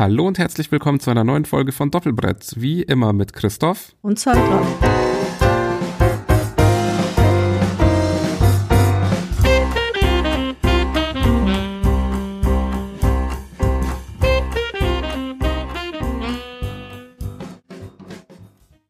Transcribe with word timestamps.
Hallo 0.00 0.26
und 0.26 0.38
herzlich 0.38 0.72
willkommen 0.72 0.98
zu 0.98 1.10
einer 1.10 1.24
neuen 1.24 1.44
Folge 1.44 1.72
von 1.72 1.90
Doppelbrett. 1.90 2.54
Wie 2.56 2.80
immer 2.80 3.12
mit 3.12 3.34
Christoph 3.34 3.94
und 4.00 4.18
Sandra. 4.18 4.66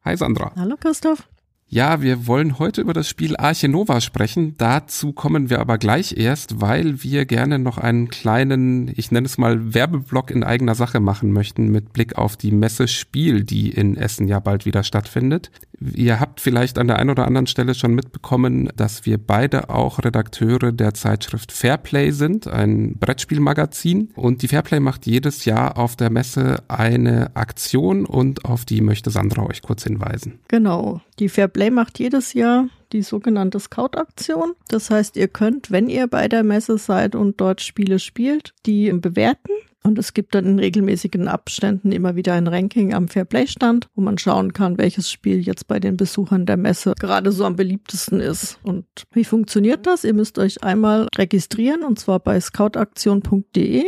Hi 0.05 0.15
Sandra. 0.15 0.53
Hallo 0.55 0.77
Christoph. 0.79 1.27
Ja, 1.73 2.01
wir 2.01 2.27
wollen 2.27 2.59
heute 2.59 2.81
über 2.81 2.91
das 2.91 3.07
Spiel 3.07 3.37
Arche 3.37 3.69
Nova 3.69 4.01
sprechen. 4.01 4.55
Dazu 4.57 5.13
kommen 5.13 5.49
wir 5.49 5.61
aber 5.61 5.77
gleich 5.77 6.17
erst, 6.17 6.59
weil 6.59 7.01
wir 7.01 7.23
gerne 7.23 7.59
noch 7.59 7.77
einen 7.77 8.09
kleinen, 8.09 8.91
ich 8.93 9.09
nenne 9.09 9.25
es 9.25 9.37
mal 9.37 9.73
Werbeblock 9.73 10.31
in 10.31 10.43
eigener 10.43 10.75
Sache 10.75 10.99
machen 10.99 11.31
möchten 11.31 11.71
mit 11.71 11.93
Blick 11.93 12.17
auf 12.17 12.35
die 12.35 12.51
Messe 12.51 12.89
Spiel, 12.89 13.45
die 13.45 13.69
in 13.69 13.95
Essen 13.95 14.27
ja 14.27 14.41
bald 14.41 14.65
wieder 14.65 14.83
stattfindet. 14.83 15.49
Ihr 15.79 16.19
habt 16.19 16.41
vielleicht 16.41 16.77
an 16.77 16.87
der 16.87 16.99
einen 16.99 17.09
oder 17.09 17.25
anderen 17.25 17.47
Stelle 17.47 17.73
schon 17.73 17.95
mitbekommen, 17.95 18.69
dass 18.75 19.05
wir 19.05 19.17
beide 19.17 19.69
auch 19.69 19.99
Redakteure 19.99 20.73
der 20.73 20.93
Zeitschrift 20.93 21.53
Fairplay 21.53 22.11
sind, 22.11 22.47
ein 22.47 22.97
Brettspielmagazin. 22.99 24.11
Und 24.15 24.41
die 24.41 24.49
Fairplay 24.49 24.81
macht 24.81 25.07
jedes 25.07 25.45
Jahr 25.45 25.77
auf 25.77 25.95
der 25.95 26.09
Messe 26.09 26.63
eine 26.67 27.33
Aktion 27.35 28.05
und 28.05 28.43
auf 28.43 28.65
die 28.65 28.81
möchte 28.81 29.09
Sandra 29.09 29.43
euch 29.43 29.61
kurz 29.61 29.83
hinweisen. 29.83 30.39
Genau. 30.49 30.99
Die 31.21 31.29
Fairplay 31.29 31.69
macht 31.69 31.99
jedes 31.99 32.33
Jahr 32.33 32.67
die 32.93 33.03
sogenannte 33.03 33.59
Scout-Aktion. 33.59 34.53
Das 34.69 34.89
heißt, 34.89 35.15
ihr 35.17 35.27
könnt, 35.27 35.69
wenn 35.69 35.87
ihr 35.87 36.07
bei 36.07 36.27
der 36.27 36.41
Messe 36.41 36.79
seid 36.79 37.13
und 37.13 37.39
dort 37.39 37.61
Spiele 37.61 37.99
spielt, 37.99 38.55
die 38.65 38.91
bewerten 38.91 39.51
und 39.83 39.99
es 39.99 40.15
gibt 40.15 40.33
dann 40.33 40.45
in 40.45 40.57
regelmäßigen 40.57 41.27
Abständen 41.27 41.91
immer 41.91 42.15
wieder 42.15 42.33
ein 42.33 42.47
Ranking 42.47 42.95
am 42.95 43.07
Fairplay-Stand, 43.07 43.87
wo 43.93 44.01
man 44.01 44.17
schauen 44.17 44.51
kann, 44.53 44.79
welches 44.79 45.11
Spiel 45.11 45.41
jetzt 45.41 45.67
bei 45.67 45.79
den 45.79 45.95
Besuchern 45.95 46.47
der 46.47 46.57
Messe 46.57 46.95
gerade 46.99 47.31
so 47.31 47.45
am 47.45 47.55
beliebtesten 47.55 48.19
ist. 48.19 48.57
Und 48.63 48.85
wie 49.11 49.23
funktioniert 49.23 49.85
das? 49.85 50.03
Ihr 50.03 50.15
müsst 50.15 50.39
euch 50.39 50.63
einmal 50.63 51.07
registrieren 51.15 51.83
und 51.83 51.99
zwar 51.99 52.19
bei 52.19 52.39
scoutaktion.de. 52.41 53.83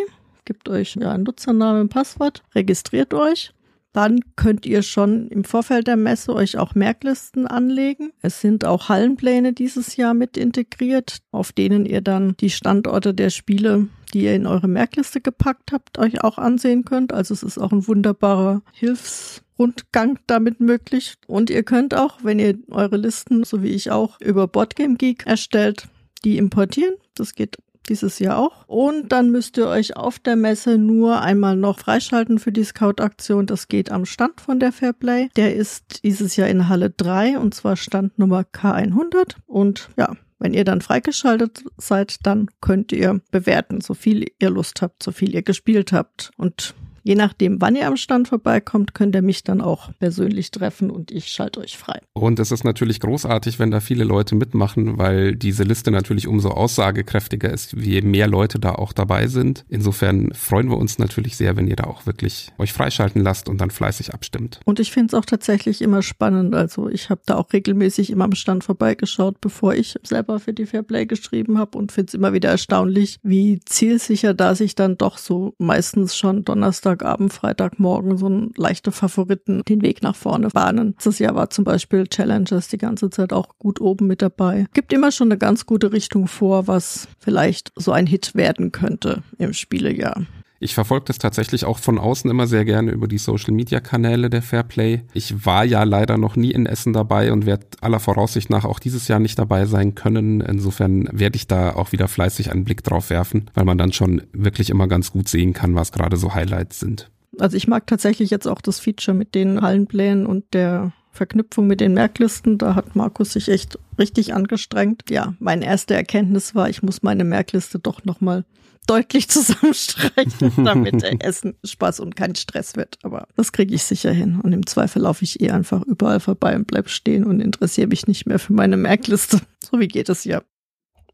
Gebt 0.45 0.69
euch 0.69 0.97
ja 1.01 1.11
einen 1.11 1.23
Nutzernamen 1.23 1.81
und 1.81 1.89
Passwort, 1.89 2.43
registriert 2.53 3.15
euch 3.15 3.55
dann 3.93 4.19
könnt 4.35 4.65
ihr 4.65 4.81
schon 4.81 5.27
im 5.29 5.43
Vorfeld 5.43 5.87
der 5.87 5.95
Messe 5.95 6.33
euch 6.33 6.57
auch 6.57 6.73
Merklisten 6.73 7.47
anlegen. 7.47 8.11
Es 8.21 8.41
sind 8.41 8.65
auch 8.65 8.89
Hallenpläne 8.89 9.53
dieses 9.53 9.95
Jahr 9.95 10.15
mit 10.15 10.35
integriert, 10.35 11.19
auf 11.31 11.51
denen 11.51 11.85
ihr 11.85 12.01
dann 12.01 12.35
die 12.37 12.49
Standorte 12.49 13.13
der 13.13 13.29
Spiele, 13.29 13.87
die 14.13 14.23
ihr 14.23 14.35
in 14.35 14.47
eure 14.47 14.67
Merkliste 14.67 15.21
gepackt 15.21 15.71
habt, 15.71 15.99
euch 15.99 16.23
auch 16.23 16.39
ansehen 16.39 16.85
könnt. 16.85 17.13
Also 17.13 17.35
es 17.35 17.43
ist 17.43 17.59
auch 17.59 17.71
ein 17.71 17.87
wunderbarer 17.87 18.63
Hilfsrundgang 18.73 20.17
damit 20.25 20.59
möglich. 20.59 21.13
Und 21.27 21.51
ihr 21.51 21.63
könnt 21.63 21.93
auch, 21.93 22.23
wenn 22.23 22.39
ihr 22.39 22.57
eure 22.71 22.97
Listen, 22.97 23.43
so 23.43 23.61
wie 23.61 23.69
ich 23.69 23.91
auch, 23.91 24.19
über 24.19 24.47
Boardgame 24.47 24.95
Geek 24.95 25.27
erstellt, 25.27 25.87
die 26.25 26.37
importieren. 26.37 26.95
Das 27.13 27.35
geht 27.35 27.57
dieses 27.89 28.19
Jahr 28.19 28.39
auch. 28.39 28.67
Und 28.67 29.11
dann 29.11 29.31
müsst 29.31 29.57
ihr 29.57 29.67
euch 29.67 29.95
auf 29.95 30.19
der 30.19 30.35
Messe 30.35 30.77
nur 30.77 31.21
einmal 31.21 31.55
noch 31.55 31.79
freischalten 31.79 32.39
für 32.39 32.51
die 32.51 32.63
Scout-Aktion. 32.63 33.45
Das 33.45 33.67
geht 33.67 33.91
am 33.91 34.05
Stand 34.05 34.41
von 34.41 34.59
der 34.59 34.71
Fairplay. 34.71 35.29
Der 35.35 35.55
ist 35.55 36.03
dieses 36.03 36.35
Jahr 36.35 36.47
in 36.47 36.69
Halle 36.69 36.89
3 36.89 37.37
und 37.39 37.53
zwar 37.53 37.75
Standnummer 37.75 38.41
K100. 38.41 39.35
Und 39.45 39.89
ja, 39.97 40.15
wenn 40.39 40.53
ihr 40.53 40.65
dann 40.65 40.81
freigeschaltet 40.81 41.63
seid, 41.77 42.25
dann 42.25 42.49
könnt 42.59 42.91
ihr 42.91 43.21
bewerten, 43.31 43.81
so 43.81 43.93
viel 43.93 44.25
ihr 44.39 44.49
Lust 44.49 44.81
habt, 44.81 45.01
so 45.01 45.11
viel 45.11 45.33
ihr 45.33 45.41
gespielt 45.41 45.93
habt. 45.93 46.31
Und 46.37 46.75
Je 47.05 47.15
nachdem, 47.15 47.59
wann 47.59 47.75
ihr 47.75 47.85
am 47.87 47.97
Stand 47.97 48.29
vorbeikommt, 48.29 48.93
könnt 48.93 49.13
ihr 49.13 49.21
mich 49.21 49.43
dann 49.43 49.59
auch 49.59 49.91
persönlich 49.99 50.51
treffen 50.51 50.89
und 50.89 51.11
ich 51.11 51.27
schalte 51.27 51.59
euch 51.59 51.77
frei. 51.77 51.99
Und 52.13 52.39
es 52.39 52.51
ist 52.51 52.63
natürlich 52.63 53.01
großartig, 53.01 53.59
wenn 53.59 53.71
da 53.71 53.81
viele 53.81 54.05
Leute 54.05 54.35
mitmachen, 54.35 54.97
weil 54.97 55.35
diese 55.35 55.63
Liste 55.63 55.91
natürlich 55.91 56.27
umso 56.27 56.49
aussagekräftiger 56.49 57.51
ist, 57.51 57.73
je 57.73 58.01
mehr 58.01 58.27
Leute 58.27 58.57
da 58.57 58.75
auch 58.75 58.93
dabei 58.93 59.27
sind. 59.27 59.65
Insofern 59.67 60.31
freuen 60.33 60.69
wir 60.69 60.77
uns 60.77 60.97
natürlich 60.97 61.35
sehr, 61.35 61.57
wenn 61.57 61.67
ihr 61.67 61.75
da 61.75 61.83
auch 61.83 62.05
wirklich 62.05 62.53
euch 62.57 62.71
freischalten 62.71 63.21
lasst 63.21 63.49
und 63.49 63.59
dann 63.59 63.69
fleißig 63.69 64.13
abstimmt. 64.13 64.61
Und 64.63 64.79
ich 64.79 64.91
finde 64.93 65.07
es 65.07 65.19
auch 65.19 65.25
tatsächlich 65.25 65.81
immer 65.81 66.03
spannend. 66.03 66.55
Also 66.55 66.87
ich 66.87 67.09
habe 67.09 67.21
da 67.25 67.35
auch 67.35 67.51
regelmäßig 67.51 68.11
immer 68.11 68.23
am 68.23 68.35
Stand 68.35 68.63
vorbeigeschaut, 68.63 69.41
bevor 69.41 69.73
ich 69.73 69.95
selber 70.03 70.39
für 70.39 70.53
die 70.53 70.65
Fairplay 70.65 71.05
geschrieben 71.05 71.57
habe 71.57 71.77
und 71.77 71.91
finde 71.91 72.11
es 72.11 72.13
immer 72.13 72.31
wieder 72.31 72.49
erstaunlich, 72.49 73.19
wie 73.23 73.59
zielsicher 73.65 74.33
da 74.33 74.55
sich 74.55 74.75
dann 74.75 74.97
doch 74.97 75.17
so 75.17 75.53
meistens 75.57 76.15
schon 76.15 76.45
Donnerstag 76.45 76.92
Donnerstagabend, 76.93 77.33
Freitagmorgen 77.33 78.17
so 78.17 78.27
ein 78.27 78.51
leichte 78.55 78.91
Favoriten 78.91 79.63
den 79.67 79.81
Weg 79.81 80.01
nach 80.01 80.15
vorne 80.15 80.49
bahnen. 80.49 80.95
Das 81.03 81.19
Jahr 81.19 81.35
war 81.35 81.49
zum 81.49 81.63
Beispiel 81.63 82.07
Challengers 82.07 82.67
die 82.67 82.77
ganze 82.77 83.09
Zeit 83.09 83.33
auch 83.33 83.57
gut 83.57 83.81
oben 83.81 84.07
mit 84.07 84.21
dabei. 84.21 84.65
Gibt 84.73 84.93
immer 84.93 85.11
schon 85.11 85.27
eine 85.27 85.37
ganz 85.37 85.65
gute 85.65 85.91
Richtung 85.91 86.27
vor, 86.27 86.67
was 86.67 87.07
vielleicht 87.19 87.71
so 87.75 87.91
ein 87.91 88.07
Hit 88.07 88.35
werden 88.35 88.71
könnte 88.71 89.23
im 89.37 89.53
Spielejahr. 89.53 90.25
Ich 90.63 90.75
verfolge 90.75 91.03
das 91.07 91.17
tatsächlich 91.17 91.65
auch 91.65 91.77
von 91.77 91.99
außen 91.99 92.31
immer 92.31 92.47
sehr 92.47 92.63
gerne 92.63 92.91
über 92.91 93.09
die 93.09 93.17
Social-Media-Kanäle 93.17 94.29
der 94.29 94.41
Fairplay. 94.41 95.01
Ich 95.13 95.45
war 95.45 95.65
ja 95.65 95.83
leider 95.83 96.17
noch 96.17 96.37
nie 96.37 96.51
in 96.51 96.65
Essen 96.65 96.93
dabei 96.93 97.33
und 97.33 97.45
werde 97.45 97.65
aller 97.81 97.99
Voraussicht 97.99 98.49
nach 98.49 98.63
auch 98.63 98.79
dieses 98.79 99.09
Jahr 99.09 99.19
nicht 99.19 99.37
dabei 99.37 99.65
sein 99.65 99.93
können. 99.93 100.39
Insofern 100.39 101.09
werde 101.11 101.35
ich 101.35 101.47
da 101.47 101.75
auch 101.75 101.91
wieder 101.91 102.07
fleißig 102.07 102.49
einen 102.49 102.63
Blick 102.63 102.81
drauf 102.81 103.09
werfen, 103.09 103.51
weil 103.53 103.65
man 103.65 103.77
dann 103.77 103.91
schon 103.91 104.21
wirklich 104.31 104.69
immer 104.69 104.87
ganz 104.87 105.11
gut 105.11 105.27
sehen 105.27 105.51
kann, 105.51 105.75
was 105.75 105.91
gerade 105.91 106.15
so 106.15 106.33
Highlights 106.33 106.79
sind. 106.79 107.11
Also 107.39 107.57
ich 107.57 107.67
mag 107.67 107.85
tatsächlich 107.85 108.29
jetzt 108.29 108.47
auch 108.47 108.61
das 108.61 108.79
Feature 108.79 109.17
mit 109.17 109.35
den 109.35 109.61
Hallenplänen 109.61 110.25
und 110.25 110.45
der 110.53 110.93
Verknüpfung 111.11 111.67
mit 111.67 111.81
den 111.81 111.93
Merklisten. 111.93 112.57
Da 112.57 112.75
hat 112.75 112.95
Markus 112.95 113.33
sich 113.33 113.49
echt 113.49 113.77
richtig 113.99 114.33
angestrengt. 114.33 115.09
Ja, 115.09 115.33
meine 115.39 115.65
erste 115.65 115.93
Erkenntnis 115.93 116.55
war, 116.55 116.69
ich 116.69 116.81
muss 116.83 117.03
meine 117.03 117.25
Merkliste 117.25 117.79
doch 117.79 118.05
nochmal 118.05 118.45
deutlich 118.87 119.29
zusammenstreichen, 119.29 120.51
damit 120.63 121.01
der 121.01 121.25
Essen 121.25 121.55
Spaß 121.63 121.99
und 121.99 122.15
kein 122.15 122.35
Stress 122.35 122.75
wird. 122.75 122.97
Aber 123.03 123.27
das 123.35 123.51
kriege 123.51 123.73
ich 123.73 123.83
sicher 123.83 124.11
hin. 124.11 124.39
Und 124.41 124.53
im 124.53 124.65
Zweifel 124.65 125.01
laufe 125.01 125.23
ich 125.23 125.41
eh 125.41 125.51
einfach 125.51 125.81
überall 125.83 126.19
vorbei 126.19 126.55
und 126.55 126.67
bleib 126.67 126.89
stehen 126.89 127.23
und 127.23 127.39
interessiere 127.39 127.87
mich 127.87 128.07
nicht 128.07 128.25
mehr 128.25 128.39
für 128.39 128.53
meine 128.53 128.77
Merkliste. 128.77 129.39
So 129.63 129.79
wie 129.79 129.87
geht 129.87 130.09
es 130.09 130.25
ja. 130.25 130.41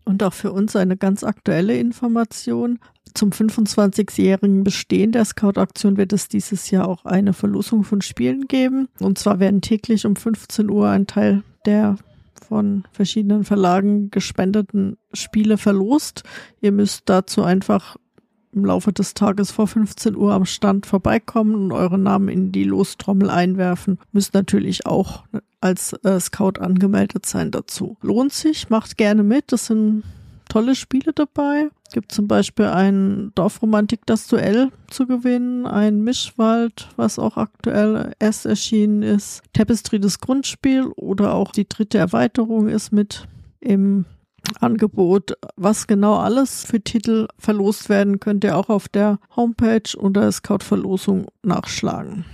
Und 0.05 0.23
auch 0.23 0.33
für 0.33 0.51
uns 0.51 0.75
eine 0.75 0.97
ganz 0.97 1.23
aktuelle 1.23 1.77
Information. 1.77 2.79
Zum 3.13 3.29
25-jährigen 3.29 4.63
Bestehen 4.63 5.11
der 5.11 5.23
Scout-Aktion 5.23 5.97
wird 5.97 6.11
es 6.13 6.27
dieses 6.27 6.71
Jahr 6.71 6.87
auch 6.87 7.05
eine 7.05 7.33
Verlosung 7.33 7.83
von 7.83 8.01
Spielen 8.01 8.47
geben. 8.47 8.89
Und 8.99 9.19
zwar 9.19 9.39
werden 9.39 9.61
täglich 9.61 10.05
um 10.05 10.15
15 10.15 10.69
Uhr 10.69 10.89
ein 10.89 11.05
Teil 11.05 11.43
der 11.65 11.97
von 12.49 12.83
verschiedenen 12.91 13.45
Verlagen 13.45 14.11
gespendeten 14.11 14.97
Spiele 15.13 15.57
verlost. 15.57 16.23
Ihr 16.59 16.71
müsst 16.71 17.03
dazu 17.05 17.43
einfach 17.43 17.95
im 18.51 18.65
Laufe 18.65 18.91
des 18.91 19.13
Tages 19.13 19.51
vor 19.51 19.67
15 19.67 20.15
Uhr 20.15 20.33
am 20.33 20.45
Stand 20.45 20.87
vorbeikommen 20.87 21.55
und 21.55 21.71
euren 21.71 22.03
Namen 22.03 22.29
in 22.29 22.51
die 22.51 22.63
Lostrommel 22.63 23.29
einwerfen. 23.29 23.99
Müsst 24.11 24.33
natürlich 24.33 24.85
auch 24.87 25.23
als 25.61 25.93
äh, 26.03 26.19
Scout 26.19 26.59
angemeldet 26.59 27.25
sein 27.25 27.51
dazu. 27.51 27.97
Lohnt 28.01 28.33
sich, 28.33 28.69
macht 28.69 28.97
gerne 28.97 29.23
mit. 29.23 29.51
Das 29.51 29.67
sind 29.67 30.03
tolle 30.49 30.75
Spiele 30.75 31.13
dabei. 31.13 31.69
Gibt 31.93 32.11
zum 32.11 32.27
Beispiel 32.27 32.65
ein 32.65 33.31
Dorfromantik 33.35 34.01
das 34.05 34.27
Duell 34.27 34.71
zu 34.89 35.07
gewinnen, 35.07 35.65
ein 35.65 36.01
Mischwald, 36.03 36.89
was 36.97 37.17
auch 37.17 37.37
aktuell 37.37 38.13
erst 38.19 38.45
erschienen 38.45 39.01
ist, 39.01 39.41
Tapestry 39.53 39.99
das 39.99 40.19
Grundspiel 40.19 40.87
oder 40.95 41.33
auch 41.33 41.51
die 41.51 41.67
dritte 41.67 41.97
Erweiterung 41.97 42.67
ist 42.67 42.91
mit 42.91 43.27
im 43.61 44.05
Angebot. 44.59 45.33
Was 45.55 45.87
genau 45.87 46.17
alles 46.17 46.63
für 46.63 46.81
Titel 46.81 47.27
verlost 47.37 47.89
werden, 47.89 48.19
könnt 48.19 48.43
ihr 48.43 48.57
auch 48.57 48.69
auf 48.69 48.87
der 48.87 49.19
Homepage 49.35 49.97
unter 49.97 50.31
Scout 50.31 50.63
Verlosung 50.63 51.27
nachschlagen. 51.43 52.25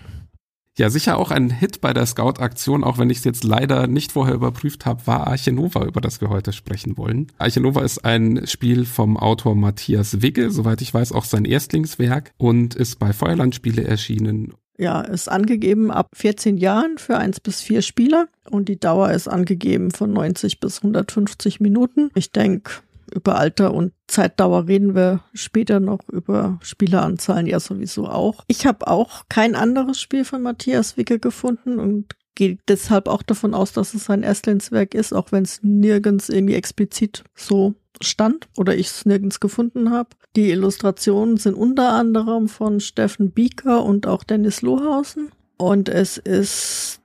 Ja, 0.78 0.90
sicher 0.90 1.18
auch 1.18 1.32
ein 1.32 1.50
Hit 1.50 1.80
bei 1.80 1.94
der 1.94 2.06
Scout-Aktion, 2.06 2.84
auch 2.84 2.98
wenn 2.98 3.10
ich 3.10 3.20
es 3.20 3.24
jetzt 3.24 3.46
leider 3.46 3.88
nicht 3.88 4.12
vorher 4.12 4.36
überprüft 4.36 4.86
habe, 4.86 5.08
war 5.08 5.28
Arche 5.28 5.54
Nova, 5.54 5.86
über 5.86 6.02
das 6.02 6.20
wir 6.20 6.30
heute 6.30 6.52
sprechen 6.52 6.98
wollen. 6.98 7.32
Arche 7.38 7.62
Nova 7.62 7.82
ist 7.82 8.04
ein 8.04 8.46
Spiel 8.46 8.84
vom 8.84 9.16
Autor 9.16 9.56
Matthias 9.56 10.22
Wigge, 10.22 10.52
soweit 10.52 10.82
ich 10.82 10.94
weiß 10.94 11.14
auch 11.14 11.24
sein 11.24 11.46
Erstlingswerk 11.46 12.34
und 12.36 12.76
ist 12.76 13.00
bei 13.00 13.14
Feuerland 13.14 13.56
Spiele 13.56 13.86
erschienen. 13.86 14.54
Ja, 14.78 15.00
ist 15.00 15.30
angegeben 15.30 15.92
ab 15.92 16.10
14 16.14 16.58
Jahren 16.58 16.98
für 16.98 17.18
eins 17.18 17.40
bis 17.40 17.62
vier 17.62 17.82
Spieler 17.82 18.28
und 18.50 18.68
die 18.68 18.78
Dauer 18.78 19.12
ist 19.12 19.30
angegeben 19.30 19.92
von 19.92 20.12
90 20.12 20.60
bis 20.60 20.80
150 20.80 21.62
Minuten. 21.62 22.12
Ich 22.16 22.34
denke, 22.34 22.72
über 23.14 23.38
Alter 23.38 23.74
und 23.74 23.94
Zeitdauer 24.08 24.68
reden 24.68 24.96
wir 24.96 25.22
später 25.34 25.80
noch, 25.80 26.08
über 26.10 26.60
Spieleranzahlen 26.62 27.48
ja 27.48 27.60
sowieso 27.60 28.08
auch. 28.08 28.44
Ich 28.48 28.66
habe 28.66 28.88
auch 28.88 29.24
kein 29.30 29.56
anderes 29.56 30.00
Spiel 30.00 30.26
von 30.26 30.42
Matthias 30.42 30.98
Wicke 30.98 31.20
gefunden 31.20 31.80
und 31.80 32.16
gehe 32.36 32.58
deshalb 32.68 33.08
auch 33.08 33.24
davon 33.24 33.54
aus, 33.54 33.72
dass 33.72 33.94
es 33.94 34.06
sein 34.06 34.24
Erstlingswerk 34.24 34.94
ist, 34.94 35.14
auch 35.14 35.32
wenn 35.32 35.44
es 35.44 35.62
nirgends 35.64 36.30
irgendwie 36.30 36.56
explizit 36.56 37.24
so 37.34 37.76
stand 38.02 38.48
oder 38.58 38.76
ich 38.76 38.88
es 38.88 39.06
nirgends 39.06 39.40
gefunden 39.40 39.92
habe. 39.92 40.10
Die 40.36 40.52
Illustrationen 40.52 41.38
sind 41.38 41.56
unter 41.56 41.94
anderem 41.94 42.50
von 42.50 42.82
Steffen 42.82 43.32
Bieker 43.32 43.84
und 43.84 44.06
auch 44.06 44.24
Dennis 44.24 44.62
Lohausen. 44.62 45.32
Und 45.58 45.88
es 45.88 46.18
ist 46.18 47.00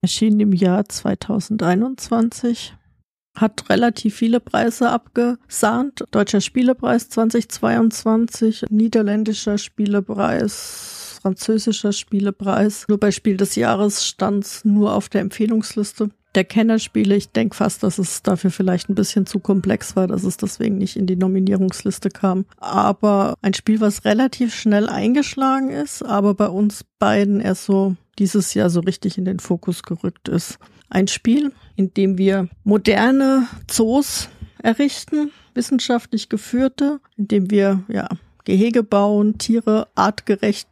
erschienen 0.00 0.40
im 0.40 0.52
Jahr 0.52 0.88
2021 0.88 2.74
hat 3.34 3.68
relativ 3.70 4.16
viele 4.16 4.40
Preise 4.40 4.90
abgesahnt. 4.90 6.04
Deutscher 6.10 6.40
Spielepreis 6.40 7.08
2022, 7.08 8.66
niederländischer 8.70 9.58
Spielepreis, 9.58 11.18
französischer 11.22 11.92
Spielepreis. 11.92 12.86
Nur 12.88 12.98
bei 12.98 13.10
Spiel 13.10 13.36
des 13.36 13.54
Jahres 13.54 14.06
stand 14.06 14.44
es 14.44 14.64
nur 14.64 14.94
auf 14.94 15.08
der 15.08 15.22
Empfehlungsliste 15.22 16.10
der 16.34 16.44
Kennerspiele. 16.44 17.14
Ich 17.14 17.30
denke 17.30 17.56
fast, 17.56 17.82
dass 17.82 17.98
es 17.98 18.22
dafür 18.22 18.50
vielleicht 18.50 18.88
ein 18.88 18.94
bisschen 18.94 19.26
zu 19.26 19.38
komplex 19.38 19.96
war, 19.96 20.06
dass 20.06 20.24
es 20.24 20.36
deswegen 20.36 20.78
nicht 20.78 20.96
in 20.96 21.06
die 21.06 21.16
Nominierungsliste 21.16 22.08
kam. 22.08 22.46
Aber 22.58 23.34
ein 23.42 23.54
Spiel, 23.54 23.80
was 23.80 24.04
relativ 24.04 24.54
schnell 24.54 24.88
eingeschlagen 24.88 25.70
ist, 25.70 26.02
aber 26.02 26.34
bei 26.34 26.48
uns 26.48 26.84
beiden 26.98 27.40
erst 27.40 27.64
so 27.64 27.96
dieses 28.18 28.54
Jahr 28.54 28.70
so 28.70 28.80
richtig 28.80 29.18
in 29.18 29.24
den 29.24 29.40
Fokus 29.40 29.82
gerückt 29.82 30.28
ist. 30.28 30.58
Ein 30.92 31.08
Spiel, 31.08 31.52
in 31.74 31.94
dem 31.94 32.18
wir 32.18 32.50
moderne 32.64 33.46
Zoos 33.66 34.28
errichten, 34.62 35.32
wissenschaftlich 35.54 36.28
geführte, 36.28 37.00
in 37.16 37.28
dem 37.28 37.50
wir 37.50 37.82
ja 37.88 38.08
Gehege 38.44 38.82
bauen, 38.82 39.38
Tiere 39.38 39.88
artgerecht 39.94 40.68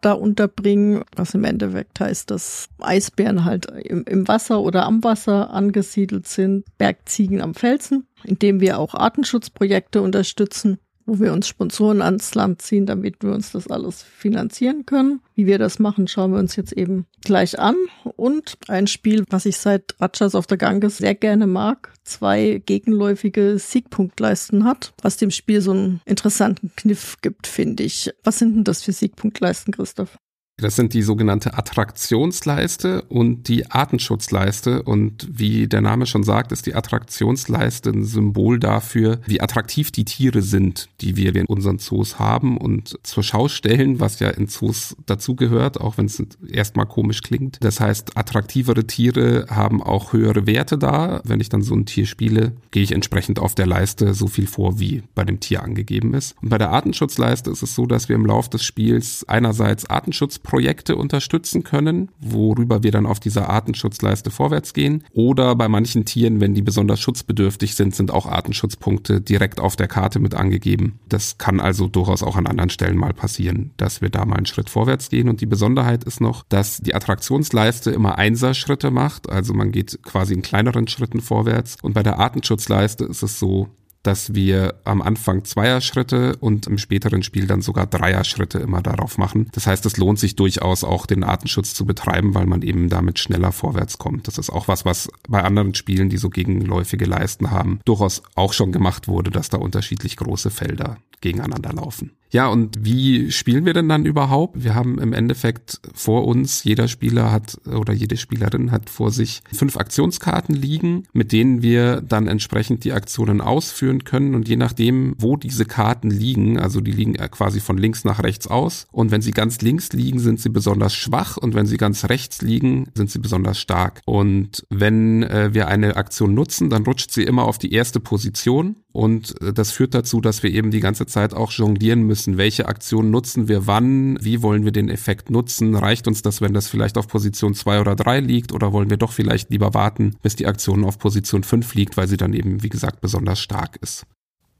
da 0.00 0.12
unterbringen, 0.12 1.04
was 1.14 1.34
im 1.34 1.44
Endeffekt 1.44 2.00
heißt, 2.00 2.30
dass 2.30 2.70
Eisbären 2.80 3.44
halt 3.44 3.66
im, 3.66 4.04
im, 4.04 4.26
Wasser 4.26 4.62
oder 4.62 4.86
am 4.86 5.04
Wasser 5.04 5.50
angesiedelt 5.50 6.26
sind, 6.26 6.64
Bergziegen 6.78 7.42
am 7.42 7.54
Felsen, 7.54 8.06
indem 8.24 8.62
wir 8.62 8.78
auch 8.78 8.94
Artenschutzprojekte 8.94 10.00
unterstützen 10.00 10.78
wo 11.08 11.18
wir 11.18 11.32
uns 11.32 11.48
Sponsoren 11.48 12.02
ans 12.02 12.34
Land 12.34 12.60
ziehen, 12.60 12.84
damit 12.84 13.22
wir 13.22 13.32
uns 13.32 13.50
das 13.52 13.68
alles 13.68 14.02
finanzieren 14.02 14.84
können. 14.84 15.20
Wie 15.34 15.46
wir 15.46 15.58
das 15.58 15.78
machen, 15.78 16.06
schauen 16.06 16.32
wir 16.32 16.38
uns 16.38 16.54
jetzt 16.54 16.72
eben 16.72 17.06
gleich 17.24 17.58
an. 17.58 17.76
Und 18.16 18.58
ein 18.68 18.86
Spiel, 18.86 19.24
was 19.30 19.46
ich 19.46 19.56
seit 19.56 19.94
Ratchas 20.00 20.34
of 20.34 20.44
the 20.50 20.58
Ganges 20.58 20.98
sehr 20.98 21.14
gerne 21.14 21.46
mag, 21.46 21.94
zwei 22.04 22.62
gegenläufige 22.64 23.58
Siegpunktleisten 23.58 24.64
hat, 24.64 24.92
was 25.00 25.16
dem 25.16 25.30
Spiel 25.30 25.62
so 25.62 25.70
einen 25.70 26.00
interessanten 26.04 26.72
Kniff 26.76 27.16
gibt, 27.22 27.46
finde 27.46 27.84
ich. 27.84 28.10
Was 28.22 28.38
sind 28.38 28.54
denn 28.54 28.64
das 28.64 28.82
für 28.82 28.92
Siegpunktleisten, 28.92 29.72
Christoph? 29.72 30.18
Das 30.58 30.74
sind 30.74 30.92
die 30.92 31.02
sogenannte 31.02 31.56
Attraktionsleiste 31.56 33.02
und 33.02 33.46
die 33.46 33.70
Artenschutzleiste. 33.70 34.82
Und 34.82 35.28
wie 35.30 35.68
der 35.68 35.80
Name 35.80 36.04
schon 36.06 36.24
sagt, 36.24 36.50
ist 36.50 36.66
die 36.66 36.74
Attraktionsleiste 36.74 37.90
ein 37.90 38.04
Symbol 38.04 38.58
dafür, 38.58 39.20
wie 39.24 39.40
attraktiv 39.40 39.92
die 39.92 40.04
Tiere 40.04 40.42
sind, 40.42 40.88
die 41.00 41.16
wir 41.16 41.34
in 41.36 41.46
unseren 41.46 41.78
Zoos 41.78 42.18
haben 42.18 42.58
und 42.58 42.98
zur 43.04 43.22
Schau 43.22 43.46
stellen, 43.46 44.00
was 44.00 44.18
ja 44.18 44.30
in 44.30 44.48
Zoos 44.48 44.96
dazugehört, 45.06 45.80
auch 45.80 45.96
wenn 45.96 46.06
es 46.06 46.20
erstmal 46.50 46.86
komisch 46.86 47.22
klingt. 47.22 47.58
Das 47.60 47.78
heißt, 47.78 48.16
attraktivere 48.16 48.84
Tiere 48.84 49.46
haben 49.48 49.80
auch 49.80 50.12
höhere 50.12 50.48
Werte 50.48 50.76
da. 50.76 51.20
Wenn 51.22 51.38
ich 51.38 51.50
dann 51.50 51.62
so 51.62 51.76
ein 51.76 51.86
Tier 51.86 52.06
spiele, 52.06 52.52
gehe 52.72 52.82
ich 52.82 52.90
entsprechend 52.90 53.38
auf 53.38 53.54
der 53.54 53.66
Leiste 53.66 54.12
so 54.12 54.26
viel 54.26 54.48
vor, 54.48 54.80
wie 54.80 55.04
bei 55.14 55.24
dem 55.24 55.38
Tier 55.38 55.62
angegeben 55.62 56.14
ist. 56.14 56.34
Und 56.42 56.48
bei 56.48 56.58
der 56.58 56.70
Artenschutzleiste 56.70 57.50
ist 57.52 57.62
es 57.62 57.76
so, 57.76 57.86
dass 57.86 58.08
wir 58.08 58.16
im 58.16 58.26
Laufe 58.26 58.50
des 58.50 58.64
Spiels 58.64 59.24
einerseits 59.28 59.88
Artenschutz 59.88 60.40
Projekte 60.48 60.96
unterstützen 60.96 61.62
können, 61.62 62.10
worüber 62.20 62.82
wir 62.82 62.90
dann 62.90 63.04
auf 63.04 63.20
dieser 63.20 63.50
Artenschutzleiste 63.50 64.30
vorwärts 64.30 64.72
gehen. 64.72 65.04
Oder 65.12 65.54
bei 65.54 65.68
manchen 65.68 66.06
Tieren, 66.06 66.40
wenn 66.40 66.54
die 66.54 66.62
besonders 66.62 67.00
schutzbedürftig 67.00 67.74
sind, 67.74 67.94
sind 67.94 68.10
auch 68.10 68.24
Artenschutzpunkte 68.24 69.20
direkt 69.20 69.60
auf 69.60 69.76
der 69.76 69.88
Karte 69.88 70.20
mit 70.20 70.34
angegeben. 70.34 71.00
Das 71.06 71.36
kann 71.36 71.60
also 71.60 71.86
durchaus 71.86 72.22
auch 72.22 72.36
an 72.36 72.46
anderen 72.46 72.70
Stellen 72.70 72.96
mal 72.96 73.12
passieren, 73.12 73.72
dass 73.76 74.00
wir 74.00 74.08
da 74.08 74.24
mal 74.24 74.36
einen 74.36 74.46
Schritt 74.46 74.70
vorwärts 74.70 75.10
gehen. 75.10 75.28
Und 75.28 75.42
die 75.42 75.46
Besonderheit 75.46 76.04
ist 76.04 76.22
noch, 76.22 76.44
dass 76.48 76.78
die 76.78 76.94
Attraktionsleiste 76.94 77.90
immer 77.90 78.16
Einser-Schritte 78.16 78.90
macht. 78.90 79.28
Also 79.28 79.52
man 79.52 79.70
geht 79.70 80.02
quasi 80.02 80.32
in 80.32 80.40
kleineren 80.40 80.88
Schritten 80.88 81.20
vorwärts. 81.20 81.76
Und 81.82 81.92
bei 81.92 82.02
der 82.02 82.18
Artenschutzleiste 82.18 83.04
ist 83.04 83.22
es 83.22 83.38
so, 83.38 83.68
dass 84.02 84.34
wir 84.34 84.74
am 84.84 85.02
Anfang 85.02 85.44
Zweierschritte 85.44 86.36
und 86.36 86.66
im 86.66 86.78
späteren 86.78 87.22
Spiel 87.22 87.46
dann 87.46 87.62
sogar 87.62 87.86
Dreier-Schritte 87.86 88.58
immer 88.58 88.82
darauf 88.82 89.18
machen. 89.18 89.48
Das 89.52 89.66
heißt, 89.66 89.84
es 89.86 89.96
lohnt 89.96 90.18
sich 90.18 90.36
durchaus 90.36 90.84
auch 90.84 91.06
den 91.06 91.24
Artenschutz 91.24 91.74
zu 91.74 91.84
betreiben, 91.84 92.34
weil 92.34 92.46
man 92.46 92.62
eben 92.62 92.88
damit 92.88 93.18
schneller 93.18 93.52
vorwärts 93.52 93.98
kommt. 93.98 94.28
Das 94.28 94.38
ist 94.38 94.50
auch 94.50 94.68
was, 94.68 94.84
was 94.84 95.08
bei 95.28 95.42
anderen 95.42 95.74
Spielen, 95.74 96.08
die 96.08 96.18
so 96.18 96.30
gegenläufige 96.30 97.04
Leisten 97.04 97.50
haben, 97.50 97.80
durchaus 97.84 98.22
auch 98.34 98.52
schon 98.52 98.72
gemacht 98.72 99.08
wurde, 99.08 99.30
dass 99.30 99.48
da 99.48 99.58
unterschiedlich 99.58 100.16
große 100.16 100.50
Felder 100.50 100.98
gegeneinander 101.20 101.72
laufen. 101.72 102.12
Ja, 102.30 102.48
und 102.48 102.84
wie 102.84 103.30
spielen 103.32 103.64
wir 103.64 103.72
denn 103.72 103.88
dann 103.88 104.04
überhaupt? 104.04 104.62
Wir 104.62 104.74
haben 104.74 104.98
im 104.98 105.12
Endeffekt 105.12 105.80
vor 105.94 106.26
uns, 106.26 106.62
jeder 106.64 106.86
Spieler 106.88 107.32
hat 107.32 107.58
oder 107.66 107.92
jede 107.92 108.16
Spielerin 108.16 108.70
hat 108.70 108.90
vor 108.90 109.10
sich 109.10 109.42
fünf 109.52 109.76
Aktionskarten 109.76 110.54
liegen, 110.54 111.04
mit 111.12 111.32
denen 111.32 111.62
wir 111.62 112.02
dann 112.02 112.26
entsprechend 112.26 112.84
die 112.84 112.92
Aktionen 112.92 113.40
ausführen 113.40 114.04
können. 114.04 114.34
Und 114.34 114.48
je 114.48 114.56
nachdem, 114.56 115.14
wo 115.18 115.36
diese 115.36 115.64
Karten 115.64 116.10
liegen, 116.10 116.58
also 116.58 116.80
die 116.80 116.92
liegen 116.92 117.14
quasi 117.14 117.60
von 117.60 117.78
links 117.78 118.04
nach 118.04 118.22
rechts 118.22 118.46
aus. 118.46 118.86
Und 118.92 119.10
wenn 119.10 119.22
sie 119.22 119.32
ganz 119.32 119.60
links 119.62 119.92
liegen, 119.92 120.18
sind 120.18 120.40
sie 120.40 120.50
besonders 120.50 120.94
schwach. 120.94 121.38
Und 121.38 121.54
wenn 121.54 121.66
sie 121.66 121.78
ganz 121.78 122.04
rechts 122.04 122.42
liegen, 122.42 122.88
sind 122.94 123.10
sie 123.10 123.20
besonders 123.20 123.58
stark. 123.58 124.02
Und 124.04 124.66
wenn 124.68 125.22
äh, 125.22 125.54
wir 125.54 125.68
eine 125.68 125.96
Aktion 125.96 126.34
nutzen, 126.34 126.68
dann 126.68 126.84
rutscht 126.84 127.10
sie 127.10 127.22
immer 127.22 127.44
auf 127.44 127.58
die 127.58 127.72
erste 127.72 128.00
Position. 128.00 128.76
Und 128.92 129.40
äh, 129.40 129.52
das 129.52 129.70
führt 129.70 129.94
dazu, 129.94 130.20
dass 130.20 130.42
wir 130.42 130.50
eben 130.50 130.70
die 130.70 130.80
ganze 130.80 131.06
Zeit 131.06 131.32
auch 131.32 131.52
jonglieren 131.52 132.02
müssen. 132.02 132.17
Welche 132.26 132.66
Aktion 132.66 133.10
nutzen 133.10 133.48
wir 133.48 133.66
wann? 133.66 134.18
Wie 134.22 134.42
wollen 134.42 134.64
wir 134.64 134.72
den 134.72 134.88
Effekt 134.88 135.30
nutzen? 135.30 135.74
Reicht 135.76 136.08
uns 136.08 136.22
das, 136.22 136.40
wenn 136.40 136.52
das 136.52 136.68
vielleicht 136.68 136.98
auf 136.98 137.06
Position 137.08 137.54
zwei 137.54 137.80
oder 137.80 137.94
drei 137.94 138.20
liegt? 138.20 138.52
Oder 138.52 138.72
wollen 138.72 138.90
wir 138.90 138.96
doch 138.96 139.12
vielleicht 139.12 139.50
lieber 139.50 139.74
warten, 139.74 140.16
bis 140.22 140.36
die 140.36 140.46
Aktion 140.46 140.84
auf 140.84 140.98
Position 140.98 141.44
fünf 141.44 141.74
liegt, 141.74 141.96
weil 141.96 142.08
sie 142.08 142.16
dann 142.16 142.32
eben, 142.32 142.62
wie 142.62 142.68
gesagt, 142.68 143.00
besonders 143.00 143.40
stark 143.40 143.76
ist? 143.80 144.04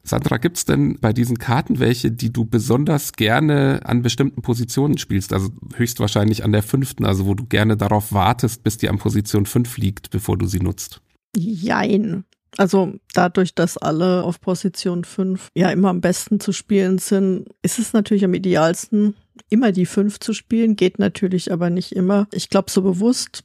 Sandra, 0.05 0.39
gibt's 0.39 0.65
denn 0.65 0.99
bei 1.01 1.13
diesen 1.13 1.39
Karten 1.39 1.81
welche, 1.81 2.11
die 2.11 2.33
du 2.33 2.45
besonders 2.45 3.13
gerne 3.13 3.81
an 3.85 4.03
bestimmten 4.03 4.43
Positionen 4.43 4.97
spielst? 4.97 5.33
Also 5.33 5.51
höchstwahrscheinlich 5.75 6.45
an 6.45 6.53
der 6.53 6.63
fünften, 6.63 7.05
also 7.05 7.27
wo 7.27 7.35
du 7.35 7.45
gerne 7.45 7.77
darauf 7.77 8.13
wartest, 8.13 8.63
bis 8.63 8.79
die 8.79 8.89
an 8.89 8.99
Position 8.99 9.45
fünf 9.45 9.77
liegt, 9.77 10.11
bevor 10.11 10.39
du 10.39 10.47
sie 10.47 10.61
nutzt? 10.61 11.03
Jein. 11.37 12.25
Also 12.59 12.95
dadurch, 13.15 13.55
dass 13.55 13.79
alle 13.79 14.25
auf 14.25 14.41
Position 14.41 15.05
5 15.05 15.49
ja 15.55 15.71
immer 15.71 15.91
am 15.91 16.01
besten 16.01 16.41
zu 16.41 16.53
spielen 16.53 16.99
sind, 16.99 17.47
ist 17.63 17.79
es 17.79 17.93
natürlich 17.93 18.25
am 18.25 18.35
idealsten, 18.35 19.15
immer 19.49 19.71
die 19.71 19.87
5 19.87 20.19
zu 20.19 20.33
spielen, 20.33 20.75
geht 20.75 20.99
natürlich 20.99 21.53
aber 21.53 21.71
nicht 21.71 21.93
immer. 21.93 22.27
Ich 22.33 22.51
glaube, 22.51 22.71
so 22.71 22.83
bewusst 22.83 23.45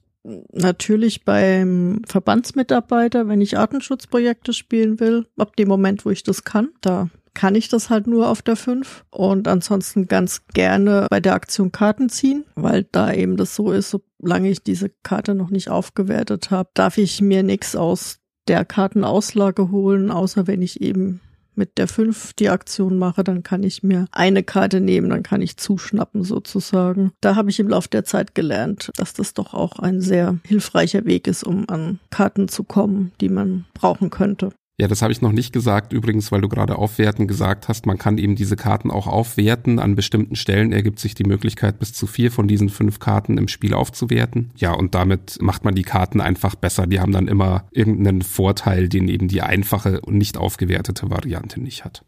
natürlich 0.51 1.25
beim 1.25 2.01
Verbandsmitarbeiter, 2.07 3.27
wenn 3.27 3.39
ich 3.39 3.57
Artenschutzprojekte 3.57 4.51
spielen 4.51 4.99
will, 4.99 5.27
ab 5.37 5.55
dem 5.57 5.67
Moment, 5.67 6.05
wo 6.05 6.09
ich 6.09 6.23
das 6.23 6.43
kann, 6.43 6.69
da 6.81 7.09
kann 7.35 7.55
ich 7.55 7.67
das 7.69 7.89
halt 7.91 8.07
nur 8.07 8.29
auf 8.29 8.41
der 8.41 8.55
5 8.55 9.05
und 9.11 9.47
ansonsten 9.47 10.07
ganz 10.07 10.47
gerne 10.53 11.07
bei 11.09 11.19
der 11.19 11.33
Aktion 11.33 11.71
Karten 11.71 12.09
ziehen, 12.09 12.45
weil 12.55 12.87
da 12.91 13.13
eben 13.13 13.37
das 13.37 13.55
so 13.55 13.71
ist, 13.71 13.95
solange 14.21 14.49
ich 14.49 14.63
diese 14.63 14.89
Karte 14.89 15.35
noch 15.35 15.49
nicht 15.51 15.69
aufgewertet 15.69 16.49
habe, 16.49 16.69
darf 16.73 16.97
ich 16.97 17.21
mir 17.21 17.43
nichts 17.43 17.75
aus 17.75 18.19
der 18.47 18.65
Kartenauslage 18.65 19.71
holen, 19.71 20.11
außer 20.11 20.47
wenn 20.47 20.61
ich 20.61 20.81
eben 20.81 21.21
mit 21.55 21.77
der 21.77 21.87
5 21.87 22.33
die 22.33 22.49
Aktion 22.49 22.97
mache, 22.97 23.23
dann 23.23 23.43
kann 23.43 23.63
ich 23.63 23.83
mir 23.83 24.07
eine 24.11 24.43
Karte 24.43 24.81
nehmen, 24.81 25.09
dann 25.09 25.23
kann 25.23 25.41
ich 25.41 25.57
zuschnappen 25.57 26.23
sozusagen. 26.23 27.11
Da 27.21 27.35
habe 27.35 27.49
ich 27.49 27.59
im 27.59 27.67
Laufe 27.67 27.89
der 27.89 28.03
Zeit 28.05 28.35
gelernt, 28.35 28.91
dass 28.97 29.13
das 29.13 29.33
doch 29.33 29.53
auch 29.53 29.79
ein 29.79 30.01
sehr 30.01 30.39
hilfreicher 30.45 31.05
Weg 31.05 31.27
ist, 31.27 31.43
um 31.43 31.69
an 31.69 31.99
Karten 32.09 32.47
zu 32.47 32.63
kommen, 32.63 33.11
die 33.21 33.29
man 33.29 33.65
brauchen 33.73 34.09
könnte. 34.09 34.49
Ja, 34.83 34.89
das 34.89 35.01
habe 35.01 35.13
ich 35.13 35.21
noch 35.21 35.31
nicht 35.31 35.53
gesagt, 35.53 35.93
übrigens, 35.93 36.29
weil 36.33 36.41
du 36.41 36.49
gerade 36.49 36.77
aufwerten 36.77 37.25
gesagt 37.25 37.69
hast. 37.69 37.85
Man 37.85 37.97
kann 37.97 38.17
eben 38.17 38.35
diese 38.35 38.57
Karten 38.57 38.91
auch 38.91 39.07
aufwerten. 39.07 39.79
An 39.79 39.95
bestimmten 39.95 40.35
Stellen 40.35 40.73
ergibt 40.73 40.99
sich 40.99 41.15
die 41.15 41.23
Möglichkeit, 41.23 41.79
bis 41.79 41.93
zu 41.93 42.05
vier 42.05 42.33
von 42.33 42.49
diesen 42.49 42.67
fünf 42.67 42.99
Karten 42.99 43.37
im 43.37 43.47
Spiel 43.47 43.75
aufzuwerten. 43.75 44.51
Ja, 44.57 44.73
und 44.73 44.93
damit 44.93 45.37
macht 45.41 45.63
man 45.63 45.73
die 45.73 45.83
Karten 45.83 46.19
einfach 46.19 46.55
besser. 46.55 46.85
Die 46.85 46.99
haben 46.99 47.13
dann 47.13 47.29
immer 47.29 47.63
irgendeinen 47.71 48.23
Vorteil, 48.23 48.89
den 48.89 49.07
eben 49.07 49.29
die 49.29 49.41
einfache 49.41 50.01
und 50.01 50.17
nicht 50.17 50.35
aufgewertete 50.35 51.09
Variante 51.09 51.61
nicht 51.61 51.85
hat. 51.85 52.03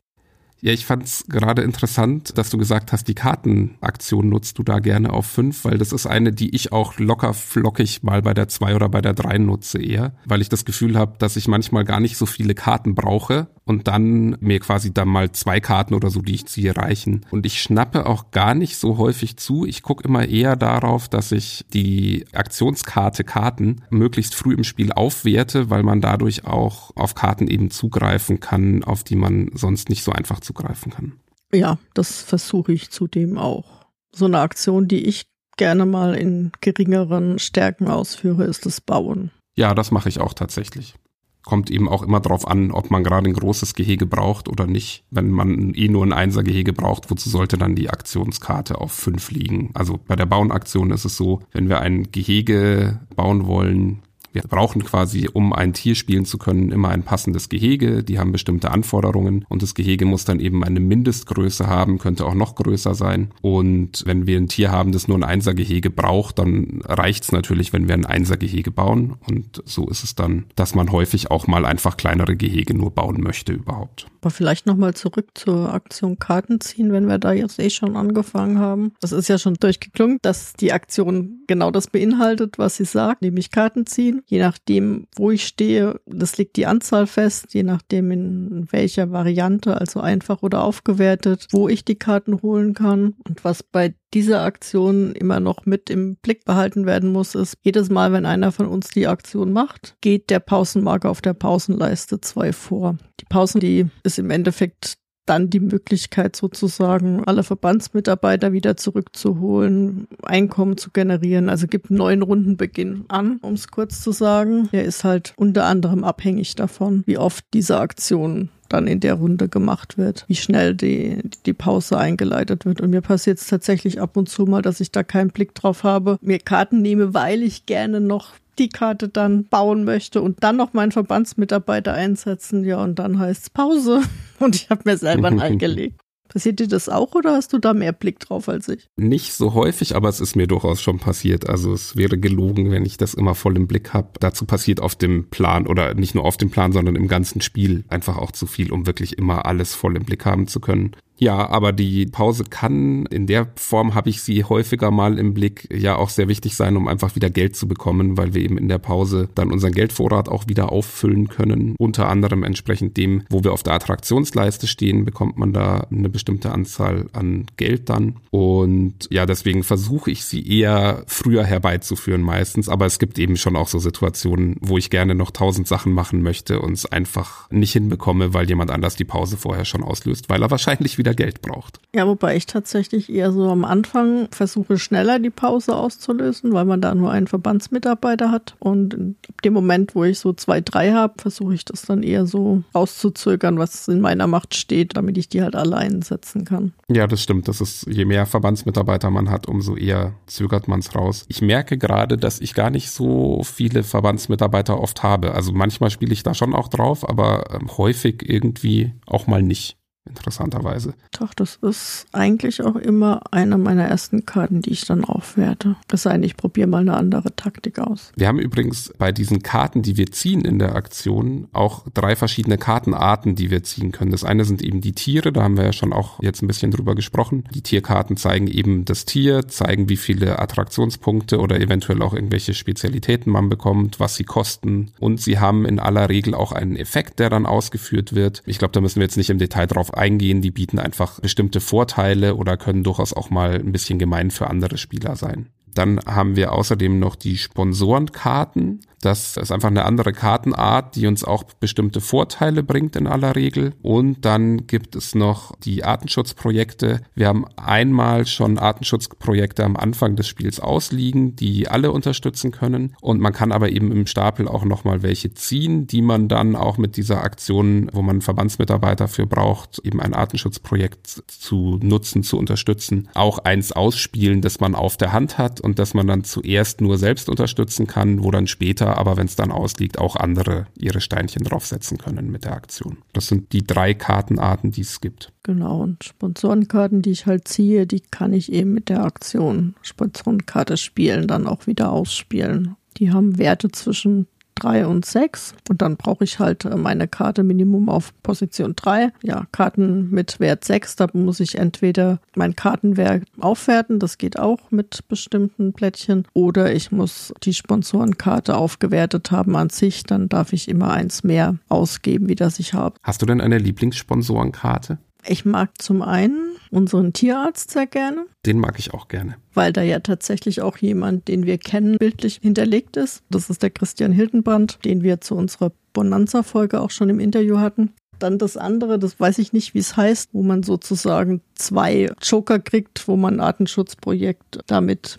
Ja, 0.65 0.71
ich 0.71 0.87
fand 0.87 1.03
es 1.03 1.25
gerade 1.29 1.61
interessant, 1.61 2.39
dass 2.39 2.49
du 2.49 2.57
gesagt 2.57 2.91
hast, 2.91 3.07
die 3.07 3.13
Kartenaktion 3.13 4.27
nutzt 4.27 4.57
du 4.57 4.63
da 4.63 4.79
gerne 4.79 5.13
auf 5.13 5.27
fünf, 5.27 5.63
weil 5.63 5.77
das 5.77 5.91
ist 5.91 6.07
eine, 6.07 6.31
die 6.31 6.55
ich 6.55 6.71
auch 6.71 6.97
locker 6.97 7.35
flockig 7.35 8.01
mal 8.01 8.23
bei 8.23 8.33
der 8.33 8.47
zwei 8.47 8.75
oder 8.75 8.89
bei 8.89 8.99
der 8.99 9.13
drei 9.13 9.37
nutze 9.37 9.79
eher, 9.79 10.13
weil 10.25 10.41
ich 10.41 10.49
das 10.49 10.65
Gefühl 10.65 10.97
habe, 10.97 11.17
dass 11.19 11.35
ich 11.35 11.47
manchmal 11.47 11.85
gar 11.85 11.99
nicht 11.99 12.17
so 12.17 12.25
viele 12.25 12.55
Karten 12.55 12.95
brauche 12.95 13.47
und 13.65 13.87
dann 13.87 14.37
mir 14.39 14.59
quasi 14.59 14.91
dann 14.91 15.07
mal 15.07 15.31
zwei 15.33 15.59
Karten 15.59 15.93
oder 15.93 16.09
so, 16.09 16.23
die 16.23 16.33
ich 16.33 16.47
ziehe, 16.47 16.75
reichen. 16.75 17.27
Und 17.29 17.45
ich 17.45 17.61
schnappe 17.61 18.07
auch 18.07 18.31
gar 18.31 18.55
nicht 18.55 18.77
so 18.77 18.97
häufig 18.97 19.37
zu. 19.37 19.65
Ich 19.65 19.83
gucke 19.83 20.07
immer 20.07 20.27
eher 20.27 20.55
darauf, 20.55 21.09
dass 21.09 21.31
ich 21.31 21.63
die 21.73 22.25
Aktionskarte 22.33 23.23
Karten 23.23 23.83
möglichst 23.91 24.33
früh 24.33 24.55
im 24.55 24.63
Spiel 24.63 24.91
aufwerte, 24.91 25.69
weil 25.69 25.83
man 25.83 26.01
dadurch 26.01 26.45
auch 26.45 26.89
auf 26.95 27.13
Karten 27.13 27.47
eben 27.47 27.69
zugreifen 27.69 28.39
kann, 28.39 28.83
auf 28.83 29.03
die 29.03 29.15
man 29.15 29.51
sonst 29.53 29.89
nicht 29.89 30.03
so 30.03 30.11
einfach 30.11 30.39
zu 30.39 30.54
zugreifen 30.55 30.91
kann. 30.91 31.13
Ja, 31.53 31.77
das 31.93 32.21
versuche 32.21 32.73
ich 32.73 32.89
zudem 32.89 33.37
auch. 33.37 33.85
So 34.13 34.25
eine 34.25 34.39
Aktion, 34.39 34.87
die 34.87 35.05
ich 35.05 35.25
gerne 35.57 35.85
mal 35.85 36.15
in 36.15 36.51
geringeren 36.61 37.39
Stärken 37.39 37.87
ausführe, 37.87 38.45
ist 38.45 38.65
das 38.65 38.81
Bauen. 38.81 39.31
Ja, 39.55 39.73
das 39.73 39.91
mache 39.91 40.09
ich 40.09 40.19
auch 40.19 40.33
tatsächlich. 40.33 40.95
Kommt 41.43 41.69
eben 41.69 41.87
auch 41.87 42.01
immer 42.01 42.19
darauf 42.19 42.47
an, 42.47 42.71
ob 42.71 42.89
man 42.89 43.03
gerade 43.03 43.29
ein 43.29 43.33
großes 43.33 43.75
Gehege 43.75 44.07
braucht 44.07 44.49
oder 44.49 44.65
nicht. 44.65 45.05
Wenn 45.11 45.29
man 45.29 45.75
eh 45.75 45.87
nur 45.87 46.03
ein 46.03 46.11
Einser-Gehege 46.11 46.73
braucht, 46.73 47.11
wozu 47.11 47.29
sollte 47.29 47.57
dann 47.57 47.75
die 47.75 47.89
Aktionskarte 47.89 48.81
auf 48.81 48.91
fünf 48.91 49.29
liegen? 49.29 49.69
Also 49.75 49.99
bei 50.07 50.15
der 50.15 50.25
Bauenaktion 50.25 50.91
ist 50.91 51.05
es 51.05 51.15
so, 51.15 51.43
wenn 51.51 51.69
wir 51.69 51.81
ein 51.81 52.11
Gehege 52.11 52.99
bauen 53.15 53.45
wollen, 53.45 54.01
wir 54.35 54.43
brauchen 54.43 54.83
quasi, 54.83 55.29
um 55.31 55.53
ein 55.53 55.73
Tier 55.73 55.95
spielen 55.95 56.25
zu 56.25 56.37
können, 56.37 56.71
immer 56.71 56.89
ein 56.89 57.03
passendes 57.03 57.47
Gehege. 57.47 58.03
Die 58.03 58.19
haben 58.19 58.33
bestimmte 58.33 58.69
Anforderungen 58.69 59.45
und 59.47 59.63
das 59.63 59.73
Gehege 59.73 60.05
muss 60.05 60.25
dann 60.25 60.41
eben 60.41 60.63
eine 60.63 60.81
Mindestgröße 60.81 61.67
haben, 61.67 61.97
könnte 61.97 62.25
auch 62.25 62.33
noch 62.33 62.55
größer 62.55 62.93
sein. 62.93 63.31
Und 63.41 64.03
wenn 64.05 64.27
wir 64.27 64.37
ein 64.37 64.47
Tier 64.47 64.71
haben, 64.71 64.91
das 64.91 65.07
nur 65.07 65.17
ein 65.17 65.23
Einsergehege 65.23 65.89
braucht, 65.89 66.37
dann 66.39 66.81
reicht 66.83 67.23
es 67.23 67.31
natürlich, 67.31 67.71
wenn 67.71 67.87
wir 67.87 67.95
ein 67.95 68.05
Einsergehege 68.05 68.71
bauen. 68.71 69.15
Und 69.29 69.63
so 69.65 69.87
ist 69.87 70.03
es 70.03 70.15
dann, 70.15 70.45
dass 70.55 70.75
man 70.75 70.91
häufig 70.91 71.31
auch 71.31 71.47
mal 71.47 71.65
einfach 71.65 71.95
kleinere 71.95 72.35
Gehege 72.35 72.73
nur 72.73 72.91
bauen 72.91 73.21
möchte 73.21 73.53
überhaupt. 73.53 74.07
Aber 74.21 74.31
vielleicht 74.31 74.65
nochmal 74.65 74.95
zurück 74.95 75.29
zur 75.35 75.73
Aktion 75.73 76.19
Karten 76.19 76.59
ziehen, 76.59 76.91
wenn 76.91 77.07
wir 77.07 77.19
da 77.19 77.31
jetzt 77.31 77.59
eh 77.59 77.69
schon 77.69 77.95
angefangen 77.95 78.59
haben. 78.59 78.93
Das 78.99 79.11
ist 79.11 79.29
ja 79.29 79.37
schon 79.37 79.53
durchgeklungen, 79.53 80.17
dass 80.21 80.53
die 80.53 80.73
Aktion 80.73 81.43
genau 81.47 81.71
das 81.71 81.87
beinhaltet, 81.87 82.57
was 82.57 82.77
sie 82.77 82.85
sagt, 82.85 83.21
nämlich 83.21 83.51
Karten 83.51 83.85
ziehen 83.85 84.15
je 84.25 84.39
nachdem, 84.39 85.07
wo 85.15 85.31
ich 85.31 85.45
stehe, 85.45 85.99
das 86.05 86.37
liegt 86.37 86.57
die 86.57 86.65
Anzahl 86.65 87.07
fest, 87.07 87.53
je 87.53 87.63
nachdem 87.63 88.11
in 88.11 88.67
welcher 88.71 89.11
Variante, 89.11 89.79
also 89.79 89.99
einfach 89.99 90.41
oder 90.41 90.63
aufgewertet, 90.63 91.47
wo 91.51 91.69
ich 91.69 91.85
die 91.85 91.95
Karten 91.95 92.41
holen 92.41 92.73
kann. 92.73 93.15
Und 93.27 93.43
was 93.43 93.63
bei 93.63 93.93
dieser 94.13 94.41
Aktion 94.41 95.13
immer 95.13 95.39
noch 95.39 95.65
mit 95.65 95.89
im 95.89 96.15
Blick 96.17 96.45
behalten 96.45 96.85
werden 96.85 97.11
muss, 97.11 97.35
ist, 97.35 97.57
jedes 97.61 97.89
Mal, 97.89 98.11
wenn 98.13 98.25
einer 98.25 98.51
von 98.51 98.67
uns 98.67 98.89
die 98.89 99.07
Aktion 99.07 99.51
macht, 99.51 99.95
geht 100.01 100.29
der 100.29 100.39
Pausenmarker 100.39 101.09
auf 101.09 101.21
der 101.21 101.33
Pausenleiste 101.33 102.21
2 102.21 102.53
vor. 102.53 102.97
Die 103.19 103.25
Pausen, 103.25 103.59
die 103.59 103.87
ist 104.03 104.19
im 104.19 104.29
Endeffekt 104.29 104.97
dann 105.25 105.49
die 105.49 105.59
Möglichkeit 105.59 106.35
sozusagen, 106.35 107.23
alle 107.25 107.43
Verbandsmitarbeiter 107.43 108.53
wieder 108.53 108.77
zurückzuholen, 108.77 110.07
Einkommen 110.23 110.77
zu 110.77 110.91
generieren. 110.91 111.49
Also 111.49 111.67
gibt 111.67 111.89
einen 111.89 111.97
neuen 111.97 112.21
Rundenbeginn 112.21 113.05
an, 113.07 113.39
um 113.41 113.53
es 113.53 113.69
kurz 113.69 114.01
zu 114.01 114.11
sagen. 114.11 114.69
Der 114.71 114.85
ist 114.85 115.03
halt 115.03 115.33
unter 115.37 115.65
anderem 115.65 116.03
abhängig 116.03 116.55
davon, 116.55 117.03
wie 117.05 117.17
oft 117.17 117.45
diese 117.53 117.79
Aktion 117.79 118.49
dann 118.69 118.87
in 118.87 118.99
der 118.99 119.15
Runde 119.15 119.47
gemacht 119.47 119.97
wird, 119.97 120.25
wie 120.27 120.35
schnell 120.35 120.75
die, 120.75 121.19
die 121.45 121.53
Pause 121.53 121.97
eingeleitet 121.97 122.65
wird. 122.65 122.81
Und 122.81 122.89
mir 122.89 123.01
passiert 123.01 123.39
es 123.39 123.47
tatsächlich 123.47 124.01
ab 124.01 124.17
und 124.17 124.27
zu 124.27 124.45
mal, 124.45 124.61
dass 124.61 124.79
ich 124.79 124.91
da 124.91 125.03
keinen 125.03 125.29
Blick 125.29 125.53
drauf 125.53 125.83
habe, 125.83 126.17
mir 126.21 126.39
Karten 126.39 126.81
nehme, 126.81 127.13
weil 127.13 127.43
ich 127.43 127.65
gerne 127.65 128.01
noch 128.01 128.33
die 128.59 128.69
Karte 128.69 129.09
dann 129.09 129.45
bauen 129.45 129.83
möchte 129.83 130.21
und 130.21 130.43
dann 130.43 130.57
noch 130.57 130.73
meinen 130.73 130.91
Verbandsmitarbeiter 130.91 131.93
einsetzen, 131.93 132.63
ja, 132.63 132.83
und 132.83 132.99
dann 132.99 133.19
heißt 133.19 133.43
es 133.43 133.49
Pause. 133.49 134.01
Und 134.39 134.53
ich 134.53 134.69
habe 134.69 134.81
mir 134.83 134.97
selber 134.97 135.29
einen 135.29 135.39
eingelegt. 135.41 136.01
Passiert 136.27 136.59
dir 136.59 136.67
das 136.67 136.89
auch 136.89 137.13
oder 137.13 137.33
hast 137.33 137.53
du 137.53 137.59
da 137.59 137.73
mehr 137.73 137.93
Blick 137.93 138.19
drauf 138.19 138.49
als 138.49 138.67
ich? 138.67 138.89
Nicht 138.97 139.33
so 139.33 139.53
häufig, 139.53 139.95
aber 139.95 140.09
es 140.09 140.19
ist 140.19 140.35
mir 140.35 140.47
durchaus 140.47 140.81
schon 140.81 140.99
passiert. 140.99 141.47
Also 141.47 141.71
es 141.71 141.95
wäre 141.95 142.17
gelogen, 142.17 142.71
wenn 142.71 142.85
ich 142.85 142.97
das 142.97 143.13
immer 143.13 143.35
voll 143.35 143.55
im 143.55 143.67
Blick 143.67 143.93
habe. 143.93 144.09
Dazu 144.19 144.45
passiert 144.45 144.81
auf 144.81 144.95
dem 144.95 145.29
Plan 145.29 145.67
oder 145.67 145.93
nicht 145.93 146.15
nur 146.15 146.25
auf 146.25 146.35
dem 146.35 146.49
Plan, 146.49 146.73
sondern 146.73 146.95
im 146.95 147.07
ganzen 147.07 147.41
Spiel 147.41 147.85
einfach 147.87 148.17
auch 148.17 148.31
zu 148.31 148.47
viel, 148.47 148.73
um 148.73 148.85
wirklich 148.87 149.17
immer 149.17 149.45
alles 149.45 149.75
voll 149.75 149.95
im 149.95 150.03
Blick 150.03 150.25
haben 150.25 150.47
zu 150.47 150.59
können. 150.59 150.91
Ja, 151.17 151.49
aber 151.49 151.71
die 151.71 152.05
Pause 152.05 152.43
kann, 152.43 153.05
in 153.05 153.25
der 153.27 153.47
Form 153.55 153.95
habe 153.95 154.09
ich 154.09 154.21
sie 154.21 154.43
häufiger 154.43 154.91
mal 154.91 155.17
im 155.17 155.33
Blick, 155.33 155.67
ja 155.71 155.95
auch 155.95 156.09
sehr 156.09 156.27
wichtig 156.27 156.55
sein, 156.55 156.75
um 156.75 156.87
einfach 156.87 157.15
wieder 157.15 157.29
Geld 157.29 157.55
zu 157.55 157.67
bekommen, 157.67 158.17
weil 158.17 158.33
wir 158.33 158.41
eben 158.41 158.57
in 158.57 158.67
der 158.67 158.79
Pause 158.79 159.29
dann 159.33 159.51
unseren 159.51 159.71
Geldvorrat 159.71 160.27
auch 160.27 160.47
wieder 160.47 160.71
auffüllen 160.71 161.29
können. 161.29 161.75
Unter 161.79 162.09
anderem 162.09 162.43
entsprechend 162.43 162.97
dem, 162.97 163.23
wo 163.29 163.43
wir 163.43 163.53
auf 163.53 163.63
der 163.63 163.73
Attraktionsleiste 163.73 164.67
stehen, 164.67 165.05
bekommt 165.05 165.37
man 165.37 165.53
da 165.53 165.87
eine 165.89 166.09
bestimmte 166.09 166.51
Anzahl 166.51 167.05
an 167.13 167.45
Geld 167.55 167.89
dann. 167.89 168.17
Und 168.31 169.07
ja, 169.09 169.25
deswegen 169.25 169.63
versuche 169.63 170.11
ich 170.11 170.25
sie 170.25 170.45
eher 170.45 171.03
früher 171.07 171.45
herbeizuführen 171.45 172.21
meistens. 172.21 172.67
Aber 172.67 172.85
es 172.85 172.99
gibt 172.99 173.19
eben 173.19 173.37
schon 173.37 173.55
auch 173.55 173.69
so 173.69 173.79
Situationen, 173.79 174.57
wo 174.59 174.77
ich 174.77 174.89
gerne 174.89 175.15
noch 175.15 175.31
tausend 175.31 175.67
Sachen 175.67 175.93
machen 175.93 176.21
möchte 176.21 176.59
und 176.59 176.73
es 176.73 176.85
einfach 176.85 177.49
nicht 177.51 177.71
hinbekomme, 177.71 178.33
weil 178.33 178.49
jemand 178.49 178.71
anders 178.71 178.95
die 178.95 179.05
Pause 179.05 179.37
vorher 179.37 179.65
schon 179.65 179.83
auslöst, 179.83 180.29
weil 180.29 180.41
er 180.41 180.51
wahrscheinlich 180.51 180.97
wieder 180.97 181.04
wieder 181.05 181.13
Geld 181.13 181.41
braucht. 181.41 181.79
Ja, 181.93 182.07
wobei 182.07 182.35
ich 182.35 182.45
tatsächlich 182.45 183.09
eher 183.09 183.31
so 183.31 183.49
am 183.49 183.63
Anfang 183.63 184.27
versuche, 184.31 184.77
schneller 184.77 185.19
die 185.19 185.29
Pause 185.29 185.75
auszulösen, 185.75 186.51
weil 186.51 186.65
man 186.65 186.81
da 186.81 186.93
nur 186.95 187.11
einen 187.11 187.27
Verbandsmitarbeiter 187.27 188.31
hat. 188.31 188.55
Und 188.59 188.93
in 188.93 189.15
dem 189.43 189.53
Moment, 189.53 189.95
wo 189.95 190.03
ich 190.03 190.19
so 190.19 190.33
zwei, 190.33 190.61
drei 190.61 190.91
habe, 190.91 191.13
versuche 191.17 191.53
ich 191.53 191.63
das 191.63 191.83
dann 191.83 192.03
eher 192.03 192.25
so 192.25 192.63
auszuzögern, 192.73 193.59
was 193.59 193.87
in 193.87 194.01
meiner 194.01 194.27
Macht 194.27 194.55
steht, 194.55 194.97
damit 194.97 195.17
ich 195.17 195.29
die 195.29 195.41
halt 195.41 195.55
alle 195.55 195.77
einsetzen 195.77 196.43
kann. 196.43 196.73
Ja, 196.89 197.07
das 197.07 197.21
stimmt. 197.21 197.47
Das 197.47 197.61
ist, 197.61 197.87
je 197.87 198.05
mehr 198.05 198.25
Verbandsmitarbeiter 198.25 199.11
man 199.11 199.29
hat, 199.29 199.47
umso 199.47 199.75
eher 199.75 200.13
zögert 200.25 200.67
man 200.67 200.79
es 200.79 200.95
raus. 200.95 201.25
Ich 201.29 201.41
merke 201.41 201.77
gerade, 201.77 202.17
dass 202.17 202.41
ich 202.41 202.55
gar 202.55 202.71
nicht 202.71 202.89
so 202.89 203.43
viele 203.43 203.83
Verbandsmitarbeiter 203.83 204.81
oft 204.81 205.03
habe. 205.03 205.33
Also 205.33 205.53
manchmal 205.53 205.91
spiele 205.91 206.13
ich 206.13 206.23
da 206.23 206.33
schon 206.33 206.55
auch 206.55 206.67
drauf, 206.67 207.07
aber 207.07 207.45
ähm, 207.53 207.69
häufig 207.77 208.27
irgendwie 208.27 208.93
auch 209.05 209.27
mal 209.27 209.43
nicht 209.43 209.77
interessanterweise. 210.07 210.93
Doch, 211.19 211.33
das 211.33 211.57
ist 211.61 212.05
eigentlich 212.11 212.61
auch 212.61 212.75
immer 212.75 213.21
eine 213.31 213.57
meiner 213.57 213.85
ersten 213.85 214.25
Karten, 214.25 214.61
die 214.61 214.71
ich 214.71 214.85
dann 214.85 215.03
aufwerte. 215.03 215.75
Es 215.91 216.03
sei 216.03 216.13
denn, 216.13 216.23
ich 216.23 216.37
probiere 216.37 216.67
mal 216.67 216.81
eine 216.81 216.95
andere 216.95 217.35
Taktik 217.35 217.79
aus. 217.79 218.11
Wir 218.15 218.27
haben 218.27 218.39
übrigens 218.39 218.93
bei 218.97 219.11
diesen 219.11 219.41
Karten, 219.41 219.81
die 219.81 219.97
wir 219.97 220.11
ziehen 220.11 220.41
in 220.41 220.59
der 220.59 220.75
Aktion, 220.75 221.47
auch 221.53 221.85
drei 221.93 222.15
verschiedene 222.15 222.57
Kartenarten, 222.57 223.35
die 223.35 223.49
wir 223.49 223.63
ziehen 223.63 223.91
können. 223.91 224.11
Das 224.11 224.23
eine 224.23 224.45
sind 224.45 224.61
eben 224.61 224.81
die 224.81 224.93
Tiere, 224.93 225.31
da 225.31 225.43
haben 225.43 225.57
wir 225.57 225.65
ja 225.65 225.73
schon 225.73 225.93
auch 225.93 226.21
jetzt 226.21 226.43
ein 226.43 226.47
bisschen 226.47 226.71
drüber 226.71 226.95
gesprochen. 226.95 227.45
Die 227.53 227.61
Tierkarten 227.61 228.17
zeigen 228.17 228.47
eben 228.47 228.85
das 228.85 229.05
Tier, 229.05 229.47
zeigen, 229.47 229.89
wie 229.89 229.97
viele 229.97 230.39
Attraktionspunkte 230.39 231.39
oder 231.39 231.59
eventuell 231.59 232.01
auch 232.01 232.13
irgendwelche 232.13 232.53
Spezialitäten 232.53 233.31
man 233.31 233.49
bekommt, 233.49 233.99
was 233.99 234.15
sie 234.15 234.23
kosten. 234.23 234.91
Und 234.99 235.21
sie 235.21 235.39
haben 235.39 235.65
in 235.65 235.79
aller 235.79 236.09
Regel 236.09 236.35
auch 236.35 236.51
einen 236.51 236.75
Effekt, 236.75 237.19
der 237.19 237.29
dann 237.29 237.45
ausgeführt 237.45 238.13
wird. 238.13 238.43
Ich 238.45 238.59
glaube, 238.59 238.73
da 238.73 238.81
müssen 238.81 238.97
wir 238.97 239.03
jetzt 239.03 239.17
nicht 239.17 239.29
im 239.29 239.39
Detail 239.39 239.65
drauf 239.65 239.94
eingehen, 239.97 240.41
die 240.41 240.51
bieten 240.51 240.79
einfach 240.79 241.19
bestimmte 241.19 241.59
Vorteile 241.59 242.35
oder 242.35 242.57
können 242.57 242.83
durchaus 242.83 243.13
auch 243.13 243.29
mal 243.29 243.55
ein 243.55 243.71
bisschen 243.71 243.99
gemein 243.99 244.31
für 244.31 244.47
andere 244.47 244.77
Spieler 244.77 245.15
sein. 245.15 245.49
Dann 245.73 245.99
haben 246.05 246.35
wir 246.35 246.53
außerdem 246.53 246.99
noch 246.99 247.15
die 247.15 247.37
Sponsorenkarten. 247.37 248.79
Das 249.05 249.37
ist 249.37 249.51
einfach 249.51 249.67
eine 249.67 249.85
andere 249.85 250.13
Kartenart, 250.13 250.95
die 250.95 251.05
uns 251.05 251.23
auch 251.23 251.43
bestimmte 251.43 252.01
Vorteile 252.01 252.63
bringt 252.63 252.95
in 252.95 253.05
aller 253.05 253.35
Regel. 253.35 253.73
Und 253.83 254.25
dann 254.25 254.65
gibt 254.65 254.95
es 254.95 255.13
noch 255.13 255.55
die 255.59 255.83
Artenschutzprojekte. 255.83 257.01
Wir 257.13 257.27
haben 257.27 257.45
einmal 257.55 258.25
schon 258.25 258.57
Artenschutzprojekte 258.57 259.63
am 259.63 259.75
Anfang 259.75 260.15
des 260.15 260.27
Spiels 260.27 260.59
ausliegen, 260.59 261.35
die 261.35 261.67
alle 261.67 261.91
unterstützen 261.91 262.49
können. 262.49 262.95
Und 262.99 263.21
man 263.21 263.31
kann 263.31 263.51
aber 263.51 263.69
eben 263.69 263.91
im 263.91 264.07
Stapel 264.07 264.47
auch 264.47 264.65
nochmal 264.65 265.03
welche 265.03 265.35
ziehen, 265.35 265.85
die 265.85 266.01
man 266.01 266.27
dann 266.27 266.55
auch 266.55 266.79
mit 266.79 266.97
dieser 266.97 267.21
Aktion, 267.21 267.91
wo 267.93 268.01
man 268.01 268.21
Verbandsmitarbeiter 268.21 269.07
für 269.07 269.27
braucht, 269.27 269.81
eben 269.83 270.01
ein 270.01 270.15
Artenschutzprojekt 270.15 271.05
zu 271.27 271.79
nutzen, 271.83 272.23
zu 272.23 272.39
unterstützen, 272.39 273.07
auch 273.13 273.37
eins 273.37 273.71
ausspielen, 273.71 274.41
das 274.41 274.59
man 274.59 274.73
auf 274.73 274.97
der 274.97 275.13
Hand 275.13 275.37
hat 275.37 275.61
und 275.61 275.77
das 275.77 275.93
man 275.93 276.07
dann 276.07 276.23
zuerst 276.23 276.81
nur 276.81 276.97
selbst 276.97 277.29
unterstützen 277.29 277.85
kann, 277.85 278.23
wo 278.23 278.31
dann 278.31 278.47
später 278.47 278.94
aber 278.97 279.17
wenn 279.17 279.27
es 279.27 279.35
dann 279.35 279.51
ausliegt, 279.51 279.97
auch 279.99 280.15
andere 280.15 280.67
ihre 280.77 281.01
Steinchen 281.01 281.43
draufsetzen 281.43 281.97
können 281.97 282.31
mit 282.31 282.45
der 282.45 282.53
Aktion. 282.53 282.97
Das 283.13 283.27
sind 283.27 283.53
die 283.53 283.65
drei 283.65 283.93
Kartenarten, 283.93 284.71
die 284.71 284.81
es 284.81 285.01
gibt. 285.01 285.31
Genau, 285.43 285.81
und 285.81 286.03
Sponsorenkarten, 286.03 287.01
die 287.01 287.11
ich 287.11 287.25
halt 287.25 287.47
ziehe, 287.47 287.87
die 287.87 287.99
kann 287.99 288.33
ich 288.33 288.51
eben 288.51 288.73
mit 288.73 288.89
der 288.89 289.03
Aktion 289.03 289.75
Sponsorenkarte 289.81 290.77
spielen, 290.77 291.27
dann 291.27 291.47
auch 291.47 291.67
wieder 291.67 291.91
ausspielen. 291.91 292.75
Die 292.97 293.11
haben 293.11 293.37
Werte 293.37 293.71
zwischen 293.71 294.27
drei 294.55 294.87
und 294.87 295.05
sechs. 295.05 295.53
Und 295.69 295.81
dann 295.81 295.97
brauche 295.97 296.23
ich 296.23 296.39
halt 296.39 296.65
äh, 296.65 296.75
meine 296.75 297.07
Karte 297.07 297.43
Minimum 297.43 297.89
auf 297.89 298.13
Position 298.23 298.73
drei. 298.75 299.11
Ja, 299.21 299.45
Karten 299.51 300.09
mit 300.09 300.39
Wert 300.39 300.63
sechs, 300.63 300.95
da 300.95 301.07
muss 301.13 301.39
ich 301.39 301.57
entweder 301.57 302.19
mein 302.35 302.55
Kartenwert 302.55 303.23
aufwerten, 303.39 303.99
das 303.99 304.17
geht 304.17 304.39
auch 304.39 304.71
mit 304.71 305.07
bestimmten 305.07 305.73
Plättchen, 305.73 306.27
oder 306.33 306.73
ich 306.73 306.91
muss 306.91 307.33
die 307.43 307.53
Sponsorenkarte 307.53 308.55
aufgewertet 308.55 309.31
haben 309.31 309.55
an 309.55 309.69
sich, 309.69 310.03
dann 310.03 310.29
darf 310.29 310.53
ich 310.53 310.67
immer 310.67 310.91
eins 310.91 311.23
mehr 311.23 311.57
ausgeben, 311.69 312.29
wie 312.29 312.35
das 312.35 312.59
ich 312.59 312.73
habe. 312.73 312.95
Hast 313.03 313.21
du 313.21 313.25
denn 313.25 313.41
eine 313.41 313.57
Lieblingssponsorenkarte? 313.57 314.97
Ich 315.27 315.45
mag 315.45 315.69
zum 315.81 316.01
einen 316.01 316.54
unseren 316.75 317.13
Tierarzt 317.13 317.71
sehr 317.71 317.87
gerne. 317.87 318.25
Den 318.45 318.59
mag 318.59 318.77
ich 318.77 318.93
auch 318.93 319.07
gerne. 319.07 319.37
Weil 319.53 319.71
da 319.71 319.81
ja 319.81 319.99
tatsächlich 319.99 320.61
auch 320.61 320.77
jemand, 320.77 321.27
den 321.27 321.45
wir 321.45 321.57
kennen, 321.57 321.97
bildlich 321.97 322.39
hinterlegt 322.41 322.97
ist. 322.97 323.23
Das 323.29 323.49
ist 323.49 323.63
der 323.63 323.69
Christian 323.69 324.11
Hildenbrand, 324.11 324.83
den 324.83 325.01
wir 325.01 325.21
zu 325.21 325.35
unserer 325.35 325.71
Bonanza-Folge 325.93 326.81
auch 326.81 326.91
schon 326.91 327.09
im 327.09 327.19
Interview 327.21 327.59
hatten. 327.59 327.93
Dann 328.19 328.37
das 328.37 328.57
andere, 328.57 328.99
das 328.99 329.19
weiß 329.19 329.39
ich 329.39 329.53
nicht, 329.53 329.73
wie 329.73 329.79
es 329.79 329.97
heißt, 329.97 330.29
wo 330.33 330.43
man 330.43 330.63
sozusagen 330.63 331.41
zwei 331.55 332.11
Joker 332.21 332.59
kriegt, 332.59 333.07
wo 333.07 333.15
man 333.15 333.35
ein 333.35 333.39
Artenschutzprojekt 333.41 334.59
damit 334.67 335.17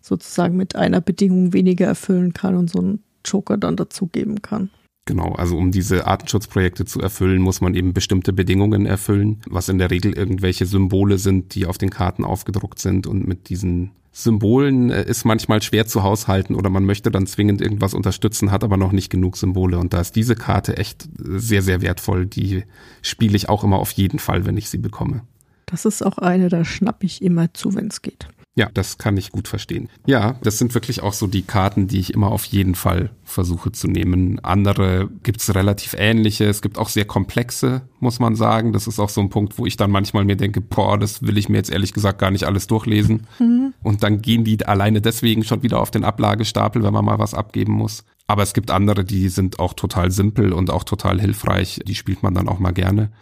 sozusagen 0.00 0.56
mit 0.56 0.76
einer 0.76 1.00
Bedingung 1.00 1.52
weniger 1.52 1.86
erfüllen 1.86 2.32
kann 2.32 2.56
und 2.56 2.70
so 2.70 2.78
einen 2.78 3.02
Joker 3.24 3.56
dann 3.56 3.76
dazugeben 3.76 4.42
kann. 4.42 4.70
Genau, 5.04 5.32
also 5.32 5.56
um 5.56 5.72
diese 5.72 6.06
Artenschutzprojekte 6.06 6.84
zu 6.84 7.00
erfüllen, 7.00 7.42
muss 7.42 7.60
man 7.60 7.74
eben 7.74 7.92
bestimmte 7.92 8.32
Bedingungen 8.32 8.86
erfüllen, 8.86 9.40
was 9.48 9.68
in 9.68 9.78
der 9.78 9.90
Regel 9.90 10.12
irgendwelche 10.12 10.64
Symbole 10.64 11.18
sind, 11.18 11.56
die 11.56 11.66
auf 11.66 11.76
den 11.76 11.90
Karten 11.90 12.24
aufgedruckt 12.24 12.78
sind 12.78 13.08
und 13.08 13.26
mit 13.26 13.48
diesen 13.48 13.90
Symbolen 14.12 14.90
äh, 14.90 15.04
ist 15.04 15.24
manchmal 15.24 15.62
schwer 15.62 15.86
zu 15.86 16.02
haushalten 16.02 16.54
oder 16.54 16.70
man 16.70 16.84
möchte 16.84 17.10
dann 17.10 17.26
zwingend 17.26 17.60
irgendwas 17.60 17.94
unterstützen, 17.94 18.50
hat 18.52 18.62
aber 18.62 18.76
noch 18.76 18.92
nicht 18.92 19.10
genug 19.10 19.36
Symbole 19.38 19.78
und 19.78 19.92
da 19.94 20.02
ist 20.02 20.14
diese 20.14 20.36
Karte 20.36 20.76
echt 20.76 21.08
sehr, 21.18 21.62
sehr 21.62 21.80
wertvoll. 21.80 22.26
Die 22.26 22.64
spiele 23.00 23.34
ich 23.36 23.48
auch 23.48 23.64
immer 23.64 23.78
auf 23.78 23.90
jeden 23.92 24.18
Fall, 24.18 24.44
wenn 24.44 24.58
ich 24.58 24.68
sie 24.68 24.78
bekomme. 24.78 25.22
Das 25.66 25.86
ist 25.86 26.04
auch 26.04 26.18
eine, 26.18 26.50
da 26.50 26.64
schnapp 26.64 27.02
ich 27.02 27.22
immer 27.22 27.52
zu, 27.54 27.74
wenn 27.74 27.86
es 27.86 28.02
geht. 28.02 28.28
Ja, 28.54 28.68
das 28.74 28.98
kann 28.98 29.16
ich 29.16 29.32
gut 29.32 29.48
verstehen. 29.48 29.88
Ja, 30.04 30.36
das 30.42 30.58
sind 30.58 30.74
wirklich 30.74 31.02
auch 31.02 31.14
so 31.14 31.26
die 31.26 31.40
Karten, 31.40 31.86
die 31.86 32.00
ich 32.00 32.12
immer 32.12 32.30
auf 32.30 32.44
jeden 32.44 32.74
Fall 32.74 33.10
versuche 33.24 33.72
zu 33.72 33.88
nehmen. 33.88 34.40
Andere 34.40 35.08
gibt's 35.22 35.54
relativ 35.54 35.94
ähnliche. 35.96 36.44
Es 36.44 36.60
gibt 36.60 36.76
auch 36.76 36.90
sehr 36.90 37.06
komplexe, 37.06 37.80
muss 37.98 38.20
man 38.20 38.36
sagen. 38.36 38.74
Das 38.74 38.86
ist 38.86 38.98
auch 38.98 39.08
so 39.08 39.22
ein 39.22 39.30
Punkt, 39.30 39.56
wo 39.56 39.64
ich 39.64 39.78
dann 39.78 39.90
manchmal 39.90 40.26
mir 40.26 40.36
denke, 40.36 40.60
boah, 40.60 40.98
das 40.98 41.22
will 41.22 41.38
ich 41.38 41.48
mir 41.48 41.56
jetzt 41.56 41.70
ehrlich 41.70 41.94
gesagt 41.94 42.18
gar 42.18 42.30
nicht 42.30 42.44
alles 42.44 42.66
durchlesen. 42.66 43.26
Mhm. 43.38 43.72
Und 43.82 44.02
dann 44.02 44.20
gehen 44.20 44.44
die 44.44 44.66
alleine 44.66 45.00
deswegen 45.00 45.44
schon 45.44 45.62
wieder 45.62 45.80
auf 45.80 45.90
den 45.90 46.04
Ablagestapel, 46.04 46.82
wenn 46.82 46.92
man 46.92 47.06
mal 47.06 47.18
was 47.18 47.32
abgeben 47.32 47.72
muss. 47.72 48.04
Aber 48.26 48.42
es 48.42 48.52
gibt 48.52 48.70
andere, 48.70 49.04
die 49.04 49.30
sind 49.30 49.60
auch 49.60 49.72
total 49.72 50.10
simpel 50.10 50.52
und 50.52 50.70
auch 50.70 50.84
total 50.84 51.18
hilfreich. 51.20 51.80
Die 51.86 51.94
spielt 51.94 52.22
man 52.22 52.34
dann 52.34 52.48
auch 52.48 52.58
mal 52.58 52.72
gerne. 52.72 53.12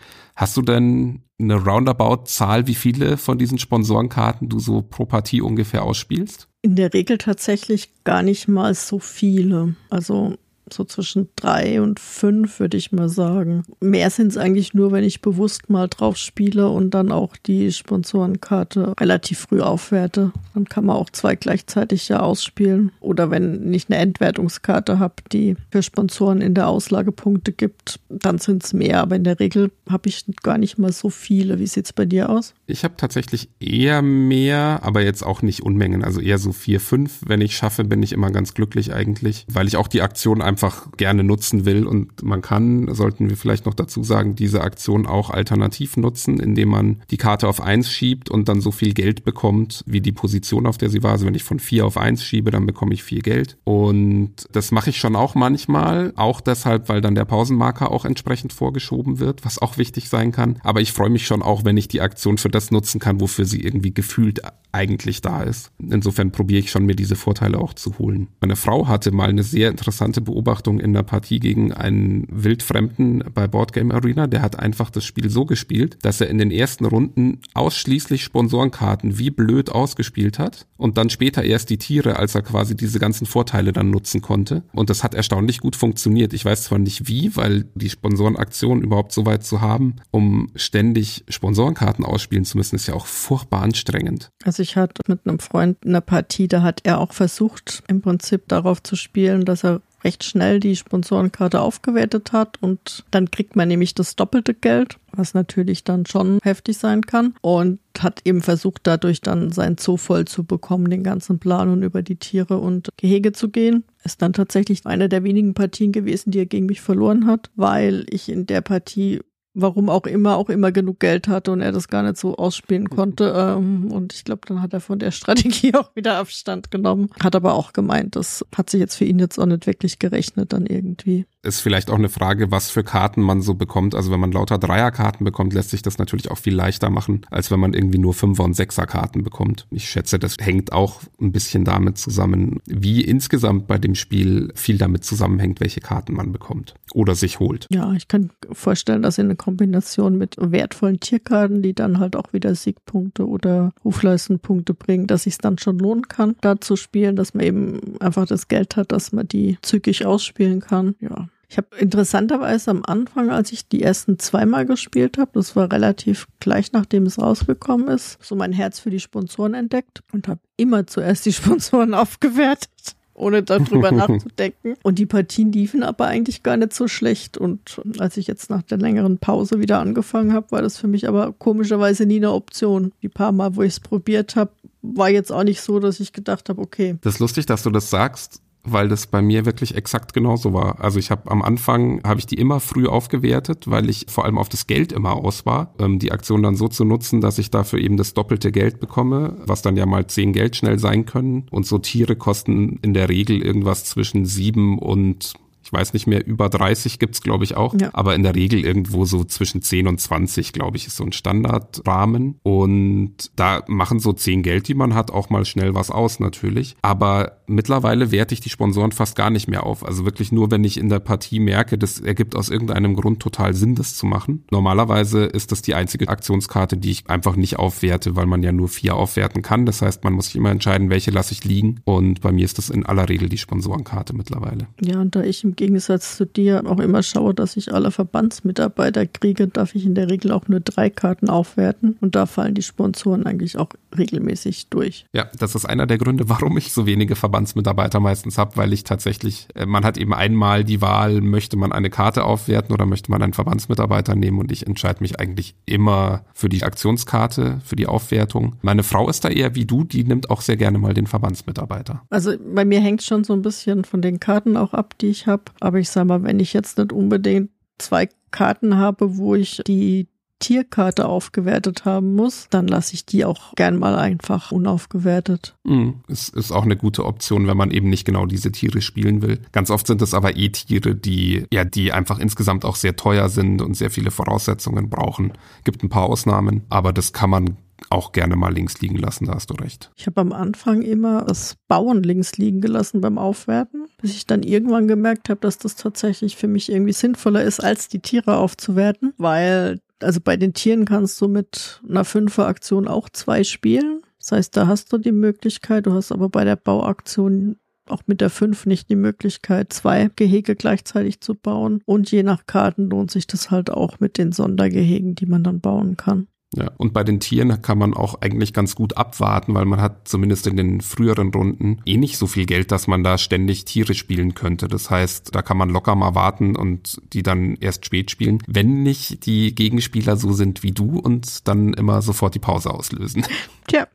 Hast 0.40 0.56
du 0.56 0.62
denn 0.62 1.20
eine 1.38 1.56
Roundabout-Zahl, 1.56 2.66
wie 2.66 2.74
viele 2.74 3.18
von 3.18 3.36
diesen 3.36 3.58
Sponsorenkarten 3.58 4.48
du 4.48 4.58
so 4.58 4.80
pro 4.80 5.04
Partie 5.04 5.42
ungefähr 5.42 5.82
ausspielst? 5.82 6.48
In 6.62 6.76
der 6.76 6.94
Regel 6.94 7.18
tatsächlich 7.18 8.04
gar 8.04 8.22
nicht 8.22 8.48
mal 8.48 8.72
so 8.72 9.00
viele. 9.00 9.74
Also 9.90 10.38
so 10.72 10.84
zwischen 10.84 11.28
drei 11.36 11.80
und 11.80 12.00
fünf, 12.00 12.60
würde 12.60 12.76
ich 12.76 12.92
mal 12.92 13.08
sagen. 13.08 13.62
Mehr 13.80 14.10
sind 14.10 14.28
es 14.28 14.36
eigentlich 14.36 14.74
nur, 14.74 14.92
wenn 14.92 15.04
ich 15.04 15.20
bewusst 15.20 15.70
mal 15.70 15.88
drauf 15.88 16.16
spiele 16.16 16.68
und 16.68 16.90
dann 16.90 17.12
auch 17.12 17.36
die 17.36 17.72
Sponsorenkarte 17.72 18.94
relativ 19.00 19.40
früh 19.40 19.60
aufwerte. 19.60 20.32
Dann 20.54 20.66
kann 20.66 20.84
man 20.84 20.96
auch 20.96 21.10
zwei 21.10 21.36
gleichzeitig 21.36 22.08
ja 22.08 22.20
ausspielen. 22.20 22.92
Oder 23.00 23.30
wenn 23.30 23.72
ich 23.72 23.88
eine 23.88 23.98
Entwertungskarte 23.98 24.98
habe, 24.98 25.14
die 25.32 25.56
für 25.70 25.82
Sponsoren 25.82 26.40
in 26.40 26.54
der 26.54 26.68
Auslage 26.68 27.12
Punkte 27.12 27.52
gibt, 27.52 28.00
dann 28.08 28.38
sind 28.38 28.64
es 28.64 28.72
mehr. 28.72 29.00
Aber 29.00 29.16
in 29.16 29.24
der 29.24 29.40
Regel 29.40 29.70
habe 29.88 30.08
ich 30.08 30.24
gar 30.42 30.58
nicht 30.58 30.78
mal 30.78 30.92
so 30.92 31.10
viele. 31.10 31.58
Wie 31.58 31.66
sieht 31.66 31.86
es 31.86 31.92
bei 31.92 32.04
dir 32.04 32.28
aus? 32.28 32.54
Ich 32.66 32.84
habe 32.84 32.94
tatsächlich 32.96 33.48
eher 33.58 34.02
mehr, 34.02 34.80
aber 34.82 35.02
jetzt 35.02 35.24
auch 35.24 35.42
nicht 35.42 35.62
Unmengen. 35.62 36.04
Also 36.04 36.20
eher 36.20 36.38
so 36.38 36.52
vier, 36.52 36.80
fünf. 36.80 37.20
Wenn 37.26 37.40
ich 37.40 37.56
schaffe, 37.56 37.84
bin 37.84 38.02
ich 38.02 38.12
immer 38.12 38.30
ganz 38.30 38.54
glücklich 38.54 38.92
eigentlich, 38.92 39.46
weil 39.48 39.66
ich 39.66 39.76
auch 39.76 39.88
die 39.88 40.02
Aktion 40.02 40.42
einfach 40.42 40.59
einfach 40.60 40.92
gerne 40.98 41.24
nutzen 41.24 41.64
will. 41.64 41.86
Und 41.86 42.22
man 42.22 42.42
kann, 42.42 42.94
sollten 42.94 43.30
wir 43.30 43.36
vielleicht 43.36 43.64
noch 43.64 43.74
dazu 43.74 44.04
sagen, 44.04 44.34
diese 44.34 44.60
Aktion 44.60 45.06
auch 45.06 45.30
alternativ 45.30 45.96
nutzen, 45.96 46.38
indem 46.38 46.68
man 46.68 47.02
die 47.10 47.16
Karte 47.16 47.48
auf 47.48 47.62
eins 47.62 47.90
schiebt 47.90 48.28
und 48.28 48.48
dann 48.48 48.60
so 48.60 48.70
viel 48.70 48.92
Geld 48.92 49.24
bekommt, 49.24 49.82
wie 49.86 50.02
die 50.02 50.12
Position, 50.12 50.66
auf 50.66 50.76
der 50.76 50.90
sie 50.90 51.02
war. 51.02 51.12
Also 51.12 51.26
wenn 51.26 51.34
ich 51.34 51.44
von 51.44 51.60
vier 51.60 51.86
auf 51.86 51.96
eins 51.96 52.22
schiebe, 52.22 52.50
dann 52.50 52.66
bekomme 52.66 52.92
ich 52.92 53.02
viel 53.02 53.22
Geld. 53.22 53.56
Und 53.64 54.34
das 54.52 54.70
mache 54.70 54.90
ich 54.90 54.98
schon 54.98 55.16
auch 55.16 55.34
manchmal, 55.34 56.12
auch 56.16 56.42
deshalb, 56.42 56.90
weil 56.90 57.00
dann 57.00 57.14
der 57.14 57.24
Pausenmarker 57.24 57.90
auch 57.90 58.04
entsprechend 58.04 58.52
vorgeschoben 58.52 59.18
wird, 59.18 59.44
was 59.44 59.60
auch 59.60 59.78
wichtig 59.78 60.10
sein 60.10 60.30
kann. 60.30 60.58
Aber 60.62 60.82
ich 60.82 60.92
freue 60.92 61.10
mich 61.10 61.26
schon 61.26 61.42
auch, 61.42 61.64
wenn 61.64 61.78
ich 61.78 61.88
die 61.88 62.02
Aktion 62.02 62.36
für 62.36 62.50
das 62.50 62.70
nutzen 62.70 63.00
kann, 63.00 63.20
wofür 63.20 63.46
sie 63.46 63.62
irgendwie 63.62 63.94
gefühlt 63.94 64.42
eigentlich 64.72 65.20
da 65.20 65.42
ist. 65.42 65.70
Insofern 65.78 66.30
probiere 66.30 66.60
ich 66.60 66.70
schon, 66.70 66.86
mir 66.86 66.96
diese 66.96 67.16
Vorteile 67.16 67.58
auch 67.58 67.74
zu 67.74 67.98
holen. 67.98 68.28
Meine 68.40 68.56
Frau 68.56 68.88
hatte 68.88 69.10
mal 69.10 69.28
eine 69.28 69.42
sehr 69.42 69.70
interessante 69.70 70.20
Beobachtung 70.20 70.80
in 70.80 70.92
der 70.92 71.02
Partie 71.02 71.40
gegen 71.40 71.72
einen 71.72 72.26
Wildfremden 72.30 73.24
bei 73.34 73.46
Boardgame 73.46 73.94
Arena. 73.94 74.26
Der 74.26 74.42
hat 74.42 74.58
einfach 74.58 74.90
das 74.90 75.04
Spiel 75.04 75.30
so 75.30 75.44
gespielt, 75.44 75.98
dass 76.02 76.20
er 76.20 76.28
in 76.28 76.38
den 76.38 76.50
ersten 76.50 76.84
Runden 76.84 77.40
ausschließlich 77.54 78.22
Sponsorenkarten 78.22 79.18
wie 79.18 79.30
blöd 79.30 79.70
ausgespielt 79.70 80.38
hat 80.38 80.66
und 80.76 80.98
dann 80.98 81.10
später 81.10 81.42
erst 81.42 81.70
die 81.70 81.78
Tiere, 81.78 82.16
als 82.16 82.34
er 82.34 82.42
quasi 82.42 82.76
diese 82.76 82.98
ganzen 82.98 83.26
Vorteile 83.26 83.72
dann 83.72 83.90
nutzen 83.90 84.20
konnte. 84.22 84.62
Und 84.72 84.90
das 84.90 85.04
hat 85.04 85.14
erstaunlich 85.14 85.60
gut 85.60 85.76
funktioniert. 85.76 86.32
Ich 86.32 86.44
weiß 86.44 86.64
zwar 86.64 86.78
nicht 86.78 87.08
wie, 87.08 87.36
weil 87.36 87.64
die 87.74 87.90
Sponsorenaktion 87.90 88.82
überhaupt 88.82 89.12
so 89.12 89.26
weit 89.26 89.44
zu 89.44 89.60
haben, 89.60 89.96
um 90.10 90.50
ständig 90.54 91.24
Sponsorenkarten 91.28 92.04
ausspielen 92.04 92.44
zu 92.44 92.56
müssen, 92.56 92.76
ist 92.76 92.86
ja 92.86 92.94
auch 92.94 93.06
furchtbar 93.06 93.62
anstrengend. 93.62 94.30
Also 94.44 94.59
ich 94.60 94.76
hatte 94.76 95.02
mit 95.08 95.20
einem 95.24 95.38
Freund 95.38 95.78
eine 95.84 96.00
Partie, 96.00 96.48
da 96.48 96.62
hat 96.62 96.80
er 96.84 97.00
auch 97.00 97.12
versucht, 97.12 97.82
im 97.88 98.00
Prinzip 98.00 98.48
darauf 98.48 98.82
zu 98.82 98.96
spielen, 98.96 99.44
dass 99.44 99.64
er 99.64 99.80
recht 100.04 100.24
schnell 100.24 100.60
die 100.60 100.76
Sponsorenkarte 100.76 101.60
aufgewertet 101.60 102.32
hat 102.32 102.56
und 102.62 103.04
dann 103.10 103.30
kriegt 103.30 103.56
man 103.56 103.68
nämlich 103.68 103.94
das 103.94 104.16
doppelte 104.16 104.54
Geld, 104.54 104.96
was 105.12 105.34
natürlich 105.34 105.84
dann 105.84 106.06
schon 106.06 106.38
heftig 106.42 106.78
sein 106.78 107.02
kann 107.02 107.34
und 107.42 107.80
hat 107.98 108.22
eben 108.24 108.40
versucht, 108.40 108.82
dadurch 108.84 109.20
dann 109.20 109.52
sein 109.52 109.76
Zoo 109.78 109.96
voll 109.96 110.24
zu 110.24 110.44
bekommen, 110.44 110.90
den 110.90 111.02
ganzen 111.02 111.38
Plan 111.38 111.68
und 111.68 111.82
über 111.82 112.02
die 112.02 112.16
Tiere 112.16 112.58
und 112.58 112.88
Gehege 112.96 113.32
zu 113.32 113.50
gehen. 113.50 113.84
Ist 114.02 114.22
dann 114.22 114.32
tatsächlich 114.32 114.86
eine 114.86 115.10
der 115.10 115.24
wenigen 115.24 115.52
Partien 115.52 115.92
gewesen, 115.92 116.30
die 116.30 116.38
er 116.38 116.46
gegen 116.46 116.66
mich 116.66 116.80
verloren 116.80 117.26
hat, 117.26 117.50
weil 117.56 118.06
ich 118.08 118.30
in 118.30 118.46
der 118.46 118.62
Partie 118.62 119.20
warum 119.54 119.88
auch 119.88 120.06
immer, 120.06 120.36
auch 120.36 120.48
immer 120.48 120.72
genug 120.72 121.00
Geld 121.00 121.28
hatte 121.28 121.52
und 121.52 121.60
er 121.60 121.72
das 121.72 121.88
gar 121.88 122.02
nicht 122.02 122.16
so 122.16 122.36
ausspielen 122.36 122.84
mhm. 122.84 122.90
konnte. 122.90 123.34
Ähm, 123.36 123.90
und 123.90 124.12
ich 124.12 124.24
glaube, 124.24 124.42
dann 124.46 124.62
hat 124.62 124.72
er 124.72 124.80
von 124.80 124.98
der 124.98 125.10
Strategie 125.10 125.74
auch 125.74 125.94
wieder 125.94 126.18
Abstand 126.18 126.70
genommen. 126.70 127.10
Hat 127.22 127.34
aber 127.34 127.54
auch 127.54 127.72
gemeint, 127.72 128.16
das 128.16 128.44
hat 128.54 128.70
sich 128.70 128.80
jetzt 128.80 128.96
für 128.96 129.04
ihn 129.04 129.18
jetzt 129.18 129.38
auch 129.38 129.46
nicht 129.46 129.66
wirklich 129.66 129.98
gerechnet 129.98 130.52
dann 130.52 130.66
irgendwie 130.66 131.26
ist 131.42 131.60
vielleicht 131.60 131.90
auch 131.90 131.96
eine 131.96 132.08
Frage, 132.08 132.50
was 132.50 132.70
für 132.70 132.84
Karten 132.84 133.22
man 133.22 133.40
so 133.40 133.54
bekommt. 133.54 133.94
Also 133.94 134.10
wenn 134.10 134.20
man 134.20 134.32
lauter 134.32 134.58
Dreierkarten 134.58 135.24
bekommt, 135.24 135.54
lässt 135.54 135.70
sich 135.70 135.82
das 135.82 135.98
natürlich 135.98 136.30
auch 136.30 136.38
viel 136.38 136.54
leichter 136.54 136.90
machen, 136.90 137.26
als 137.30 137.50
wenn 137.50 137.60
man 137.60 137.72
irgendwie 137.72 137.98
nur 137.98 138.12
Fünfer- 138.12 138.44
und 138.44 138.54
Sechserkarten 138.54 139.22
bekommt. 139.22 139.66
Ich 139.70 139.88
schätze, 139.88 140.18
das 140.18 140.36
hängt 140.38 140.72
auch 140.72 141.00
ein 141.20 141.32
bisschen 141.32 141.64
damit 141.64 141.96
zusammen, 141.96 142.60
wie 142.66 143.02
insgesamt 143.02 143.66
bei 143.66 143.78
dem 143.78 143.94
Spiel 143.94 144.52
viel 144.54 144.76
damit 144.76 145.04
zusammenhängt, 145.04 145.60
welche 145.60 145.80
Karten 145.80 146.14
man 146.14 146.32
bekommt 146.32 146.74
oder 146.92 147.14
sich 147.14 147.40
holt. 147.40 147.66
Ja, 147.70 147.92
ich 147.94 148.08
kann 148.08 148.30
vorstellen, 148.52 149.02
dass 149.02 149.16
in 149.16 149.26
eine 149.26 149.36
Kombination 149.40 150.18
mit 150.18 150.36
wertvollen 150.38 151.00
Tierkarten, 151.00 151.62
die 151.62 151.72
dann 151.72 151.98
halt 151.98 152.14
auch 152.14 152.34
wieder 152.34 152.54
Siegpunkte 152.54 153.26
oder 153.26 153.72
Hufleistenpunkte 153.82 154.74
bringen, 154.74 155.06
dass 155.06 155.22
sich 155.22 155.38
dann 155.38 155.56
schon 155.56 155.78
lohnen 155.78 156.08
kann, 156.08 156.36
da 156.42 156.60
zu 156.60 156.76
spielen, 156.76 157.16
dass 157.16 157.32
man 157.32 157.46
eben 157.46 157.98
einfach 158.00 158.26
das 158.26 158.48
Geld 158.48 158.76
hat, 158.76 158.92
dass 158.92 159.12
man 159.12 159.26
die 159.26 159.56
zügig 159.62 160.04
ausspielen 160.04 160.60
kann. 160.60 160.94
Ja, 161.00 161.28
ich 161.48 161.56
habe 161.56 161.68
interessanterweise 161.78 162.70
am 162.70 162.82
Anfang, 162.84 163.30
als 163.30 163.50
ich 163.50 163.66
die 163.66 163.82
ersten 163.82 164.18
zweimal 164.18 164.66
gespielt 164.66 165.16
habe, 165.16 165.30
das 165.32 165.56
war 165.56 165.72
relativ 165.72 166.28
gleich 166.38 166.72
nachdem 166.72 167.06
es 167.06 167.18
rausgekommen 167.18 167.88
ist, 167.88 168.22
so 168.22 168.36
mein 168.36 168.52
Herz 168.52 168.78
für 168.78 168.90
die 168.90 169.00
Sponsoren 169.00 169.54
entdeckt 169.54 170.02
und 170.12 170.28
habe 170.28 170.40
immer 170.58 170.86
zuerst 170.86 171.24
die 171.24 171.32
Sponsoren 171.32 171.94
aufgewertet 171.94 172.94
ohne 173.20 173.42
darüber 173.42 173.92
nachzudenken. 173.92 174.76
Und 174.82 174.98
die 174.98 175.06
Partien 175.06 175.52
liefen 175.52 175.82
aber 175.82 176.06
eigentlich 176.06 176.42
gar 176.42 176.56
nicht 176.56 176.74
so 176.74 176.88
schlecht. 176.88 177.38
Und 177.38 177.80
als 177.98 178.16
ich 178.16 178.26
jetzt 178.26 178.50
nach 178.50 178.62
der 178.62 178.78
längeren 178.78 179.18
Pause 179.18 179.60
wieder 179.60 179.78
angefangen 179.78 180.32
habe, 180.32 180.50
war 180.50 180.62
das 180.62 180.78
für 180.78 180.88
mich 180.88 181.08
aber 181.08 181.32
komischerweise 181.32 182.06
nie 182.06 182.16
eine 182.16 182.32
Option. 182.32 182.92
Die 183.02 183.08
paar 183.08 183.32
Mal, 183.32 183.56
wo 183.56 183.62
ich 183.62 183.74
es 183.74 183.80
probiert 183.80 184.36
habe, 184.36 184.52
war 184.82 185.10
jetzt 185.10 185.30
auch 185.30 185.44
nicht 185.44 185.60
so, 185.60 185.78
dass 185.78 186.00
ich 186.00 186.12
gedacht 186.12 186.48
habe, 186.48 186.60
okay. 186.60 186.96
Das 187.02 187.14
ist 187.14 187.20
lustig, 187.20 187.46
dass 187.46 187.62
du 187.62 187.70
das 187.70 187.90
sagst 187.90 188.40
weil 188.64 188.88
das 188.88 189.06
bei 189.06 189.22
mir 189.22 189.46
wirklich 189.46 189.74
exakt 189.74 190.12
genauso 190.12 190.52
war. 190.52 190.80
Also 190.80 190.98
ich 190.98 191.10
habe 191.10 191.30
am 191.30 191.42
Anfang 191.42 192.02
habe 192.04 192.20
ich 192.20 192.26
die 192.26 192.36
immer 192.36 192.60
früh 192.60 192.86
aufgewertet, 192.86 193.70
weil 193.70 193.88
ich 193.88 194.06
vor 194.08 194.24
allem 194.24 194.38
auf 194.38 194.48
das 194.48 194.66
Geld 194.66 194.92
immer 194.92 195.14
aus 195.14 195.46
war, 195.46 195.74
ähm, 195.78 195.98
die 195.98 196.12
Aktion 196.12 196.42
dann 196.42 196.56
so 196.56 196.68
zu 196.68 196.84
nutzen, 196.84 197.20
dass 197.20 197.38
ich 197.38 197.50
dafür 197.50 197.78
eben 197.78 197.96
das 197.96 198.14
doppelte 198.14 198.52
Geld 198.52 198.80
bekomme, 198.80 199.36
was 199.46 199.62
dann 199.62 199.76
ja 199.76 199.86
mal 199.86 200.06
zehn 200.06 200.32
Geld 200.32 200.56
schnell 200.56 200.78
sein 200.78 201.06
können. 201.06 201.46
Und 201.50 201.66
so 201.66 201.78
Tiere 201.78 202.16
kosten 202.16 202.78
in 202.82 202.94
der 202.94 203.08
Regel 203.08 203.42
irgendwas 203.42 203.84
zwischen 203.84 204.26
sieben 204.26 204.78
und 204.78 205.34
Ich 205.62 205.72
weiß 205.72 205.92
nicht 205.92 206.06
mehr, 206.06 206.26
über 206.26 206.48
30 206.48 206.98
gibt's 206.98 207.20
glaube 207.20 207.44
ich 207.44 207.56
auch, 207.56 207.74
ja. 207.80 207.90
aber 207.92 208.14
in 208.14 208.22
der 208.22 208.34
Regel 208.34 208.64
irgendwo 208.64 209.04
so 209.04 209.24
zwischen 209.24 209.62
10 209.62 209.86
und 209.88 210.00
20, 210.00 210.52
glaube 210.52 210.76
ich, 210.76 210.86
ist 210.86 210.96
so 210.96 211.04
ein 211.04 211.12
Standardrahmen. 211.12 212.38
Und 212.42 213.30
da 213.36 213.62
machen 213.66 214.00
so 214.00 214.12
10 214.12 214.42
Geld, 214.42 214.68
die 214.68 214.74
man 214.74 214.94
hat, 214.94 215.10
auch 215.10 215.30
mal 215.30 215.44
schnell 215.44 215.74
was 215.74 215.90
aus 215.90 216.20
natürlich. 216.20 216.76
Aber 216.82 217.40
mittlerweile 217.46 218.10
werte 218.12 218.34
ich 218.34 218.40
die 218.40 218.48
Sponsoren 218.48 218.92
fast 218.92 219.16
gar 219.16 219.30
nicht 219.30 219.48
mehr 219.48 219.64
auf. 219.64 219.84
Also 219.84 220.04
wirklich 220.04 220.32
nur, 220.32 220.50
wenn 220.50 220.64
ich 220.64 220.78
in 220.78 220.88
der 220.88 221.00
Partie 221.00 221.40
merke, 221.40 221.76
das 221.76 222.00
ergibt 222.00 222.36
aus 222.36 222.48
irgendeinem 222.48 222.94
Grund 222.94 223.20
total 223.20 223.54
Sinn, 223.54 223.74
das 223.74 223.96
zu 223.96 224.06
machen. 224.06 224.44
Normalerweise 224.50 225.24
ist 225.24 225.52
das 225.52 225.62
die 225.62 225.74
einzige 225.74 226.08
Aktionskarte, 226.08 226.76
die 226.76 226.90
ich 226.90 227.10
einfach 227.10 227.36
nicht 227.36 227.58
aufwerte, 227.58 228.16
weil 228.16 228.26
man 228.26 228.42
ja 228.42 228.52
nur 228.52 228.68
vier 228.68 228.96
aufwerten 228.96 229.42
kann. 229.42 229.66
Das 229.66 229.82
heißt, 229.82 230.04
man 230.04 230.12
muss 230.12 230.26
sich 230.26 230.36
immer 230.36 230.50
entscheiden, 230.50 230.90
welche 230.90 231.10
lasse 231.10 231.32
ich 231.32 231.44
liegen. 231.44 231.80
Und 231.84 232.20
bei 232.20 232.32
mir 232.32 232.44
ist 232.44 232.58
das 232.58 232.70
in 232.70 232.86
aller 232.86 233.08
Regel 233.08 233.28
die 233.28 233.38
Sponsorenkarte 233.38 234.14
mittlerweile. 234.14 234.68
Ja, 234.80 235.00
und 235.00 235.14
da 235.14 235.22
ich 235.22 235.46
im 235.50 235.56
Gegensatz 235.56 236.16
zu 236.16 236.26
dir 236.26 236.62
auch 236.64 236.78
immer 236.78 237.02
schaue, 237.02 237.34
dass 237.34 237.56
ich 237.56 237.74
alle 237.74 237.90
Verbandsmitarbeiter 237.90 239.06
kriege, 239.06 239.48
darf 239.48 239.74
ich 239.74 239.84
in 239.84 239.96
der 239.96 240.08
Regel 240.08 240.30
auch 240.30 240.46
nur 240.46 240.60
drei 240.60 240.90
Karten 240.90 241.28
aufwerten 241.28 241.96
und 242.00 242.14
da 242.14 242.26
fallen 242.26 242.54
die 242.54 242.62
Sponsoren 242.62 243.26
eigentlich 243.26 243.58
auch 243.58 243.70
regelmäßig 243.98 244.68
durch. 244.68 245.06
Ja, 245.12 245.26
das 245.36 245.56
ist 245.56 245.64
einer 245.64 245.88
der 245.88 245.98
Gründe, 245.98 246.28
warum 246.28 246.56
ich 246.56 246.72
so 246.72 246.86
wenige 246.86 247.16
Verbandsmitarbeiter 247.16 247.98
meistens 247.98 248.38
habe, 248.38 248.56
weil 248.56 248.72
ich 248.72 248.84
tatsächlich, 248.84 249.48
äh, 249.56 249.66
man 249.66 249.84
hat 249.84 249.98
eben 249.98 250.14
einmal 250.14 250.62
die 250.62 250.80
Wahl, 250.80 251.20
möchte 251.20 251.56
man 251.56 251.72
eine 251.72 251.90
Karte 251.90 252.24
aufwerten 252.24 252.72
oder 252.72 252.86
möchte 252.86 253.10
man 253.10 253.20
einen 253.20 253.32
Verbandsmitarbeiter 253.32 254.14
nehmen 254.14 254.38
und 254.38 254.52
ich 254.52 254.68
entscheide 254.68 255.00
mich 255.00 255.18
eigentlich 255.18 255.56
immer 255.66 256.24
für 256.32 256.48
die 256.48 256.62
Aktionskarte, 256.62 257.60
für 257.64 257.74
die 257.74 257.88
Aufwertung. 257.88 258.56
Meine 258.62 258.84
Frau 258.84 259.08
ist 259.08 259.24
da 259.24 259.28
eher 259.28 259.56
wie 259.56 259.64
du, 259.64 259.82
die 259.82 260.04
nimmt 260.04 260.30
auch 260.30 260.42
sehr 260.42 260.56
gerne 260.56 260.78
mal 260.78 260.94
den 260.94 261.08
Verbandsmitarbeiter. 261.08 262.02
Also 262.10 262.34
bei 262.54 262.64
mir 262.64 262.80
hängt 262.80 263.02
schon 263.02 263.24
so 263.24 263.32
ein 263.32 263.42
bisschen 263.42 263.84
von 263.84 264.00
den 264.00 264.20
Karten 264.20 264.56
auch 264.56 264.74
ab, 264.74 264.94
die 265.00 265.08
ich 265.08 265.26
habe. 265.26 265.39
Aber 265.60 265.78
ich 265.78 265.88
sage 265.88 266.06
mal, 266.06 266.22
wenn 266.22 266.40
ich 266.40 266.52
jetzt 266.52 266.78
nicht 266.78 266.92
unbedingt 266.92 267.50
zwei 267.78 268.08
Karten 268.30 268.76
habe, 268.76 269.16
wo 269.16 269.34
ich 269.34 269.62
die 269.66 270.08
Tierkarte 270.40 271.06
aufgewertet 271.06 271.84
haben 271.84 272.16
muss, 272.16 272.48
dann 272.48 272.66
lasse 272.66 272.94
ich 272.94 273.04
die 273.04 273.24
auch 273.24 273.54
gern 273.54 273.78
mal 273.78 273.96
einfach 273.96 274.50
unaufgewertet. 274.50 275.54
Mm, 275.64 275.90
es 276.08 276.30
ist 276.30 276.50
auch 276.50 276.64
eine 276.64 276.76
gute 276.76 277.04
Option, 277.04 277.46
wenn 277.46 277.58
man 277.58 277.70
eben 277.70 277.90
nicht 277.90 278.06
genau 278.06 278.24
diese 278.24 278.50
Tiere 278.50 278.80
spielen 278.80 279.20
will. 279.22 279.38
Ganz 279.52 279.70
oft 279.70 279.86
sind 279.86 280.00
es 280.00 280.14
aber 280.14 280.36
eh 280.36 280.48
Tiere, 280.48 280.94
die 280.94 281.44
ja, 281.52 281.64
die 281.64 281.92
einfach 281.92 282.18
insgesamt 282.18 282.64
auch 282.64 282.76
sehr 282.76 282.96
teuer 282.96 283.28
sind 283.28 283.60
und 283.60 283.74
sehr 283.74 283.90
viele 283.90 284.10
Voraussetzungen 284.10 284.88
brauchen. 284.88 285.32
Gibt 285.64 285.84
ein 285.84 285.90
paar 285.90 286.04
Ausnahmen, 286.04 286.62
aber 286.70 286.94
das 286.94 287.12
kann 287.12 287.30
man 287.30 287.56
auch 287.88 288.12
gerne 288.12 288.36
mal 288.36 288.52
links 288.52 288.80
liegen 288.80 288.96
lassen, 288.96 289.26
da 289.26 289.34
hast 289.34 289.50
du 289.50 289.54
recht. 289.54 289.90
Ich 289.96 290.06
habe 290.06 290.20
am 290.20 290.32
Anfang 290.32 290.82
immer 290.82 291.24
das 291.24 291.56
Bauen 291.68 292.02
links 292.02 292.36
liegen 292.36 292.60
gelassen 292.60 293.00
beim 293.00 293.18
Aufwerten, 293.18 293.86
bis 294.00 294.12
ich 294.12 294.26
dann 294.26 294.42
irgendwann 294.42 294.88
gemerkt 294.88 295.28
habe, 295.28 295.40
dass 295.40 295.58
das 295.58 295.76
tatsächlich 295.76 296.36
für 296.36 296.48
mich 296.48 296.70
irgendwie 296.70 296.92
sinnvoller 296.92 297.42
ist, 297.42 297.60
als 297.60 297.88
die 297.88 298.00
Tiere 298.00 298.36
aufzuwerten, 298.36 299.14
weil 299.16 299.80
also 300.02 300.20
bei 300.22 300.36
den 300.36 300.54
Tieren 300.54 300.84
kannst 300.84 301.20
du 301.20 301.28
mit 301.28 301.80
einer 301.88 302.04
Fünfer-Aktion 302.04 302.88
auch 302.88 303.08
zwei 303.08 303.44
spielen. 303.44 304.00
Das 304.18 304.32
heißt, 304.32 304.56
da 304.56 304.66
hast 304.66 304.92
du 304.92 304.98
die 304.98 305.12
Möglichkeit, 305.12 305.86
du 305.86 305.92
hast 305.92 306.12
aber 306.12 306.28
bei 306.28 306.44
der 306.44 306.56
Bauaktion 306.56 307.56
auch 307.90 308.02
mit 308.06 308.20
der 308.20 308.30
5 308.30 308.66
nicht 308.66 308.88
die 308.88 308.96
Möglichkeit, 308.96 309.72
zwei 309.72 310.10
Gehege 310.14 310.54
gleichzeitig 310.54 311.20
zu 311.20 311.34
bauen. 311.34 311.82
Und 311.86 312.10
je 312.10 312.22
nach 312.22 312.46
Karten 312.46 312.88
lohnt 312.88 313.10
sich 313.10 313.26
das 313.26 313.50
halt 313.50 313.70
auch 313.70 314.00
mit 314.00 314.16
den 314.16 314.32
Sondergehegen, 314.32 315.14
die 315.14 315.26
man 315.26 315.42
dann 315.42 315.60
bauen 315.60 315.96
kann. 315.96 316.28
Ja, 316.56 316.72
und 316.78 316.92
bei 316.92 317.04
den 317.04 317.20
Tieren 317.20 317.62
kann 317.62 317.78
man 317.78 317.94
auch 317.94 318.20
eigentlich 318.22 318.52
ganz 318.52 318.74
gut 318.74 318.96
abwarten, 318.96 319.54
weil 319.54 319.66
man 319.66 319.80
hat 319.80 320.08
zumindest 320.08 320.48
in 320.48 320.56
den 320.56 320.80
früheren 320.80 321.32
Runden 321.32 321.80
eh 321.86 321.96
nicht 321.96 322.16
so 322.16 322.26
viel 322.26 322.44
Geld, 322.44 322.72
dass 322.72 322.88
man 322.88 323.04
da 323.04 323.18
ständig 323.18 323.64
Tiere 323.66 323.94
spielen 323.94 324.34
könnte. 324.34 324.66
Das 324.66 324.90
heißt, 324.90 325.32
da 325.32 325.42
kann 325.42 325.56
man 325.56 325.70
locker 325.70 325.94
mal 325.94 326.16
warten 326.16 326.56
und 326.56 327.00
die 327.12 327.22
dann 327.22 327.54
erst 327.60 327.86
spät 327.86 328.10
spielen, 328.10 328.42
wenn 328.48 328.82
nicht 328.82 329.26
die 329.26 329.54
Gegenspieler 329.54 330.16
so 330.16 330.32
sind 330.32 330.64
wie 330.64 330.72
du 330.72 330.98
und 330.98 331.46
dann 331.46 331.72
immer 331.72 332.02
sofort 332.02 332.34
die 332.34 332.40
Pause 332.40 332.70
auslösen. 332.70 333.24
Tja, 333.68 333.86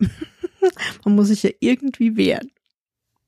man 1.03 1.15
muss 1.15 1.27
sich 1.27 1.43
ja 1.43 1.49
irgendwie 1.59 2.15
wehren. 2.15 2.51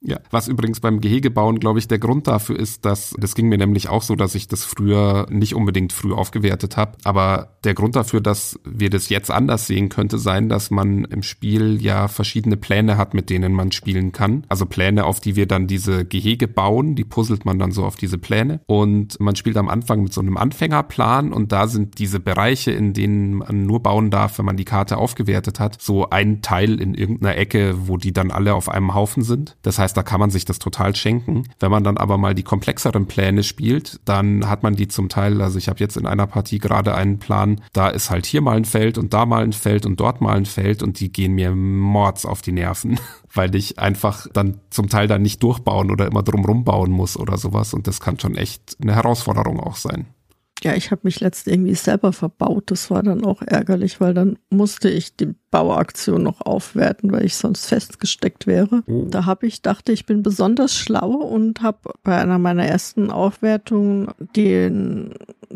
Ja, 0.02 0.20
was 0.30 0.48
übrigens 0.48 0.80
beim 0.80 1.02
Gehegebauen, 1.02 1.60
glaube 1.60 1.80
ich, 1.80 1.88
der 1.88 1.98
Grund 1.98 2.28
dafür 2.28 2.58
ist, 2.58 2.86
dass, 2.86 3.16
das 3.18 3.34
ging 3.34 3.50
mir 3.50 3.58
nämlich 3.58 3.90
auch 3.90 4.04
so, 4.04 4.16
dass 4.16 4.36
ich 4.36 4.48
das 4.48 4.64
früher 4.64 5.26
nicht 5.30 5.56
unbedingt 5.56 5.92
früh 5.92 6.14
aufgewertet 6.14 6.78
habe. 6.78 6.98
Aber 7.04 7.58
der 7.64 7.74
Grund 7.74 7.96
dafür, 7.96 8.22
dass 8.22 8.60
wir 8.64 8.90
das 8.90 9.10
jetzt 9.10 9.32
anders 9.32 9.66
sehen, 9.66 9.90
könnte 9.90 10.20
sein, 10.20 10.50
dass 10.50 10.70
man 10.70 11.04
im 11.06 11.24
Spiel 11.24 11.82
ja 11.82 12.08
verschiedene 12.08 12.58
Pläne 12.58 12.98
hat, 12.98 13.14
mit 13.16 13.30
denen 13.30 13.54
man 13.54 13.72
spielen 13.72 14.12
kann. 14.12 14.46
Also 14.50 14.66
Pläne, 14.68 15.06
auf 15.06 15.20
die 15.20 15.36
wir 15.36 15.48
dann 15.48 15.66
diese 15.68 16.06
Gehege 16.06 16.48
bauen, 16.48 16.96
die 16.96 17.04
puzzelt 17.04 17.46
man 17.46 17.58
dann 17.58 17.72
so 17.72 17.84
auf 17.84 17.96
diese 17.96 18.20
Pläne. 18.20 18.62
Und 18.68 19.20
man 19.20 19.36
spielt 19.36 19.58
am 19.58 19.68
Anfang 19.68 20.04
mit 20.04 20.14
so 20.14 20.22
einem 20.22 20.38
Anfängerplan 20.38 21.34
und 21.34 21.52
da 21.52 21.68
sind 21.68 21.98
diese 21.98 22.20
Bereiche, 22.20 22.72
in 22.72 22.94
denen 22.94 23.34
man 23.34 23.66
nur 23.66 23.82
bauen 23.82 24.12
darf, 24.12 24.38
wenn 24.38 24.46
man 24.46 24.58
die 24.58 24.66
Karte 24.66 24.98
aufgewertet 24.98 25.60
hat, 25.60 25.82
so 25.82 26.10
ein 26.10 26.44
Teil 26.44 26.80
in 26.80 26.94
irgendeiner 26.94 27.36
Ecke, 27.36 27.88
wo 27.88 27.98
die 27.98 28.14
dann 28.14 28.30
alle 28.30 28.54
auf 28.54 28.70
einem 28.70 28.94
Haufen 28.94 29.24
sind. 29.24 29.58
Das 29.64 29.80
heißt, 29.80 29.87
heißt, 29.88 29.95
da 29.95 30.04
kann 30.04 30.19
man 30.19 30.30
sich 30.30 30.43
das 30.43 30.60
total 30.60 30.95
schenken. 30.95 31.43
Wenn 31.60 31.71
man 31.71 31.84
dann 31.84 31.97
aber 31.97 32.17
mal 32.17 32.36
die 32.36 32.43
komplexeren 32.43 33.08
Pläne 33.08 33.43
spielt, 33.43 34.02
dann 34.04 34.50
hat 34.50 34.62
man 34.62 34.76
die 34.76 34.89
zum 34.89 35.08
Teil, 35.08 35.41
also 35.41 35.58
ich 35.58 35.69
habe 35.69 35.80
jetzt 35.80 35.95
in 35.95 36.06
einer 36.06 36.28
Partie 36.28 36.60
gerade 36.60 36.93
einen 36.93 37.19
Plan, 37.19 37.62
da 37.71 37.88
ist 37.88 38.10
halt 38.10 38.26
hier 38.26 38.41
mal 38.41 38.58
ein 38.58 38.65
Feld 38.65 38.97
und 38.97 39.13
da 39.13 39.26
mal 39.26 39.43
ein 39.43 39.54
Feld 39.54 39.86
und 39.86 40.00
dort 40.00 40.19
mal 40.19 40.36
ein 40.36 40.45
Feld 40.45 40.84
und 40.84 41.00
die 41.00 41.12
gehen 41.12 41.34
mir 41.34 41.56
mords 41.56 42.26
auf 42.26 42.41
die 42.41 42.52
Nerven, 42.52 43.00
weil 43.34 43.56
ich 43.56 43.80
einfach 43.80 44.28
dann 44.34 44.60
zum 44.69 44.89
Teil 44.89 45.08
dann 45.08 45.21
nicht 45.21 45.41
durchbauen 45.41 45.89
oder 45.89 46.08
immer 46.08 46.23
drumrum 46.23 46.65
bauen 46.65 46.91
muss 46.91 47.17
oder 47.17 47.38
sowas 47.38 47.73
und 47.73 47.88
das 47.88 48.02
kann 48.02 48.19
schon 48.19 48.36
echt 48.36 48.76
eine 48.82 48.93
Herausforderung 48.93 49.62
auch 49.62 49.78
sein. 49.78 50.08
Ja, 50.63 50.74
ich 50.74 50.89
habe 50.89 51.02
mich 51.04 51.20
letzt 51.20 51.48
irgendwie 51.48 51.76
selber 51.76 52.13
verbaut. 52.13 52.72
Das 52.72 52.89
war 52.89 53.04
dann 53.04 53.24
auch 53.24 53.41
ärgerlich, 53.41 54.02
weil 54.02 54.13
dann 54.13 54.39
musste 54.50 54.89
ich 54.89 55.15
die 55.15 55.36
Bauaktion 55.52 56.24
noch 56.24 56.41
aufwerten, 56.41 57.12
weil 57.12 57.26
ich 57.26 57.36
sonst 57.36 57.67
festgesteckt 57.67 58.48
wäre. 58.48 58.84
Oh. 58.88 59.06
Da 59.10 59.26
habe 59.26 59.46
ich 59.46 59.62
dachte, 59.62 59.91
ich 59.91 60.06
bin 60.06 60.24
besonders 60.24 60.76
schlau 60.76 61.12
und 61.12 61.62
habe 61.62 61.93
bei 62.04 62.17
einer 62.17 62.39
meiner 62.39 62.65
ersten 62.65 63.12
Aufwertungen 63.12 64.10
den 64.36 65.13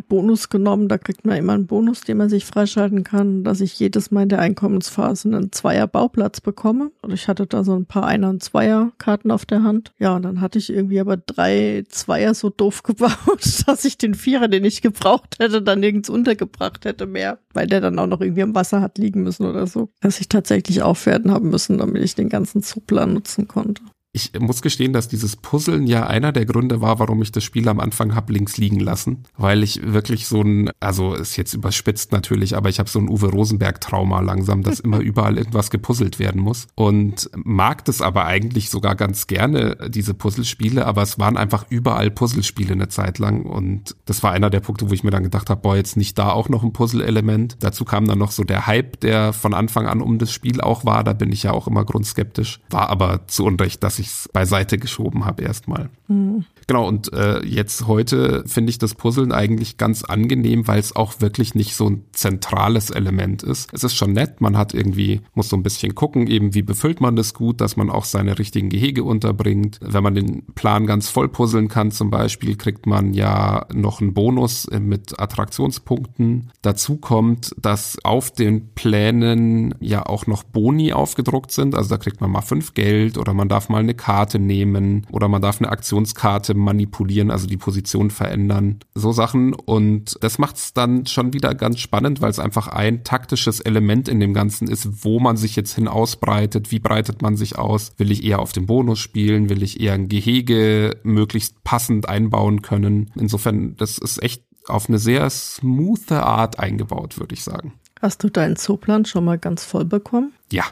Bonus 0.07 0.49
genommen. 0.49 0.87
Da 0.87 0.97
kriegt 0.97 1.25
man 1.25 1.37
immer 1.37 1.53
einen 1.53 1.67
Bonus, 1.67 2.01
den 2.01 2.17
man 2.17 2.29
sich 2.29 2.45
freischalten 2.45 3.03
kann, 3.03 3.43
dass 3.43 3.61
ich 3.61 3.79
jedes 3.79 4.11
Mal 4.11 4.23
in 4.23 4.29
der 4.29 4.39
Einkommensphase 4.39 5.27
einen 5.27 5.51
Zweier 5.51 5.87
Bauplatz 5.87 6.41
bekomme. 6.41 6.91
Und 7.01 7.13
ich 7.13 7.27
hatte 7.27 7.45
da 7.47 7.63
so 7.63 7.75
ein 7.75 7.85
paar 7.85 8.05
Einer- 8.05 8.29
und 8.29 8.43
Zweier-Karten 8.43 9.31
auf 9.31 9.45
der 9.45 9.63
Hand. 9.63 9.91
Ja, 9.99 10.15
und 10.15 10.23
dann 10.23 10.41
hatte 10.41 10.59
ich 10.59 10.71
irgendwie 10.71 10.99
aber 10.99 11.17
drei 11.17 11.83
Zweier 11.89 12.33
so 12.33 12.49
doof 12.49 12.83
gebaut, 12.83 13.63
dass 13.67 13.85
ich 13.85 13.97
den 13.97 14.13
Vierer, 14.13 14.47
den 14.47 14.65
ich 14.65 14.81
gebraucht 14.81 15.37
hätte, 15.39 15.61
dann 15.61 15.79
nirgends 15.79 16.09
untergebracht 16.09 16.85
hätte 16.85 17.05
mehr, 17.05 17.39
weil 17.53 17.67
der 17.67 17.81
dann 17.81 17.99
auch 17.99 18.07
noch 18.07 18.21
irgendwie 18.21 18.41
im 18.41 18.55
Wasser 18.55 18.81
hat 18.81 18.97
liegen 18.97 19.23
müssen 19.23 19.45
oder 19.45 19.67
so. 19.67 19.89
Dass 20.01 20.19
ich 20.19 20.29
tatsächlich 20.29 20.81
aufwerten 20.81 21.31
haben 21.31 21.49
müssen, 21.49 21.77
damit 21.77 22.03
ich 22.03 22.15
den 22.15 22.29
ganzen 22.29 22.61
Zuplan 22.63 23.13
nutzen 23.13 23.47
konnte. 23.47 23.81
Ich 24.13 24.31
muss 24.37 24.61
gestehen, 24.61 24.91
dass 24.91 25.07
dieses 25.07 25.37
Puzzeln 25.37 25.87
ja 25.87 26.05
einer 26.05 26.33
der 26.33 26.45
Gründe 26.45 26.81
war, 26.81 26.99
warum 26.99 27.21
ich 27.21 27.31
das 27.31 27.45
Spiel 27.45 27.69
am 27.69 27.79
Anfang 27.79 28.13
hab 28.13 28.29
links 28.29 28.57
liegen 28.57 28.81
lassen, 28.81 29.23
weil 29.37 29.63
ich 29.63 29.81
wirklich 29.93 30.27
so 30.27 30.41
ein, 30.41 30.69
also 30.81 31.13
ist 31.13 31.37
jetzt 31.37 31.53
überspitzt 31.53 32.11
natürlich, 32.11 32.57
aber 32.57 32.67
ich 32.67 32.79
habe 32.79 32.89
so 32.89 32.99
ein 32.99 33.07
Uwe 33.07 33.27
Rosenberg 33.27 33.79
Trauma 33.79 34.19
langsam, 34.19 34.63
dass 34.63 34.81
immer 34.81 34.99
überall 35.01 35.37
irgendwas 35.37 35.69
gepuzzelt 35.69 36.19
werden 36.19 36.41
muss 36.41 36.67
und 36.75 37.29
mag 37.35 37.85
das 37.85 38.01
aber 38.01 38.25
eigentlich 38.25 38.69
sogar 38.69 38.95
ganz 38.95 39.27
gerne 39.27 39.77
diese 39.87 40.13
Puzzlespiele, 40.13 40.85
aber 40.85 41.03
es 41.03 41.17
waren 41.17 41.37
einfach 41.37 41.65
überall 41.69 42.11
Puzzlespiele 42.11 42.73
eine 42.73 42.89
Zeit 42.89 43.17
lang 43.17 43.43
und 43.43 43.95
das 44.05 44.23
war 44.23 44.33
einer 44.33 44.49
der 44.49 44.59
Punkte, 44.59 44.89
wo 44.89 44.93
ich 44.93 45.05
mir 45.05 45.11
dann 45.11 45.23
gedacht 45.23 45.49
habe, 45.49 45.61
boah, 45.61 45.77
jetzt 45.77 45.95
nicht 45.95 46.19
da 46.19 46.31
auch 46.31 46.49
noch 46.49 46.63
ein 46.63 46.73
Puzzle-Element. 46.73 47.57
Dazu 47.61 47.85
kam 47.85 48.05
dann 48.07 48.19
noch 48.19 48.31
so 48.31 48.43
der 48.43 48.67
Hype, 48.67 48.99
der 48.99 49.31
von 49.31 49.53
Anfang 49.53 49.87
an 49.87 50.01
um 50.01 50.17
das 50.17 50.33
Spiel 50.33 50.59
auch 50.59 50.83
war, 50.83 51.05
da 51.05 51.13
bin 51.13 51.31
ich 51.31 51.43
ja 51.43 51.51
auch 51.53 51.67
immer 51.67 51.85
grundskeptisch, 51.85 52.59
war 52.69 52.89
aber 52.89 53.27
zu 53.27 53.45
Unrecht, 53.45 53.81
dass 53.83 53.99
ich 53.99 54.00
es 54.07 54.29
beiseite 54.31 54.77
geschoben 54.77 55.25
habe 55.25 55.43
erstmal. 55.43 55.89
Mhm. 56.07 56.45
Genau, 56.67 56.87
und 56.87 57.11
äh, 57.13 57.45
jetzt 57.45 57.87
heute 57.87 58.43
finde 58.47 58.69
ich 58.69 58.77
das 58.77 58.95
Puzzeln 58.95 59.31
eigentlich 59.31 59.77
ganz 59.77 60.03
angenehm, 60.03 60.67
weil 60.67 60.79
es 60.79 60.95
auch 60.95 61.19
wirklich 61.19 61.55
nicht 61.55 61.75
so 61.75 61.89
ein 61.89 62.05
zentrales 62.13 62.89
Element 62.89 63.43
ist. 63.43 63.69
Es 63.73 63.83
ist 63.83 63.95
schon 63.95 64.13
nett, 64.13 64.41
man 64.41 64.57
hat 64.57 64.73
irgendwie, 64.73 65.21
muss 65.33 65.49
so 65.49 65.57
ein 65.57 65.63
bisschen 65.63 65.95
gucken, 65.95 66.27
eben 66.27 66.53
wie 66.53 66.61
befüllt 66.61 67.01
man 67.01 67.15
das 67.15 67.33
gut, 67.33 67.61
dass 67.61 67.75
man 67.77 67.89
auch 67.89 68.05
seine 68.05 68.39
richtigen 68.39 68.69
Gehege 68.69 69.03
unterbringt. 69.03 69.79
Wenn 69.81 70.03
man 70.03 70.15
den 70.15 70.45
Plan 70.55 70.85
ganz 70.85 71.09
voll 71.09 71.29
puzzeln 71.29 71.67
kann 71.67 71.91
zum 71.91 72.09
Beispiel, 72.09 72.55
kriegt 72.55 72.85
man 72.85 73.13
ja 73.13 73.65
noch 73.73 74.01
einen 74.01 74.13
Bonus 74.13 74.67
mit 74.79 75.19
Attraktionspunkten. 75.19 76.51
Dazu 76.61 76.97
kommt, 76.97 77.51
dass 77.59 77.97
auf 78.03 78.31
den 78.31 78.73
Plänen 78.73 79.75
ja 79.79 80.05
auch 80.05 80.27
noch 80.27 80.43
Boni 80.43 80.93
aufgedruckt 80.93 81.51
sind. 81.51 81.75
Also 81.75 81.89
da 81.89 81.97
kriegt 81.97 82.21
man 82.21 82.31
mal 82.31 82.41
fünf 82.41 82.73
Geld 82.73 83.17
oder 83.17 83.33
man 83.33 83.49
darf 83.49 83.69
mal 83.69 83.79
eine 83.79 83.93
Karte 83.93 84.39
nehmen 84.39 85.07
oder 85.11 85.27
man 85.27 85.41
darf 85.41 85.59
eine 85.59 85.71
Aktionskarte 85.71 86.50
Karte 86.51 86.57
manipulieren, 86.57 87.31
also 87.31 87.47
die 87.47 87.57
Position 87.57 88.11
verändern, 88.11 88.79
so 88.93 89.11
Sachen. 89.11 89.53
Und 89.53 90.17
das 90.21 90.37
macht 90.37 90.57
es 90.57 90.73
dann 90.73 91.05
schon 91.05 91.33
wieder 91.33 91.55
ganz 91.55 91.79
spannend, 91.79 92.21
weil 92.21 92.29
es 92.29 92.39
einfach 92.39 92.67
ein 92.67 93.03
taktisches 93.03 93.59
Element 93.59 94.07
in 94.07 94.19
dem 94.19 94.33
Ganzen 94.33 94.67
ist, 94.67 95.03
wo 95.03 95.19
man 95.19 95.37
sich 95.37 95.55
jetzt 95.55 95.73
hin 95.75 95.87
ausbreitet, 95.87 96.71
wie 96.71 96.79
breitet 96.79 97.21
man 97.21 97.37
sich 97.37 97.57
aus, 97.57 97.93
will 97.97 98.11
ich 98.11 98.23
eher 98.23 98.39
auf 98.39 98.51
den 98.51 98.65
Bonus 98.65 98.99
spielen, 98.99 99.49
will 99.49 99.63
ich 99.63 99.79
eher 99.79 99.93
ein 99.93 100.09
Gehege 100.09 100.97
möglichst 101.03 101.63
passend 101.63 102.07
einbauen 102.07 102.61
können. 102.61 103.11
Insofern, 103.15 103.75
das 103.77 103.97
ist 103.97 104.21
echt 104.21 104.43
auf 104.67 104.89
eine 104.89 104.99
sehr 104.99 105.29
smooth 105.29 106.11
Art 106.11 106.59
eingebaut, 106.59 107.19
würde 107.19 107.33
ich 107.33 107.43
sagen. 107.43 107.73
Hast 108.01 108.23
du 108.23 108.29
deinen 108.29 108.55
Zooplan 108.55 109.05
schon 109.05 109.25
mal 109.25 109.37
ganz 109.37 109.63
voll 109.63 109.85
bekommen? 109.85 110.33
Ja. 110.51 110.65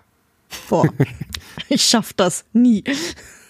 Boah, 0.69 0.87
ich 1.69 1.83
schaff 1.83 2.13
das 2.13 2.45
nie 2.53 2.83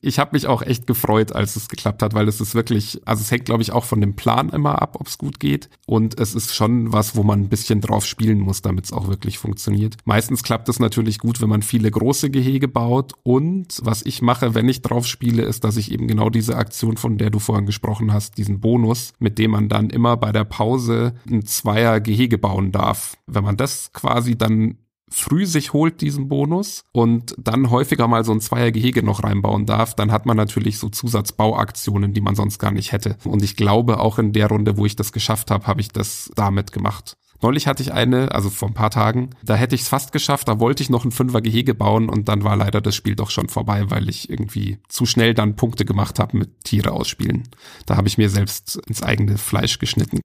ich 0.02 0.20
habe 0.20 0.32
mich 0.34 0.48
auch 0.48 0.62
echt 0.62 0.88
gefreut, 0.88 1.34
als 1.34 1.56
es 1.56 1.68
geklappt 1.68 2.02
hat, 2.02 2.14
weil 2.14 2.28
es 2.28 2.42
ist 2.42 2.56
wirklich, 2.56 3.02
also 3.06 3.22
es 3.22 3.32
hängt, 3.32 3.46
glaube 3.46 3.62
ich, 3.62 3.72
auch 3.72 3.86
von 3.86 4.02
dem 4.02 4.16
Plan 4.16 4.50
immer 4.50 4.82
ab, 4.82 4.98
ob 5.00 5.08
es 5.08 5.18
gut 5.18 5.40
geht. 5.40 5.70
Und 5.86 6.20
es 6.20 6.36
ist 6.36 6.56
schon 6.56 6.94
was, 6.94 7.16
wo 7.16 7.24
man 7.24 7.42
ein 7.42 7.50
bisschen 7.50 7.82
drauf 7.82 8.06
spielen 8.06 8.40
muss, 8.40 8.62
damit 8.62 8.86
es 8.86 8.94
auch 8.94 9.08
wirklich 9.08 9.38
funktioniert. 9.38 9.98
Meistens 10.06 10.44
klappt 10.44 10.70
es 10.70 10.80
natürlich 10.80 11.20
gut, 11.20 11.42
wenn 11.42 11.50
man 11.50 11.62
viele 11.62 11.92
große 11.92 12.30
Gehege 12.30 12.68
baut. 12.68 13.14
Und 13.24 13.80
was 13.84 14.06
ich 14.06 14.22
mache, 14.22 14.56
wenn 14.56 14.70
ich 14.70 14.82
drauf 14.82 15.06
spiele, 15.06 15.44
ist, 15.44 15.64
dass 15.64 15.78
ich 15.78 15.92
eben 15.92 16.08
genau 16.08 16.30
diese 16.30 16.56
Aktion, 16.56 16.98
von 16.98 17.18
der 17.18 17.30
du 17.30 17.40
vorhin 17.40 17.66
gesprochen 17.66 18.14
hast, 18.14 18.38
diesen 18.38 18.60
Bonus, 18.60 19.14
mit 19.20 19.38
dem 19.38 19.52
man 19.52 19.70
dann 19.70 19.90
immer 19.90 20.18
bei 20.18 20.32
der 20.32 20.46
Pause 20.46 21.14
ein 21.30 21.46
Zweier 21.46 22.00
Gehege 22.00 22.38
bauen 22.38 22.72
darf. 22.72 23.18
Wenn 23.28 23.44
man 23.44 23.58
das 23.58 23.92
quasi 23.94 24.38
dann 24.38 24.78
früh 25.10 25.45
sich 25.45 25.74
holt, 25.74 26.02
diesen 26.02 26.28
Bonus, 26.30 26.84
und 26.91 27.36
dann 27.38 27.69
häufiger 27.69 28.08
mal 28.08 28.24
so 28.24 28.32
ein 28.32 28.41
Zweiergehege 28.41 29.04
noch 29.04 29.24
reinbauen 29.24 29.65
darf, 29.65 29.95
dann 29.95 30.12
hat 30.12 30.26
man 30.26 30.38
natürlich 30.38 30.78
so 30.78 30.89
Zusatzbauaktionen, 30.89 32.13
die 32.13 32.22
man 32.22 32.36
sonst 32.36 32.60
gar 32.60 32.72
nicht 32.72 32.91
hätte. 32.91 33.17
Und 33.26 33.43
ich 33.43 33.56
glaube, 33.56 34.00
auch 34.00 34.19
in 34.19 34.34
der 34.34 34.48
Runde, 34.48 34.78
wo 34.78 34.86
ich 34.86 34.95
das 34.95 35.12
geschafft 35.12 35.52
habe, 35.52 35.67
habe 35.67 35.82
ich 35.82 35.89
das 35.89 36.32
damit 36.36 36.72
gemacht. 36.72 37.17
Neulich 37.41 37.67
hatte 37.67 37.82
ich 37.84 37.93
eine, 37.93 38.34
also 38.34 38.50
vor 38.50 38.67
ein 38.67 38.74
paar 38.74 38.89
Tagen, 38.89 39.30
da 39.43 39.56
hätte 39.56 39.74
ich 39.74 39.82
es 39.82 39.88
fast 39.88 40.12
geschafft, 40.12 40.50
da 40.50 40.60
wollte 40.60 40.84
ich 40.84 40.89
noch 40.89 41.06
ein 41.06 41.12
Fünfer-Gehege 41.12 41.74
bauen 41.74 42.10
und 42.10 42.28
dann 42.28 42.43
war 42.43 42.58
leider 42.58 42.82
das 42.82 42.95
Spiel 42.95 43.15
doch 43.15 43.30
schon 43.30 43.48
vorbei, 43.48 43.89
weil 43.89 44.10
ich 44.10 44.30
irgendwie 44.30 44.80
zu 44.89 45.06
schnell 45.06 45.34
dann 45.34 45.56
Punkte 45.56 45.86
gemacht 45.86 46.19
habe 46.19 46.38
mit 46.38 46.65
Tiere 46.65 46.91
ausspielen. 46.91 47.48
Da 47.86 47.95
habe 47.95 48.10
ich 48.10 48.17
mir 48.17 48.30
selbst 48.30 48.76
ins 48.88 49.04
eigene 49.04 49.38
Fleisch 49.38 49.80
geschnitten. 49.80 50.19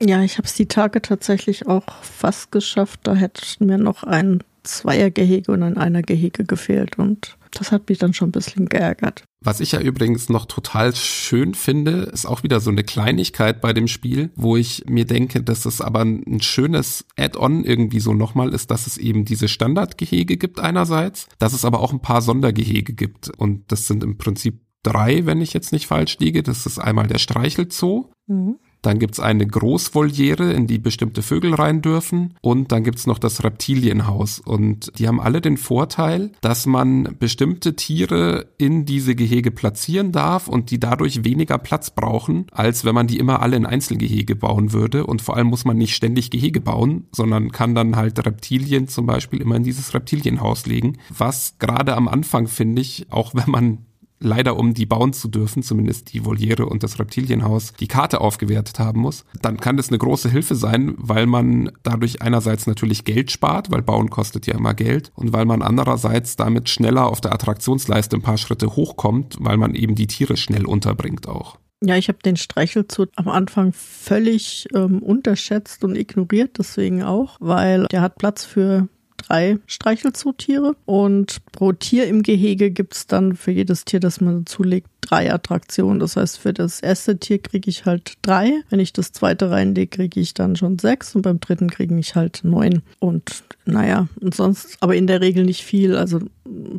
Ja, 0.00 0.22
ich 0.22 0.38
habe 0.38 0.46
es 0.46 0.54
die 0.54 0.66
Tage 0.66 1.00
tatsächlich 1.00 1.66
auch 1.66 1.84
fast 2.02 2.52
geschafft. 2.52 3.00
Da 3.04 3.14
hätte 3.14 3.42
mir 3.64 3.78
noch 3.78 4.02
ein 4.02 4.42
Zweiergehege 4.62 5.52
und 5.52 5.62
ein 5.62 5.76
Einergehege 5.76 6.44
gefehlt 6.44 6.98
und 6.98 7.36
das 7.52 7.72
hat 7.72 7.88
mich 7.88 7.98
dann 7.98 8.12
schon 8.12 8.28
ein 8.28 8.32
bisschen 8.32 8.68
geärgert. 8.68 9.24
Was 9.40 9.60
ich 9.60 9.72
ja 9.72 9.80
übrigens 9.80 10.28
noch 10.28 10.44
total 10.46 10.94
schön 10.94 11.54
finde, 11.54 12.02
ist 12.12 12.26
auch 12.26 12.42
wieder 12.42 12.60
so 12.60 12.70
eine 12.70 12.82
Kleinigkeit 12.84 13.60
bei 13.60 13.72
dem 13.72 13.86
Spiel, 13.86 14.30
wo 14.34 14.56
ich 14.56 14.84
mir 14.88 15.06
denke, 15.06 15.42
dass 15.42 15.64
es 15.64 15.80
aber 15.80 16.00
ein 16.00 16.40
schönes 16.42 17.06
Add-on 17.16 17.64
irgendwie 17.64 18.00
so 18.00 18.12
nochmal 18.12 18.52
ist, 18.52 18.70
dass 18.70 18.86
es 18.86 18.98
eben 18.98 19.24
diese 19.24 19.48
Standardgehege 19.48 20.36
gibt 20.36 20.60
einerseits, 20.60 21.28
dass 21.38 21.52
es 21.52 21.64
aber 21.64 21.80
auch 21.80 21.92
ein 21.92 22.02
paar 22.02 22.20
Sondergehege 22.20 22.92
gibt 22.92 23.30
und 23.30 23.70
das 23.70 23.86
sind 23.86 24.02
im 24.02 24.18
Prinzip 24.18 24.60
drei, 24.82 25.26
wenn 25.26 25.40
ich 25.40 25.52
jetzt 25.52 25.72
nicht 25.72 25.86
falsch 25.86 26.18
liege. 26.18 26.42
Das 26.42 26.66
ist 26.66 26.78
einmal 26.78 27.06
der 27.06 27.18
Streichelzoo. 27.18 28.10
Mhm. 28.26 28.58
Dann 28.86 29.00
gibt's 29.00 29.18
eine 29.18 29.44
Großvoliere, 29.44 30.52
in 30.52 30.68
die 30.68 30.78
bestimmte 30.78 31.22
Vögel 31.22 31.54
rein 31.54 31.82
dürfen. 31.82 32.34
Und 32.40 32.70
dann 32.70 32.84
gibt's 32.84 33.08
noch 33.08 33.18
das 33.18 33.42
Reptilienhaus. 33.42 34.38
Und 34.38 34.96
die 35.00 35.08
haben 35.08 35.20
alle 35.20 35.40
den 35.40 35.56
Vorteil, 35.56 36.30
dass 36.40 36.66
man 36.66 37.16
bestimmte 37.18 37.74
Tiere 37.74 38.46
in 38.58 38.86
diese 38.86 39.16
Gehege 39.16 39.50
platzieren 39.50 40.12
darf 40.12 40.46
und 40.46 40.70
die 40.70 40.78
dadurch 40.78 41.24
weniger 41.24 41.58
Platz 41.58 41.90
brauchen, 41.90 42.46
als 42.52 42.84
wenn 42.84 42.94
man 42.94 43.08
die 43.08 43.18
immer 43.18 43.42
alle 43.42 43.56
in 43.56 43.66
Einzelgehege 43.66 44.36
bauen 44.36 44.72
würde. 44.72 45.04
Und 45.04 45.20
vor 45.20 45.36
allem 45.36 45.48
muss 45.48 45.64
man 45.64 45.76
nicht 45.76 45.96
ständig 45.96 46.30
Gehege 46.30 46.60
bauen, 46.60 47.08
sondern 47.10 47.50
kann 47.50 47.74
dann 47.74 47.96
halt 47.96 48.24
Reptilien 48.24 48.86
zum 48.86 49.06
Beispiel 49.06 49.40
immer 49.40 49.56
in 49.56 49.64
dieses 49.64 49.94
Reptilienhaus 49.94 50.66
legen. 50.66 50.98
Was 51.08 51.56
gerade 51.58 51.96
am 51.96 52.06
Anfang 52.06 52.46
finde 52.46 52.82
ich, 52.82 53.06
auch 53.10 53.34
wenn 53.34 53.50
man 53.50 53.78
leider 54.18 54.56
um 54.56 54.74
die 54.74 54.86
bauen 54.86 55.12
zu 55.12 55.28
dürfen, 55.28 55.62
zumindest 55.62 56.12
die 56.12 56.24
Voliere 56.24 56.66
und 56.66 56.82
das 56.82 56.98
Reptilienhaus, 56.98 57.72
die 57.78 57.88
Karte 57.88 58.20
aufgewertet 58.20 58.78
haben 58.78 59.00
muss, 59.00 59.24
dann 59.42 59.58
kann 59.58 59.76
das 59.76 59.88
eine 59.88 59.98
große 59.98 60.30
Hilfe 60.30 60.54
sein, 60.54 60.94
weil 60.96 61.26
man 61.26 61.70
dadurch 61.82 62.22
einerseits 62.22 62.66
natürlich 62.66 63.04
Geld 63.04 63.30
spart, 63.30 63.70
weil 63.70 63.82
bauen 63.82 64.10
kostet 64.10 64.46
ja 64.46 64.54
immer 64.54 64.74
Geld 64.74 65.12
und 65.14 65.32
weil 65.32 65.44
man 65.44 65.62
andererseits 65.62 66.36
damit 66.36 66.68
schneller 66.68 67.06
auf 67.06 67.20
der 67.20 67.32
Attraktionsleiste 67.32 68.16
ein 68.16 68.22
paar 68.22 68.38
Schritte 68.38 68.76
hochkommt, 68.76 69.36
weil 69.40 69.56
man 69.56 69.74
eben 69.74 69.94
die 69.94 70.06
Tiere 70.06 70.36
schnell 70.36 70.66
unterbringt 70.66 71.28
auch. 71.28 71.58
Ja, 71.82 71.96
ich 71.96 72.08
habe 72.08 72.18
den 72.24 72.36
Streichelzoo 72.36 73.06
am 73.16 73.28
Anfang 73.28 73.72
völlig 73.74 74.66
ähm, 74.74 75.02
unterschätzt 75.02 75.84
und 75.84 75.94
ignoriert, 75.94 76.58
deswegen 76.58 77.02
auch, 77.02 77.36
weil 77.38 77.86
der 77.88 78.00
hat 78.00 78.16
Platz 78.16 78.44
für 78.44 78.88
drei 79.16 79.58
Streichelzootiere 79.66 80.76
und 80.84 81.44
pro 81.52 81.72
Tier 81.72 82.06
im 82.06 82.22
Gehege 82.22 82.70
gibt's 82.70 83.06
dann 83.06 83.36
für 83.36 83.50
jedes 83.50 83.84
Tier, 83.84 84.00
das 84.00 84.20
man 84.20 84.46
zulegt, 84.46 84.88
drei 85.06 85.32
Attraktionen. 85.32 86.00
Das 86.00 86.16
heißt, 86.16 86.38
für 86.38 86.52
das 86.52 86.80
erste 86.80 87.18
Tier 87.18 87.38
kriege 87.38 87.70
ich 87.70 87.86
halt 87.86 88.14
drei. 88.22 88.62
Wenn 88.70 88.80
ich 88.80 88.92
das 88.92 89.12
zweite 89.12 89.50
reinlege, 89.50 89.96
kriege 89.96 90.20
ich 90.20 90.34
dann 90.34 90.56
schon 90.56 90.78
sechs 90.78 91.14
und 91.14 91.22
beim 91.22 91.40
dritten 91.40 91.70
kriege 91.70 91.96
ich 91.98 92.14
halt 92.14 92.40
neun. 92.42 92.82
Und 92.98 93.44
naja, 93.64 94.08
und 94.20 94.34
sonst 94.34 94.76
aber 94.80 94.94
in 94.94 95.06
der 95.06 95.20
Regel 95.20 95.44
nicht 95.44 95.62
viel. 95.62 95.96
Also 95.96 96.20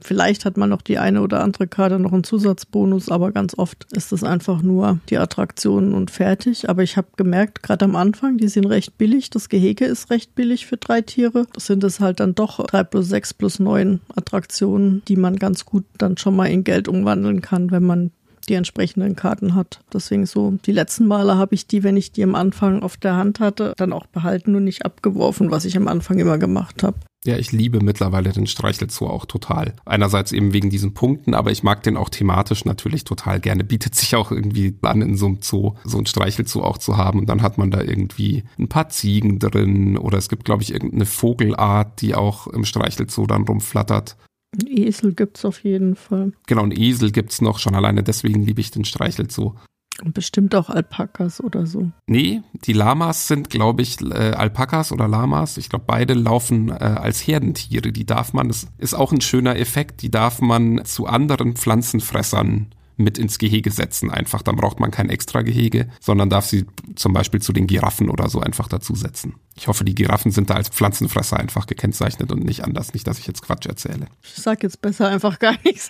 vielleicht 0.02 0.46
hat 0.46 0.58
man 0.58 0.70
noch 0.70 0.82
die 0.82 0.98
eine 0.98 1.22
oder 1.22 1.44
andere 1.44 1.68
Karte 1.68 2.00
noch 2.00 2.13
einen 2.13 2.24
Zusatzbonus, 2.24 3.10
aber 3.10 3.32
ganz 3.32 3.58
oft 3.58 3.86
ist 3.94 4.12
es 4.12 4.24
einfach 4.24 4.62
nur 4.62 5.00
die 5.10 5.18
Attraktionen 5.18 5.94
und 5.94 6.12
fertig. 6.12 6.70
Aber 6.70 6.84
ich 6.84 6.98
habe 6.98 7.08
gemerkt, 7.18 7.63
gerade 7.63 7.86
am 7.86 7.96
Anfang, 7.96 8.38
die 8.38 8.48
sind 8.48 8.66
recht 8.66 8.98
billig. 8.98 9.30
Das 9.30 9.50
Gehege 9.50 9.86
ist 9.86 10.10
recht 10.10 10.36
billig 10.36 10.66
für 10.66 10.78
drei 10.78 11.02
Tiere. 11.02 11.48
Das 11.54 11.66
sind 11.66 11.84
es 11.84 12.00
halt 12.00 12.20
dann 12.20 12.36
doch 12.36 12.66
drei 12.66 12.84
plus 12.84 13.08
sechs 13.08 13.34
plus 13.34 13.60
neun 13.60 14.02
Attraktionen, 14.16 15.02
die 15.08 15.18
man 15.18 15.38
ganz 15.38 15.66
gut 15.66 15.86
dann 15.98 16.18
schon 16.18 16.36
mal 16.36 16.46
in 16.46 16.63
Geld 16.63 16.88
umwandeln 16.88 17.42
kann, 17.42 17.72
wenn 17.72 17.84
man 17.84 18.12
die 18.49 18.55
entsprechenden 18.55 19.15
Karten 19.15 19.55
hat. 19.55 19.81
Deswegen 19.93 20.25
so, 20.25 20.57
die 20.65 20.71
letzten 20.71 21.07
Male 21.07 21.38
habe 21.38 21.55
ich 21.55 21.67
die, 21.67 21.83
wenn 21.83 21.97
ich 21.97 22.12
die 22.12 22.23
am 22.23 22.36
Anfang 22.36 22.81
auf 22.83 22.97
der 22.97 23.15
Hand 23.15 23.39
hatte, 23.39 23.73
dann 23.77 23.93
auch 23.93 24.07
behalten 24.07 24.55
und 24.55 24.63
nicht 24.63 24.86
abgeworfen, 24.86 25.51
was 25.51 25.65
ich 25.65 25.77
am 25.77 25.88
Anfang 25.88 26.19
immer 26.19 26.38
gemacht 26.38 26.83
habe. 26.83 26.97
Ja, 27.25 27.36
ich 27.36 27.51
liebe 27.51 27.81
mittlerweile 27.83 28.31
den 28.31 28.47
Streichelzoo 28.47 29.07
auch 29.07 29.25
total. 29.25 29.73
Einerseits 29.86 30.31
eben 30.31 30.53
wegen 30.53 30.69
diesen 30.69 30.93
Punkten, 30.93 31.33
aber 31.33 31.51
ich 31.51 31.62
mag 31.62 31.83
den 31.83 31.97
auch 31.97 32.07
thematisch 32.07 32.63
natürlich 32.63 33.03
total 33.03 33.41
gerne. 33.41 33.65
Bietet 33.65 33.95
sich 33.95 34.15
auch 34.15 34.31
irgendwie 34.31 34.77
an, 34.83 35.01
in 35.01 35.17
so 35.17 35.25
einem 35.25 35.39
Zoo 35.41 35.73
so 35.83 35.97
ein 35.97 36.05
Streichelzoo 36.05 36.62
auch 36.62 36.77
zu 36.77 36.95
haben. 36.95 37.19
Und 37.19 37.27
dann 37.27 37.41
hat 37.41 37.57
man 37.57 37.69
da 37.69 37.81
irgendwie 37.81 38.45
ein 38.57 38.69
paar 38.69 38.88
Ziegen 38.88 39.39
drin 39.39 39.97
oder 39.97 40.17
es 40.17 40.29
gibt, 40.29 40.45
glaube 40.45 40.63
ich, 40.63 40.71
irgendeine 40.71 41.05
Vogelart, 41.05 42.01
die 42.01 42.15
auch 42.15 42.47
im 42.47 42.63
Streichelzoo 42.63 43.25
dann 43.27 43.43
rumflattert. 43.43 44.15
Ein 44.53 44.67
Esel 44.67 45.13
gibt's 45.13 45.45
auf 45.45 45.63
jeden 45.63 45.95
Fall. 45.95 46.31
Genau, 46.47 46.63
ein 46.63 46.71
Esel 46.71 47.12
gibt's 47.12 47.41
noch, 47.41 47.60
schon 47.60 47.75
alleine 47.75 48.03
deswegen 48.03 48.43
liebe 48.43 48.62
ich 48.62 48.71
den 48.71 48.86
Streichelt 48.86 49.31
so. 49.31 49.55
Und 50.03 50.13
bestimmt 50.13 50.53
auch 50.53 50.69
Alpakas 50.69 51.41
oder 51.41 51.65
so. 51.65 51.91
Nee, 52.05 52.41
die 52.65 52.73
Lamas 52.73 53.27
sind, 53.27 53.49
glaube 53.49 53.81
ich, 53.81 53.99
äh, 54.01 54.31
Alpakas 54.31 54.91
oder 54.91 55.07
Lamas. 55.07 55.57
Ich 55.57 55.69
glaube, 55.69 55.86
beide 55.88 56.13
laufen 56.13 56.69
äh, 56.69 56.73
als 56.73 57.25
Herdentiere. 57.25 57.91
Die 57.91 58.05
darf 58.05 58.31
man, 58.31 58.49
das 58.49 58.67
ist 58.77 58.93
auch 58.93 59.12
ein 59.12 59.21
schöner 59.21 59.57
Effekt, 59.57 60.03
die 60.03 60.12
darf 60.12 60.39
man 60.39 60.86
zu 60.86 61.07
anderen 61.07 61.55
Pflanzenfressern 61.55 62.67
mit 62.97 63.17
ins 63.17 63.38
Gehege 63.38 63.71
setzen. 63.71 64.12
Einfach, 64.12 64.41
dann 64.41 64.55
braucht 64.55 64.79
man 64.79 64.91
kein 64.91 65.10
extra 65.10 65.41
Gehege, 65.41 65.88
sondern 65.99 66.29
darf 66.29 66.45
sie 66.45 66.65
zum 66.95 67.13
Beispiel 67.13 67.41
zu 67.41 67.53
den 67.53 67.67
Giraffen 67.67 68.10
oder 68.10 68.29
so 68.29 68.39
einfach 68.39 68.67
dazusetzen. 68.67 69.36
Ich 69.55 69.67
hoffe, 69.67 69.86
die 69.86 69.95
Giraffen 69.95 70.31
sind 70.31 70.49
da 70.49 70.55
als 70.55 70.69
Pflanzenfresser 70.69 71.38
einfach 71.38 71.67
gekennzeichnet 71.67 72.31
und 72.31 72.43
nicht 72.43 72.63
anders. 72.63 72.93
Nicht, 72.93 73.07
dass 73.07 73.19
ich 73.19 73.27
jetzt 73.27 73.41
Quatsch 73.41 73.67
erzähle. 73.67 74.07
Ich 74.23 74.33
sag 74.33 74.63
jetzt 74.63 74.81
besser 74.81 75.07
einfach 75.07 75.39
gar 75.39 75.55
nichts. 75.63 75.89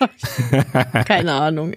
Keine 1.05 1.33
Ahnung. 1.33 1.73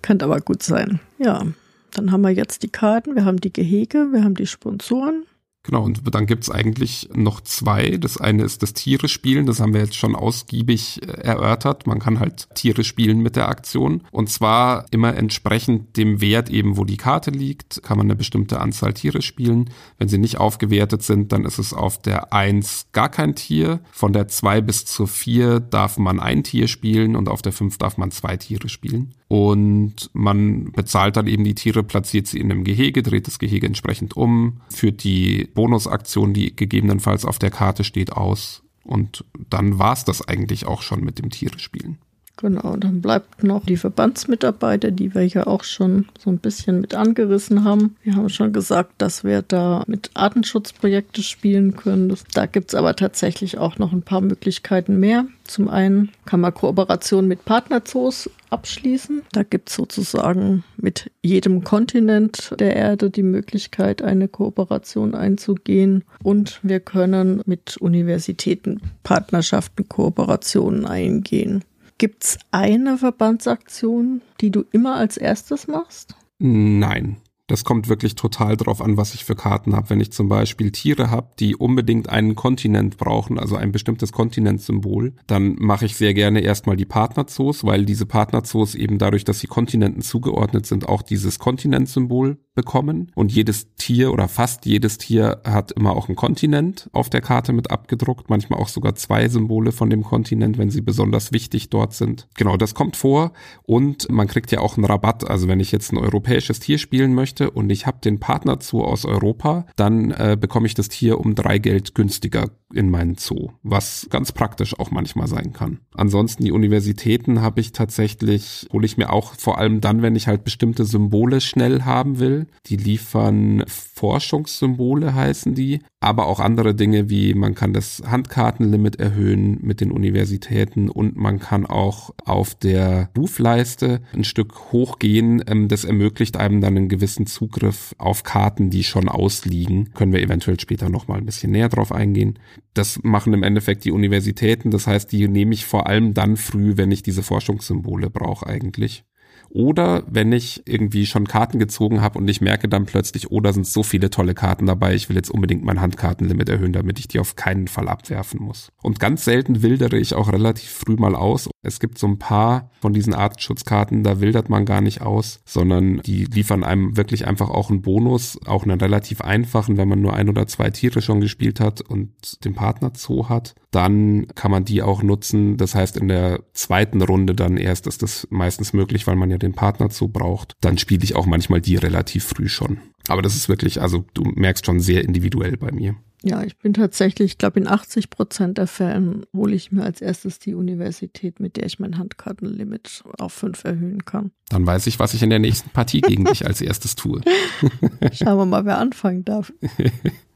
Könnte 0.00 0.24
aber 0.24 0.40
gut 0.40 0.62
sein. 0.62 1.00
Ja. 1.18 1.46
Dann 1.94 2.10
haben 2.10 2.22
wir 2.22 2.30
jetzt 2.30 2.62
die 2.62 2.70
Karten, 2.70 3.14
wir 3.14 3.26
haben 3.26 3.40
die 3.40 3.52
Gehege, 3.52 4.08
wir 4.12 4.24
haben 4.24 4.34
die 4.34 4.46
Sponsoren, 4.46 5.24
Genau, 5.64 5.84
und 5.84 6.02
dann 6.12 6.26
gibt's 6.26 6.50
eigentlich 6.50 7.08
noch 7.14 7.40
zwei. 7.40 7.96
Das 7.96 8.16
eine 8.16 8.42
ist 8.42 8.62
das 8.62 8.72
Tiere 8.72 9.08
spielen, 9.08 9.46
das 9.46 9.60
haben 9.60 9.72
wir 9.72 9.80
jetzt 9.80 9.94
schon 9.94 10.16
ausgiebig 10.16 11.00
äh, 11.02 11.12
erörtert. 11.22 11.86
Man 11.86 12.00
kann 12.00 12.18
halt 12.18 12.48
Tiere 12.54 12.82
spielen 12.82 13.20
mit 13.20 13.36
der 13.36 13.48
Aktion. 13.48 14.02
Und 14.10 14.28
zwar 14.28 14.86
immer 14.90 15.14
entsprechend 15.16 15.96
dem 15.96 16.20
Wert 16.20 16.50
eben, 16.50 16.76
wo 16.76 16.84
die 16.84 16.96
Karte 16.96 17.30
liegt, 17.30 17.80
kann 17.84 17.96
man 17.96 18.06
eine 18.06 18.16
bestimmte 18.16 18.60
Anzahl 18.60 18.92
Tiere 18.92 19.22
spielen. 19.22 19.70
Wenn 19.98 20.08
sie 20.08 20.18
nicht 20.18 20.38
aufgewertet 20.38 21.04
sind, 21.04 21.30
dann 21.30 21.44
ist 21.44 21.58
es 21.58 21.72
auf 21.72 22.02
der 22.02 22.32
eins 22.32 22.86
gar 22.90 23.08
kein 23.08 23.36
Tier. 23.36 23.80
Von 23.92 24.12
der 24.12 24.26
zwei 24.26 24.60
bis 24.60 24.84
zur 24.84 25.06
vier 25.06 25.60
darf 25.60 25.96
man 25.96 26.18
ein 26.18 26.42
Tier 26.42 26.66
spielen 26.66 27.14
und 27.14 27.28
auf 27.28 27.40
der 27.40 27.52
fünf 27.52 27.78
darf 27.78 27.98
man 27.98 28.10
zwei 28.10 28.36
Tiere 28.36 28.68
spielen. 28.68 29.14
Und 29.28 30.10
man 30.12 30.72
bezahlt 30.72 31.16
dann 31.16 31.26
eben 31.26 31.42
die 31.44 31.54
Tiere, 31.54 31.82
platziert 31.82 32.26
sie 32.26 32.38
in 32.38 32.50
einem 32.50 32.64
Gehege, 32.64 33.02
dreht 33.02 33.26
das 33.26 33.38
Gehege 33.38 33.66
entsprechend 33.66 34.14
um, 34.14 34.60
führt 34.68 35.04
die 35.04 35.48
Bonusaktion, 35.54 36.34
die 36.34 36.54
gegebenenfalls 36.54 37.24
auf 37.24 37.38
der 37.38 37.50
Karte 37.50 37.84
steht, 37.84 38.12
aus. 38.12 38.62
Und 38.84 39.24
dann 39.48 39.78
war's 39.78 40.04
das 40.04 40.26
eigentlich 40.26 40.66
auch 40.66 40.82
schon 40.82 41.04
mit 41.04 41.18
dem 41.18 41.30
Tiere 41.30 41.58
spielen. 41.58 41.98
Genau, 42.38 42.76
dann 42.76 43.02
bleibt 43.02 43.44
noch 43.44 43.66
die 43.66 43.76
Verbandsmitarbeiter, 43.76 44.90
die 44.90 45.14
wir 45.14 45.26
ja 45.26 45.46
auch 45.46 45.64
schon 45.64 46.06
so 46.18 46.30
ein 46.30 46.38
bisschen 46.38 46.80
mit 46.80 46.94
angerissen 46.94 47.62
haben. 47.62 47.96
Wir 48.02 48.16
haben 48.16 48.30
schon 48.30 48.52
gesagt, 48.52 48.94
dass 48.98 49.22
wir 49.22 49.42
da 49.42 49.84
mit 49.86 50.10
Artenschutzprojekte 50.14 51.22
spielen 51.22 51.76
können. 51.76 52.12
Da 52.34 52.46
gibt's 52.46 52.74
aber 52.74 52.96
tatsächlich 52.96 53.58
auch 53.58 53.78
noch 53.78 53.92
ein 53.92 54.02
paar 54.02 54.22
Möglichkeiten 54.22 54.98
mehr. 54.98 55.26
Zum 55.44 55.68
einen 55.68 56.10
kann 56.24 56.40
man 56.40 56.54
Kooperation 56.54 57.28
mit 57.28 57.44
Partnerzoos 57.44 58.30
abschließen. 58.50 59.22
Da 59.32 59.42
gibt's 59.42 59.74
sozusagen 59.74 60.64
mit 60.76 61.10
jedem 61.22 61.62
Kontinent 61.64 62.54
der 62.58 62.74
Erde 62.74 63.10
die 63.10 63.22
Möglichkeit, 63.22 64.02
eine 64.02 64.28
Kooperation 64.28 65.14
einzugehen. 65.14 66.04
Und 66.22 66.60
wir 66.62 66.80
können 66.80 67.42
mit 67.44 67.76
Universitäten 67.76 68.80
Partnerschaften, 69.02 69.88
Kooperationen 69.88 70.86
eingehen. 70.86 71.62
Gibt's 72.02 72.36
eine 72.50 72.98
Verbandsaktion, 72.98 74.22
die 74.40 74.50
du 74.50 74.64
immer 74.72 74.96
als 74.96 75.16
erstes 75.16 75.68
machst? 75.68 76.16
Nein. 76.40 77.18
Das 77.46 77.62
kommt 77.62 77.88
wirklich 77.88 78.16
total 78.16 78.56
drauf 78.56 78.80
an, 78.80 78.96
was 78.96 79.14
ich 79.14 79.24
für 79.24 79.36
Karten 79.36 79.76
habe. 79.76 79.90
Wenn 79.90 80.00
ich 80.00 80.10
zum 80.10 80.28
Beispiel 80.28 80.72
Tiere 80.72 81.10
habe, 81.10 81.28
die 81.38 81.54
unbedingt 81.54 82.08
einen 82.08 82.34
Kontinent 82.34 82.96
brauchen, 82.96 83.38
also 83.38 83.54
ein 83.54 83.70
bestimmtes 83.70 84.10
Kontinentsymbol, 84.10 85.12
dann 85.28 85.54
mache 85.60 85.84
ich 85.84 85.94
sehr 85.94 86.12
gerne 86.12 86.40
erstmal 86.40 86.74
die 86.74 86.86
Partnerzoos, 86.86 87.62
weil 87.62 87.84
diese 87.84 88.06
Partnerzoos 88.06 88.74
eben 88.74 88.98
dadurch, 88.98 89.22
dass 89.22 89.38
sie 89.38 89.46
Kontinenten 89.46 90.02
zugeordnet 90.02 90.66
sind, 90.66 90.88
auch 90.88 91.02
dieses 91.02 91.38
Kontinentsymbol 91.38 92.38
bekommen. 92.54 93.10
Und 93.14 93.32
jedes 93.32 93.74
Tier 93.76 94.12
oder 94.12 94.28
fast 94.28 94.66
jedes 94.66 94.98
Tier 94.98 95.40
hat 95.44 95.72
immer 95.72 95.96
auch 95.96 96.08
ein 96.08 96.16
Kontinent 96.16 96.88
auf 96.92 97.10
der 97.10 97.20
Karte 97.20 97.52
mit 97.52 97.70
abgedruckt, 97.70 98.28
manchmal 98.30 98.60
auch 98.60 98.68
sogar 98.68 98.94
zwei 98.94 99.28
Symbole 99.28 99.72
von 99.72 99.90
dem 99.90 100.02
Kontinent, 100.02 100.58
wenn 100.58 100.70
sie 100.70 100.80
besonders 100.80 101.32
wichtig 101.32 101.70
dort 101.70 101.94
sind. 101.94 102.28
Genau, 102.34 102.56
das 102.56 102.74
kommt 102.74 102.96
vor 102.96 103.32
und 103.62 104.10
man 104.10 104.26
kriegt 104.26 104.52
ja 104.52 104.60
auch 104.60 104.76
einen 104.76 104.84
Rabatt. 104.84 105.28
Also 105.28 105.48
wenn 105.48 105.60
ich 105.60 105.72
jetzt 105.72 105.92
ein 105.92 105.98
europäisches 105.98 106.60
Tier 106.60 106.78
spielen 106.78 107.14
möchte, 107.14 107.50
und 107.50 107.70
ich 107.70 107.86
habe 107.86 107.98
den 108.02 108.20
Partner 108.20 108.58
Zoo 108.60 108.82
aus 108.82 109.04
Europa, 109.04 109.66
dann 109.76 110.10
äh, 110.10 110.36
bekomme 110.38 110.66
ich 110.66 110.74
das 110.74 110.88
Tier 110.88 111.18
um 111.18 111.34
drei 111.34 111.58
Geld 111.58 111.94
günstiger 111.94 112.50
in 112.74 112.90
meinen 112.90 113.16
Zoo, 113.16 113.50
was 113.62 114.06
ganz 114.10 114.32
praktisch 114.32 114.78
auch 114.78 114.90
manchmal 114.90 115.28
sein 115.28 115.52
kann. 115.52 115.78
Ansonsten 115.94 116.44
die 116.44 116.52
Universitäten 116.52 117.42
habe 117.42 117.60
ich 117.60 117.72
tatsächlich, 117.72 118.66
hole 118.72 118.86
ich 118.86 118.96
mir 118.96 119.12
auch 119.12 119.34
vor 119.34 119.58
allem 119.58 119.80
dann, 119.80 120.02
wenn 120.02 120.16
ich 120.16 120.26
halt 120.26 120.44
bestimmte 120.44 120.84
Symbole 120.84 121.40
schnell 121.40 121.82
haben 121.82 122.18
will. 122.18 122.46
Die 122.66 122.76
liefern 122.76 123.64
Forschungssymbole 123.66 125.14
heißen 125.14 125.54
die, 125.54 125.80
aber 126.00 126.26
auch 126.26 126.40
andere 126.40 126.74
Dinge 126.74 127.08
wie 127.08 127.34
man 127.34 127.54
kann 127.54 127.72
das 127.72 128.02
Handkartenlimit 128.06 128.96
erhöhen 128.96 129.58
mit 129.62 129.80
den 129.80 129.92
Universitäten 129.92 130.88
und 130.88 131.16
man 131.16 131.38
kann 131.38 131.66
auch 131.66 132.10
auf 132.24 132.54
der 132.54 133.10
Rufleiste 133.16 134.00
ein 134.14 134.24
Stück 134.24 134.72
hochgehen. 134.72 135.42
Ähm, 135.46 135.68
das 135.68 135.84
ermöglicht 135.84 136.36
einem 136.36 136.60
dann 136.60 136.76
einen 136.76 136.88
gewissen 136.88 137.26
Zugriff 137.26 137.94
auf 137.98 138.22
Karten, 138.22 138.70
die 138.70 138.84
schon 138.84 139.08
ausliegen. 139.08 139.92
Können 139.94 140.12
wir 140.12 140.22
eventuell 140.22 140.58
später 140.58 140.88
nochmal 140.88 141.18
ein 141.18 141.26
bisschen 141.26 141.52
näher 141.52 141.68
drauf 141.68 141.92
eingehen. 141.92 142.38
Das 142.74 143.02
machen 143.02 143.34
im 143.34 143.42
Endeffekt 143.42 143.84
die 143.84 143.92
Universitäten. 143.92 144.70
Das 144.70 144.86
heißt, 144.86 145.12
die 145.12 145.28
nehme 145.28 145.54
ich 145.54 145.66
vor 145.66 145.86
allem 145.86 146.14
dann 146.14 146.36
früh, 146.36 146.76
wenn 146.76 146.90
ich 146.90 147.02
diese 147.02 147.22
Forschungssymbole 147.22 148.10
brauche 148.10 148.46
eigentlich. 148.46 149.04
Oder 149.54 150.04
wenn 150.06 150.32
ich 150.32 150.62
irgendwie 150.64 151.04
schon 151.04 151.28
Karten 151.28 151.58
gezogen 151.58 152.00
habe 152.00 152.18
und 152.18 152.28
ich 152.28 152.40
merke 152.40 152.68
dann 152.68 152.86
plötzlich, 152.86 153.30
oh, 153.30 153.40
da 153.40 153.52
sind 153.52 153.66
so 153.66 153.82
viele 153.82 154.08
tolle 154.08 154.32
Karten 154.34 154.64
dabei, 154.64 154.94
ich 154.94 155.10
will 155.10 155.16
jetzt 155.16 155.30
unbedingt 155.30 155.62
mein 155.62 155.80
Handkartenlimit 155.80 156.48
erhöhen, 156.48 156.72
damit 156.72 156.98
ich 156.98 157.06
die 157.06 157.18
auf 157.18 157.36
keinen 157.36 157.68
Fall 157.68 157.88
abwerfen 157.88 158.40
muss. 158.40 158.70
Und 158.82 158.98
ganz 158.98 159.26
selten 159.26 159.62
wildere 159.62 159.98
ich 159.98 160.14
auch 160.14 160.32
relativ 160.32 160.70
früh 160.70 160.96
mal 160.96 161.14
aus. 161.14 161.50
Es 161.62 161.80
gibt 161.80 161.98
so 161.98 162.06
ein 162.06 162.18
paar 162.18 162.70
von 162.80 162.94
diesen 162.94 163.12
Artenschutzkarten, 163.12 164.02
da 164.02 164.20
wildert 164.20 164.48
man 164.48 164.64
gar 164.64 164.80
nicht 164.80 165.02
aus, 165.02 165.40
sondern 165.44 166.00
die 166.00 166.24
liefern 166.24 166.64
einem 166.64 166.96
wirklich 166.96 167.26
einfach 167.26 167.50
auch 167.50 167.68
einen 167.68 167.82
Bonus, 167.82 168.38
auch 168.46 168.62
einen 168.62 168.80
relativ 168.80 169.20
einfachen, 169.20 169.76
wenn 169.76 169.88
man 169.88 170.00
nur 170.00 170.14
ein 170.14 170.30
oder 170.30 170.46
zwei 170.46 170.70
Tiere 170.70 171.02
schon 171.02 171.20
gespielt 171.20 171.60
hat 171.60 171.82
und 171.82 172.42
den 172.46 172.54
Partner 172.54 172.92
Zoo 172.96 173.28
hat 173.28 173.54
dann 173.72 174.26
kann 174.34 174.50
man 174.50 174.64
die 174.64 174.82
auch 174.82 175.02
nutzen. 175.02 175.56
Das 175.56 175.74
heißt, 175.74 175.96
in 175.96 176.08
der 176.08 176.40
zweiten 176.52 177.02
Runde 177.02 177.34
dann 177.34 177.56
erst 177.56 177.86
ist 177.86 178.02
das 178.02 178.28
meistens 178.30 178.72
möglich, 178.72 179.06
weil 179.06 179.16
man 179.16 179.30
ja 179.30 179.38
den 179.38 179.54
Partner 179.54 179.90
zu 179.90 180.08
braucht. 180.08 180.54
Dann 180.60 180.78
spiele 180.78 181.02
ich 181.02 181.16
auch 181.16 181.26
manchmal 181.26 181.60
die 181.60 181.76
relativ 181.76 182.24
früh 182.24 182.48
schon. 182.48 182.78
Aber 183.08 183.22
das 183.22 183.34
ist 183.34 183.48
wirklich, 183.48 183.80
also 183.80 184.04
du 184.14 184.22
merkst 184.22 184.66
schon 184.66 184.78
sehr 184.78 185.02
individuell 185.02 185.56
bei 185.56 185.72
mir. 185.72 185.96
Ja, 186.24 186.44
ich 186.44 186.56
bin 186.56 186.72
tatsächlich, 186.72 187.32
ich 187.32 187.38
glaube, 187.38 187.58
in 187.58 187.66
80 187.66 188.08
Prozent 188.08 188.58
der 188.58 188.68
Fällen 188.68 189.26
hole 189.34 189.54
ich 189.54 189.72
mir 189.72 189.82
als 189.82 190.00
erstes 190.00 190.38
die 190.38 190.54
Universität, 190.54 191.40
mit 191.40 191.56
der 191.56 191.66
ich 191.66 191.80
mein 191.80 191.98
Handkartenlimit 191.98 193.02
auf 193.18 193.32
fünf 193.32 193.64
erhöhen 193.64 194.04
kann. 194.04 194.30
Dann 194.48 194.64
weiß 194.64 194.86
ich, 194.86 195.00
was 195.00 195.14
ich 195.14 195.22
in 195.22 195.30
der 195.30 195.40
nächsten 195.40 195.70
Partie 195.70 196.00
gegen 196.00 196.24
dich 196.24 196.46
als 196.46 196.60
erstes 196.60 196.94
tue. 196.94 197.22
Schauen 198.12 198.38
wir 198.38 198.46
mal, 198.46 198.64
wer 198.64 198.78
anfangen 198.78 199.24
darf. 199.24 199.52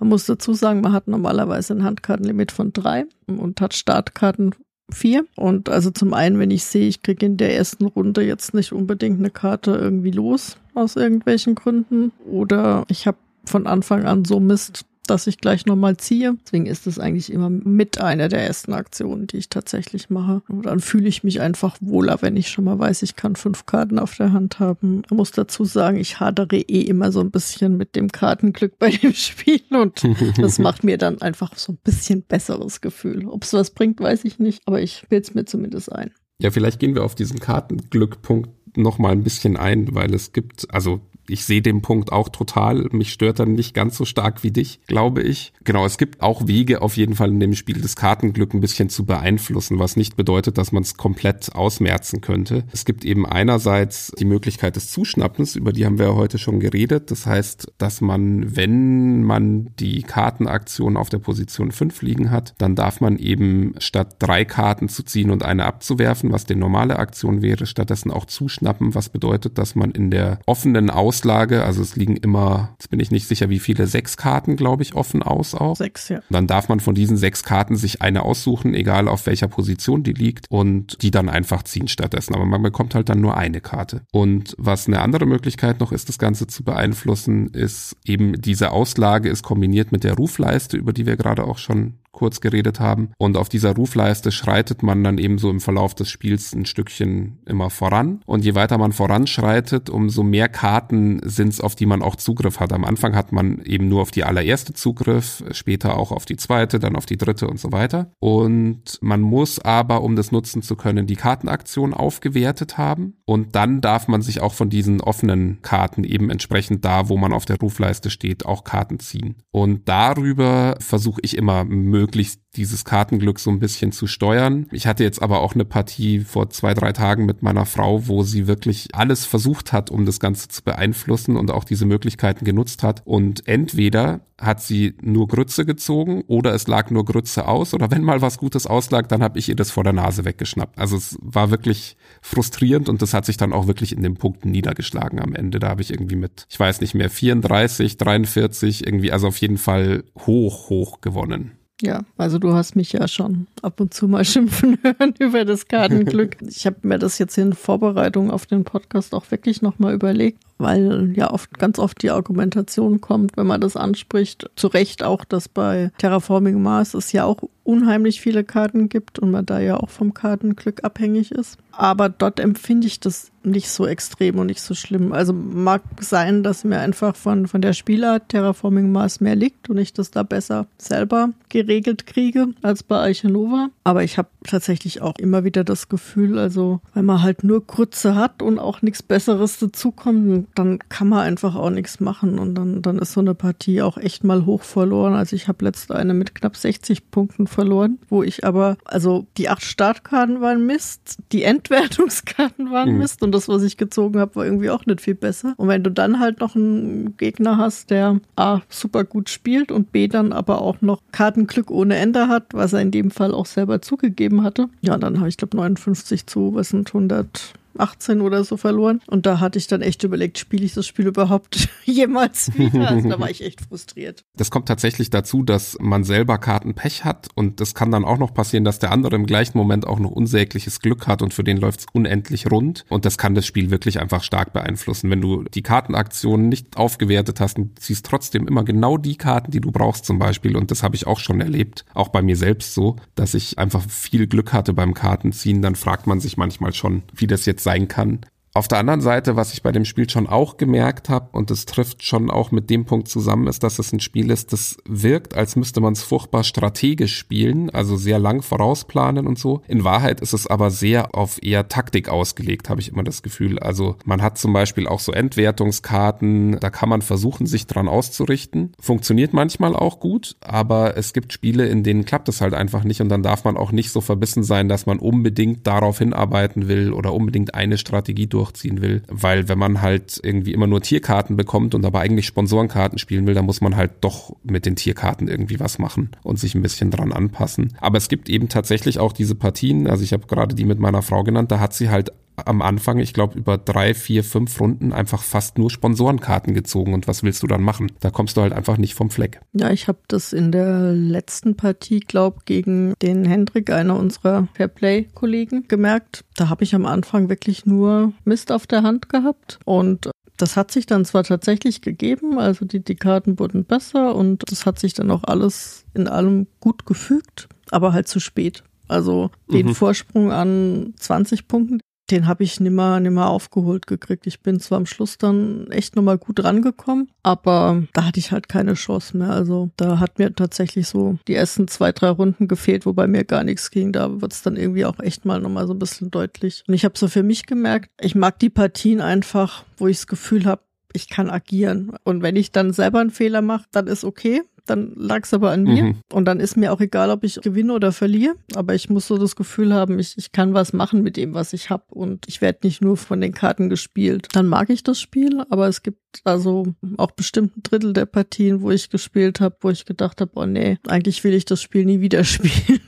Man 0.00 0.10
muss 0.10 0.26
dazu 0.26 0.54
sagen, 0.54 0.80
man 0.80 0.92
hat 0.92 1.08
normalerweise 1.08 1.74
ein 1.74 1.84
Handkartenlimit 1.84 2.52
von 2.52 2.72
drei 2.72 3.06
und 3.26 3.60
hat 3.60 3.74
Startkarten 3.74 4.54
vier. 4.90 5.26
Und 5.36 5.68
also 5.68 5.90
zum 5.90 6.14
einen, 6.14 6.38
wenn 6.38 6.50
ich 6.50 6.64
sehe, 6.64 6.88
ich 6.88 7.02
kriege 7.02 7.26
in 7.26 7.36
der 7.36 7.54
ersten 7.54 7.86
Runde 7.86 8.22
jetzt 8.24 8.54
nicht 8.54 8.72
unbedingt 8.72 9.18
eine 9.18 9.30
Karte 9.30 9.72
irgendwie 9.72 10.10
los 10.10 10.56
aus 10.74 10.96
irgendwelchen 10.96 11.54
Gründen 11.54 12.12
oder 12.30 12.84
ich 12.88 13.06
habe 13.06 13.18
von 13.44 13.66
Anfang 13.66 14.04
an 14.04 14.24
so 14.24 14.40
Mist, 14.40 14.84
dass 15.10 15.26
ich 15.26 15.38
gleich 15.38 15.66
nochmal 15.66 15.96
ziehe. 15.96 16.36
Deswegen 16.44 16.66
ist 16.66 16.86
es 16.86 16.98
eigentlich 16.98 17.32
immer 17.32 17.50
mit 17.50 18.00
einer 18.00 18.28
der 18.28 18.46
ersten 18.46 18.72
Aktionen, 18.72 19.26
die 19.26 19.38
ich 19.38 19.48
tatsächlich 19.48 20.10
mache. 20.10 20.42
Und 20.48 20.66
dann 20.66 20.80
fühle 20.80 21.08
ich 21.08 21.24
mich 21.24 21.40
einfach 21.40 21.76
wohler, 21.80 22.18
wenn 22.20 22.36
ich 22.36 22.48
schon 22.48 22.64
mal 22.64 22.78
weiß, 22.78 23.02
ich 23.02 23.16
kann 23.16 23.36
fünf 23.36 23.66
Karten 23.66 23.98
auf 23.98 24.16
der 24.16 24.32
Hand 24.32 24.60
haben. 24.60 25.02
Ich 25.04 25.10
muss 25.10 25.32
dazu 25.32 25.64
sagen, 25.64 25.98
ich 25.98 26.20
hadere 26.20 26.56
eh 26.56 26.82
immer 26.82 27.12
so 27.12 27.20
ein 27.20 27.30
bisschen 27.30 27.76
mit 27.76 27.96
dem 27.96 28.10
Kartenglück 28.10 28.78
bei 28.78 28.90
dem 29.02 29.14
Spiel 29.14 29.62
und 29.70 30.02
das 30.38 30.58
macht 30.58 30.84
mir 30.84 30.98
dann 30.98 31.20
einfach 31.22 31.56
so 31.56 31.72
ein 31.72 31.78
bisschen 31.82 32.22
besseres 32.22 32.80
Gefühl. 32.80 33.26
Ob 33.26 33.44
es 33.44 33.52
was 33.52 33.70
bringt, 33.70 34.00
weiß 34.00 34.24
ich 34.24 34.38
nicht, 34.38 34.62
aber 34.66 34.80
ich 34.80 35.04
bilde 35.08 35.26
es 35.26 35.34
mir 35.34 35.44
zumindest 35.44 35.92
ein. 35.92 36.12
Ja, 36.40 36.50
vielleicht 36.50 36.78
gehen 36.78 36.94
wir 36.94 37.04
auf 37.04 37.14
diesen 37.14 37.40
Kartenglückpunkt 37.40 38.50
noch 38.76 38.98
mal 38.98 39.10
ein 39.10 39.24
bisschen 39.24 39.56
ein, 39.56 39.94
weil 39.94 40.14
es 40.14 40.32
gibt, 40.32 40.72
also 40.72 41.00
ich 41.28 41.44
sehe 41.44 41.62
den 41.62 41.82
Punkt 41.82 42.12
auch 42.12 42.28
total. 42.28 42.88
Mich 42.92 43.12
stört 43.12 43.38
dann 43.38 43.52
nicht 43.52 43.74
ganz 43.74 43.96
so 43.96 44.04
stark 44.04 44.42
wie 44.42 44.50
dich, 44.50 44.80
glaube 44.86 45.22
ich. 45.22 45.52
Genau, 45.64 45.84
es 45.84 45.98
gibt 45.98 46.22
auch 46.22 46.46
Wege 46.46 46.82
auf 46.82 46.96
jeden 46.96 47.14
Fall 47.14 47.30
in 47.30 47.40
dem 47.40 47.54
Spiel 47.54 47.80
das 47.80 47.96
Kartenglück 47.96 48.54
ein 48.54 48.60
bisschen 48.60 48.88
zu 48.88 49.04
beeinflussen, 49.04 49.78
was 49.78 49.96
nicht 49.96 50.16
bedeutet, 50.16 50.58
dass 50.58 50.72
man 50.72 50.82
es 50.82 50.96
komplett 50.96 51.54
ausmerzen 51.54 52.20
könnte. 52.20 52.64
Es 52.72 52.84
gibt 52.84 53.04
eben 53.04 53.26
einerseits 53.26 54.12
die 54.18 54.24
Möglichkeit 54.24 54.76
des 54.76 54.90
Zuschnappens, 54.90 55.56
über 55.56 55.72
die 55.72 55.84
haben 55.84 55.98
wir 55.98 56.06
ja 56.06 56.14
heute 56.14 56.38
schon 56.38 56.60
geredet. 56.60 57.10
Das 57.10 57.26
heißt, 57.26 57.72
dass 57.78 58.00
man, 58.00 58.56
wenn 58.56 59.22
man 59.22 59.70
die 59.78 60.02
Kartenaktion 60.02 60.96
auf 60.96 61.10
der 61.10 61.18
Position 61.18 61.72
5 61.72 62.02
liegen 62.02 62.30
hat, 62.30 62.54
dann 62.58 62.74
darf 62.74 63.00
man 63.00 63.18
eben 63.18 63.74
statt 63.78 64.16
drei 64.18 64.44
Karten 64.44 64.88
zu 64.88 65.02
ziehen 65.02 65.30
und 65.30 65.44
eine 65.44 65.66
abzuwerfen, 65.66 66.32
was 66.32 66.46
die 66.46 66.54
normale 66.54 66.98
Aktion 66.98 67.42
wäre, 67.42 67.66
stattdessen 67.66 68.10
auch 68.10 68.24
zuschnappen, 68.24 68.94
was 68.94 69.10
bedeutet, 69.10 69.58
dass 69.58 69.74
man 69.74 69.90
in 69.90 70.10
der 70.10 70.38
offenen 70.46 70.90
Aus 70.90 71.17
Auslage. 71.18 71.64
Also 71.64 71.82
es 71.82 71.96
liegen 71.96 72.16
immer, 72.16 72.70
jetzt 72.78 72.90
bin 72.90 73.00
ich 73.00 73.10
nicht 73.10 73.26
sicher, 73.26 73.50
wie 73.50 73.58
viele, 73.58 73.86
sechs 73.86 74.16
Karten, 74.16 74.56
glaube 74.56 74.82
ich, 74.82 74.94
offen 74.94 75.22
aus 75.22 75.54
auch. 75.54 75.76
Sechs, 75.76 76.08
ja. 76.08 76.20
Dann 76.30 76.46
darf 76.46 76.68
man 76.68 76.78
von 76.78 76.94
diesen 76.94 77.16
sechs 77.16 77.42
Karten 77.42 77.76
sich 77.76 78.02
eine 78.02 78.22
aussuchen, 78.22 78.74
egal 78.74 79.08
auf 79.08 79.26
welcher 79.26 79.48
Position 79.48 80.04
die 80.04 80.12
liegt 80.12 80.46
und 80.48 81.02
die 81.02 81.10
dann 81.10 81.28
einfach 81.28 81.64
ziehen 81.64 81.88
stattdessen. 81.88 82.34
Aber 82.34 82.44
man 82.44 82.62
bekommt 82.62 82.94
halt 82.94 83.08
dann 83.08 83.20
nur 83.20 83.36
eine 83.36 83.60
Karte. 83.60 84.02
Und 84.12 84.54
was 84.58 84.86
eine 84.86 85.00
andere 85.00 85.26
Möglichkeit 85.26 85.80
noch 85.80 85.90
ist, 85.90 86.08
das 86.08 86.18
Ganze 86.18 86.46
zu 86.46 86.62
beeinflussen, 86.62 87.48
ist 87.48 87.96
eben 88.04 88.40
diese 88.40 88.70
Auslage 88.70 89.28
ist 89.28 89.42
kombiniert 89.42 89.90
mit 89.90 90.04
der 90.04 90.14
Rufleiste, 90.14 90.76
über 90.76 90.92
die 90.92 91.06
wir 91.06 91.16
gerade 91.16 91.44
auch 91.44 91.58
schon 91.58 91.97
kurz 92.18 92.40
geredet 92.40 92.80
haben. 92.80 93.12
Und 93.16 93.36
auf 93.36 93.48
dieser 93.48 93.76
Rufleiste 93.76 94.32
schreitet 94.32 94.82
man 94.82 95.04
dann 95.04 95.18
eben 95.18 95.38
so 95.38 95.50
im 95.50 95.60
Verlauf 95.60 95.94
des 95.94 96.10
Spiels 96.10 96.52
ein 96.52 96.66
Stückchen 96.66 97.38
immer 97.46 97.70
voran. 97.70 98.22
Und 98.26 98.44
je 98.44 98.56
weiter 98.56 98.76
man 98.76 98.92
voranschreitet, 98.92 99.88
umso 99.88 100.24
mehr 100.24 100.48
Karten 100.48 101.20
sind 101.22 101.50
es, 101.50 101.60
auf 101.60 101.76
die 101.76 101.86
man 101.86 102.02
auch 102.02 102.16
Zugriff 102.16 102.58
hat. 102.58 102.72
Am 102.72 102.84
Anfang 102.84 103.14
hat 103.14 103.30
man 103.30 103.62
eben 103.62 103.88
nur 103.88 104.02
auf 104.02 104.10
die 104.10 104.24
allererste 104.24 104.74
Zugriff, 104.74 105.44
später 105.52 105.96
auch 105.96 106.10
auf 106.10 106.24
die 106.24 106.36
zweite, 106.36 106.80
dann 106.80 106.96
auf 106.96 107.06
die 107.06 107.16
dritte 107.16 107.46
und 107.46 107.60
so 107.60 107.70
weiter. 107.70 108.10
Und 108.18 108.98
man 109.00 109.20
muss 109.20 109.60
aber, 109.60 110.02
um 110.02 110.16
das 110.16 110.32
nutzen 110.32 110.62
zu 110.62 110.74
können, 110.74 111.06
die 111.06 111.14
Kartenaktion 111.14 111.94
aufgewertet 111.94 112.78
haben. 112.78 113.14
Und 113.26 113.54
dann 113.54 113.80
darf 113.80 114.08
man 114.08 114.22
sich 114.22 114.40
auch 114.40 114.54
von 114.54 114.70
diesen 114.70 115.00
offenen 115.00 115.62
Karten 115.62 116.02
eben 116.02 116.30
entsprechend 116.30 116.84
da, 116.84 117.08
wo 117.08 117.16
man 117.16 117.32
auf 117.32 117.44
der 117.44 117.60
Rufleiste 117.60 118.10
steht, 118.10 118.44
auch 118.44 118.64
Karten 118.64 118.98
ziehen. 118.98 119.36
Und 119.52 119.88
darüber 119.88 120.74
versuche 120.80 121.20
ich 121.22 121.36
immer 121.36 121.64
möglichst 121.64 122.07
möglichst 122.08 122.40
dieses 122.56 122.86
Kartenglück 122.86 123.38
so 123.38 123.50
ein 123.50 123.58
bisschen 123.58 123.92
zu 123.92 124.06
steuern. 124.06 124.66
Ich 124.72 124.86
hatte 124.86 125.04
jetzt 125.04 125.20
aber 125.20 125.40
auch 125.40 125.54
eine 125.54 125.66
Partie 125.66 126.20
vor 126.20 126.48
zwei, 126.48 126.72
drei 126.72 126.92
Tagen 126.92 127.26
mit 127.26 127.42
meiner 127.42 127.66
Frau, 127.66 128.08
wo 128.08 128.22
sie 128.22 128.46
wirklich 128.46 128.88
alles 128.94 129.26
versucht 129.26 129.74
hat, 129.74 129.90
um 129.90 130.06
das 130.06 130.18
Ganze 130.18 130.48
zu 130.48 130.62
beeinflussen 130.64 131.36
und 131.36 131.50
auch 131.50 131.64
diese 131.64 131.84
Möglichkeiten 131.84 132.46
genutzt 132.46 132.82
hat. 132.82 133.02
Und 133.04 133.46
entweder 133.46 134.20
hat 134.40 134.62
sie 134.62 134.94
nur 135.02 135.28
Grütze 135.28 135.66
gezogen 135.66 136.22
oder 136.26 136.54
es 136.54 136.66
lag 136.66 136.90
nur 136.90 137.04
Grütze 137.04 137.46
aus 137.46 137.74
oder 137.74 137.90
wenn 137.90 138.02
mal 138.02 138.22
was 138.22 138.38
Gutes 138.38 138.66
auslag, 138.66 139.08
dann 139.08 139.22
habe 139.22 139.38
ich 139.38 139.48
ihr 139.50 139.56
das 139.56 139.70
vor 139.70 139.84
der 139.84 139.92
Nase 139.92 140.24
weggeschnappt. 140.24 140.78
Also 140.78 140.96
es 140.96 141.18
war 141.20 141.50
wirklich 141.50 141.96
frustrierend 142.22 142.88
und 142.88 143.02
das 143.02 143.12
hat 143.12 143.26
sich 143.26 143.36
dann 143.36 143.52
auch 143.52 143.66
wirklich 143.66 143.92
in 143.92 144.02
den 144.02 144.14
Punkten 144.14 144.50
niedergeschlagen 144.50 145.20
am 145.20 145.34
Ende. 145.34 145.58
Da 145.58 145.68
habe 145.68 145.82
ich 145.82 145.90
irgendwie 145.90 146.16
mit, 146.16 146.46
ich 146.48 146.58
weiß 146.58 146.80
nicht 146.80 146.94
mehr, 146.94 147.10
34, 147.10 147.98
43 147.98 148.86
irgendwie, 148.86 149.12
also 149.12 149.28
auf 149.28 149.36
jeden 149.38 149.58
Fall 149.58 150.04
hoch, 150.26 150.70
hoch 150.70 151.00
gewonnen. 151.02 151.57
Ja, 151.80 152.02
also 152.16 152.38
du 152.38 152.54
hast 152.54 152.74
mich 152.74 152.92
ja 152.92 153.06
schon 153.06 153.46
ab 153.62 153.80
und 153.80 153.94
zu 153.94 154.08
mal 154.08 154.24
schimpfen 154.24 154.78
hören 154.82 155.14
über 155.18 155.44
das 155.44 155.68
Kartenglück. 155.68 156.36
Ich 156.42 156.66
habe 156.66 156.76
mir 156.82 156.98
das 156.98 157.18
jetzt 157.18 157.38
in 157.38 157.52
Vorbereitung 157.52 158.30
auf 158.30 158.46
den 158.46 158.64
Podcast 158.64 159.14
auch 159.14 159.30
wirklich 159.30 159.62
nochmal 159.62 159.94
überlegt, 159.94 160.42
weil 160.58 161.12
ja 161.16 161.30
oft 161.30 161.58
ganz 161.58 161.78
oft 161.78 162.02
die 162.02 162.10
Argumentation 162.10 163.00
kommt, 163.00 163.36
wenn 163.36 163.46
man 163.46 163.60
das 163.60 163.76
anspricht, 163.76 164.50
zu 164.56 164.68
Recht 164.68 165.02
auch, 165.02 165.24
dass 165.24 165.48
bei 165.48 165.90
Terraforming 165.98 166.60
Mars 166.62 166.94
es 166.94 167.12
ja 167.12 167.24
auch 167.24 167.42
unheimlich 167.68 168.22
viele 168.22 168.44
Karten 168.44 168.88
gibt 168.88 169.18
und 169.18 169.30
man 169.30 169.44
da 169.44 169.60
ja 169.60 169.76
auch 169.76 169.90
vom 169.90 170.14
Kartenglück 170.14 170.84
abhängig 170.84 171.32
ist. 171.32 171.58
Aber 171.70 172.08
dort 172.08 172.40
empfinde 172.40 172.86
ich 172.86 172.98
das 172.98 173.30
nicht 173.42 173.68
so 173.68 173.86
extrem 173.86 174.38
und 174.38 174.46
nicht 174.46 174.62
so 174.62 174.74
schlimm. 174.74 175.12
Also 175.12 175.32
mag 175.32 175.82
sein, 176.00 176.42
dass 176.42 176.64
mir 176.64 176.80
einfach 176.80 177.14
von, 177.14 177.46
von 177.46 177.60
der 177.60 177.74
Spielart 177.74 178.30
Terraforming 178.30 178.90
Mars 178.90 179.20
mehr 179.20 179.36
liegt 179.36 179.68
und 179.68 179.76
ich 179.76 179.92
das 179.92 180.10
da 180.10 180.22
besser 180.22 180.66
selber 180.78 181.30
geregelt 181.50 182.06
kriege 182.06 182.48
als 182.62 182.82
bei 182.82 182.96
Archinova. 182.96 183.68
Aber 183.84 184.02
ich 184.02 184.16
habe 184.16 184.28
tatsächlich 184.44 185.02
auch 185.02 185.18
immer 185.18 185.44
wieder 185.44 185.62
das 185.62 185.88
Gefühl, 185.88 186.38
also 186.38 186.80
wenn 186.94 187.04
man 187.04 187.22
halt 187.22 187.44
nur 187.44 187.66
Krütze 187.66 188.14
hat 188.14 188.42
und 188.42 188.58
auch 188.58 188.80
nichts 188.80 189.02
Besseres 189.02 189.58
dazukommt, 189.58 190.47
dann 190.54 190.78
kann 190.88 191.08
man 191.08 191.20
einfach 191.20 191.54
auch 191.54 191.70
nichts 191.70 192.00
machen 192.00 192.38
und 192.38 192.54
dann, 192.54 192.82
dann 192.82 192.98
ist 192.98 193.12
so 193.12 193.20
eine 193.20 193.34
Partie 193.34 193.82
auch 193.82 193.98
echt 193.98 194.24
mal 194.24 194.46
hoch 194.46 194.62
verloren. 194.62 195.14
Also 195.14 195.36
ich 195.36 195.48
habe 195.48 195.64
letzte 195.64 195.94
eine 195.94 196.14
mit 196.14 196.34
knapp 196.34 196.56
60 196.56 197.10
Punkten 197.10 197.46
verloren, 197.46 197.98
wo 198.08 198.22
ich 198.22 198.44
aber, 198.44 198.76
also 198.84 199.26
die 199.36 199.48
acht 199.48 199.62
Startkarten 199.62 200.40
waren 200.40 200.66
Mist, 200.66 201.18
die 201.32 201.42
Endwertungskarten 201.42 202.70
waren 202.70 202.92
mhm. 202.92 202.98
Mist 202.98 203.22
und 203.22 203.32
das, 203.32 203.48
was 203.48 203.62
ich 203.62 203.76
gezogen 203.76 204.20
habe, 204.20 204.36
war 204.36 204.44
irgendwie 204.44 204.70
auch 204.70 204.86
nicht 204.86 205.00
viel 205.00 205.14
besser. 205.14 205.54
Und 205.56 205.68
wenn 205.68 205.82
du 205.82 205.90
dann 205.90 206.20
halt 206.20 206.40
noch 206.40 206.56
einen 206.56 207.16
Gegner 207.16 207.58
hast, 207.58 207.90
der 207.90 208.20
A, 208.36 208.60
super 208.68 209.04
gut 209.04 209.30
spielt 209.30 209.72
und 209.72 209.92
B, 209.92 210.08
dann 210.08 210.32
aber 210.32 210.62
auch 210.62 210.80
noch 210.80 211.00
Kartenglück 211.12 211.70
ohne 211.70 211.96
Ende 211.96 212.28
hat, 212.28 212.54
was 212.54 212.72
er 212.72 212.80
in 212.80 212.90
dem 212.90 213.10
Fall 213.10 213.34
auch 213.34 213.46
selber 213.46 213.82
zugegeben 213.82 214.42
hatte, 214.42 214.68
ja, 214.80 214.96
dann 214.96 215.18
habe 215.18 215.28
ich 215.28 215.36
glaube 215.36 215.56
59 215.56 216.26
zu, 216.26 216.54
was 216.54 216.70
sind 216.70 216.88
100 216.88 217.54
18 217.76 218.20
oder 218.20 218.44
so 218.44 218.56
verloren. 218.56 219.00
Und 219.06 219.26
da 219.26 219.40
hatte 219.40 219.58
ich 219.58 219.66
dann 219.66 219.82
echt 219.82 220.02
überlegt, 220.04 220.38
spiele 220.38 220.64
ich 220.64 220.74
das 220.74 220.86
Spiel 220.86 221.06
überhaupt 221.06 221.68
jemals 221.84 222.56
wieder? 222.56 222.88
Also 222.88 223.08
da 223.08 223.20
war 223.20 223.30
ich 223.30 223.44
echt 223.44 223.62
frustriert. 223.62 224.24
Das 224.36 224.50
kommt 224.50 224.68
tatsächlich 224.68 225.10
dazu, 225.10 225.42
dass 225.42 225.76
man 225.80 226.04
selber 226.04 226.38
Kartenpech 226.38 227.04
hat 227.04 227.28
und 227.34 227.60
es 227.60 227.74
kann 227.74 227.90
dann 227.90 228.04
auch 228.04 228.18
noch 228.18 228.34
passieren, 228.34 228.64
dass 228.64 228.78
der 228.78 228.92
andere 228.92 229.16
im 229.16 229.26
gleichen 229.26 229.58
Moment 229.58 229.86
auch 229.86 229.98
noch 229.98 230.10
unsägliches 230.10 230.80
Glück 230.80 231.06
hat 231.06 231.22
und 231.22 231.34
für 231.34 231.44
den 231.44 231.58
läuft 231.58 231.80
es 231.80 231.86
unendlich 231.92 232.50
rund. 232.50 232.84
Und 232.88 233.04
das 233.04 233.18
kann 233.18 233.34
das 233.34 233.46
Spiel 233.46 233.70
wirklich 233.70 234.00
einfach 234.00 234.22
stark 234.22 234.52
beeinflussen. 234.52 235.10
Wenn 235.10 235.20
du 235.20 235.44
die 235.44 235.62
Kartenaktionen 235.62 236.48
nicht 236.48 236.76
aufgewertet 236.76 237.40
hast 237.40 237.58
und 237.58 237.78
ziehst 237.78 238.06
trotzdem 238.06 238.46
immer 238.46 238.64
genau 238.64 238.96
die 238.96 239.16
Karten, 239.16 239.50
die 239.50 239.60
du 239.60 239.70
brauchst 239.70 240.04
zum 240.04 240.18
Beispiel. 240.18 240.56
Und 240.56 240.70
das 240.70 240.82
habe 240.82 240.96
ich 240.96 241.06
auch 241.06 241.18
schon 241.18 241.40
erlebt, 241.40 241.84
auch 241.94 242.08
bei 242.08 242.22
mir 242.22 242.36
selbst 242.36 242.74
so, 242.74 242.96
dass 243.14 243.34
ich 243.34 243.58
einfach 243.58 243.82
viel 243.88 244.26
Glück 244.26 244.52
hatte 244.52 244.72
beim 244.72 244.94
Kartenziehen. 244.94 245.62
Dann 245.62 245.74
fragt 245.74 246.06
man 246.06 246.20
sich 246.20 246.36
manchmal 246.36 246.72
schon, 246.74 247.02
wie 247.14 247.26
das 247.26 247.46
jetzt 247.46 247.64
sein 247.68 247.86
kann. 247.86 248.20
Auf 248.58 248.66
der 248.66 248.78
anderen 248.78 249.00
Seite, 249.00 249.36
was 249.36 249.52
ich 249.52 249.62
bei 249.62 249.70
dem 249.70 249.84
Spiel 249.84 250.10
schon 250.10 250.26
auch 250.26 250.56
gemerkt 250.56 251.08
habe, 251.08 251.28
und 251.30 251.52
das 251.52 251.64
trifft 251.64 252.02
schon 252.02 252.28
auch 252.28 252.50
mit 252.50 252.70
dem 252.70 252.86
Punkt 252.86 253.06
zusammen, 253.06 253.46
ist, 253.46 253.62
dass 253.62 253.78
es 253.78 253.92
ein 253.92 254.00
Spiel 254.00 254.32
ist, 254.32 254.52
das 254.52 254.78
wirkt, 254.84 255.36
als 255.36 255.54
müsste 255.54 255.80
man 255.80 255.92
es 255.92 256.02
furchtbar 256.02 256.42
strategisch 256.42 257.16
spielen, 257.16 257.70
also 257.70 257.96
sehr 257.96 258.18
lang 258.18 258.42
vorausplanen 258.42 259.28
und 259.28 259.38
so. 259.38 259.62
In 259.68 259.84
Wahrheit 259.84 260.20
ist 260.20 260.32
es 260.32 260.48
aber 260.48 260.72
sehr 260.72 261.14
auf 261.14 261.40
eher 261.40 261.68
Taktik 261.68 262.08
ausgelegt, 262.08 262.68
habe 262.68 262.80
ich 262.80 262.88
immer 262.88 263.04
das 263.04 263.22
Gefühl. 263.22 263.60
Also 263.60 263.94
man 264.04 264.22
hat 264.22 264.38
zum 264.38 264.52
Beispiel 264.52 264.88
auch 264.88 264.98
so 264.98 265.12
Entwertungskarten, 265.12 266.58
da 266.58 266.70
kann 266.70 266.88
man 266.88 267.02
versuchen, 267.02 267.46
sich 267.46 267.68
dran 267.68 267.86
auszurichten. 267.86 268.72
Funktioniert 268.80 269.34
manchmal 269.34 269.76
auch 269.76 270.00
gut, 270.00 270.34
aber 270.40 270.96
es 270.96 271.12
gibt 271.12 271.32
Spiele, 271.32 271.68
in 271.68 271.84
denen 271.84 272.04
klappt 272.04 272.28
es 272.28 272.40
halt 272.40 272.54
einfach 272.54 272.82
nicht 272.82 273.00
und 273.00 273.08
dann 273.08 273.22
darf 273.22 273.44
man 273.44 273.56
auch 273.56 273.70
nicht 273.70 273.92
so 273.92 274.00
verbissen 274.00 274.42
sein, 274.42 274.68
dass 274.68 274.84
man 274.84 274.98
unbedingt 274.98 275.64
darauf 275.64 275.98
hinarbeiten 275.98 276.66
will 276.66 276.92
oder 276.92 277.14
unbedingt 277.14 277.54
eine 277.54 277.78
Strategie 277.78 278.26
durch 278.26 278.47
durchziehen 278.58 278.82
will. 278.82 279.02
Weil 279.08 279.48
wenn 279.48 279.58
man 279.58 279.80
halt 279.80 280.20
irgendwie 280.22 280.52
immer 280.52 280.66
nur 280.66 280.82
Tierkarten 280.82 281.36
bekommt 281.36 281.74
und 281.74 281.84
aber 281.84 282.00
eigentlich 282.00 282.26
Sponsorenkarten 282.26 282.98
spielen 282.98 283.26
will, 283.26 283.34
dann 283.34 283.46
muss 283.46 283.60
man 283.60 283.76
halt 283.76 283.92
doch 284.00 284.36
mit 284.42 284.66
den 284.66 284.76
Tierkarten 284.76 285.28
irgendwie 285.28 285.60
was 285.60 285.78
machen 285.78 286.10
und 286.22 286.38
sich 286.38 286.54
ein 286.54 286.62
bisschen 286.62 286.90
dran 286.90 287.12
anpassen. 287.12 287.76
Aber 287.80 287.98
es 287.98 288.08
gibt 288.08 288.28
eben 288.28 288.48
tatsächlich 288.48 288.98
auch 288.98 289.12
diese 289.12 289.34
Partien, 289.34 289.86
also 289.86 290.02
ich 290.02 290.12
habe 290.12 290.26
gerade 290.26 290.54
die 290.54 290.64
mit 290.64 290.78
meiner 290.78 291.02
Frau 291.02 291.22
genannt, 291.22 291.50
da 291.50 291.60
hat 291.60 291.74
sie 291.74 291.90
halt 291.90 292.12
am 292.46 292.62
Anfang, 292.62 292.98
ich 292.98 293.12
glaube, 293.12 293.38
über 293.38 293.58
drei, 293.58 293.94
vier, 293.94 294.24
fünf 294.24 294.60
Runden 294.60 294.92
einfach 294.92 295.22
fast 295.22 295.58
nur 295.58 295.70
Sponsorenkarten 295.70 296.54
gezogen. 296.54 296.94
Und 296.94 297.08
was 297.08 297.22
willst 297.22 297.42
du 297.42 297.46
dann 297.46 297.62
machen? 297.62 297.92
Da 298.00 298.10
kommst 298.10 298.36
du 298.36 298.42
halt 298.42 298.52
einfach 298.52 298.76
nicht 298.76 298.94
vom 298.94 299.10
Fleck. 299.10 299.40
Ja, 299.52 299.70
ich 299.70 299.88
habe 299.88 299.98
das 300.08 300.32
in 300.32 300.52
der 300.52 300.92
letzten 300.92 301.56
Partie, 301.56 302.00
glaube 302.00 302.40
gegen 302.44 302.94
den 303.02 303.24
Hendrik, 303.24 303.70
einer 303.70 303.96
unserer 303.96 304.48
Fairplay-Kollegen, 304.54 305.68
gemerkt. 305.68 306.24
Da 306.36 306.48
habe 306.48 306.64
ich 306.64 306.74
am 306.74 306.86
Anfang 306.86 307.28
wirklich 307.28 307.66
nur 307.66 308.12
Mist 308.24 308.52
auf 308.52 308.66
der 308.66 308.82
Hand 308.82 309.08
gehabt. 309.08 309.58
Und 309.64 310.10
das 310.38 310.56
hat 310.56 310.70
sich 310.70 310.86
dann 310.86 311.04
zwar 311.04 311.24
tatsächlich 311.24 311.82
gegeben, 311.82 312.38
also 312.38 312.64
die, 312.64 312.80
die 312.82 312.94
Karten 312.94 313.38
wurden 313.38 313.64
besser 313.64 314.14
und 314.14 314.50
das 314.50 314.64
hat 314.64 314.78
sich 314.78 314.94
dann 314.94 315.10
auch 315.10 315.24
alles 315.24 315.84
in 315.94 316.06
allem 316.06 316.46
gut 316.60 316.86
gefügt, 316.86 317.48
aber 317.70 317.92
halt 317.92 318.08
zu 318.08 318.20
spät. 318.20 318.62
Also 318.86 319.30
den 319.52 319.66
mhm. 319.66 319.74
Vorsprung 319.74 320.32
an 320.32 320.94
20 320.96 321.46
Punkten, 321.46 321.80
den 322.10 322.26
habe 322.26 322.44
ich 322.44 322.60
nimmer, 322.60 323.00
nimmer 323.00 323.28
aufgeholt 323.28 323.86
gekriegt. 323.86 324.26
Ich 324.26 324.40
bin 324.40 324.60
zwar 324.60 324.78
am 324.78 324.86
Schluss 324.86 325.18
dann 325.18 325.70
echt 325.70 325.96
nochmal 325.96 326.18
gut 326.18 326.42
rangekommen, 326.42 327.10
aber 327.22 327.82
da 327.92 328.04
hatte 328.04 328.18
ich 328.18 328.32
halt 328.32 328.48
keine 328.48 328.74
Chance 328.74 329.16
mehr. 329.16 329.30
Also 329.30 329.70
da 329.76 330.00
hat 330.00 330.18
mir 330.18 330.34
tatsächlich 330.34 330.88
so 330.88 331.18
die 331.28 331.34
ersten 331.34 331.68
zwei, 331.68 331.92
drei 331.92 332.10
Runden 332.10 332.48
gefehlt, 332.48 332.86
wobei 332.86 333.06
mir 333.06 333.24
gar 333.24 333.44
nichts 333.44 333.70
ging. 333.70 333.92
Da 333.92 334.20
wird 334.20 334.32
es 334.32 334.42
dann 334.42 334.56
irgendwie 334.56 334.84
auch 334.84 334.98
echt 335.00 335.24
mal 335.24 335.40
nochmal 335.40 335.66
so 335.66 335.74
ein 335.74 335.78
bisschen 335.78 336.10
deutlich. 336.10 336.64
Und 336.66 336.74
ich 336.74 336.84
habe 336.84 336.98
so 336.98 337.08
für 337.08 337.22
mich 337.22 337.46
gemerkt, 337.46 337.90
ich 338.00 338.14
mag 338.14 338.38
die 338.38 338.50
Partien 338.50 339.00
einfach, 339.00 339.64
wo 339.76 339.86
ich 339.86 339.98
das 339.98 340.06
Gefühl 340.06 340.46
habe, 340.46 340.62
ich 340.92 341.08
kann 341.08 341.30
agieren. 341.30 341.92
Und 342.04 342.22
wenn 342.22 342.36
ich 342.36 342.50
dann 342.50 342.72
selber 342.72 343.00
einen 343.00 343.10
Fehler 343.10 343.42
mache, 343.42 343.66
dann 343.72 343.86
ist 343.86 344.04
okay 344.04 344.42
dann 344.68 344.92
lag 344.94 345.24
es 345.24 345.34
aber 345.34 345.50
an 345.50 345.62
mir. 345.62 345.84
Mhm. 345.84 345.96
Und 346.12 346.24
dann 346.26 346.40
ist 346.40 346.56
mir 346.56 346.72
auch 346.72 346.80
egal, 346.80 347.10
ob 347.10 347.24
ich 347.24 347.40
gewinne 347.40 347.72
oder 347.72 347.92
verliere. 347.92 348.34
Aber 348.54 348.74
ich 348.74 348.90
muss 348.90 349.06
so 349.06 349.18
das 349.18 349.36
Gefühl 349.36 349.72
haben, 349.72 349.98
ich, 349.98 350.16
ich 350.16 350.32
kann 350.32 350.54
was 350.54 350.72
machen 350.72 351.02
mit 351.02 351.16
dem, 351.16 351.34
was 351.34 351.52
ich 351.52 351.70
habe. 351.70 351.84
Und 351.88 352.26
ich 352.28 352.40
werde 352.40 352.60
nicht 352.62 352.82
nur 352.82 352.96
von 352.96 353.20
den 353.20 353.32
Karten 353.32 353.68
gespielt. 353.68 354.28
Dann 354.32 354.46
mag 354.46 354.70
ich 354.70 354.82
das 354.82 355.00
Spiel, 355.00 355.44
aber 355.48 355.68
es 355.68 355.82
gibt 355.82 355.98
also 356.24 356.74
auch 356.96 357.12
bestimmt 357.12 357.56
ein 357.56 357.62
Drittel 357.62 357.92
der 357.92 358.06
Partien, 358.06 358.60
wo 358.62 358.70
ich 358.70 358.90
gespielt 358.90 359.40
habe, 359.40 359.56
wo 359.60 359.70
ich 359.70 359.84
gedacht 359.84 360.20
habe, 360.20 360.32
oh 360.34 360.46
nee, 360.46 360.78
eigentlich 360.86 361.22
will 361.24 361.34
ich 361.34 361.44
das 361.44 361.62
Spiel 361.62 361.84
nie 361.84 362.00
wieder 362.00 362.24
spielen. 362.24 362.80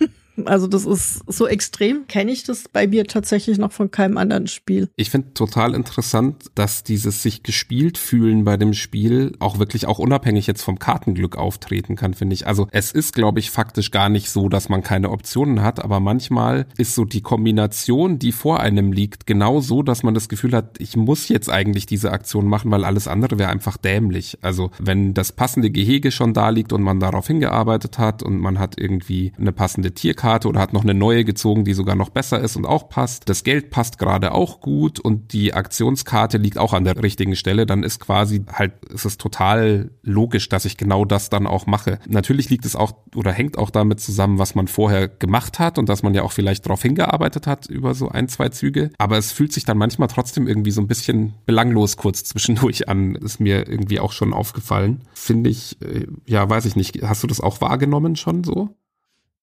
Also 0.46 0.66
das 0.66 0.86
ist 0.86 1.22
so 1.26 1.46
extrem, 1.46 2.06
kenne 2.06 2.32
ich 2.32 2.44
das 2.44 2.64
bei 2.72 2.86
mir 2.86 3.06
tatsächlich 3.06 3.58
noch 3.58 3.72
von 3.72 3.90
keinem 3.90 4.16
anderen 4.16 4.46
Spiel. 4.46 4.88
Ich 4.96 5.10
finde 5.10 5.34
total 5.34 5.74
interessant, 5.74 6.50
dass 6.54 6.82
dieses 6.82 7.22
sich 7.22 7.42
gespielt 7.42 7.98
fühlen 7.98 8.44
bei 8.44 8.56
dem 8.56 8.74
Spiel 8.74 9.32
auch 9.38 9.58
wirklich 9.58 9.86
auch 9.86 9.98
unabhängig 9.98 10.46
jetzt 10.46 10.62
vom 10.62 10.78
Kartenglück 10.78 11.36
auftreten 11.36 11.96
kann, 11.96 12.14
finde 12.14 12.34
ich. 12.34 12.46
Also 12.46 12.68
es 12.72 12.92
ist, 12.92 13.14
glaube 13.14 13.40
ich, 13.40 13.50
faktisch 13.50 13.90
gar 13.90 14.08
nicht 14.08 14.30
so, 14.30 14.48
dass 14.48 14.68
man 14.68 14.82
keine 14.82 15.10
Optionen 15.10 15.62
hat, 15.62 15.82
aber 15.82 16.00
manchmal 16.00 16.66
ist 16.76 16.94
so 16.94 17.04
die 17.04 17.22
Kombination, 17.22 18.18
die 18.18 18.32
vor 18.32 18.60
einem 18.60 18.92
liegt, 18.92 19.26
genau 19.26 19.60
so, 19.60 19.82
dass 19.82 20.02
man 20.02 20.14
das 20.14 20.28
Gefühl 20.28 20.54
hat, 20.54 20.80
ich 20.80 20.96
muss 20.96 21.28
jetzt 21.28 21.50
eigentlich 21.50 21.86
diese 21.86 22.12
Aktion 22.12 22.46
machen, 22.46 22.70
weil 22.70 22.84
alles 22.84 23.08
andere 23.08 23.38
wäre 23.38 23.50
einfach 23.50 23.76
dämlich. 23.76 24.38
Also 24.42 24.70
wenn 24.78 25.14
das 25.14 25.32
passende 25.32 25.70
Gehege 25.70 26.10
schon 26.10 26.34
da 26.34 26.50
liegt 26.50 26.72
und 26.72 26.82
man 26.82 27.00
darauf 27.00 27.26
hingearbeitet 27.26 27.98
hat 27.98 28.22
und 28.22 28.38
man 28.38 28.58
hat 28.58 28.78
irgendwie 28.78 29.32
eine 29.38 29.52
passende 29.52 29.92
Tierkarte 29.92 30.29
Karte 30.30 30.46
oder 30.46 30.60
hat 30.60 30.72
noch 30.72 30.84
eine 30.84 30.94
neue 30.94 31.24
gezogen, 31.24 31.64
die 31.64 31.72
sogar 31.72 31.96
noch 31.96 32.10
besser 32.10 32.38
ist 32.38 32.54
und 32.54 32.64
auch 32.64 32.88
passt. 32.88 33.28
Das 33.28 33.42
Geld 33.42 33.70
passt 33.70 33.98
gerade 33.98 34.30
auch 34.30 34.60
gut 34.60 35.00
und 35.00 35.32
die 35.32 35.54
Aktionskarte 35.54 36.38
liegt 36.38 36.56
auch 36.56 36.72
an 36.72 36.84
der 36.84 37.02
richtigen 37.02 37.34
Stelle, 37.34 37.66
dann 37.66 37.82
ist 37.82 37.98
quasi 37.98 38.44
halt, 38.52 38.84
ist 38.84 39.04
es 39.04 39.18
total 39.18 39.90
logisch, 40.04 40.48
dass 40.48 40.66
ich 40.66 40.76
genau 40.76 41.04
das 41.04 41.30
dann 41.30 41.48
auch 41.48 41.66
mache. 41.66 41.98
Natürlich 42.06 42.48
liegt 42.48 42.64
es 42.64 42.76
auch 42.76 42.92
oder 43.16 43.32
hängt 43.32 43.58
auch 43.58 43.70
damit 43.70 43.98
zusammen, 43.98 44.38
was 44.38 44.54
man 44.54 44.68
vorher 44.68 45.08
gemacht 45.08 45.58
hat 45.58 45.78
und 45.78 45.88
dass 45.88 46.04
man 46.04 46.14
ja 46.14 46.22
auch 46.22 46.30
vielleicht 46.30 46.64
darauf 46.64 46.82
hingearbeitet 46.82 47.48
hat 47.48 47.66
über 47.66 47.94
so 47.94 48.08
ein, 48.08 48.28
zwei 48.28 48.50
Züge. 48.50 48.92
Aber 48.98 49.18
es 49.18 49.32
fühlt 49.32 49.52
sich 49.52 49.64
dann 49.64 49.78
manchmal 49.78 50.06
trotzdem 50.06 50.46
irgendwie 50.46 50.70
so 50.70 50.80
ein 50.80 50.86
bisschen 50.86 51.34
belanglos 51.44 51.96
kurz 51.96 52.22
zwischendurch 52.22 52.88
an. 52.88 53.16
Ist 53.16 53.40
mir 53.40 53.66
irgendwie 53.66 53.98
auch 53.98 54.12
schon 54.12 54.32
aufgefallen. 54.32 55.00
Finde 55.12 55.50
ich, 55.50 55.76
äh, 55.82 56.06
ja, 56.24 56.48
weiß 56.48 56.66
ich 56.66 56.76
nicht. 56.76 57.02
Hast 57.02 57.24
du 57.24 57.26
das 57.26 57.40
auch 57.40 57.60
wahrgenommen 57.60 58.14
schon 58.14 58.44
so? 58.44 58.76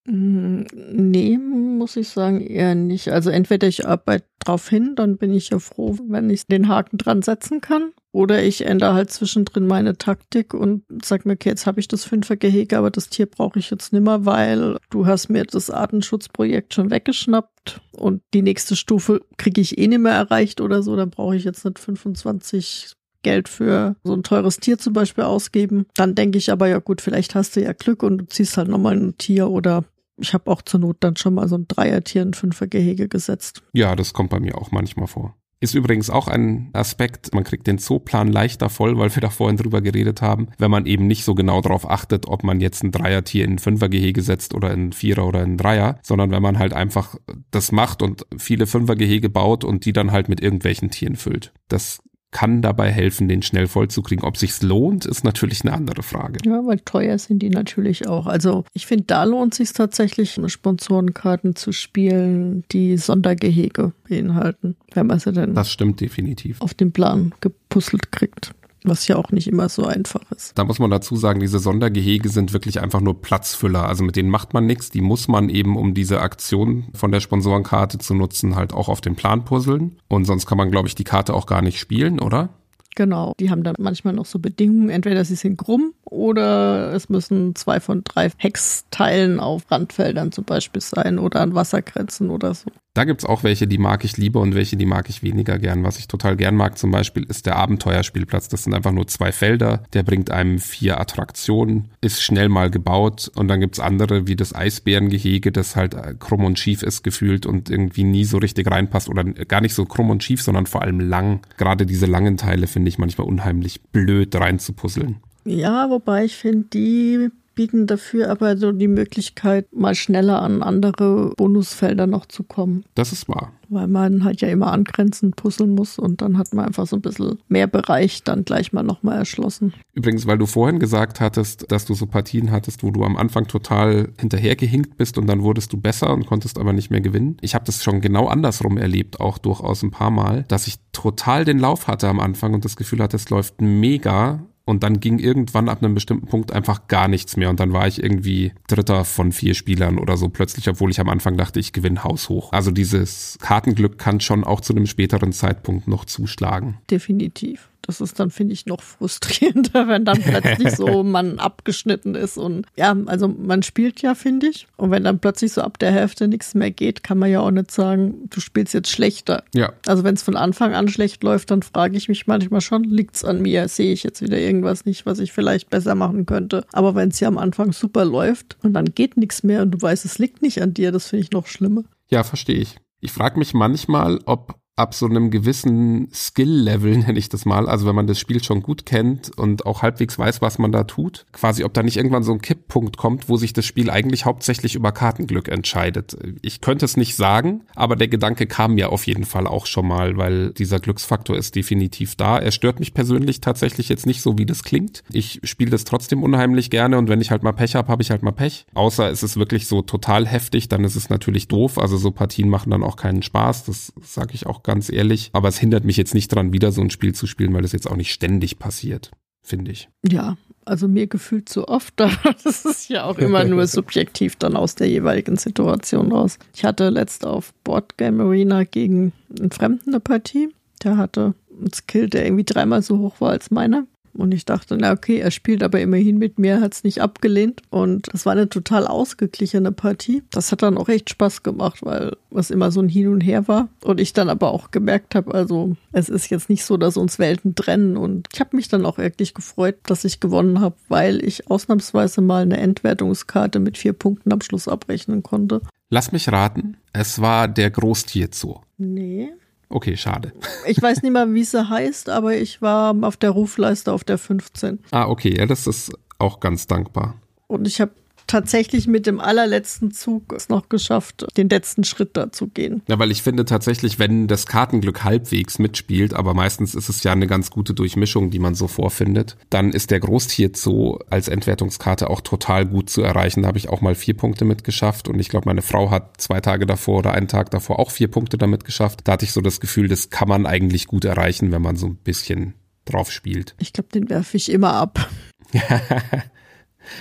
Mm, 0.08 0.62
nee, 0.90 1.36
muss 1.36 1.96
ich 1.96 2.08
sagen, 2.08 2.40
eher 2.40 2.74
nicht. 2.74 3.08
Also 3.08 3.28
entweder 3.28 3.68
ich 3.68 3.86
arbeite 3.86 4.24
drauf 4.38 4.68
hin, 4.68 4.94
dann 4.96 5.18
bin 5.18 5.34
ich 5.34 5.50
ja 5.50 5.58
froh, 5.58 5.96
wenn 6.08 6.30
ich 6.30 6.46
den 6.46 6.68
Haken 6.68 6.96
dran 6.96 7.20
setzen 7.20 7.60
kann. 7.60 7.92
Oder 8.10 8.42
ich 8.42 8.64
ändere 8.64 8.94
halt 8.94 9.10
zwischendrin 9.10 9.66
meine 9.66 9.98
Taktik 9.98 10.54
und 10.54 10.82
sag 11.04 11.26
mir, 11.26 11.34
okay, 11.34 11.50
jetzt 11.50 11.66
habe 11.66 11.78
ich 11.78 11.88
das 11.88 12.06
Fünfergehege, 12.06 12.78
aber 12.78 12.90
das 12.90 13.10
Tier 13.10 13.26
brauche 13.26 13.58
ich 13.58 13.70
jetzt 13.70 13.92
nimmer, 13.92 14.24
weil 14.24 14.78
du 14.88 15.06
hast 15.06 15.28
mir 15.28 15.44
das 15.44 15.70
Artenschutzprojekt 15.70 16.72
schon 16.72 16.90
weggeschnappt 16.90 17.82
und 17.92 18.22
die 18.32 18.42
nächste 18.42 18.76
Stufe 18.76 19.20
kriege 19.36 19.60
ich 19.60 19.76
eh 19.76 19.88
nicht 19.88 20.00
mehr 20.00 20.14
erreicht 20.14 20.62
oder 20.62 20.82
so. 20.82 20.96
Dann 20.96 21.10
brauche 21.10 21.36
ich 21.36 21.44
jetzt 21.44 21.66
nicht 21.66 21.78
25 21.78 22.92
Geld 23.22 23.48
für 23.50 23.96
so 24.04 24.14
ein 24.14 24.22
teures 24.22 24.56
Tier 24.56 24.78
zum 24.78 24.94
Beispiel 24.94 25.24
ausgeben. 25.24 25.84
Dann 25.94 26.14
denke 26.14 26.38
ich 26.38 26.50
aber, 26.50 26.66
ja 26.66 26.78
gut, 26.78 27.02
vielleicht 27.02 27.34
hast 27.34 27.56
du 27.56 27.62
ja 27.62 27.74
Glück 27.74 28.02
und 28.02 28.18
du 28.18 28.26
ziehst 28.26 28.56
halt 28.56 28.68
nochmal 28.68 28.96
ein 28.96 29.18
Tier 29.18 29.50
oder 29.50 29.84
ich 30.18 30.34
habe 30.34 30.50
auch 30.50 30.62
zur 30.62 30.80
Not 30.80 30.98
dann 31.00 31.16
schon 31.16 31.34
mal 31.34 31.48
so 31.48 31.56
ein 31.56 31.68
Dreiertier 31.68 32.22
in 32.22 32.34
Fünfergehege 32.34 33.08
gesetzt. 33.08 33.62
Ja, 33.72 33.96
das 33.96 34.12
kommt 34.12 34.30
bei 34.30 34.40
mir 34.40 34.58
auch 34.58 34.70
manchmal 34.70 35.06
vor. 35.06 35.34
Ist 35.60 35.74
übrigens 35.74 36.08
auch 36.08 36.28
ein 36.28 36.70
Aspekt, 36.72 37.34
man 37.34 37.42
kriegt 37.42 37.66
den 37.66 37.78
Zooplan 37.78 38.28
leichter 38.28 38.70
voll, 38.70 38.96
weil 38.96 39.12
wir 39.12 39.20
da 39.20 39.28
vorhin 39.28 39.56
drüber 39.56 39.80
geredet 39.80 40.22
haben, 40.22 40.48
wenn 40.56 40.70
man 40.70 40.86
eben 40.86 41.08
nicht 41.08 41.24
so 41.24 41.34
genau 41.34 41.60
darauf 41.60 41.90
achtet, 41.90 42.28
ob 42.28 42.44
man 42.44 42.60
jetzt 42.60 42.84
ein 42.84 42.92
Dreiertier 42.92 43.44
in 43.44 43.54
ein 43.54 43.58
Fünfergehege 43.58 44.22
setzt 44.22 44.54
oder 44.54 44.72
in 44.72 44.92
Vierer 44.92 45.26
oder 45.26 45.42
in 45.42 45.56
Dreier, 45.56 45.98
sondern 46.02 46.30
wenn 46.30 46.42
man 46.42 46.60
halt 46.60 46.74
einfach 46.74 47.16
das 47.50 47.72
macht 47.72 48.02
und 48.02 48.24
viele 48.36 48.68
Fünfergehege 48.68 49.30
baut 49.30 49.64
und 49.64 49.84
die 49.84 49.92
dann 49.92 50.12
halt 50.12 50.28
mit 50.28 50.40
irgendwelchen 50.40 50.90
Tieren 50.90 51.16
füllt. 51.16 51.52
Das 51.66 52.00
kann 52.30 52.60
dabei 52.62 52.92
helfen, 52.92 53.28
den 53.28 53.42
schnell 53.42 53.66
vollzukriegen. 53.66 54.24
Ob 54.24 54.36
sich's 54.36 54.62
lohnt, 54.62 55.06
ist 55.06 55.24
natürlich 55.24 55.62
eine 55.62 55.72
andere 55.72 56.02
Frage. 56.02 56.38
Ja, 56.44 56.64
weil 56.66 56.78
teuer 56.80 57.18
sind 57.18 57.40
die 57.40 57.50
natürlich 57.50 58.06
auch. 58.06 58.26
Also 58.26 58.64
ich 58.74 58.86
finde, 58.86 59.04
da 59.06 59.24
lohnt 59.24 59.54
sich 59.54 59.72
tatsächlich, 59.72 60.38
Sponsorenkarten 60.46 61.56
zu 61.56 61.72
spielen, 61.72 62.64
die 62.70 62.96
Sondergehege 62.96 63.92
beinhalten, 64.08 64.76
wenn 64.92 65.06
man 65.06 65.18
sie 65.18 65.32
denn 65.32 65.54
das 65.54 65.70
stimmt 65.70 66.00
definitiv 66.00 66.60
auf 66.60 66.74
den 66.74 66.92
Plan 66.92 67.32
gepuzzelt 67.40 68.12
kriegt 68.12 68.52
was 68.88 69.06
ja 69.08 69.16
auch 69.16 69.30
nicht 69.30 69.48
immer 69.48 69.68
so 69.68 69.84
einfach 69.84 70.22
ist. 70.30 70.56
Da 70.56 70.64
muss 70.64 70.78
man 70.78 70.90
dazu 70.90 71.16
sagen, 71.16 71.40
diese 71.40 71.58
Sondergehege 71.58 72.28
sind 72.28 72.52
wirklich 72.52 72.80
einfach 72.80 73.00
nur 73.00 73.20
Platzfüller. 73.20 73.86
Also 73.86 74.04
mit 74.04 74.16
denen 74.16 74.30
macht 74.30 74.54
man 74.54 74.66
nichts. 74.66 74.90
Die 74.90 75.00
muss 75.00 75.28
man 75.28 75.48
eben, 75.48 75.76
um 75.76 75.94
diese 75.94 76.20
Aktion 76.20 76.86
von 76.94 77.12
der 77.12 77.20
Sponsorenkarte 77.20 77.98
zu 77.98 78.14
nutzen, 78.14 78.56
halt 78.56 78.72
auch 78.72 78.88
auf 78.88 79.00
den 79.00 79.16
Plan 79.16 79.44
puzzeln. 79.44 79.98
Und 80.08 80.24
sonst 80.24 80.46
kann 80.46 80.58
man, 80.58 80.70
glaube 80.70 80.88
ich, 80.88 80.94
die 80.94 81.04
Karte 81.04 81.34
auch 81.34 81.46
gar 81.46 81.62
nicht 81.62 81.78
spielen, 81.78 82.20
oder? 82.20 82.50
Genau, 82.98 83.32
die 83.38 83.50
haben 83.50 83.62
dann 83.62 83.76
manchmal 83.78 84.12
noch 84.12 84.26
so 84.26 84.40
Bedingungen, 84.40 84.90
entweder 84.90 85.24
sie 85.24 85.36
sind 85.36 85.56
krumm 85.56 85.94
oder 86.04 86.92
es 86.94 87.08
müssen 87.08 87.54
zwei 87.54 87.78
von 87.78 88.02
drei 88.02 88.28
Hexteilen 88.36 89.38
auf 89.38 89.70
Randfeldern 89.70 90.32
zum 90.32 90.42
Beispiel 90.42 90.82
sein 90.82 91.20
oder 91.20 91.40
an 91.40 91.54
Wassergrenzen 91.54 92.30
oder 92.30 92.54
so. 92.54 92.70
Da 92.98 93.04
gibt's 93.04 93.24
auch 93.24 93.44
welche, 93.44 93.68
die 93.68 93.78
mag 93.78 94.04
ich 94.04 94.16
lieber 94.16 94.40
und 94.40 94.56
welche, 94.56 94.76
die 94.76 94.84
mag 94.84 95.08
ich 95.08 95.22
weniger 95.22 95.60
gern. 95.60 95.84
Was 95.84 96.00
ich 96.00 96.08
total 96.08 96.36
gern 96.36 96.56
mag 96.56 96.76
zum 96.76 96.90
Beispiel, 96.90 97.22
ist 97.22 97.46
der 97.46 97.54
Abenteuerspielplatz. 97.54 98.48
Das 98.48 98.64
sind 98.64 98.74
einfach 98.74 98.90
nur 98.90 99.06
zwei 99.06 99.30
Felder. 99.30 99.84
Der 99.92 100.02
bringt 100.02 100.32
einem 100.32 100.58
vier 100.58 100.98
Attraktionen, 100.98 101.90
ist 102.00 102.20
schnell 102.20 102.48
mal 102.48 102.72
gebaut. 102.72 103.30
Und 103.36 103.46
dann 103.46 103.60
gibt's 103.60 103.78
andere, 103.78 104.26
wie 104.26 104.34
das 104.34 104.52
Eisbärengehege, 104.52 105.52
das 105.52 105.76
halt 105.76 105.94
krumm 106.18 106.42
und 106.42 106.58
schief 106.58 106.82
ist 106.82 107.04
gefühlt 107.04 107.46
und 107.46 107.70
irgendwie 107.70 108.02
nie 108.02 108.24
so 108.24 108.38
richtig 108.38 108.68
reinpasst. 108.68 109.08
Oder 109.08 109.22
gar 109.22 109.60
nicht 109.60 109.74
so 109.74 109.84
krumm 109.84 110.10
und 110.10 110.24
schief, 110.24 110.42
sondern 110.42 110.66
vor 110.66 110.82
allem 110.82 110.98
lang. 110.98 111.42
Gerade 111.56 111.86
diese 111.86 112.06
langen 112.06 112.36
Teile 112.36 112.66
finde 112.66 112.88
ich 112.88 112.98
manchmal 112.98 113.28
unheimlich 113.28 113.80
blöd 113.92 114.34
reinzupuzzeln. 114.34 115.18
Ja, 115.44 115.88
wobei 115.88 116.24
ich 116.24 116.34
finde, 116.34 116.66
die 116.72 117.28
bieten 117.58 117.88
dafür 117.88 118.30
aber 118.30 118.56
so 118.56 118.70
die 118.70 118.86
Möglichkeit, 118.86 119.66
mal 119.74 119.96
schneller 119.96 120.40
an 120.42 120.62
andere 120.62 121.32
Bonusfelder 121.36 122.06
noch 122.06 122.26
zu 122.26 122.44
kommen. 122.44 122.84
Das 122.94 123.10
ist 123.10 123.28
wahr. 123.28 123.50
Weil 123.68 123.88
man 123.88 124.22
halt 124.22 124.40
ja 124.40 124.48
immer 124.48 124.72
angrenzend 124.72 125.34
puzzeln 125.34 125.74
muss 125.74 125.98
und 125.98 126.22
dann 126.22 126.38
hat 126.38 126.54
man 126.54 126.66
einfach 126.66 126.86
so 126.86 126.94
ein 126.94 127.02
bisschen 127.02 127.40
mehr 127.48 127.66
Bereich 127.66 128.22
dann 128.22 128.44
gleich 128.44 128.72
mal 128.72 128.84
nochmal 128.84 129.18
erschlossen. 129.18 129.74
Übrigens, 129.92 130.24
weil 130.28 130.38
du 130.38 130.46
vorhin 130.46 130.78
gesagt 130.78 131.18
hattest, 131.18 131.70
dass 131.72 131.84
du 131.84 131.94
so 131.94 132.06
Partien 132.06 132.52
hattest, 132.52 132.84
wo 132.84 132.92
du 132.92 133.02
am 133.02 133.16
Anfang 133.16 133.48
total 133.48 134.10
hinterhergehinkt 134.20 134.96
bist 134.96 135.18
und 135.18 135.26
dann 135.26 135.42
wurdest 135.42 135.72
du 135.72 135.78
besser 135.78 136.14
und 136.14 136.26
konntest 136.26 136.60
aber 136.60 136.72
nicht 136.72 136.90
mehr 136.90 137.00
gewinnen. 137.00 137.38
Ich 137.40 137.56
habe 137.56 137.64
das 137.64 137.82
schon 137.82 138.00
genau 138.00 138.28
andersrum 138.28 138.78
erlebt, 138.78 139.18
auch 139.18 139.36
durchaus 139.36 139.82
ein 139.82 139.90
paar 139.90 140.12
Mal, 140.12 140.44
dass 140.46 140.68
ich 140.68 140.76
total 140.92 141.44
den 141.44 141.58
Lauf 141.58 141.88
hatte 141.88 142.06
am 142.06 142.20
Anfang 142.20 142.54
und 142.54 142.64
das 142.64 142.76
Gefühl 142.76 143.02
hatte, 143.02 143.16
es 143.16 143.28
läuft 143.30 143.60
mega 143.60 144.46
und 144.68 144.82
dann 144.82 145.00
ging 145.00 145.18
irgendwann 145.18 145.70
ab 145.70 145.82
einem 145.82 145.94
bestimmten 145.94 146.26
Punkt 146.26 146.52
einfach 146.52 146.88
gar 146.88 147.08
nichts 147.08 147.38
mehr 147.38 147.48
und 147.48 147.58
dann 147.58 147.72
war 147.72 147.88
ich 147.88 148.02
irgendwie 148.02 148.52
Dritter 148.68 149.06
von 149.06 149.32
vier 149.32 149.54
Spielern 149.54 149.98
oder 149.98 150.18
so 150.18 150.28
plötzlich, 150.28 150.68
obwohl 150.68 150.90
ich 150.90 151.00
am 151.00 151.08
Anfang 151.08 151.38
dachte, 151.38 151.58
ich 151.58 151.72
gewinne 151.72 152.04
haushoch. 152.04 152.52
Also 152.52 152.70
dieses 152.70 153.38
Kartenglück 153.40 153.98
kann 153.98 154.20
schon 154.20 154.44
auch 154.44 154.60
zu 154.60 154.74
einem 154.74 154.86
späteren 154.86 155.32
Zeitpunkt 155.32 155.88
noch 155.88 156.04
zuschlagen. 156.04 156.76
Definitiv. 156.90 157.70
Das 157.88 158.02
ist 158.02 158.20
dann, 158.20 158.30
finde 158.30 158.52
ich, 158.52 158.66
noch 158.66 158.82
frustrierender, 158.82 159.88
wenn 159.88 160.04
dann 160.04 160.20
plötzlich 160.20 160.76
so 160.76 161.02
man 161.02 161.38
abgeschnitten 161.38 162.14
ist. 162.14 162.36
Und 162.36 162.66
ja, 162.76 162.94
also 163.06 163.28
man 163.28 163.62
spielt 163.62 164.02
ja, 164.02 164.14
finde 164.14 164.48
ich. 164.48 164.68
Und 164.76 164.90
wenn 164.90 165.04
dann 165.04 165.20
plötzlich 165.20 165.54
so 165.54 165.62
ab 165.62 165.78
der 165.78 165.90
Hälfte 165.90 166.28
nichts 166.28 166.54
mehr 166.54 166.70
geht, 166.70 167.02
kann 167.02 167.16
man 167.18 167.30
ja 167.30 167.40
auch 167.40 167.50
nicht 167.50 167.70
sagen, 167.70 168.28
du 168.28 168.40
spielst 168.40 168.74
jetzt 168.74 168.90
schlechter. 168.90 169.42
Ja. 169.54 169.72
Also 169.86 170.04
wenn 170.04 170.14
es 170.14 170.22
von 170.22 170.36
Anfang 170.36 170.74
an 170.74 170.88
schlecht 170.88 171.24
läuft, 171.24 171.50
dann 171.50 171.62
frage 171.62 171.96
ich 171.96 172.10
mich 172.10 172.26
manchmal 172.26 172.60
schon, 172.60 172.84
liegt's 172.84 173.24
an 173.24 173.40
mir? 173.40 173.66
Sehe 173.68 173.94
ich 173.94 174.02
jetzt 174.02 174.20
wieder 174.20 174.38
irgendwas 174.38 174.84
nicht, 174.84 175.06
was 175.06 175.18
ich 175.18 175.32
vielleicht 175.32 175.70
besser 175.70 175.94
machen 175.94 176.26
könnte? 176.26 176.66
Aber 176.72 176.94
wenn 176.94 177.08
es 177.08 177.20
ja 177.20 177.28
am 177.28 177.38
Anfang 177.38 177.72
super 177.72 178.04
läuft 178.04 178.58
und 178.62 178.74
dann 178.74 178.84
geht 178.94 179.16
nichts 179.16 179.42
mehr 179.42 179.62
und 179.62 179.70
du 179.70 179.80
weißt, 179.80 180.04
es 180.04 180.18
liegt 180.18 180.42
nicht 180.42 180.60
an 180.60 180.74
dir, 180.74 180.92
das 180.92 181.06
finde 181.06 181.24
ich 181.24 181.32
noch 181.32 181.46
schlimmer. 181.46 181.84
Ja, 182.10 182.22
verstehe 182.22 182.58
ich. 182.58 182.76
Ich 183.00 183.12
frage 183.12 183.38
mich 183.38 183.54
manchmal, 183.54 184.20
ob 184.26 184.58
ab 184.78 184.94
so 184.94 185.06
einem 185.06 185.30
gewissen 185.30 186.08
Skill-Level, 186.12 186.98
nenne 186.98 187.18
ich 187.18 187.28
das 187.28 187.44
mal, 187.44 187.68
also 187.68 187.86
wenn 187.86 187.94
man 187.94 188.06
das 188.06 188.18
Spiel 188.18 188.42
schon 188.42 188.62
gut 188.62 188.86
kennt 188.86 189.36
und 189.36 189.66
auch 189.66 189.82
halbwegs 189.82 190.18
weiß, 190.18 190.40
was 190.40 190.58
man 190.58 190.72
da 190.72 190.84
tut, 190.84 191.26
quasi 191.32 191.64
ob 191.64 191.74
da 191.74 191.82
nicht 191.82 191.96
irgendwann 191.96 192.22
so 192.22 192.32
ein 192.32 192.42
Kipppunkt 192.42 192.96
kommt, 192.96 193.28
wo 193.28 193.36
sich 193.36 193.52
das 193.52 193.66
Spiel 193.66 193.90
eigentlich 193.90 194.24
hauptsächlich 194.24 194.74
über 194.74 194.92
Kartenglück 194.92 195.48
entscheidet. 195.48 196.16
Ich 196.42 196.60
könnte 196.60 196.84
es 196.84 196.96
nicht 196.96 197.16
sagen, 197.16 197.62
aber 197.74 197.96
der 197.96 198.08
Gedanke 198.08 198.46
kam 198.46 198.74
mir 198.74 198.90
auf 198.92 199.06
jeden 199.06 199.24
Fall 199.24 199.46
auch 199.46 199.66
schon 199.66 199.88
mal, 199.88 200.16
weil 200.16 200.52
dieser 200.52 200.78
Glücksfaktor 200.78 201.36
ist 201.36 201.54
definitiv 201.54 202.14
da. 202.14 202.38
Er 202.38 202.52
stört 202.52 202.78
mich 202.78 202.94
persönlich 202.94 203.40
tatsächlich 203.40 203.88
jetzt 203.88 204.06
nicht 204.06 204.22
so, 204.22 204.38
wie 204.38 204.46
das 204.46 204.62
klingt. 204.62 205.02
Ich 205.10 205.40
spiele 205.44 205.70
das 205.70 205.84
trotzdem 205.84 206.22
unheimlich 206.22 206.70
gerne 206.70 206.98
und 206.98 207.08
wenn 207.08 207.20
ich 207.20 207.30
halt 207.30 207.42
mal 207.42 207.52
Pech 207.52 207.74
habe, 207.74 207.88
habe 207.88 208.02
ich 208.02 208.10
halt 208.10 208.22
mal 208.22 208.32
Pech. 208.32 208.66
Außer 208.74 209.10
es 209.10 209.22
ist 209.22 209.36
wirklich 209.36 209.66
so 209.66 209.82
total 209.82 210.26
heftig, 210.26 210.68
dann 210.68 210.84
ist 210.84 210.96
es 210.96 211.10
natürlich 211.10 211.48
doof. 211.48 211.78
Also 211.78 211.96
so 211.96 212.10
Partien 212.10 212.48
machen 212.48 212.70
dann 212.70 212.82
auch 212.82 212.96
keinen 212.96 213.22
Spaß. 213.22 213.64
Das 213.64 213.92
sage 214.02 214.34
ich 214.34 214.46
auch 214.46 214.62
ganz 214.68 214.92
ehrlich. 214.92 215.30
Aber 215.32 215.48
es 215.48 215.56
hindert 215.58 215.84
mich 215.84 215.96
jetzt 215.96 216.12
nicht 216.12 216.28
dran, 216.28 216.52
wieder 216.52 216.72
so 216.72 216.82
ein 216.82 216.90
Spiel 216.90 217.14
zu 217.14 217.26
spielen, 217.26 217.54
weil 217.54 217.62
das 217.62 217.72
jetzt 217.72 217.90
auch 217.90 217.96
nicht 217.96 218.12
ständig 218.12 218.58
passiert, 218.58 219.10
finde 219.42 219.70
ich. 219.72 219.88
Ja, 220.06 220.36
also 220.66 220.88
mir 220.88 221.06
gefühlt 221.06 221.48
zu 221.48 221.68
oft, 221.68 221.94
das 221.96 222.66
ist 222.66 222.90
ja 222.90 223.04
auch 223.04 223.16
immer 223.16 223.44
nur 223.44 223.66
subjektiv 223.66 224.36
dann 224.36 224.56
aus 224.56 224.74
der 224.74 224.90
jeweiligen 224.90 225.38
Situation 225.38 226.12
raus. 226.12 226.38
Ich 226.54 226.66
hatte 226.66 226.90
letzt 226.90 227.24
auf 227.24 227.54
Boardgame 227.64 228.22
Arena 228.24 228.64
gegen 228.64 229.14
einen 229.40 229.50
Fremden 229.50 229.88
eine 229.88 230.00
Partie. 230.00 230.50
Der 230.84 230.98
hatte 230.98 231.32
einen 231.58 231.72
Skill, 231.72 232.10
der 232.10 232.26
irgendwie 232.26 232.44
dreimal 232.44 232.82
so 232.82 232.98
hoch 232.98 233.22
war 233.22 233.30
als 233.30 233.50
meiner. 233.50 233.86
Und 234.18 234.34
ich 234.34 234.44
dachte, 234.44 234.76
na 234.76 234.92
okay, 234.92 235.18
er 235.18 235.30
spielt 235.30 235.62
aber 235.62 235.80
immerhin 235.80 236.18
mit 236.18 236.40
mir, 236.40 236.60
hat 236.60 236.74
es 236.74 236.82
nicht 236.82 237.00
abgelehnt. 237.00 237.62
Und 237.70 238.08
es 238.12 238.26
war 238.26 238.32
eine 238.32 238.48
total 238.48 238.86
ausgeglichene 238.88 239.70
Partie. 239.70 240.24
Das 240.30 240.50
hat 240.50 240.62
dann 240.62 240.76
auch 240.76 240.88
echt 240.88 241.08
Spaß 241.08 241.44
gemacht, 241.44 241.84
weil 241.84 242.16
es 242.34 242.50
immer 242.50 242.72
so 242.72 242.80
ein 242.80 242.88
Hin 242.88 243.06
und 243.06 243.20
Her 243.20 243.46
war. 243.46 243.68
Und 243.84 244.00
ich 244.00 244.12
dann 244.12 244.28
aber 244.28 244.50
auch 244.50 244.72
gemerkt 244.72 245.14
habe, 245.14 245.32
also 245.32 245.76
es 245.92 246.08
ist 246.08 246.30
jetzt 246.30 246.50
nicht 246.50 246.64
so, 246.64 246.76
dass 246.76 246.96
uns 246.96 247.20
Welten 247.20 247.54
trennen. 247.54 247.96
Und 247.96 248.26
ich 248.32 248.40
habe 248.40 248.56
mich 248.56 248.66
dann 248.66 248.86
auch 248.86 248.98
wirklich 248.98 249.34
gefreut, 249.34 249.76
dass 249.84 250.04
ich 250.04 250.18
gewonnen 250.18 250.60
habe, 250.60 250.74
weil 250.88 251.24
ich 251.24 251.48
ausnahmsweise 251.48 252.20
mal 252.20 252.42
eine 252.42 252.58
Endwertungskarte 252.58 253.60
mit 253.60 253.78
vier 253.78 253.92
Punkten 253.92 254.32
am 254.32 254.40
Schluss 254.40 254.66
abrechnen 254.66 255.22
konnte. 255.22 255.60
Lass 255.90 256.10
mich 256.10 256.30
raten, 256.30 256.76
es 256.92 257.20
war 257.20 257.46
der 257.46 257.70
Großtierzoo. 257.70 258.60
Nee. 258.78 259.30
Okay, 259.70 259.96
schade. 259.96 260.32
Ich 260.66 260.80
weiß 260.80 261.02
nicht 261.02 261.12
mal, 261.12 261.32
wie 261.34 261.44
sie 261.44 261.68
heißt, 261.68 262.08
aber 262.08 262.34
ich 262.34 262.62
war 262.62 262.94
auf 263.02 263.16
der 263.16 263.30
Rufleiste 263.30 263.92
auf 263.92 264.02
der 264.02 264.18
15. 264.18 264.78
Ah, 264.90 265.06
okay, 265.06 265.36
ja, 265.36 265.46
das 265.46 265.66
ist 265.66 265.92
auch 266.18 266.40
ganz 266.40 266.66
dankbar. 266.66 267.14
Und 267.46 267.66
ich 267.66 267.80
habe 267.80 267.92
tatsächlich 268.28 268.86
mit 268.86 269.06
dem 269.06 269.18
allerletzten 269.18 269.90
Zug 269.90 270.32
es 270.32 270.48
noch 270.48 270.68
geschafft, 270.68 271.26
den 271.36 271.48
letzten 271.48 271.82
Schritt 271.82 272.10
da 272.12 272.30
zu 272.30 272.46
gehen. 272.46 272.82
Ja, 272.86 272.98
weil 272.98 273.10
ich 273.10 273.22
finde 273.22 273.44
tatsächlich, 273.44 273.98
wenn 273.98 274.28
das 274.28 274.46
Kartenglück 274.46 275.02
halbwegs 275.02 275.58
mitspielt, 275.58 276.14
aber 276.14 276.34
meistens 276.34 276.76
ist 276.76 276.88
es 276.88 277.02
ja 277.02 277.12
eine 277.12 277.26
ganz 277.26 277.50
gute 277.50 277.74
Durchmischung, 277.74 278.30
die 278.30 278.38
man 278.38 278.54
so 278.54 278.68
vorfindet, 278.68 279.36
dann 279.50 279.70
ist 279.72 279.90
der 279.90 280.00
Großtierzoo 280.00 280.98
als 281.10 281.28
Entwertungskarte 281.28 282.10
auch 282.10 282.20
total 282.20 282.66
gut 282.66 282.90
zu 282.90 283.02
erreichen. 283.02 283.42
Da 283.42 283.48
habe 283.48 283.58
ich 283.58 283.68
auch 283.68 283.80
mal 283.80 283.94
vier 283.94 284.14
Punkte 284.14 284.44
mitgeschafft 284.44 285.08
und 285.08 285.18
ich 285.18 285.28
glaube, 285.28 285.48
meine 285.48 285.62
Frau 285.62 285.90
hat 285.90 286.20
zwei 286.20 286.40
Tage 286.40 286.66
davor 286.66 286.98
oder 286.98 287.12
einen 287.12 287.28
Tag 287.28 287.50
davor 287.50 287.78
auch 287.78 287.90
vier 287.90 288.08
Punkte 288.08 288.38
damit 288.38 288.64
geschafft. 288.64 289.00
Da 289.04 289.12
hatte 289.12 289.24
ich 289.24 289.32
so 289.32 289.40
das 289.40 289.60
Gefühl, 289.60 289.88
das 289.88 290.10
kann 290.10 290.28
man 290.28 290.46
eigentlich 290.46 290.86
gut 290.86 291.04
erreichen, 291.04 291.50
wenn 291.50 291.62
man 291.62 291.76
so 291.76 291.86
ein 291.86 291.96
bisschen 291.96 292.54
drauf 292.84 293.10
spielt. 293.10 293.54
Ich 293.58 293.72
glaube, 293.72 293.88
den 293.92 294.08
werfe 294.10 294.36
ich 294.36 294.50
immer 294.50 294.74
ab. 294.74 295.08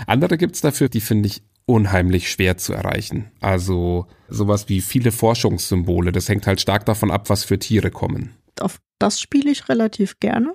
Andere 0.06 0.38
gibt's 0.38 0.62
dafür, 0.62 0.90
die 0.90 1.02
finde 1.02 1.28
ich 1.28 1.42
unheimlich 1.66 2.32
schwer 2.32 2.58
zu 2.58 2.74
erreichen. 2.74 3.32
Also 3.42 4.08
sowas 4.30 4.70
wie 4.70 4.82
viele 4.82 5.12
Forschungssymbole, 5.12 6.12
das 6.12 6.30
hängt 6.30 6.48
halt 6.48 6.62
stark 6.62 6.86
davon 6.86 7.12
ab, 7.12 7.30
was 7.30 7.44
für 7.44 7.60
Tiere 7.60 7.92
kommen. 7.92 8.32
Auf 8.60 8.80
das 9.00 9.20
spiele 9.20 9.52
ich 9.52 9.70
relativ 9.70 10.20
gerne, 10.20 10.54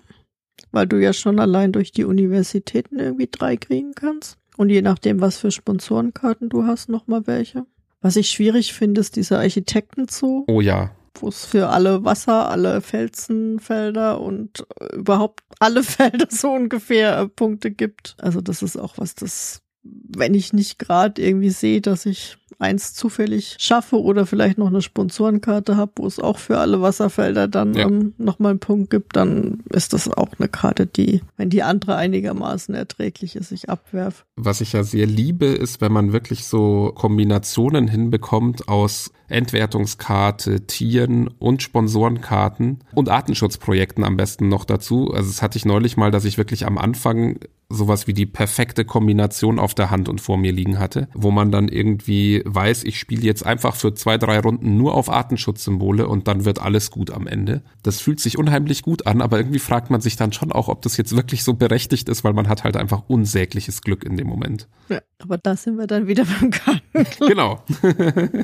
weil 0.72 0.86
du 0.86 0.96
ja 0.96 1.12
schon 1.12 1.38
allein 1.38 1.72
durch 1.72 1.92
die 1.92 2.04
Universitäten 2.04 2.98
irgendwie 2.98 3.28
drei 3.30 3.56
kriegen 3.56 3.94
kannst. 3.94 4.38
Und 4.56 4.70
je 4.70 4.82
nachdem, 4.82 5.20
was 5.20 5.38
für 5.38 5.50
Sponsorenkarten 5.50 6.48
du 6.48 6.64
hast, 6.64 6.88
nochmal 6.88 7.26
welche. 7.26 7.66
Was 8.00 8.16
ich 8.16 8.30
schwierig 8.30 8.72
finde, 8.72 9.00
ist 9.00 9.16
dieser 9.16 9.38
Architektenzoo. 9.38 10.44
Oh 10.48 10.60
ja. 10.60 10.90
Wo 11.14 11.28
es 11.28 11.44
für 11.44 11.68
alle 11.68 12.04
Wasser, 12.04 12.50
alle 12.50 12.80
Felsenfelder 12.80 14.20
und 14.20 14.66
überhaupt 14.92 15.44
alle 15.58 15.82
Felder 15.82 16.26
so 16.30 16.52
ungefähr 16.52 17.18
äh, 17.18 17.28
Punkte 17.28 17.70
gibt. 17.70 18.16
Also 18.18 18.40
das 18.40 18.62
ist 18.62 18.76
auch 18.76 18.98
was, 18.98 19.14
das, 19.14 19.62
wenn 19.82 20.34
ich 20.34 20.52
nicht 20.52 20.78
gerade 20.78 21.22
irgendwie 21.22 21.50
sehe, 21.50 21.80
dass 21.80 22.06
ich 22.06 22.36
eins 22.58 22.94
zufällig 22.94 23.56
schaffe 23.58 24.00
oder 24.00 24.26
vielleicht 24.26 24.58
noch 24.58 24.68
eine 24.68 24.82
Sponsorenkarte 24.82 25.76
habe, 25.76 25.92
wo 25.96 26.06
es 26.06 26.18
auch 26.18 26.38
für 26.38 26.58
alle 26.58 26.80
Wasserfelder 26.80 27.48
dann 27.48 27.74
ja. 27.74 27.86
ähm, 27.86 28.14
nochmal 28.18 28.50
einen 28.50 28.60
Punkt 28.60 28.90
gibt, 28.90 29.16
dann 29.16 29.60
ist 29.70 29.92
das 29.92 30.08
auch 30.08 30.30
eine 30.38 30.48
Karte, 30.48 30.86
die, 30.86 31.22
wenn 31.36 31.50
die 31.50 31.62
andere 31.62 31.96
einigermaßen 31.96 32.74
erträglich 32.74 33.36
ist, 33.36 33.52
ich 33.52 33.68
abwerf. 33.68 34.24
Was 34.36 34.60
ich 34.60 34.72
ja 34.72 34.82
sehr 34.82 35.06
liebe, 35.06 35.46
ist, 35.46 35.80
wenn 35.80 35.92
man 35.92 36.12
wirklich 36.12 36.46
so 36.46 36.92
Kombinationen 36.94 37.88
hinbekommt 37.88 38.68
aus 38.68 39.10
Entwertungskarte, 39.32 40.66
Tieren 40.66 41.28
und 41.28 41.62
Sponsorenkarten 41.62 42.80
und 42.94 43.08
Artenschutzprojekten 43.08 44.04
am 44.04 44.16
besten 44.16 44.48
noch 44.48 44.64
dazu. 44.64 45.10
Also 45.12 45.30
das 45.30 45.42
hatte 45.42 45.56
ich 45.56 45.64
neulich 45.64 45.96
mal, 45.96 46.10
dass 46.10 46.24
ich 46.24 46.38
wirklich 46.38 46.66
am 46.66 46.78
Anfang 46.78 47.38
sowas 47.72 48.06
wie 48.06 48.12
die 48.12 48.26
perfekte 48.26 48.84
Kombination 48.84 49.58
auf 49.58 49.74
der 49.74 49.90
Hand 49.90 50.08
und 50.08 50.20
vor 50.20 50.36
mir 50.36 50.52
liegen 50.52 50.78
hatte, 50.78 51.08
wo 51.14 51.30
man 51.30 51.50
dann 51.50 51.68
irgendwie 51.68 52.41
weiß, 52.44 52.84
ich 52.84 52.98
spiele 52.98 53.22
jetzt 53.22 53.44
einfach 53.44 53.74
für 53.76 53.94
zwei, 53.94 54.18
drei 54.18 54.40
Runden 54.40 54.76
nur 54.76 54.94
auf 54.94 55.10
Artenschutzsymbole 55.10 56.06
und 56.06 56.28
dann 56.28 56.44
wird 56.44 56.60
alles 56.60 56.90
gut 56.90 57.10
am 57.10 57.26
Ende. 57.26 57.62
Das 57.82 58.00
fühlt 58.00 58.20
sich 58.20 58.38
unheimlich 58.38 58.82
gut 58.82 59.06
an, 59.06 59.20
aber 59.20 59.38
irgendwie 59.38 59.58
fragt 59.58 59.90
man 59.90 60.00
sich 60.00 60.16
dann 60.16 60.32
schon 60.32 60.52
auch, 60.52 60.68
ob 60.68 60.82
das 60.82 60.96
jetzt 60.96 61.16
wirklich 61.16 61.44
so 61.44 61.54
berechtigt 61.54 62.08
ist, 62.08 62.24
weil 62.24 62.32
man 62.32 62.48
hat 62.48 62.64
halt 62.64 62.76
einfach 62.76 63.04
unsägliches 63.08 63.82
Glück 63.82 64.04
in 64.04 64.16
dem 64.16 64.26
Moment. 64.26 64.68
Ja, 64.88 65.00
aber 65.18 65.38
da 65.38 65.56
sind 65.56 65.76
wir 65.78 65.86
dann 65.86 66.06
wieder 66.06 66.24
beim 66.40 66.50
Karten. 66.50 67.06
genau. 67.26 67.62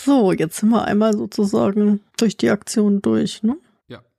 So, 0.00 0.30
jetzt 0.30 0.58
sind 0.58 0.68
wir 0.70 0.84
einmal 0.84 1.12
sozusagen 1.12 2.00
durch 2.16 2.36
die 2.36 2.50
Aktion 2.50 3.02
durch, 3.02 3.42
ne? 3.42 3.56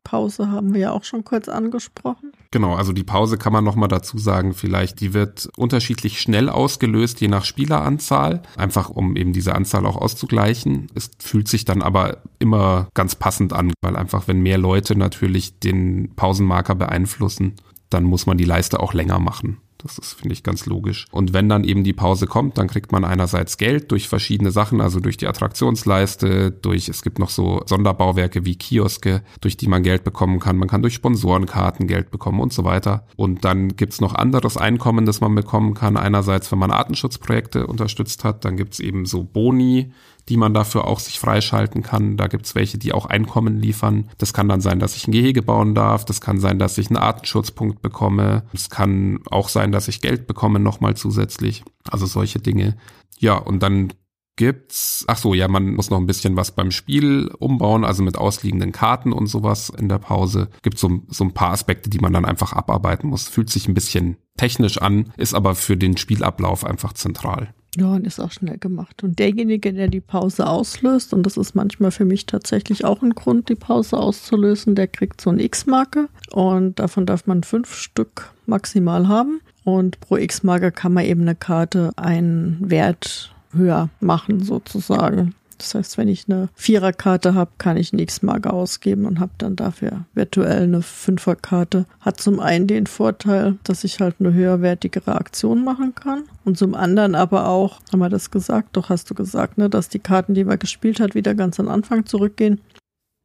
Pause 0.10 0.50
haben 0.50 0.74
wir 0.74 0.82
ja 0.82 0.92
auch 0.92 1.04
schon 1.04 1.24
kurz 1.24 1.48
angesprochen. 1.48 2.32
Genau, 2.50 2.74
also 2.74 2.94
die 2.94 3.04
Pause 3.04 3.38
kann 3.38 3.54
man 3.54 3.64
nochmal 3.64 3.90
dazu 3.90 4.18
sagen, 4.18 4.54
vielleicht, 4.54 5.02
die 5.02 5.14
wird 5.14 5.48
unterschiedlich 5.56 6.20
schnell 6.20 6.50
ausgelöst, 6.50 7.22
je 7.22 7.28
nach 7.28 7.46
Spieleranzahl, 7.46 8.42
einfach 8.58 8.90
um 8.90 9.16
eben 9.16 9.34
diese 9.34 9.54
Anzahl 9.54 9.86
auch 9.86 9.98
auszugleichen. 9.98 10.88
Es 10.96 11.12
fühlt 11.20 11.48
sich 11.48 11.64
dann 11.64 11.84
aber 11.84 12.24
immer 12.40 12.88
ganz 12.96 13.14
passend 13.14 13.54
an, 13.54 13.72
weil 13.82 13.96
einfach, 13.96 14.28
wenn 14.28 14.42
mehr 14.42 14.58
Leute 14.58 14.96
natürlich 14.96 15.60
den 15.60 16.16
Pausenmarker 16.16 16.74
beeinflussen, 16.74 17.54
dann 17.92 18.04
muss 18.04 18.26
man 18.26 18.38
die 18.38 18.46
Leiste 18.46 18.80
auch 18.80 18.96
länger 18.96 19.20
machen. 19.20 19.58
Das 19.82 19.98
ist, 19.98 20.14
finde 20.14 20.34
ich, 20.34 20.44
ganz 20.44 20.66
logisch. 20.66 21.08
Und 21.10 21.32
wenn 21.32 21.48
dann 21.48 21.64
eben 21.64 21.86
die 21.86 21.94
Pause 21.94 22.28
kommt, 22.28 22.58
dann 22.58 22.68
kriegt 22.68 22.92
man 22.92 23.06
einerseits 23.06 23.58
Geld 23.58 23.92
durch 23.92 24.10
verschiedene 24.10 24.52
Sachen, 24.52 24.82
also 24.82 25.00
durch 25.00 25.16
die 25.16 25.28
Attraktionsleiste, 25.28 26.52
durch, 26.52 26.90
es 26.90 27.02
gibt 27.02 27.18
noch 27.18 27.30
so 27.30 27.62
Sonderbauwerke 27.66 28.44
wie 28.44 28.58
Kioske, 28.58 29.24
durch 29.40 29.56
die 29.56 29.68
man 29.68 29.82
Geld 29.82 30.04
bekommen 30.04 30.40
kann. 30.40 30.58
Man 30.58 30.68
kann 30.68 30.82
durch 30.82 30.96
Sponsorenkarten 30.96 31.88
Geld 31.88 32.12
bekommen 32.12 32.42
und 32.42 32.52
so 32.52 32.66
weiter. 32.66 33.08
Und 33.16 33.46
dann 33.46 33.78
gibt's 33.78 34.02
noch 34.02 34.14
anderes 34.14 34.58
Einkommen, 34.58 35.06
das 35.06 35.22
man 35.22 35.34
bekommen 35.34 35.76
kann. 35.76 35.96
Einerseits, 35.96 36.52
wenn 36.52 36.60
man 36.60 36.72
Artenschutzprojekte 36.72 37.66
unterstützt 37.66 38.26
hat, 38.26 38.44
dann 38.44 38.58
gibt's 38.58 38.82
eben 38.82 39.06
so 39.06 39.24
Boni, 39.24 39.94
die 40.30 40.38
man 40.38 40.54
dafür 40.54 40.86
auch 40.86 41.00
sich 41.00 41.20
freischalten 41.20 41.82
kann. 41.82 42.16
Da 42.16 42.28
gibt's 42.28 42.56
welche, 42.56 42.78
die 42.78 42.94
auch 42.94 43.08
Einkommen 43.08 43.60
liefern. 43.60 44.10
Das 44.20 44.32
kann 44.32 44.48
dann 44.48 44.62
sein, 44.62 44.80
dass 44.80 44.96
ich 44.96 45.08
ein 45.08 45.12
Gehege 45.12 45.42
bauen 45.42 45.74
darf. 45.74 46.06
Das 46.06 46.22
kann 46.22 46.40
sein, 46.40 46.60
dass 46.60 46.78
ich 46.78 46.88
einen 46.90 46.98
Artenschutzpunkt 46.98 47.82
bekomme. 47.82 48.44
Es 48.54 48.70
kann 48.70 49.20
auch 49.30 49.50
sein, 49.50 49.72
dass 49.72 49.88
ich 49.88 50.02
Geld 50.02 50.28
bekomme 50.28 50.60
nochmal 50.60 50.96
zusätzlich. 50.96 51.64
Also 51.90 52.06
solche 52.06 52.40
Dinge. 52.40 52.78
Ja, 53.18 53.36
und 53.36 53.64
dann 53.64 53.92
gibt's, 54.36 55.04
ach 55.08 55.18
so, 55.18 55.34
ja, 55.34 55.50
man 55.50 55.74
muss 55.74 55.90
noch 55.90 55.98
ein 55.98 56.06
bisschen 56.06 56.38
was 56.38 56.52
beim 56.52 56.72
Spiel 56.72 57.30
umbauen, 57.40 57.84
also 57.84 58.04
mit 58.04 58.18
ausliegenden 58.18 58.72
Karten 58.72 59.12
und 59.12 59.28
sowas 59.28 59.70
in 59.70 59.90
der 59.90 59.98
Pause. 59.98 60.50
Gibt 60.62 60.80
so, 60.80 61.02
so 61.10 61.26
ein 61.26 61.34
paar 61.34 61.52
Aspekte, 61.52 61.90
die 61.90 62.00
man 62.00 62.14
dann 62.14 62.24
einfach 62.24 62.54
abarbeiten 62.54 63.10
muss. 63.10 63.28
Fühlt 63.28 63.50
sich 63.50 63.68
ein 63.68 63.74
bisschen 63.74 64.16
technisch 64.38 64.78
an, 64.78 65.12
ist 65.18 65.34
aber 65.34 65.56
für 65.56 65.76
den 65.76 65.98
Spielablauf 65.98 66.64
einfach 66.64 66.94
zentral. 66.94 67.54
Ja, 67.78 67.94
und 67.94 68.08
ist 68.08 68.20
auch 68.20 68.32
schnell 68.32 68.58
gemacht. 68.58 69.04
Und 69.04 69.20
derjenige, 69.20 69.74
der 69.74 69.88
die 69.88 70.02
Pause 70.02 70.48
auslöst, 70.48 71.14
und 71.14 71.24
das 71.24 71.38
ist 71.38 71.54
manchmal 71.54 71.92
für 71.92 72.06
mich 72.06 72.26
tatsächlich 72.26 72.84
auch 72.84 73.04
ein 73.04 73.12
Grund, 73.12 73.50
die 73.50 73.56
Pause 73.56 73.98
auszulösen, 73.98 74.74
der 74.74 74.88
kriegt 74.88 75.22
so 75.22 75.30
eine 75.30 75.44
X-Marke. 75.44 76.10
Und 76.32 76.80
davon 76.80 77.06
darf 77.06 77.28
man 77.28 77.44
fünf 77.44 77.76
Stück 77.76 78.32
maximal 78.48 79.08
haben. 79.08 79.42
Und 79.64 80.00
pro 80.00 80.18
X-Marke 80.18 80.72
kann 80.72 80.94
man 80.94 81.06
eben 81.06 81.22
eine 81.22 81.36
Karte 81.36 81.92
einen 81.96 82.58
Wert 82.60 83.34
höher 83.54 83.90
machen, 84.00 84.42
sozusagen. 84.44 85.36
Das 85.60 85.76
heißt, 85.76 85.98
wenn 85.98 86.08
ich 86.08 86.28
eine 86.28 86.50
Viererkarte 86.56 87.36
habe, 87.36 87.52
kann 87.58 87.78
ich 87.78 87.94
eine 87.94 88.02
X-Marke 88.02 88.52
ausgeben 88.52 89.06
und 89.06 89.20
habe 89.20 89.32
dann 89.38 89.56
dafür 89.56 90.06
virtuell 90.14 90.64
eine 90.64 90.82
Fünferkarte. 90.82 91.86
Hat 92.00 92.20
zum 92.20 92.40
einen 92.40 92.66
den 92.66 92.88
Vorteil, 92.88 93.58
dass 93.64 93.84
ich 93.84 94.00
halt 94.00 94.16
eine 94.20 94.34
höherwertigere 94.34 95.16
Aktion 95.16 95.64
machen 95.64 95.94
kann 95.94 96.24
und 96.46 96.58
zum 96.58 96.74
anderen 96.76 97.14
aber 97.14 97.48
auch, 97.48 97.82
haben 97.92 98.00
wir 98.00 98.10
das 98.10 98.32
gesagt? 98.32 98.70
Doch 98.74 98.90
hast 98.90 99.10
du 99.10 99.14
gesagt, 99.14 99.58
ne, 99.58 99.70
dass 99.70 99.90
die 99.90 100.00
Karten, 100.00 100.34
die 100.34 100.46
man 100.46 100.58
gespielt 100.58 101.00
hat, 101.00 101.14
wieder 101.14 101.36
ganz 101.36 101.60
am 101.60 101.68
Anfang 101.68 102.06
zurückgehen. 102.06 102.62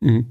Mhm. 0.01 0.27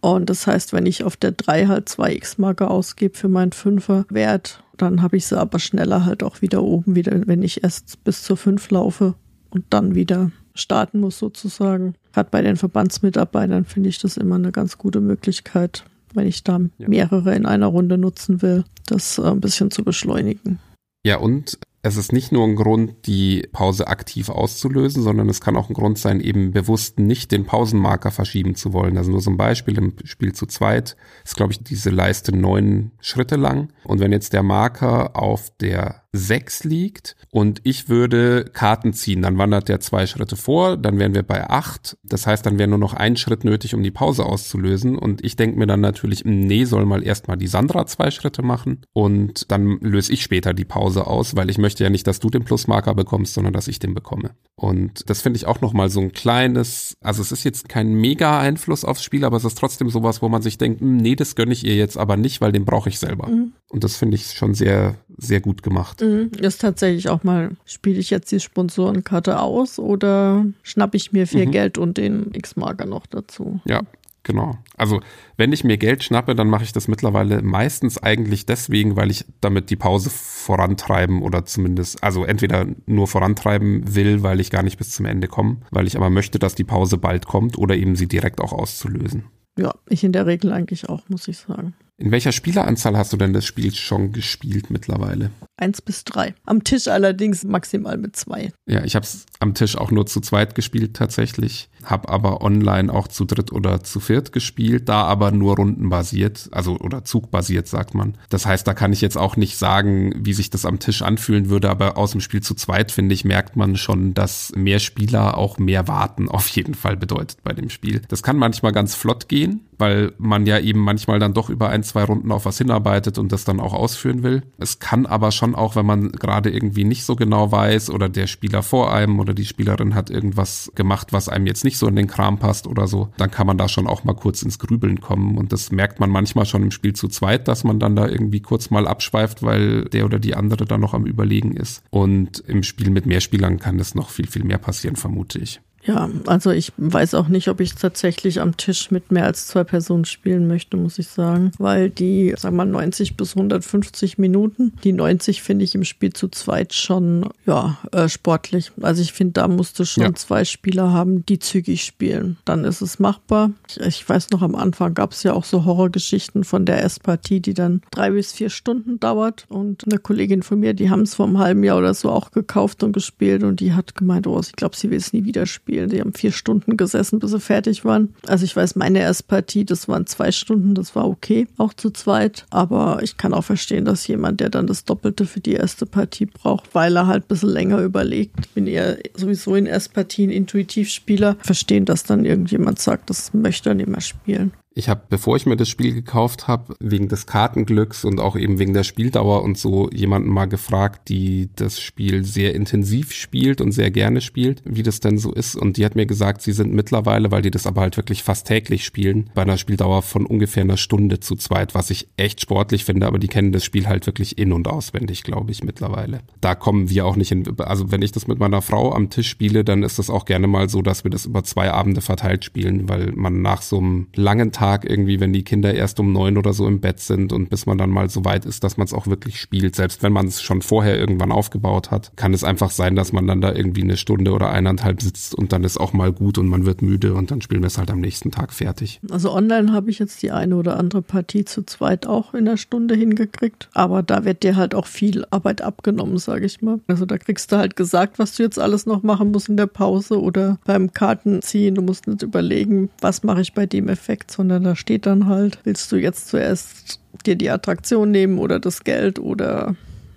Und 0.00 0.30
das 0.30 0.46
heißt, 0.46 0.72
wenn 0.72 0.86
ich 0.86 1.04
auf 1.04 1.16
der 1.16 1.32
3 1.32 1.66
halt 1.66 1.88
zwei 1.88 2.12
X-Marke 2.12 2.68
ausgebe 2.68 3.16
für 3.16 3.28
meinen 3.28 3.52
Fünfer-Wert, 3.52 4.62
dann 4.76 5.02
habe 5.02 5.16
ich 5.16 5.26
sie 5.26 5.38
aber 5.38 5.58
schneller 5.58 6.04
halt 6.04 6.22
auch 6.22 6.42
wieder 6.42 6.62
oben, 6.62 6.94
wieder, 6.94 7.26
wenn 7.26 7.42
ich 7.42 7.64
erst 7.64 8.04
bis 8.04 8.22
zur 8.22 8.36
5 8.36 8.70
laufe 8.70 9.14
und 9.50 9.64
dann 9.70 9.94
wieder 9.94 10.30
starten 10.56 11.00
muss 11.00 11.18
sozusagen. 11.18 11.94
Gerade 12.12 12.30
bei 12.30 12.42
den 12.42 12.56
Verbandsmitarbeitern 12.56 13.64
finde 13.64 13.88
ich 13.88 13.98
das 13.98 14.16
immer 14.16 14.36
eine 14.36 14.52
ganz 14.52 14.78
gute 14.78 15.00
Möglichkeit, 15.00 15.84
wenn 16.14 16.26
ich 16.26 16.44
da 16.44 16.60
ja. 16.78 16.88
mehrere 16.88 17.34
in 17.34 17.46
einer 17.46 17.66
Runde 17.66 17.98
nutzen 17.98 18.42
will, 18.42 18.64
das 18.86 19.18
äh, 19.18 19.22
ein 19.22 19.40
bisschen 19.40 19.70
zu 19.70 19.84
beschleunigen. 19.84 20.58
Ja, 21.04 21.18
und 21.18 21.58
es 21.86 21.96
ist 21.96 22.12
nicht 22.12 22.32
nur 22.32 22.44
ein 22.44 22.56
Grund, 22.56 23.06
die 23.06 23.48
Pause 23.52 23.86
aktiv 23.86 24.28
auszulösen, 24.28 25.04
sondern 25.04 25.28
es 25.28 25.40
kann 25.40 25.56
auch 25.56 25.70
ein 25.70 25.74
Grund 25.74 25.98
sein, 25.98 26.20
eben 26.20 26.50
bewusst 26.50 26.98
nicht 26.98 27.30
den 27.30 27.46
Pausenmarker 27.46 28.10
verschieben 28.10 28.56
zu 28.56 28.72
wollen. 28.72 28.98
Also 28.98 29.12
nur 29.12 29.20
so 29.20 29.30
ein 29.30 29.36
Beispiel 29.36 29.78
im 29.78 29.92
Spiel 30.02 30.32
zu 30.32 30.46
zweit 30.46 30.96
ist, 31.24 31.36
glaube 31.36 31.52
ich, 31.52 31.62
diese 31.62 31.90
Leiste 31.90 32.34
neun 32.34 32.90
Schritte 32.98 33.36
lang. 33.36 33.68
Und 33.84 34.00
wenn 34.00 34.10
jetzt 34.10 34.32
der 34.32 34.42
Marker 34.42 35.14
auf 35.14 35.52
der 35.60 36.02
6 36.16 36.64
liegt 36.64 37.16
und 37.30 37.60
ich 37.64 37.88
würde 37.88 38.44
Karten 38.52 38.92
ziehen, 38.92 39.22
dann 39.22 39.38
wandert 39.38 39.68
der 39.68 39.80
zwei 39.80 40.06
Schritte 40.06 40.36
vor, 40.36 40.76
dann 40.76 40.98
wären 40.98 41.14
wir 41.14 41.22
bei 41.22 41.48
8. 41.48 41.96
Das 42.02 42.26
heißt, 42.26 42.44
dann 42.46 42.58
wäre 42.58 42.68
nur 42.68 42.78
noch 42.78 42.94
ein 42.94 43.16
Schritt 43.16 43.44
nötig, 43.44 43.74
um 43.74 43.82
die 43.82 43.90
Pause 43.90 44.24
auszulösen. 44.24 44.96
Und 44.96 45.24
ich 45.24 45.36
denke 45.36 45.58
mir 45.58 45.66
dann 45.66 45.80
natürlich, 45.80 46.24
nee, 46.24 46.64
soll 46.64 46.86
mal 46.86 47.02
erstmal 47.02 47.36
die 47.36 47.46
Sandra 47.46 47.86
zwei 47.86 48.10
Schritte 48.10 48.42
machen 48.42 48.82
und 48.92 49.50
dann 49.50 49.78
löse 49.80 50.12
ich 50.12 50.22
später 50.22 50.54
die 50.54 50.64
Pause 50.64 51.06
aus, 51.06 51.36
weil 51.36 51.50
ich 51.50 51.58
möchte 51.58 51.84
ja 51.84 51.90
nicht, 51.90 52.06
dass 52.06 52.20
du 52.20 52.30
den 52.30 52.44
Plusmarker 52.44 52.94
bekommst, 52.94 53.34
sondern 53.34 53.52
dass 53.52 53.68
ich 53.68 53.78
den 53.78 53.94
bekomme. 53.94 54.30
Und 54.54 55.08
das 55.10 55.20
finde 55.20 55.36
ich 55.36 55.46
auch 55.46 55.60
nochmal 55.60 55.90
so 55.90 56.00
ein 56.00 56.12
kleines, 56.12 56.96
also 57.02 57.20
es 57.20 57.30
ist 57.32 57.44
jetzt 57.44 57.68
kein 57.68 57.92
mega 57.92 58.38
Einfluss 58.38 58.84
aufs 58.84 59.04
Spiel, 59.04 59.24
aber 59.24 59.36
es 59.36 59.44
ist 59.44 59.58
trotzdem 59.58 59.90
sowas, 59.90 60.22
wo 60.22 60.28
man 60.28 60.42
sich 60.42 60.56
denkt, 60.58 60.80
hm, 60.80 60.96
nee, 60.96 61.14
das 61.14 61.36
gönne 61.36 61.52
ich 61.52 61.64
ihr 61.64 61.76
jetzt 61.76 61.98
aber 61.98 62.16
nicht, 62.16 62.40
weil 62.40 62.52
den 62.52 62.64
brauche 62.64 62.88
ich 62.88 62.98
selber. 62.98 63.28
Mhm. 63.28 63.52
Und 63.68 63.84
das 63.84 63.96
finde 63.96 64.14
ich 64.14 64.32
schon 64.32 64.54
sehr, 64.54 64.94
sehr 65.18 65.40
gut 65.40 65.62
gemacht. 65.62 66.00
Mhm. 66.06 66.30
Ist 66.38 66.60
tatsächlich 66.60 67.08
auch 67.08 67.24
mal, 67.24 67.50
spiele 67.64 67.98
ich 67.98 68.10
jetzt 68.10 68.30
die 68.32 68.40
Sponsorenkarte 68.40 69.40
aus 69.40 69.78
oder 69.78 70.46
schnappe 70.62 70.96
ich 70.96 71.12
mir 71.12 71.26
viel 71.26 71.46
mhm. 71.46 71.50
Geld 71.50 71.78
und 71.78 71.98
den 71.98 72.32
X-Marker 72.34 72.86
noch 72.86 73.06
dazu? 73.06 73.60
Ja, 73.64 73.82
genau. 74.22 74.58
Also 74.76 75.00
wenn 75.36 75.52
ich 75.52 75.64
mir 75.64 75.78
Geld 75.78 76.04
schnappe, 76.04 76.34
dann 76.34 76.48
mache 76.48 76.64
ich 76.64 76.72
das 76.72 76.88
mittlerweile 76.88 77.42
meistens 77.42 78.02
eigentlich 78.02 78.46
deswegen, 78.46 78.96
weil 78.96 79.10
ich 79.10 79.24
damit 79.40 79.70
die 79.70 79.76
Pause 79.76 80.10
vorantreiben 80.10 81.22
oder 81.22 81.44
zumindest, 81.44 82.02
also 82.02 82.24
entweder 82.24 82.66
nur 82.86 83.06
vorantreiben 83.06 83.94
will, 83.94 84.22
weil 84.22 84.40
ich 84.40 84.50
gar 84.50 84.62
nicht 84.62 84.78
bis 84.78 84.90
zum 84.90 85.06
Ende 85.06 85.28
komme, 85.28 85.58
weil 85.70 85.86
ich 85.86 85.96
aber 85.96 86.10
möchte, 86.10 86.38
dass 86.38 86.54
die 86.54 86.64
Pause 86.64 86.98
bald 86.98 87.26
kommt 87.26 87.58
oder 87.58 87.76
eben 87.76 87.96
sie 87.96 88.08
direkt 88.08 88.40
auch 88.40 88.52
auszulösen. 88.52 89.24
Ja, 89.58 89.74
ich 89.88 90.04
in 90.04 90.12
der 90.12 90.26
Regel 90.26 90.52
eigentlich 90.52 90.88
auch, 90.88 91.08
muss 91.08 91.28
ich 91.28 91.38
sagen. 91.38 91.74
In 91.98 92.10
welcher 92.10 92.32
Spieleranzahl 92.32 92.96
hast 92.96 93.14
du 93.14 93.16
denn 93.16 93.32
das 93.32 93.46
Spiel 93.46 93.74
schon 93.74 94.12
gespielt 94.12 94.70
mittlerweile? 94.70 95.30
Eins 95.56 95.80
bis 95.80 96.04
drei. 96.04 96.34
Am 96.44 96.62
Tisch 96.62 96.88
allerdings 96.88 97.42
maximal 97.42 97.96
mit 97.96 98.16
zwei. 98.16 98.52
Ja, 98.66 98.84
ich 98.84 98.94
habe 98.96 99.04
es 99.04 99.24
am 99.38 99.54
Tisch 99.54 99.76
auch 99.76 99.90
nur 99.90 100.06
zu 100.06 100.20
zweit 100.20 100.54
gespielt 100.54 100.94
tatsächlich. 100.94 101.70
Habe 101.86 102.08
aber 102.08 102.42
online 102.42 102.92
auch 102.92 103.08
zu 103.08 103.24
dritt 103.24 103.52
oder 103.52 103.82
zu 103.82 104.00
viert 104.00 104.32
gespielt, 104.32 104.88
da 104.88 105.04
aber 105.04 105.30
nur 105.30 105.56
rundenbasiert, 105.56 106.48
also 106.52 106.76
oder 106.78 107.04
zugbasiert 107.04 107.66
sagt 107.68 107.94
man. 107.94 108.14
Das 108.28 108.46
heißt, 108.46 108.66
da 108.66 108.74
kann 108.74 108.92
ich 108.92 109.00
jetzt 109.00 109.16
auch 109.16 109.36
nicht 109.36 109.56
sagen, 109.56 110.12
wie 110.18 110.32
sich 110.32 110.50
das 110.50 110.66
am 110.66 110.78
Tisch 110.78 111.02
anfühlen 111.02 111.48
würde, 111.48 111.70
aber 111.70 111.96
aus 111.96 112.12
dem 112.12 112.20
Spiel 112.20 112.42
zu 112.42 112.54
zweit, 112.54 112.92
finde 112.92 113.14
ich, 113.14 113.24
merkt 113.24 113.56
man 113.56 113.76
schon, 113.76 114.14
dass 114.14 114.52
mehr 114.54 114.78
Spieler 114.78 115.38
auch 115.38 115.58
mehr 115.58 115.88
warten 115.88 116.28
auf 116.36 116.48
jeden 116.48 116.74
Fall 116.74 116.96
bedeutet 116.96 117.38
bei 117.42 117.52
dem 117.52 117.70
Spiel. 117.70 118.02
Das 118.08 118.22
kann 118.22 118.36
manchmal 118.36 118.72
ganz 118.72 118.94
flott 118.94 119.28
gehen, 119.28 119.60
weil 119.78 120.12
man 120.18 120.46
ja 120.46 120.58
eben 120.58 120.80
manchmal 120.80 121.18
dann 121.18 121.34
doch 121.34 121.50
über 121.50 121.70
ein, 121.70 121.82
zwei 121.82 122.04
Runden 122.04 122.32
auf 122.32 122.44
was 122.44 122.58
hinarbeitet 122.58 123.18
und 123.18 123.32
das 123.32 123.44
dann 123.44 123.60
auch 123.60 123.72
ausführen 123.72 124.22
will. 124.22 124.42
Es 124.58 124.78
kann 124.78 125.06
aber 125.06 125.32
schon 125.32 125.54
auch, 125.54 125.76
wenn 125.76 125.86
man 125.86 126.12
gerade 126.12 126.50
irgendwie 126.50 126.84
nicht 126.84 127.04
so 127.04 127.16
genau 127.16 127.52
weiß 127.52 127.90
oder 127.90 128.08
der 128.08 128.26
Spieler 128.26 128.62
vor 128.62 128.92
einem 128.92 129.18
oder 129.20 129.34
die 129.34 129.44
Spielerin 129.44 129.94
hat 129.94 130.10
irgendwas 130.10 130.70
gemacht, 130.74 131.12
was 131.12 131.28
einem 131.28 131.46
jetzt 131.46 131.64
nicht 131.64 131.75
so 131.78 131.86
in 131.88 131.96
den 131.96 132.06
Kram 132.06 132.38
passt 132.38 132.66
oder 132.66 132.86
so, 132.86 133.10
dann 133.16 133.30
kann 133.30 133.46
man 133.46 133.58
da 133.58 133.68
schon 133.68 133.86
auch 133.86 134.04
mal 134.04 134.14
kurz 134.14 134.42
ins 134.42 134.58
Grübeln 134.58 135.00
kommen 135.00 135.38
und 135.38 135.52
das 135.52 135.72
merkt 135.72 136.00
man 136.00 136.10
manchmal 136.10 136.46
schon 136.46 136.62
im 136.62 136.70
Spiel 136.70 136.94
zu 136.94 137.08
zweit, 137.08 137.48
dass 137.48 137.64
man 137.64 137.78
dann 137.78 137.96
da 137.96 138.06
irgendwie 138.08 138.40
kurz 138.40 138.70
mal 138.70 138.86
abschweift, 138.86 139.42
weil 139.42 139.84
der 139.86 140.04
oder 140.04 140.18
die 140.18 140.34
andere 140.34 140.64
dann 140.64 140.80
noch 140.80 140.94
am 140.94 141.06
Überlegen 141.06 141.56
ist. 141.56 141.82
Und 141.90 142.40
im 142.46 142.62
Spiel 142.62 142.90
mit 142.90 143.06
mehr 143.06 143.20
Spielern 143.20 143.58
kann 143.58 143.78
das 143.78 143.94
noch 143.94 144.10
viel, 144.10 144.26
viel 144.26 144.44
mehr 144.44 144.58
passieren, 144.58 144.96
vermute 144.96 145.38
ich. 145.38 145.60
Ja, 145.86 146.10
also 146.26 146.50
ich 146.50 146.72
weiß 146.76 147.14
auch 147.14 147.28
nicht, 147.28 147.48
ob 147.48 147.60
ich 147.60 147.74
tatsächlich 147.74 148.40
am 148.40 148.56
Tisch 148.56 148.90
mit 148.90 149.12
mehr 149.12 149.24
als 149.24 149.46
zwei 149.46 149.62
Personen 149.62 150.04
spielen 150.04 150.48
möchte, 150.48 150.76
muss 150.76 150.98
ich 150.98 151.08
sagen, 151.08 151.52
weil 151.58 151.90
die, 151.90 152.34
sagen 152.36 152.56
wir 152.56 152.64
mal, 152.64 152.72
90 152.72 153.16
bis 153.16 153.36
150 153.36 154.18
Minuten, 154.18 154.72
die 154.82 154.92
90 154.92 155.42
finde 155.42 155.64
ich 155.64 155.74
im 155.74 155.84
Spiel 155.84 156.12
zu 156.12 156.28
zweit 156.28 156.74
schon, 156.74 157.28
ja, 157.46 157.78
äh, 157.92 158.08
sportlich. 158.08 158.72
Also 158.82 159.00
ich 159.00 159.12
finde, 159.12 159.34
da 159.34 159.48
musst 159.48 159.78
du 159.78 159.84
schon 159.84 160.02
ja. 160.02 160.14
zwei 160.14 160.44
Spieler 160.44 160.92
haben, 160.92 161.24
die 161.24 161.38
zügig 161.38 161.84
spielen. 161.84 162.36
Dann 162.44 162.64
ist 162.64 162.80
es 162.80 162.98
machbar. 162.98 163.52
Ich, 163.68 163.80
ich 163.80 164.08
weiß 164.08 164.30
noch, 164.30 164.42
am 164.42 164.56
Anfang 164.56 164.94
gab 164.94 165.12
es 165.12 165.22
ja 165.22 165.34
auch 165.34 165.44
so 165.44 165.64
Horrorgeschichten 165.64 166.42
von 166.42 166.64
der 166.64 166.82
S-Partie, 166.84 167.40
die 167.40 167.54
dann 167.54 167.82
drei 167.92 168.10
bis 168.10 168.32
vier 168.32 168.50
Stunden 168.50 168.98
dauert 168.98 169.44
und 169.48 169.84
eine 169.86 169.98
Kollegin 169.98 170.42
von 170.42 170.58
mir, 170.58 170.74
die 170.74 170.90
haben 170.90 171.02
es 171.02 171.14
vor 171.14 171.26
einem 171.26 171.38
halben 171.38 171.62
Jahr 171.62 171.78
oder 171.78 171.94
so 171.94 172.10
auch 172.10 172.32
gekauft 172.32 172.82
und 172.82 172.92
gespielt 172.92 173.44
und 173.44 173.60
die 173.60 173.72
hat 173.72 173.94
gemeint, 173.94 174.26
oh, 174.26 174.40
ich 174.40 174.52
glaube, 174.52 174.76
sie 174.76 174.90
will 174.90 174.98
es 174.98 175.12
nie 175.12 175.24
wieder 175.24 175.46
spielen 175.46 175.75
spielen. 175.76 175.90
Die 175.90 176.00
haben 176.00 176.14
vier 176.14 176.32
Stunden 176.32 176.76
gesessen, 176.76 177.18
bis 177.18 177.30
sie 177.30 177.40
fertig 177.40 177.84
waren. 177.84 178.14
Also 178.26 178.44
ich 178.44 178.56
weiß, 178.56 178.76
meine 178.76 179.00
erste 179.00 179.24
Partie, 179.24 179.64
das 179.64 179.88
waren 179.88 180.06
zwei 180.06 180.32
Stunden, 180.32 180.74
das 180.74 180.94
war 180.94 181.06
okay, 181.06 181.46
auch 181.58 181.74
zu 181.74 181.90
zweit. 181.90 182.46
Aber 182.50 183.00
ich 183.02 183.16
kann 183.16 183.34
auch 183.34 183.44
verstehen, 183.44 183.84
dass 183.84 184.06
jemand, 184.06 184.40
der 184.40 184.48
dann 184.48 184.66
das 184.66 184.84
Doppelte 184.84 185.26
für 185.26 185.40
die 185.40 185.52
erste 185.52 185.86
Partie 185.86 186.26
braucht, 186.26 186.74
weil 186.74 186.96
er 186.96 187.06
halt 187.06 187.24
ein 187.24 187.28
bisschen 187.28 187.50
länger 187.50 187.80
überlegt. 187.80 188.34
Ich 188.40 188.50
bin 188.50 188.66
eher 188.66 188.98
sowieso 189.14 189.54
in 189.54 189.66
Erstpartien 189.66 190.30
Intuitivspieler. 190.30 191.36
Verstehen, 191.42 191.84
dass 191.84 192.04
dann 192.04 192.24
irgendjemand 192.24 192.78
sagt, 192.78 193.10
das 193.10 193.34
möchte 193.34 193.70
er 193.70 193.74
nicht 193.74 193.88
mehr 193.88 194.00
spielen. 194.00 194.52
Ich 194.78 194.90
habe, 194.90 195.00
bevor 195.08 195.36
ich 195.36 195.46
mir 195.46 195.56
das 195.56 195.70
Spiel 195.70 195.94
gekauft 195.94 196.48
habe, 196.48 196.74
wegen 196.80 197.08
des 197.08 197.24
Kartenglücks 197.24 198.04
und 198.04 198.20
auch 198.20 198.36
eben 198.36 198.58
wegen 198.58 198.74
der 198.74 198.84
Spieldauer 198.84 199.42
und 199.42 199.56
so 199.56 199.88
jemanden 199.90 200.28
mal 200.28 200.44
gefragt, 200.44 201.08
die 201.08 201.48
das 201.56 201.80
Spiel 201.80 202.24
sehr 202.24 202.54
intensiv 202.54 203.12
spielt 203.12 203.62
und 203.62 203.72
sehr 203.72 203.90
gerne 203.90 204.20
spielt, 204.20 204.60
wie 204.66 204.82
das 204.82 205.00
denn 205.00 205.16
so 205.16 205.32
ist. 205.32 205.56
Und 205.56 205.78
die 205.78 205.84
hat 205.86 205.96
mir 205.96 206.04
gesagt, 206.04 206.42
sie 206.42 206.52
sind 206.52 206.74
mittlerweile, 206.74 207.30
weil 207.30 207.40
die 207.40 207.50
das 207.50 207.66
aber 207.66 207.80
halt 207.80 207.96
wirklich 207.96 208.22
fast 208.22 208.48
täglich 208.48 208.84
spielen, 208.84 209.30
bei 209.34 209.40
einer 209.40 209.56
Spieldauer 209.56 210.02
von 210.02 210.26
ungefähr 210.26 210.64
einer 210.64 210.76
Stunde 210.76 211.20
zu 211.20 211.36
zweit, 211.36 211.74
was 211.74 211.88
ich 211.88 212.08
echt 212.18 212.42
sportlich 212.42 212.84
finde, 212.84 213.06
aber 213.06 213.18
die 213.18 213.28
kennen 213.28 213.52
das 213.52 213.64
Spiel 213.64 213.88
halt 213.88 214.04
wirklich 214.04 214.36
in- 214.36 214.52
und 214.52 214.68
auswendig, 214.68 215.22
glaube 215.22 215.52
ich, 215.52 215.64
mittlerweile. 215.64 216.20
Da 216.42 216.54
kommen 216.54 216.90
wir 216.90 217.06
auch 217.06 217.16
nicht 217.16 217.30
hin. 217.30 217.44
Also 217.60 217.90
wenn 217.92 218.02
ich 218.02 218.12
das 218.12 218.26
mit 218.26 218.38
meiner 218.38 218.60
Frau 218.60 218.92
am 218.92 219.08
Tisch 219.08 219.30
spiele, 219.30 219.64
dann 219.64 219.82
ist 219.82 219.98
das 219.98 220.10
auch 220.10 220.26
gerne 220.26 220.48
mal 220.48 220.68
so, 220.68 220.82
dass 220.82 221.02
wir 221.02 221.10
das 221.10 221.24
über 221.24 221.44
zwei 221.44 221.70
Abende 221.70 222.02
verteilt 222.02 222.44
spielen, 222.44 222.90
weil 222.90 223.12
man 223.12 223.40
nach 223.40 223.62
so 223.62 223.78
einem 223.78 224.08
langen 224.14 224.52
Tag 224.52 224.65
Tag 224.66 224.84
irgendwie, 224.84 225.20
wenn 225.20 225.32
die 225.32 225.44
Kinder 225.44 225.72
erst 225.72 226.00
um 226.00 226.12
neun 226.12 226.36
oder 226.36 226.52
so 226.52 226.66
im 226.66 226.80
Bett 226.80 226.98
sind 226.98 227.32
und 227.32 227.50
bis 227.50 227.66
man 227.66 227.78
dann 227.78 227.88
mal 227.88 228.10
so 228.10 228.24
weit 228.24 228.44
ist, 228.44 228.64
dass 228.64 228.76
man 228.76 228.84
es 228.84 228.92
auch 228.92 229.06
wirklich 229.06 229.40
spielt. 229.40 229.76
Selbst 229.76 230.02
wenn 230.02 230.12
man 230.12 230.26
es 230.26 230.42
schon 230.42 230.60
vorher 230.60 230.98
irgendwann 230.98 231.30
aufgebaut 231.30 231.92
hat, 231.92 232.10
kann 232.16 232.34
es 232.34 232.42
einfach 232.42 232.72
sein, 232.72 232.96
dass 232.96 233.12
man 233.12 233.28
dann 233.28 233.40
da 233.40 233.54
irgendwie 233.54 233.82
eine 233.82 233.96
Stunde 233.96 234.32
oder 234.32 234.50
eineinhalb 234.50 235.02
sitzt 235.02 235.36
und 235.36 235.52
dann 235.52 235.62
ist 235.62 235.78
auch 235.78 235.92
mal 235.92 236.10
gut 236.10 236.36
und 236.38 236.48
man 236.48 236.66
wird 236.66 236.82
müde 236.82 237.14
und 237.14 237.30
dann 237.30 237.42
spielen 237.42 237.62
wir 237.62 237.68
es 237.68 237.78
halt 237.78 237.92
am 237.92 238.00
nächsten 238.00 238.32
Tag 238.32 238.52
fertig. 238.52 238.98
Also 239.08 239.32
online 239.32 239.72
habe 239.72 239.88
ich 239.88 240.00
jetzt 240.00 240.20
die 240.24 240.32
eine 240.32 240.56
oder 240.56 240.80
andere 240.80 241.00
Partie 241.00 241.44
zu 241.44 241.62
zweit 241.62 242.08
auch 242.08 242.34
in 242.34 242.44
der 242.44 242.56
Stunde 242.56 242.96
hingekriegt, 242.96 243.68
aber 243.72 244.02
da 244.02 244.24
wird 244.24 244.42
dir 244.42 244.56
halt 244.56 244.74
auch 244.74 244.86
viel 244.86 245.24
Arbeit 245.30 245.62
abgenommen, 245.62 246.18
sage 246.18 246.44
ich 246.44 246.60
mal. 246.60 246.80
Also 246.88 247.06
da 247.06 247.18
kriegst 247.18 247.52
du 247.52 247.56
halt 247.56 247.76
gesagt, 247.76 248.18
was 248.18 248.34
du 248.34 248.42
jetzt 248.42 248.58
alles 248.58 248.84
noch 248.84 249.04
machen 249.04 249.30
musst 249.30 249.48
in 249.48 249.56
der 249.56 249.66
Pause 249.66 250.20
oder 250.20 250.58
beim 250.64 250.92
Kartenziehen. 250.92 251.76
Du 251.76 251.82
musst 251.82 252.08
nicht 252.08 252.22
überlegen, 252.22 252.90
was 253.00 253.22
mache 253.22 253.42
ich 253.42 253.54
bei 253.54 253.66
dem 253.66 253.88
Effekt, 253.88 254.32
sondern 254.32 254.55
sondern 254.56 254.72
da 254.72 254.76
steht 254.76 255.04
dann 255.04 255.26
halt, 255.26 255.58
willst 255.64 255.92
du 255.92 255.96
jetzt 255.96 256.28
zuerst 256.28 257.00
dir 257.26 257.36
die 257.36 257.50
Attraktion 257.50 258.10
nehmen 258.10 258.38
oder 258.38 258.58
das 258.58 258.84
Geld 258.84 259.18
oder 259.18 259.76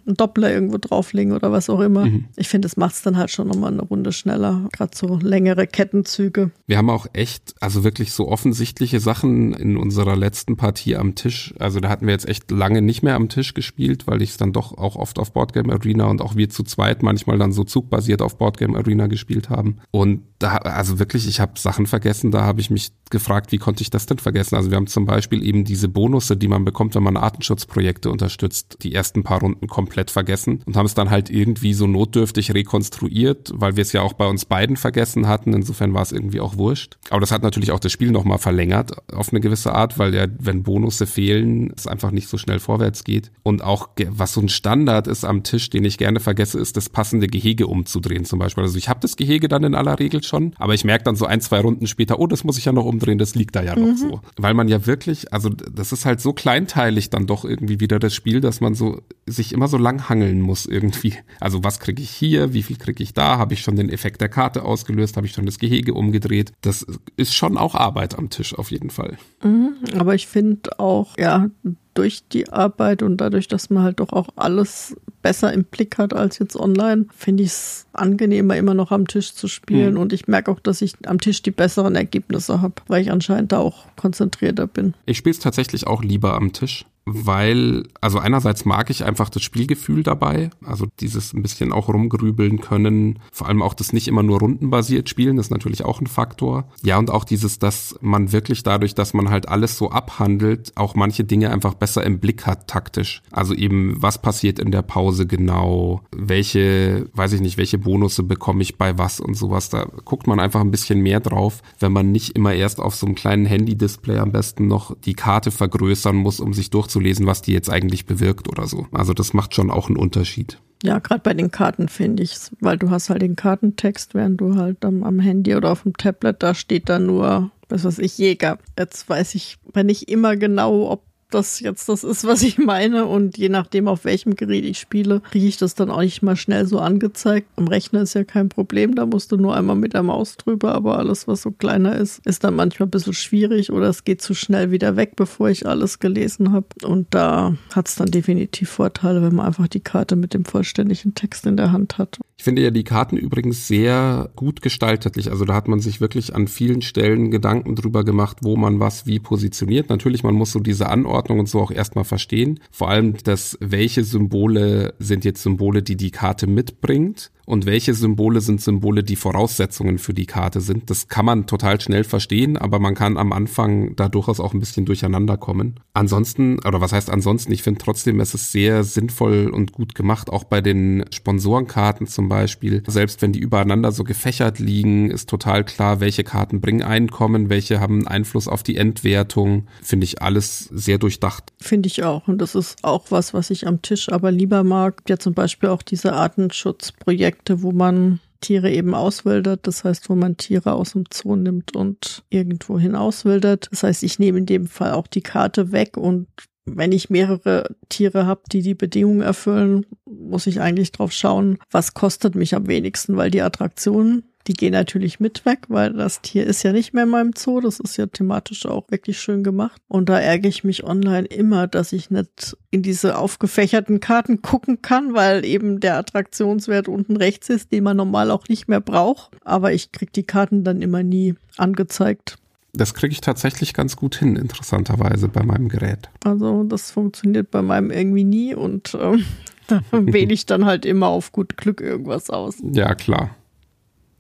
einen 0.10 0.18
Doppler 0.18 0.52
irgendwo 0.52 0.78
drauflegen 0.78 1.34
oder 1.34 1.52
was 1.52 1.70
auch 1.70 1.80
immer. 1.80 2.06
Mhm. 2.06 2.26
Ich 2.36 2.50
finde, 2.50 2.68
es 2.68 2.78
macht 2.78 2.96
es 2.96 3.02
dann 3.02 3.18
halt 3.18 3.32
schon 3.32 3.48
nochmal 3.48 3.72
eine 3.72 3.82
Runde 3.82 4.12
schneller, 4.12 4.68
gerade 4.74 4.96
so 4.96 5.18
längere 5.18 5.68
Kettenzüge. 5.68 6.52
Wir 6.68 6.78
haben 6.78 6.90
auch 6.90 7.08
echt, 7.14 7.56
also 7.62 7.84
wirklich 7.84 8.12
so 8.12 8.28
offensichtliche 8.28 9.00
Sachen 9.00 9.54
in 9.54 9.78
unserer 9.78 10.16
letzten 10.16 10.58
Partie 10.58 10.96
am 10.96 11.16
Tisch. 11.16 11.54
Also 11.60 11.80
da 11.80 11.90
hatten 11.90 12.06
wir 12.06 12.14
jetzt 12.14 12.28
echt 12.28 12.52
lange 12.52 12.82
nicht 12.82 13.04
mehr 13.04 13.16
am 13.16 13.30
Tisch 13.30 13.54
gespielt, 13.54 14.08
weil 14.08 14.22
ich 14.22 14.32
es 14.32 14.38
dann 14.38 14.52
doch 14.52 14.78
auch 14.78 14.96
oft 14.96 15.20
auf 15.20 15.32
Boardgame 15.32 15.72
Arena 15.72 16.06
und 16.06 16.22
auch 16.22 16.36
wir 16.36 16.50
zu 16.50 16.64
zweit 16.64 17.04
manchmal 17.04 17.38
dann 17.38 17.52
so 17.52 17.64
zugbasiert 17.64 18.22
auf 18.22 18.38
Boardgame 18.38 18.78
Arena 18.78 19.08
gespielt 19.08 19.50
haben. 19.50 19.78
Und 19.92 20.22
da, 20.40 20.56
also 20.58 21.00
wirklich, 21.00 21.28
ich 21.28 21.42
habe 21.42 21.60
Sachen 21.60 21.86
vergessen, 21.86 22.32
da 22.32 22.44
habe 22.44 22.62
ich 22.62 22.70
mich 22.70 22.92
gefragt, 23.10 23.52
wie 23.52 23.58
konnte 23.58 23.82
ich 23.82 23.90
das 23.90 24.06
denn 24.06 24.20
vergessen? 24.20 24.56
Also 24.56 24.72
wir 24.72 24.78
haben 24.78 24.88
zum 24.88 25.06
Beispiel 25.06 25.46
eben 25.46 25.66
diese 25.66 25.90
Bonusse, 25.90 26.38
die 26.38 26.48
man 26.48 26.64
bekommt, 26.64 26.96
wenn 26.96 27.04
man 27.04 27.18
Artenschutzprojekte 27.18 28.10
unterstützt, 28.10 28.78
die 28.82 28.96
ersten 28.96 29.24
paar 29.24 29.42
Runden 29.42 29.68
komplett 29.68 29.99
vergessen 30.08 30.62
und 30.66 30.76
haben 30.76 30.86
es 30.86 30.94
dann 30.94 31.10
halt 31.10 31.30
irgendwie 31.30 31.74
so 31.74 31.88
notdürftig 31.88 32.54
rekonstruiert, 32.54 33.52
weil 33.54 33.76
wir 33.76 33.82
es 33.82 33.92
ja 33.92 34.02
auch 34.02 34.14
bei 34.14 34.28
uns 34.28 34.46
beiden 34.46 34.78
vergessen 34.78 35.28
hatten. 35.28 35.54
Insofern 35.54 35.94
war 35.94 36.02
es 36.02 36.12
irgendwie 36.12 36.40
auch 36.40 36.58
wurscht. 36.58 36.98
Aber 37.10 37.20
das 37.20 37.32
hat 37.32 37.44
natürlich 37.44 37.72
auch 37.72 37.80
das 37.80 37.92
Spiel 37.92 38.12
nochmal 38.12 38.38
verlängert 38.38 38.94
auf 39.14 39.30
eine 39.32 39.40
gewisse 39.40 39.74
Art, 39.74 39.98
weil 40.00 40.16
ja, 40.16 40.28
wenn 40.40 40.64
Bonusse 40.64 41.08
fehlen, 41.08 41.74
es 41.76 41.88
einfach 41.88 42.12
nicht 42.12 42.28
so 42.30 42.38
schnell 42.38 42.60
vorwärts 42.60 43.04
geht. 43.04 43.32
Und 43.44 43.64
auch, 43.64 43.90
was 44.10 44.34
so 44.34 44.42
ein 44.42 44.50
Standard 44.50 45.08
ist 45.08 45.26
am 45.26 45.44
Tisch, 45.44 45.70
den 45.70 45.84
ich 45.84 45.98
gerne 45.98 46.20
vergesse, 46.20 46.60
ist 46.60 46.78
das 46.78 46.90
passende 46.90 47.28
Gehege 47.28 47.68
umzudrehen 47.68 48.26
zum 48.26 48.40
Beispiel. 48.40 48.64
Also 48.64 48.78
ich 48.78 48.90
habe 48.90 49.00
das 49.02 49.16
Gehege 49.16 49.48
dann 49.48 49.64
in 49.64 49.76
aller 49.76 50.00
Regel 50.00 50.24
schon. 50.24 50.54
Aber 50.58 50.74
ich 50.74 50.86
merke 50.86 51.04
dann 51.04 51.16
so 51.16 51.26
ein, 51.26 51.42
zwei 51.42 51.60
Runden 51.60 51.88
später, 51.88 52.20
oh, 52.20 52.28
das 52.28 52.44
muss 52.44 52.58
ich 52.58 52.66
ja 52.66 52.72
noch 52.72 52.86
umdrehen, 52.86 53.18
das 53.18 53.36
liegt 53.36 53.56
da 53.56 53.64
ja 53.64 53.76
noch 53.76 53.88
mhm. 53.88 53.98
so. 53.98 54.22
Weil 54.38 54.54
man 54.54 54.68
ja 54.68 54.86
wirklich, 54.86 55.34
also 55.34 55.50
das 55.50 55.92
ist 55.92 56.06
halt 56.06 56.22
so 56.22 56.34
kleinteilig 56.34 57.10
dann 57.10 57.28
doch 57.28 57.46
irgendwie 57.46 57.80
wieder 57.80 58.00
das 58.00 58.14
Spiel, 58.14 58.42
dass 58.42 58.62
man 58.62 58.76
so 58.76 59.02
sich 59.30 59.54
immer 59.54 59.68
so 59.68 59.78
lang 59.78 60.10
hangeln 60.10 60.42
muss 60.42 60.66
irgendwie. 60.66 61.16
Also 61.40 61.64
was 61.64 61.80
kriege 61.80 62.02
ich 62.02 62.10
hier, 62.10 62.54
wie 62.54 62.64
viel 62.64 62.78
kriege 62.78 63.04
ich 63.04 63.14
da, 63.14 63.38
habe 63.38 63.54
ich 63.54 63.62
schon 63.62 63.76
den 63.76 63.90
Effekt 63.90 64.22
der 64.22 64.30
Karte 64.30 64.64
ausgelöst, 64.64 65.18
habe 65.18 65.28
ich 65.28 65.34
schon 65.34 65.46
das 65.46 65.60
Gehege 65.60 65.94
umgedreht. 65.94 66.52
Das 66.62 66.86
ist 67.16 67.34
schon 67.34 67.58
auch 67.58 67.76
Arbeit 67.76 68.18
am 68.18 68.30
Tisch 68.30 68.54
auf 68.54 68.72
jeden 68.72 68.90
Fall. 68.90 69.18
Mhm, 69.44 69.76
aber 69.98 70.16
ich 70.16 70.28
finde 70.28 70.80
auch, 70.80 71.18
ja, 71.18 71.50
durch 71.94 72.28
die 72.30 72.50
Arbeit 72.50 73.04
und 73.04 73.18
dadurch, 73.18 73.48
dass 73.48 73.70
man 73.70 73.84
halt 73.84 74.00
doch 74.00 74.14
auch 74.14 74.30
alles 74.36 74.96
besser 75.22 75.52
im 75.52 75.66
Blick 75.66 75.98
hat 75.98 76.14
als 76.14 76.40
jetzt 76.40 76.56
online, 76.56 77.08
finde 77.14 77.44
ich 77.44 77.50
es 77.50 77.88
angenehmer, 77.92 78.56
immer 78.56 78.74
noch 78.74 78.92
am 78.92 79.08
Tisch 79.08 79.34
zu 79.34 79.48
spielen. 79.48 79.96
Mhm. 79.96 80.00
Und 80.00 80.14
ich 80.14 80.28
merke 80.28 80.50
auch, 80.52 80.62
dass 80.62 80.82
ich 80.82 80.94
am 81.06 81.20
Tisch 81.20 81.42
die 81.42 81.52
besseren 81.52 81.96
Ergebnisse 81.96 82.62
habe, 82.62 82.76
weil 82.88 83.02
ich 83.02 83.12
anscheinend 83.12 83.52
da 83.52 83.60
auch 83.60 83.86
konzentrierter 83.98 84.68
bin. 84.68 84.94
Ich 85.06 85.18
spiele 85.18 85.34
es 85.34 85.40
tatsächlich 85.40 85.88
auch 85.88 86.02
lieber 86.02 86.36
am 86.36 86.54
Tisch 86.54 86.86
weil, 87.12 87.88
also 88.02 88.20
einerseits 88.20 88.66
mag 88.66 88.90
ich 88.90 89.04
einfach 89.04 89.30
das 89.30 89.42
Spielgefühl 89.42 90.04
dabei, 90.04 90.50
also 90.64 90.86
dieses 91.00 91.34
ein 91.34 91.42
bisschen 91.42 91.72
auch 91.72 91.90
rumgrübeln 91.90 92.62
können, 92.62 93.20
vor 93.32 93.48
allem 93.48 93.62
auch 93.62 93.74
das 93.74 93.94
nicht 93.94 94.08
immer 94.08 94.24
nur 94.24 94.40
rundenbasiert 94.40 95.10
spielen, 95.10 95.38
ist 95.38 95.50
natürlich 95.50 95.84
auch 95.84 96.02
ein 96.02 96.08
Faktor. 96.08 96.70
Ja, 96.84 96.98
und 96.98 97.10
auch 97.10 97.24
dieses, 97.24 97.60
dass 97.60 97.96
man 98.02 98.32
wirklich 98.32 98.64
dadurch, 98.64 98.94
dass 98.94 99.14
man 99.14 99.30
halt 99.30 99.50
alles 99.50 99.78
so 99.78 99.90
abhandelt, 99.90 100.74
auch 100.76 100.96
manche 100.96 101.24
Dinge 101.24 101.52
einfach 101.52 101.74
besser 101.74 102.04
im 102.04 102.20
Blick 102.20 102.46
hat 102.46 102.68
taktisch. 102.68 103.22
Also 103.32 103.54
eben, 103.54 103.96
was 104.02 104.22
passiert 104.22 104.60
in 104.60 104.72
der 104.72 104.84
Pause 104.84 105.26
genau, 105.26 106.02
welche, 106.16 107.10
weiß 107.14 107.34
ich 107.34 107.42
nicht, 107.42 107.58
welche 107.58 107.80
Bonusse 107.80 108.24
bekomme 108.24 108.62
ich 108.62 108.78
bei 108.78 108.98
was 108.98 109.20
und 109.20 109.36
sowas. 109.36 109.70
Da 109.70 109.86
guckt 110.06 110.28
man 110.28 110.40
einfach 110.40 110.62
ein 110.62 110.72
bisschen 110.72 111.02
mehr 111.02 111.20
drauf, 111.20 111.62
wenn 111.80 111.92
man 111.92 112.12
nicht 112.12 112.36
immer 112.36 112.54
erst 112.54 112.80
auf 112.80 112.96
so 112.96 113.06
einem 113.06 113.16
kleinen 113.16 113.46
Handy-Display 113.46 114.20
am 114.20 114.32
besten 114.32 114.68
noch 114.68 114.96
die 115.06 115.16
Karte 115.16 115.52
vergrößern 115.52 116.16
muss, 116.16 116.40
um 116.40 116.54
sich 116.54 116.70
durchzuführen 116.70 116.99
nachzulesen, 117.00 117.26
was 117.26 117.42
die 117.42 117.54
jetzt 117.54 117.70
eigentlich 117.70 118.06
bewirkt 118.06 118.50
oder 118.50 118.68
so. 118.68 118.88
Also 118.92 119.14
das 119.14 119.34
macht 119.34 119.56
schon 119.56 119.72
auch 119.72 119.88
einen 119.88 119.98
Unterschied. 119.98 120.60
Ja, 120.84 121.00
gerade 121.00 121.22
bei 121.22 121.34
den 121.34 121.52
Karten 121.52 121.90
finde 121.90 122.24
ich 122.24 122.38
weil 122.62 122.78
du 122.78 122.90
hast 122.90 123.10
halt 123.10 123.22
den 123.22 123.36
Kartentext, 123.36 124.14
während 124.14 124.40
du 124.40 124.56
halt 124.56 124.86
am, 124.86 125.04
am 125.04 125.20
Handy 125.20 125.56
oder 125.56 125.72
auf 125.72 125.84
dem 125.84 125.96
Tablet, 125.96 126.42
da 126.42 126.54
steht 126.54 126.88
da 126.88 127.00
nur, 127.00 127.52
was 127.68 127.84
weiß 127.84 128.00
ich, 128.00 128.18
Jäger. 128.18 128.60
Jetzt 128.78 129.10
weiß 129.10 129.36
ich 129.36 129.58
nicht 129.76 130.10
immer 130.10 130.38
genau, 130.38 130.90
ob 130.90 131.04
das 131.30 131.60
jetzt 131.60 131.90
das 131.90 132.04
ist, 132.04 132.26
was 132.26 132.42
ich 132.42 132.58
meine. 132.58 133.06
Und 133.06 133.38
je 133.38 133.50
nachdem, 133.50 133.88
auf 133.88 134.06
welchem 134.06 134.36
Gerät 134.36 134.66
ich 134.66 134.80
spiele, 134.80 135.22
kriege 135.32 135.48
ich 135.48 135.58
das 135.58 135.76
dann 135.76 135.90
auch 135.90 136.02
nicht 136.02 136.22
mal 136.22 136.36
schnell 136.36 136.66
so 136.66 136.80
angezeigt. 136.80 137.48
Am 137.56 137.68
Rechner 137.68 138.02
ist 138.02 138.14
ja 138.14 138.24
kein 138.24 138.50
Problem, 138.50 138.96
da 138.96 139.06
musst 139.06 139.32
du 139.32 139.38
nur 139.38 139.56
einmal 139.56 139.76
mit 139.76 139.94
der 139.94 140.04
Maus 140.04 140.38
drüber, 140.38 140.74
aber 140.74 140.98
alles, 140.98 141.28
was 141.28 141.42
so 141.42 141.52
kleiner 141.52 141.96
ist, 141.96 142.26
ist 142.26 142.44
dann 142.44 142.56
manchmal 142.56 142.88
ein 142.88 142.92
bisschen 142.92 143.14
schwierig 143.14 143.72
oder 143.72 143.88
es 143.88 144.04
geht 144.04 144.22
zu 144.22 144.34
schnell 144.34 144.72
wieder 144.72 144.96
weg, 144.96 145.16
bevor 145.16 145.50
ich 145.50 145.66
alles 145.66 146.00
gelesen 146.00 146.52
habe. 146.52 146.68
Und 146.84 147.08
da 147.12 147.56
hat 147.74 147.88
es 147.88 147.96
dann 147.96 148.12
definitiv 148.12 148.70
Vorteile, 148.70 149.22
wenn 149.22 149.36
man 149.36 149.46
einfach 149.46 149.68
die 149.68 149.80
Karte 149.80 150.16
mit 150.16 150.34
dem 150.34 150.46
vollständigen 150.46 151.16
Text 151.16 151.46
in 151.46 151.58
der 151.58 151.72
Hand 151.72 151.98
hat. 151.98 152.20
Ich 152.40 152.46
finde 152.46 152.62
ja 152.62 152.72
die 152.72 152.86
Karten 152.86 153.18
übrigens 153.18 153.68
sehr 153.68 154.30
gut 154.38 154.62
gestaltetlich. 154.62 155.30
Also 155.30 155.44
da 155.44 155.54
hat 155.54 155.68
man 155.68 155.82
sich 155.82 156.00
wirklich 156.00 156.34
an 156.34 156.48
vielen 156.48 156.82
Stellen 156.82 157.32
Gedanken 157.32 157.76
drüber 157.76 158.06
gemacht, 158.06 158.38
wo 158.44 158.56
man 158.56 158.80
was 158.80 159.06
wie 159.06 159.20
positioniert. 159.20 159.90
Natürlich, 159.90 160.24
man 160.24 160.36
muss 160.36 160.54
so 160.54 160.62
diese 160.62 160.88
Anordnung 160.88 161.40
und 161.40 161.50
so 161.50 161.60
auch 161.60 161.70
erstmal 161.70 162.06
verstehen. 162.06 162.62
Vor 162.72 162.90
allem, 162.90 163.18
dass 163.26 163.58
welche 163.60 164.06
Symbole 164.06 164.94
sind 165.00 165.26
jetzt 165.26 165.44
Symbole, 165.44 165.84
die 165.84 165.98
die 165.98 166.12
Karte 166.12 166.48
mitbringt 166.48 167.30
und 167.50 167.66
welche 167.66 167.96
Symbole 167.96 168.42
sind 168.42 168.62
Symbole, 168.62 169.04
die 169.04 169.16
Voraussetzungen 169.16 169.98
für 169.98 170.14
die 170.14 170.28
Karte 170.28 170.62
sind. 170.62 170.92
Das 170.92 171.08
kann 171.08 171.26
man 171.26 171.48
total 171.48 171.82
schnell 171.82 172.04
verstehen, 172.04 172.58
aber 172.58 172.78
man 172.78 172.94
kann 172.94 173.18
am 173.18 173.34
Anfang 173.34 173.96
da 173.96 174.08
durchaus 174.08 174.40
auch 174.40 174.54
ein 174.54 174.60
bisschen 174.60 174.86
durcheinander 174.86 175.36
kommen. 175.36 175.80
Ansonsten, 175.94 176.60
oder 176.60 176.80
was 176.80 176.94
heißt 176.94 177.10
ansonsten, 177.10 177.52
ich 177.52 177.64
finde 177.64 177.80
trotzdem, 177.84 178.20
es 178.20 178.36
ist 178.36 178.52
sehr 178.52 178.84
sinnvoll 178.84 179.50
und 179.50 179.72
gut 179.72 179.96
gemacht, 179.96 180.30
auch 180.30 180.44
bei 180.44 180.62
den 180.62 181.06
Sponsorenkarten 181.12 182.06
zum 182.06 182.30
Beispiel. 182.30 182.84
Selbst 182.86 183.24
wenn 183.24 183.34
die 183.34 183.40
übereinander 183.40 183.92
so 183.92 184.04
gefächert 184.04 184.60
liegen, 184.60 185.10
ist 185.10 185.28
total 185.28 185.64
klar, 185.64 186.00
welche 186.00 186.24
Karten 186.24 186.62
bringen 186.62 186.84
Einkommen, 186.84 187.50
welche 187.50 187.80
haben 187.80 188.08
Einfluss 188.08 188.48
auf 188.48 188.62
die 188.62 188.78
Endwertung. 188.78 189.66
Finde 189.82 190.04
ich 190.04 190.22
alles 190.22 190.66
sehr 190.66 191.00
durchdacht. 191.00 191.52
Finde 191.60 191.88
ich 191.88 192.04
auch. 192.04 192.28
Und 192.28 192.38
das 192.38 192.54
ist 192.54 192.84
auch 192.84 193.06
was, 193.10 193.34
was 193.34 193.50
ich 193.50 193.66
am 193.66 193.82
Tisch 193.82 194.10
aber 194.10 194.32
lieber 194.32 194.64
mag. 194.64 195.02
Ja, 195.10 195.18
zum 195.18 195.34
Beispiel 195.34 195.70
auch 195.70 195.82
diese 195.82 196.14
Artenschutzprojekte 196.14 197.39
Projekte, 197.40 197.64
wo 197.64 197.72
man 197.72 198.20
Tiere 198.42 198.72
eben 198.72 198.94
auswildert, 198.94 199.68
das 199.68 199.84
heißt, 199.84 200.10
wo 200.10 200.16
man 200.16 200.38
Tiere 200.38 200.74
aus 200.74 200.94
dem 200.94 201.04
Zoo 201.12 201.36
nimmt 201.36 201.76
und 201.76 202.24
irgendwo 202.30 202.80
hin 202.80 202.96
auswildert. 202.96 203.68
Das 203.72 203.84
heißt, 203.84 204.04
ich 204.04 204.20
nehme 204.20 204.40
in 204.40 204.46
dem 204.46 204.68
Fall 204.68 204.94
auch 204.94 205.08
die 205.08 205.22
Karte 205.22 205.72
weg 205.72 205.98
und 205.98 206.28
wenn 206.66 206.92
ich 206.92 207.10
mehrere 207.10 207.76
Tiere 207.90 208.28
habe, 208.28 208.42
die 208.52 208.62
die 208.62 208.76
Bedingungen 208.76 209.22
erfüllen, 209.22 209.86
muss 210.06 210.48
ich 210.48 210.62
eigentlich 210.62 210.92
drauf 210.92 211.12
schauen, 211.12 211.58
was 211.72 211.96
kostet 211.96 212.36
mich 212.36 212.56
am 212.56 212.68
wenigsten, 212.68 213.18
weil 213.18 213.32
die 213.32 213.42
Attraktionen 213.42 214.24
die 214.48 214.54
gehen 214.54 214.74
natürlich 214.74 215.20
mit 215.20 215.46
weg, 215.46 215.66
weil 215.68 215.94
das 215.94 216.22
Tier 216.22 216.46
ist 216.46 216.64
ja 216.64 216.72
nicht 216.72 216.94
mehr 216.94 217.04
in 217.04 217.10
meinem 217.10 217.34
Zoo. 217.36 217.60
Das 217.60 217.80
ist 217.80 217.98
ja 217.98 218.08
thematisch 218.08 218.66
auch 218.66 218.90
wirklich 218.90 219.20
schön 219.20 219.44
gemacht. 219.44 219.82
Und 219.88 220.10
da 220.10 220.20
ärgere 220.20 220.50
ich 220.50 220.64
mich 220.64 220.84
online 220.84 221.28
immer, 221.28 221.68
dass 221.68 221.94
ich 221.94 222.10
nicht 222.10 222.58
in 222.72 222.82
diese 222.82 223.18
aufgefächerten 223.18 224.00
Karten 224.00 224.42
gucken 224.42 224.82
kann, 224.82 225.14
weil 225.14 225.46
eben 225.46 225.80
der 225.80 225.98
Attraktionswert 225.98 226.88
unten 226.88 227.18
rechts 227.18 227.50
ist, 227.50 227.72
den 227.72 227.84
man 227.84 227.98
normal 227.98 228.32
auch 228.32 228.48
nicht 228.48 228.68
mehr 228.68 228.82
braucht. 228.82 229.32
Aber 229.44 229.74
ich 229.74 229.92
kriege 229.92 230.12
die 230.12 230.24
Karten 230.24 230.64
dann 230.64 230.82
immer 230.82 231.04
nie 231.04 231.36
angezeigt. 231.58 232.38
Das 232.74 232.94
kriege 232.94 233.12
ich 233.12 233.22
tatsächlich 233.22 233.74
ganz 233.74 233.96
gut 233.96 234.16
hin, 234.16 234.36
interessanterweise 234.36 235.28
bei 235.28 235.44
meinem 235.44 235.70
Gerät. 235.70 236.10
Also 236.24 236.64
das 236.64 236.92
funktioniert 236.92 237.52
bei 237.52 237.62
meinem 237.62 237.92
irgendwie 237.92 238.24
nie 238.24 238.56
und 238.56 238.94
äh, 238.94 239.18
da 239.68 239.82
wähle 239.92 240.34
ich 240.34 240.46
dann 240.46 240.66
halt 240.66 240.86
immer 240.86 241.08
auf 241.08 241.32
gut 241.32 241.58
Glück 241.58 241.82
irgendwas 241.82 242.30
aus. 242.30 242.58
Ja, 242.62 242.96
klar. 242.96 243.36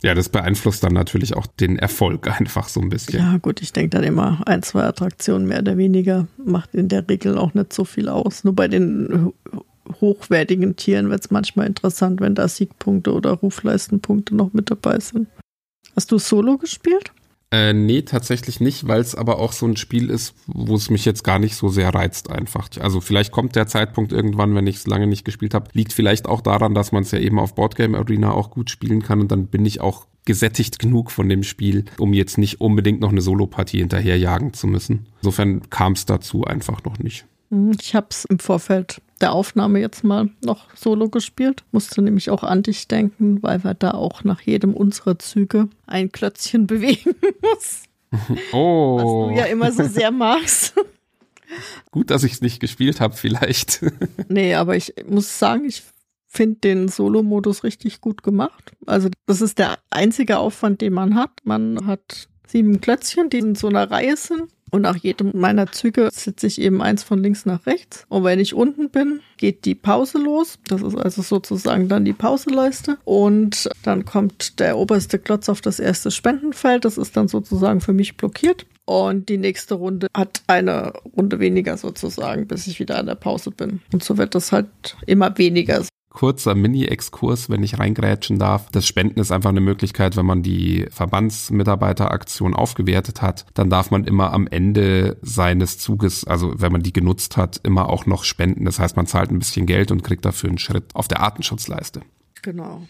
Ja, 0.02 0.14
das 0.14 0.30
beeinflusst 0.30 0.84
dann 0.84 0.93
natürlich 0.93 1.36
auch 1.36 1.45
den 1.45 1.78
Erfolg 1.78 2.28
einfach 2.39 2.70
so 2.70 2.80
ein 2.80 2.89
bisschen. 2.89 3.20
Ja, 3.20 3.38
gut, 3.38 3.62
ich 3.62 3.74
denke 3.74 3.89
dann 3.89 4.04
immer, 4.04 4.41
ein, 4.45 4.64
zwei 4.64 4.84
Attraktionen 4.84 5.47
mehr 5.47 5.60
oder 5.60 5.78
weniger 5.78 6.28
macht 6.38 6.74
in 6.74 6.88
der 6.88 7.08
Regel 7.08 7.38
auch 7.38 7.54
nicht 7.54 7.74
so 7.74 7.84
viel 7.84 8.08
aus. 8.08 8.45
Nur 8.45 8.56
bei 8.56 8.70
den 8.70 9.34
hochwertigen 10.00 10.76
Tieren 10.76 11.10
wird 11.10 11.26
es 11.26 11.32
manchmal 11.32 11.68
interessant, 11.68 12.22
wenn 12.22 12.36
da 12.36 12.47
Siegpunkte 12.47 13.14
oder 13.14 13.32
Rufleistenpunkte 13.32 14.36
noch 14.36 14.54
mit 14.54 14.72
dabei 14.72 15.00
sind. 15.00 15.28
Hast 15.95 16.12
du 16.12 16.18
Solo 16.18 16.58
gespielt? 16.58 17.12
Äh, 17.52 17.74
nee, 17.74 18.04
tatsächlich 18.04 18.60
nicht, 18.60 18.88
weil 18.88 19.02
es 19.02 19.16
aber 19.16 19.39
auch 19.39 19.54
so 19.54 19.66
ein 19.66 19.76
Spiel 19.76 20.12
ist, 20.12 20.36
wo 20.45 20.76
es 20.76 20.91
mich 20.91 21.04
jetzt 21.04 21.24
gar 21.24 21.39
nicht 21.39 21.56
so 21.56 21.68
sehr 21.68 21.93
reizt 21.93 22.30
einfach. 22.30 22.70
Also 22.80 23.02
vielleicht 23.02 23.32
kommt 23.32 23.56
der 23.56 23.66
Zeitpunkt 23.66 24.12
irgendwann, 24.12 24.54
wenn 24.54 24.68
ich 24.68 24.76
es 24.76 24.88
lange 24.88 25.08
nicht 25.08 25.26
gespielt 25.26 25.56
habe. 25.56 25.70
Liegt 25.74 25.91
vielleicht 25.91 26.28
auch 26.28 26.41
daran, 26.41 26.76
dass 26.76 26.91
man 26.91 27.02
es 27.04 27.12
ja 27.12 27.18
eben 27.18 27.39
auf 27.39 27.56
Boardgame 27.56 27.97
Arena 27.97 28.32
auch 28.32 28.52
gut 28.52 28.70
spielen 28.70 29.02
kann 29.02 29.20
und 29.20 29.32
dann 29.32 29.47
bin 29.47 29.66
ich 29.66 29.82
auch 29.82 30.06
gesättigt 30.26 30.78
genug 30.78 31.10
von 31.10 31.28
dem 31.28 31.41
Spiel, 31.41 31.86
um 31.97 32.14
jetzt 32.14 32.38
nicht 32.38 32.62
unbedingt 32.62 33.02
noch 33.02 33.10
eine 33.10 33.22
Solopartie 33.22 33.80
hinterherjagen 33.80 34.54
zu 34.54 34.68
müssen. 34.68 35.08
Insofern 35.22 35.68
kam 35.72 35.93
es 35.93 36.06
dazu 36.06 36.43
einfach 36.43 36.84
noch 36.84 37.00
nicht. 37.00 37.26
Hm, 37.50 37.72
ich 37.82 37.95
habe 37.95 38.08
es 38.12 38.26
im 38.26 38.38
Vorfeld 38.38 39.02
der 39.22 39.34
Aufnahme 39.34 39.80
jetzt 39.80 40.03
mal 40.03 40.30
noch 40.43 40.74
solo 40.76 41.09
gespielt. 41.09 41.63
Musste 41.72 42.01
nämlich 42.01 42.30
auch 42.30 42.43
an 42.43 42.63
dich 42.63 42.88
denken, 42.88 43.41
weil 43.43 43.63
wir 43.63 43.74
da 43.74 43.91
auch 43.91 44.24
nach 44.24 44.41
jedem 44.41 44.74
unserer 44.74 45.20
Züge 45.20 45.70
ein 45.86 46.11
Klötzchen 46.11 46.67
bewegen 46.67 47.15
muss. 47.41 47.84
Oh. 48.53 48.97
Was 48.97 49.03
du 49.36 49.39
ja 49.39 49.45
immer 49.45 49.72
so 49.72 49.84
sehr 49.84 50.09
magst. 50.09 50.74
Gut, 51.91 52.09
dass 52.09 52.24
ich 52.24 52.34
es 52.34 52.41
nicht 52.41 52.59
gespielt 52.59 52.99
habe, 52.99 53.15
vielleicht. 53.15 53.82
nee, 54.30 54.55
aber 54.55 54.76
ich 54.76 54.95
muss 55.07 55.38
sagen, 55.38 55.65
ich 55.65 55.84
finde 56.28 56.59
den 56.59 56.88
Solo-Modus 56.88 57.63
richtig 57.63 58.01
gut 58.01 58.24
gemacht. 58.24 58.72
Also 58.86 59.09
das 59.28 59.41
ist 59.41 59.59
der 59.59 59.78
einzige 59.89 60.38
Aufwand, 60.38 60.82
den 60.82 60.93
man 60.93 61.15
hat. 61.15 61.32
Man 61.43 61.88
hat 61.88 62.30
sieben 62.47 62.82
Klötzchen, 62.82 63.30
die 63.30 63.39
in 63.39 63.55
so 63.55 63.67
einer 63.67 63.89
Reihe 63.89 64.15
sind. 64.15 64.49
Und 64.72 64.82
nach 64.82 64.97
jedem 64.97 65.32
meiner 65.34 65.72
Züge 65.72 66.09
sitze 66.11 66.47
ich 66.47 66.61
eben 66.61 66.82
eins 66.82 67.03
von 67.03 67.22
links 67.22 67.45
nach 67.45 67.65
rechts. 67.65 68.05
Und 68.09 68.24
wenn 68.24 68.39
ich 68.39 68.53
unten 68.53 68.89
bin, 68.89 69.22
geht 69.38 69.65
die 69.65 69.76
Pause 69.76 70.17
los. 70.17 70.59
Das 70.67 70.82
ist 70.82 70.95
also 70.95 71.22
sozusagen 71.22 71.88
dann 71.88 72.05
die 72.05 72.13
Pauseleiste. 72.13 72.97
Und 73.05 73.70
dann 73.84 74.05
kommt 74.05 74.59
der 74.59 74.78
oberste 74.78 75.20
Klotz 75.20 75.49
auf 75.49 75.61
das 75.61 75.80
erste 75.80 76.11
Spendenfeld. 76.11 76.86
Das 76.86 76.97
ist 76.97 77.17
dann 77.17 77.28
sozusagen 77.28 77.82
für 77.82 77.93
mich 77.93 78.17
blockiert. 78.17 78.65
Und 78.86 79.30
die 79.30 79.38
nächste 79.38 79.76
Runde 79.76 80.07
hat 80.17 80.41
eine 80.47 80.93
Runde 81.15 81.39
weniger 81.39 81.78
sozusagen, 81.78 82.47
bis 82.47 82.65
ich 82.65 82.80
wieder 82.80 82.97
an 82.97 83.05
der 83.05 83.15
Pause 83.15 83.51
bin. 83.51 83.82
Und 83.93 84.03
so 84.03 84.17
wird 84.17 84.34
das 84.34 84.51
halt 84.51 84.97
immer 85.05 85.38
weniger 85.38 85.84
kurzer 86.20 86.53
Mini-Exkurs, 86.53 87.49
wenn 87.49 87.63
ich 87.63 87.80
reingrätschen 87.80 88.39
darf. 88.39 88.70
Das 88.72 88.86
Spenden 88.86 89.22
ist 89.22 89.32
einfach 89.32 89.51
eine 89.51 89.61
Möglichkeit, 89.61 90.17
wenn 90.17 90.26
man 90.26 90.43
die 90.43 90.86
Verbandsmitarbeiteraktion 90.91 92.53
aufgewertet 92.53 93.22
hat, 93.22 93.45
dann 93.53 93.70
darf 93.70 93.89
man 93.89 94.03
immer 94.03 94.34
am 94.34 94.45
Ende 94.45 95.15
seines 95.22 95.78
Zuges, 95.78 96.28
also 96.28 96.53
wenn 96.57 96.74
man 96.74 96.84
die 96.84 96.91
genutzt 96.91 97.38
hat, 97.38 97.61
immer 97.63 97.88
auch 97.88 98.05
noch 98.05 98.26
spenden. 98.26 98.65
Das 98.65 98.80
heißt, 98.80 98.97
man 98.97 99.07
zahlt 99.07 99.32
ein 99.32 99.39
bisschen 99.39 99.65
Geld 99.65 99.91
und 99.91 100.03
kriegt 100.03 100.26
dafür 100.26 100.49
einen 100.49 100.57
Schritt 100.57 100.93
auf 100.93 101.07
der 101.07 101.22
Artenschutzleiste. 101.22 102.01
Genau. 102.41 102.82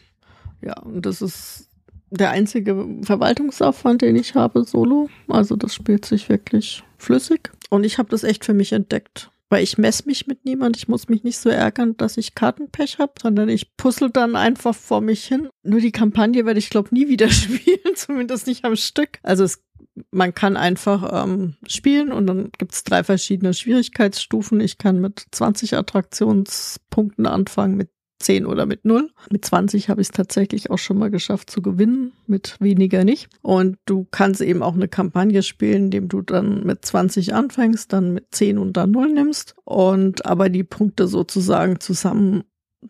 Ja, 0.64 0.80
und 0.80 1.06
das 1.06 1.22
ist 1.22 1.70
der 2.10 2.32
einzige 2.32 2.84
Verwaltungsaufwand, 3.04 4.02
den 4.02 4.16
ich 4.16 4.34
habe, 4.34 4.64
solo. 4.64 5.08
Also 5.28 5.56
das 5.56 5.76
spielt 5.76 6.04
sich 6.04 6.30
wirklich 6.30 6.84
flüssig. 6.98 7.52
Und 7.70 7.84
ich 7.84 8.00
habe 8.00 8.10
das 8.10 8.24
echt 8.24 8.44
für 8.44 8.56
mich 8.56 8.74
entdeckt. 8.74 9.30
Weil 9.50 9.64
ich 9.64 9.80
messe 9.80 10.04
mich 10.06 10.28
mit 10.28 10.46
niemand, 10.46 10.78
ich 10.78 10.88
muss 10.88 11.10
mich 11.10 11.24
nicht 11.24 11.40
so 11.40 11.50
ärgern, 11.50 11.98
dass 11.98 12.18
ich 12.18 12.36
Kartenpech 12.36 13.00
habe, 13.00 13.14
sondern 13.20 13.50
ich 13.50 13.76
puzzle 13.78 14.12
dann 14.12 14.36
einfach 14.36 14.76
vor 14.76 15.02
mich 15.02 15.26
hin. 15.26 15.50
Nur 15.64 15.80
die 15.80 15.92
Kampagne 15.92 16.46
werde 16.46 16.60
ich, 16.60 16.70
glaube 16.70 16.90
nie 16.92 17.08
wieder 17.08 17.30
spielen, 17.30 17.96
zumindest 17.96 18.46
nicht 18.46 18.64
am 18.64 18.76
Stück. 18.76 19.20
Also 19.24 19.44
es, 19.44 19.64
man 20.12 20.36
kann 20.36 20.56
einfach 20.56 21.24
ähm, 21.24 21.56
spielen 21.68 22.12
und 22.12 22.28
dann 22.28 22.52
gibt 22.58 22.74
es 22.74 22.84
drei 22.84 23.04
verschiedene 23.04 23.56
Schwierigkeitsstufen. 23.56 24.62
Ich 24.62 24.78
kann 24.78 25.00
mit 25.00 25.26
20 25.32 25.76
Attraktionspunkten 25.76 27.26
anfangen, 27.26 27.76
mit 27.76 27.90
10 28.20 28.46
oder 28.46 28.66
mit 28.66 28.86
0. 28.86 29.10
Mit 29.32 29.46
20 29.46 29.90
habe 29.90 30.02
ich 30.02 30.08
es 30.10 30.12
tatsächlich 30.12 30.70
auch 30.72 30.78
schon 30.78 30.98
mal 30.98 31.10
geschafft 31.10 31.50
zu 31.50 31.62
gewinnen, 31.62 32.12
mit 32.28 32.58
weniger 32.60 33.04
nicht. 33.04 33.30
Und 33.42 33.78
du 33.86 34.08
kannst 34.12 34.42
eben 34.42 34.62
auch 34.62 34.76
eine 34.76 34.88
Kampagne 34.88 35.42
spielen, 35.42 35.86
indem 35.86 36.10
du 36.10 36.22
dann 36.22 36.66
mit 36.66 36.86
20 36.86 37.34
anfängst, 37.34 37.92
dann 37.94 38.14
mit 38.14 38.28
10 38.32 38.58
und 38.58 38.74
dann 38.74 38.92
0 38.92 39.14
nimmst 39.14 39.56
und 39.64 40.26
aber 40.26 40.50
die 40.50 40.64
Punkte 40.64 41.08
sozusagen 41.08 41.80
zusammen 41.80 42.44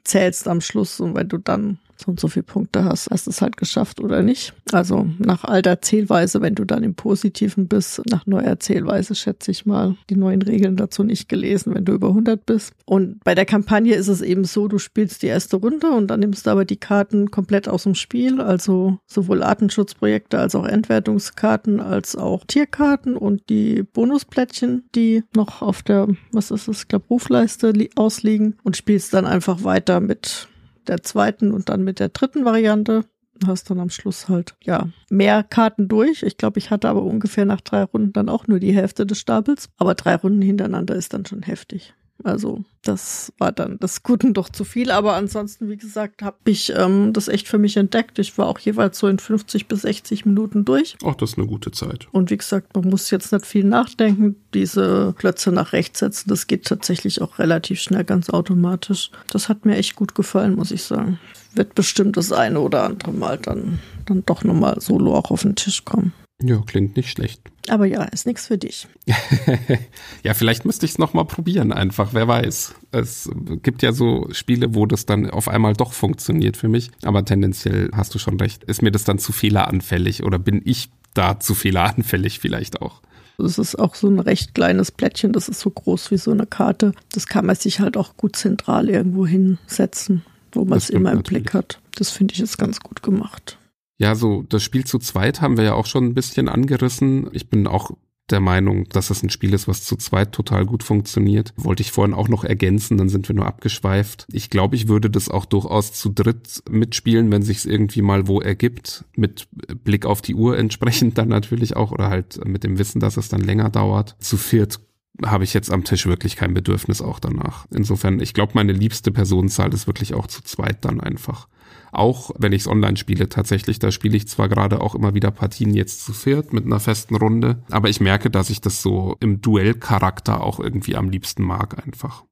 zählst 0.03 0.47
am 0.47 0.61
Schluss 0.61 0.99
und 0.99 1.15
wenn 1.15 1.29
du 1.29 1.37
dann 1.37 1.79
so 1.99 2.11
und 2.11 2.19
so 2.19 2.27
viele 2.27 2.43
Punkte 2.43 2.83
hast, 2.83 3.09
hast 3.11 3.27
du 3.27 3.31
es 3.31 3.41
halt 3.41 3.57
geschafft 3.57 3.99
oder 3.99 4.21
nicht. 4.21 4.53
Also 4.71 5.07
nach 5.17 5.43
alter 5.43 5.81
Zählweise, 5.81 6.41
wenn 6.41 6.55
du 6.55 6.65
dann 6.65 6.83
im 6.83 6.95
Positiven 6.95 7.67
bist, 7.67 8.01
nach 8.09 8.25
neuer 8.25 8.59
Zählweise 8.59 9.15
schätze 9.15 9.51
ich 9.51 9.65
mal, 9.65 9.95
die 10.09 10.15
neuen 10.15 10.41
Regeln 10.41 10.77
dazu 10.77 11.03
nicht 11.03 11.29
gelesen, 11.29 11.73
wenn 11.73 11.85
du 11.85 11.93
über 11.93 12.09
100 12.09 12.45
bist. 12.45 12.73
Und 12.85 13.23
bei 13.23 13.35
der 13.35 13.45
Kampagne 13.45 13.95
ist 13.95 14.07
es 14.07 14.21
eben 14.21 14.45
so, 14.45 14.67
du 14.67 14.77
spielst 14.77 15.23
die 15.23 15.27
erste 15.27 15.57
Runde 15.57 15.89
und 15.89 16.07
dann 16.07 16.21
nimmst 16.21 16.47
du 16.47 16.51
aber 16.51 16.65
die 16.65 16.77
Karten 16.77 17.31
komplett 17.31 17.67
aus 17.67 17.83
dem 17.83 17.95
Spiel, 17.95 18.41
also 18.41 18.99
sowohl 19.05 19.43
Artenschutzprojekte 19.43 20.39
als 20.39 20.55
auch 20.55 20.65
Entwertungskarten 20.65 21.79
als 21.79 22.15
auch 22.15 22.45
Tierkarten 22.45 23.15
und 23.15 23.49
die 23.49 23.83
Bonusplättchen, 23.83 24.83
die 24.95 25.23
noch 25.35 25.61
auf 25.61 25.83
der, 25.83 26.07
was 26.31 26.51
ist 26.51 26.67
es, 26.67 26.81
ich 26.81 26.87
glaube, 26.87 27.05
Rufleiste 27.09 27.73
ausliegen 27.95 28.55
und 28.63 28.77
spielst 28.77 29.13
dann 29.13 29.25
einfach 29.25 29.63
weiter 29.63 29.99
mit 29.99 30.47
der 30.87 31.03
zweiten 31.03 31.51
und 31.51 31.69
dann 31.69 31.83
mit 31.83 31.99
der 31.99 32.09
dritten 32.09 32.45
Variante. 32.45 33.05
hast 33.45 33.69
dann 33.69 33.79
am 33.79 33.89
Schluss 33.89 34.27
halt, 34.27 34.55
ja, 34.63 34.89
mehr 35.09 35.43
Karten 35.43 35.87
durch. 35.87 36.23
Ich 36.23 36.37
glaube, 36.37 36.59
ich 36.59 36.71
hatte 36.71 36.89
aber 36.89 37.03
ungefähr 37.03 37.45
nach 37.45 37.61
drei 37.61 37.83
Runden 37.83 38.13
dann 38.13 38.29
auch 38.29 38.47
nur 38.47 38.59
die 38.59 38.73
Hälfte 38.73 39.05
des 39.05 39.19
Stapels. 39.19 39.69
Aber 39.77 39.95
drei 39.95 40.15
Runden 40.15 40.41
hintereinander 40.41 40.95
ist 40.95 41.13
dann 41.13 41.25
schon 41.25 41.43
heftig. 41.43 41.93
Also 42.23 42.63
das 42.83 43.33
war 43.37 43.51
dann 43.51 43.77
das 43.79 44.03
Guten 44.03 44.33
doch 44.33 44.49
zu 44.49 44.63
viel. 44.63 44.91
Aber 44.91 45.13
ansonsten, 45.13 45.69
wie 45.69 45.77
gesagt, 45.77 46.21
habe 46.21 46.37
ich 46.45 46.73
ähm, 46.75 47.13
das 47.13 47.27
echt 47.27 47.47
für 47.47 47.57
mich 47.57 47.77
entdeckt. 47.77 48.19
Ich 48.19 48.37
war 48.37 48.47
auch 48.47 48.59
jeweils 48.59 48.99
so 48.99 49.07
in 49.07 49.19
50 49.19 49.67
bis 49.67 49.81
60 49.81 50.25
Minuten 50.25 50.65
durch. 50.65 50.97
Ach, 51.05 51.15
das 51.15 51.31
ist 51.31 51.37
eine 51.37 51.47
gute 51.47 51.71
Zeit. 51.71 52.07
Und 52.11 52.29
wie 52.29 52.37
gesagt, 52.37 52.75
man 52.75 52.89
muss 52.89 53.11
jetzt 53.11 53.31
nicht 53.31 53.45
viel 53.45 53.63
nachdenken. 53.63 54.35
Diese 54.53 55.13
Klötze 55.17 55.51
nach 55.51 55.73
rechts 55.73 55.99
setzen, 55.99 56.29
das 56.29 56.47
geht 56.47 56.65
tatsächlich 56.65 57.21
auch 57.21 57.39
relativ 57.39 57.79
schnell, 57.81 58.03
ganz 58.03 58.29
automatisch. 58.29 59.11
Das 59.29 59.49
hat 59.49 59.65
mir 59.65 59.75
echt 59.75 59.95
gut 59.95 60.15
gefallen, 60.15 60.55
muss 60.55 60.71
ich 60.71 60.83
sagen. 60.83 61.19
Wird 61.53 61.75
bestimmt 61.75 62.17
das 62.17 62.31
eine 62.31 62.59
oder 62.59 62.83
andere 62.83 63.11
Mal 63.11 63.37
dann, 63.37 63.79
dann 64.05 64.23
doch 64.25 64.43
nochmal 64.43 64.79
solo 64.81 65.15
auch 65.15 65.31
auf 65.31 65.41
den 65.41 65.55
Tisch 65.55 65.83
kommen. 65.85 66.13
Ja, 66.41 66.61
klingt 66.65 66.95
nicht 66.95 67.09
schlecht. 67.09 67.41
Aber 67.67 67.85
ja, 67.85 68.03
ist 68.03 68.25
nichts 68.25 68.47
für 68.47 68.57
dich. 68.57 68.87
ja, 70.23 70.33
vielleicht 70.33 70.65
müsste 70.65 70.85
ich 70.85 70.93
es 70.93 70.97
nochmal 70.97 71.25
probieren, 71.25 71.73
einfach, 71.73 72.13
wer 72.13 72.27
weiß. 72.27 72.75
Es 72.91 73.29
gibt 73.61 73.81
ja 73.81 73.91
so 73.91 74.27
Spiele, 74.31 74.73
wo 74.73 74.85
das 74.85 75.05
dann 75.05 75.29
auf 75.29 75.49
einmal 75.49 75.73
doch 75.73 75.91
funktioniert 75.91 76.55
für 76.55 76.69
mich. 76.69 76.91
Aber 77.03 77.25
tendenziell 77.25 77.89
hast 77.93 78.15
du 78.15 78.19
schon 78.19 78.39
recht. 78.39 78.63
Ist 78.63 78.81
mir 78.81 78.91
das 78.91 79.03
dann 79.03 79.19
zu 79.19 79.33
fehleranfällig 79.33 80.23
oder 80.23 80.39
bin 80.39 80.61
ich 80.63 80.89
da 81.13 81.39
zu 81.39 81.53
fehleranfällig 81.55 82.39
vielleicht 82.39 82.81
auch? 82.81 83.01
Es 83.37 83.57
ist 83.57 83.75
auch 83.77 83.95
so 83.95 84.07
ein 84.07 84.19
recht 84.19 84.53
kleines 84.53 84.91
Plättchen, 84.91 85.31
das 85.31 85.47
ist 85.47 85.61
so 85.61 85.69
groß 85.69 86.11
wie 86.11 86.17
so 86.17 86.31
eine 86.31 86.45
Karte. 86.45 86.93
Das 87.13 87.27
kann 87.27 87.45
man 87.45 87.55
sich 87.55 87.79
halt 87.79 87.95
auch 87.95 88.17
gut 88.17 88.35
zentral 88.35 88.89
irgendwo 88.89 89.25
hinsetzen, 89.25 90.23
wo 90.51 90.65
man 90.65 90.77
es 90.77 90.89
immer 90.89 91.11
im 91.11 91.17
natürlich. 91.17 91.43
Blick 91.43 91.53
hat. 91.53 91.79
Das 91.95 92.11
finde 92.11 92.33
ich 92.33 92.39
jetzt 92.39 92.57
ganz 92.57 92.79
gut 92.79 93.01
gemacht. 93.01 93.58
Ja, 93.99 94.15
so 94.15 94.43
das 94.47 94.63
Spiel 94.63 94.85
zu 94.85 94.97
zweit 94.97 95.41
haben 95.41 95.57
wir 95.57 95.65
ja 95.65 95.73
auch 95.73 95.85
schon 95.85 96.05
ein 96.05 96.13
bisschen 96.13 96.47
angerissen. 96.47 97.29
Ich 97.33 97.49
bin 97.49 97.67
auch 97.67 97.91
der 98.31 98.39
Meinung, 98.39 98.87
dass 98.89 99.09
es 99.09 99.23
ein 99.23 99.29
Spiel 99.29 99.53
ist, 99.53 99.67
was 99.67 99.83
zu 99.83 99.95
zweit 99.97 100.31
total 100.31 100.65
gut 100.65 100.83
funktioniert. 100.83 101.53
Wollte 101.57 101.81
ich 101.81 101.91
vorhin 101.91 102.13
auch 102.13 102.29
noch 102.29 102.43
ergänzen, 102.43 102.97
dann 102.97 103.09
sind 103.09 103.27
wir 103.27 103.35
nur 103.35 103.45
abgeschweift. 103.45 104.25
Ich 104.31 104.49
glaube, 104.49 104.75
ich 104.75 104.87
würde 104.87 105.09
das 105.09 105.29
auch 105.29 105.45
durchaus 105.45 105.93
zu 105.93 106.09
dritt 106.09 106.63
mitspielen, 106.69 107.31
wenn 107.31 107.41
sich 107.41 107.57
es 107.57 107.65
irgendwie 107.65 108.01
mal 108.01 108.27
wo 108.27 108.39
ergibt. 108.39 109.03
Mit 109.15 109.47
Blick 109.83 110.05
auf 110.05 110.21
die 110.21 110.35
Uhr 110.35 110.57
entsprechend 110.57 111.17
dann 111.17 111.27
natürlich 111.27 111.75
auch 111.75 111.91
oder 111.91 112.09
halt 112.09 112.45
mit 112.45 112.63
dem 112.63 112.77
Wissen, 112.77 112.99
dass 112.99 113.17
es 113.17 113.29
dann 113.29 113.41
länger 113.41 113.69
dauert. 113.69 114.15
Zu 114.19 114.37
viert 114.37 114.79
habe 115.25 115.43
ich 115.43 115.53
jetzt 115.53 115.71
am 115.71 115.83
Tisch 115.83 116.05
wirklich 116.05 116.37
kein 116.37 116.53
Bedürfnis 116.53 117.01
auch 117.01 117.19
danach. 117.19 117.65
Insofern, 117.71 118.21
ich 118.21 118.33
glaube, 118.33 118.53
meine 118.55 118.71
liebste 118.71 119.11
Personenzahl 119.11 119.73
ist 119.73 119.87
wirklich 119.87 120.13
auch 120.13 120.27
zu 120.27 120.41
zweit 120.43 120.85
dann 120.85 121.01
einfach. 121.01 121.49
Auch 121.91 122.31
wenn 122.37 122.51
ich 122.51 122.61
es 122.61 122.67
online 122.67 122.97
spiele, 122.97 123.29
tatsächlich, 123.29 123.79
da 123.79 123.91
spiele 123.91 124.17
ich 124.17 124.27
zwar 124.27 124.49
gerade 124.49 124.81
auch 124.81 124.95
immer 124.95 125.13
wieder 125.13 125.31
Partien 125.31 125.73
jetzt 125.73 126.05
zu 126.05 126.13
viert 126.13 126.53
mit 126.53 126.65
einer 126.65 126.79
festen 126.79 127.15
Runde, 127.15 127.63
aber 127.69 127.89
ich 127.89 127.99
merke, 127.99 128.29
dass 128.29 128.49
ich 128.49 128.61
das 128.61 128.81
so 128.81 129.15
im 129.19 129.41
Duellcharakter 129.41 130.41
auch 130.43 130.59
irgendwie 130.59 130.95
am 130.95 131.09
liebsten 131.09 131.43
mag 131.43 131.85
einfach. 131.85 132.23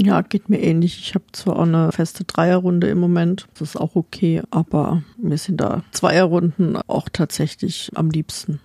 Ja, 0.00 0.22
geht 0.22 0.48
mir 0.48 0.60
ähnlich. 0.60 1.00
Ich 1.00 1.14
habe 1.14 1.24
zwar 1.32 1.56
auch 1.56 1.62
eine 1.62 1.90
feste 1.90 2.24
Dreierrunde 2.24 2.88
im 2.88 3.00
Moment, 3.00 3.48
das 3.54 3.70
ist 3.70 3.76
auch 3.76 3.96
okay, 3.96 4.42
aber 4.50 5.02
mir 5.20 5.38
sind 5.38 5.60
da 5.60 5.82
Zweierrunden 5.90 6.76
auch 6.86 7.08
tatsächlich 7.12 7.90
am 7.94 8.10
liebsten. 8.10 8.60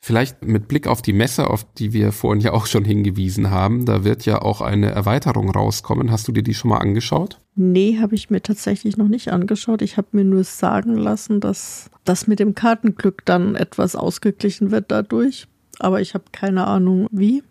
Vielleicht 0.00 0.44
mit 0.44 0.68
Blick 0.68 0.86
auf 0.86 1.02
die 1.02 1.12
Messe, 1.12 1.50
auf 1.50 1.66
die 1.74 1.92
wir 1.92 2.12
vorhin 2.12 2.40
ja 2.40 2.52
auch 2.52 2.66
schon 2.66 2.84
hingewiesen 2.84 3.50
haben, 3.50 3.84
da 3.84 4.04
wird 4.04 4.24
ja 4.24 4.40
auch 4.40 4.60
eine 4.60 4.90
Erweiterung 4.90 5.50
rauskommen. 5.50 6.10
Hast 6.10 6.28
du 6.28 6.32
dir 6.32 6.42
die 6.42 6.54
schon 6.54 6.70
mal 6.70 6.78
angeschaut? 6.78 7.40
Nee, 7.56 7.98
habe 8.00 8.14
ich 8.14 8.30
mir 8.30 8.40
tatsächlich 8.40 8.96
noch 8.96 9.08
nicht 9.08 9.32
angeschaut. 9.32 9.82
Ich 9.82 9.96
habe 9.96 10.08
mir 10.12 10.24
nur 10.24 10.44
sagen 10.44 10.96
lassen, 10.96 11.40
dass 11.40 11.90
das 12.04 12.26
mit 12.28 12.38
dem 12.38 12.54
Kartenglück 12.54 13.24
dann 13.24 13.56
etwas 13.56 13.96
ausgeglichen 13.96 14.70
wird 14.70 14.86
dadurch. 14.88 15.48
Aber 15.80 16.00
ich 16.00 16.14
habe 16.14 16.24
keine 16.32 16.66
Ahnung 16.66 17.08
wie. 17.10 17.42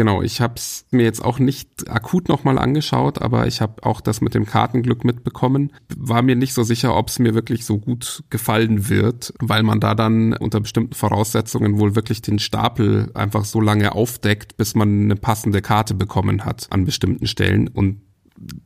Genau, 0.00 0.22
ich 0.22 0.40
habe 0.40 0.54
es 0.56 0.86
mir 0.90 1.02
jetzt 1.02 1.22
auch 1.22 1.38
nicht 1.38 1.90
akut 1.90 2.30
nochmal 2.30 2.58
angeschaut, 2.58 3.20
aber 3.20 3.46
ich 3.46 3.60
habe 3.60 3.84
auch 3.84 4.00
das 4.00 4.22
mit 4.22 4.32
dem 4.32 4.46
Kartenglück 4.46 5.04
mitbekommen. 5.04 5.74
War 5.94 6.22
mir 6.22 6.36
nicht 6.36 6.54
so 6.54 6.62
sicher, 6.62 6.96
ob 6.96 7.08
es 7.08 7.18
mir 7.18 7.34
wirklich 7.34 7.66
so 7.66 7.76
gut 7.76 8.24
gefallen 8.30 8.88
wird, 8.88 9.34
weil 9.40 9.62
man 9.62 9.78
da 9.78 9.94
dann 9.94 10.32
unter 10.32 10.60
bestimmten 10.60 10.94
Voraussetzungen 10.94 11.78
wohl 11.78 11.96
wirklich 11.96 12.22
den 12.22 12.38
Stapel 12.38 13.10
einfach 13.12 13.44
so 13.44 13.60
lange 13.60 13.94
aufdeckt, 13.94 14.56
bis 14.56 14.74
man 14.74 15.02
eine 15.02 15.16
passende 15.16 15.60
Karte 15.60 15.92
bekommen 15.92 16.46
hat 16.46 16.68
an 16.70 16.86
bestimmten 16.86 17.26
Stellen. 17.26 17.68
Und 17.68 18.00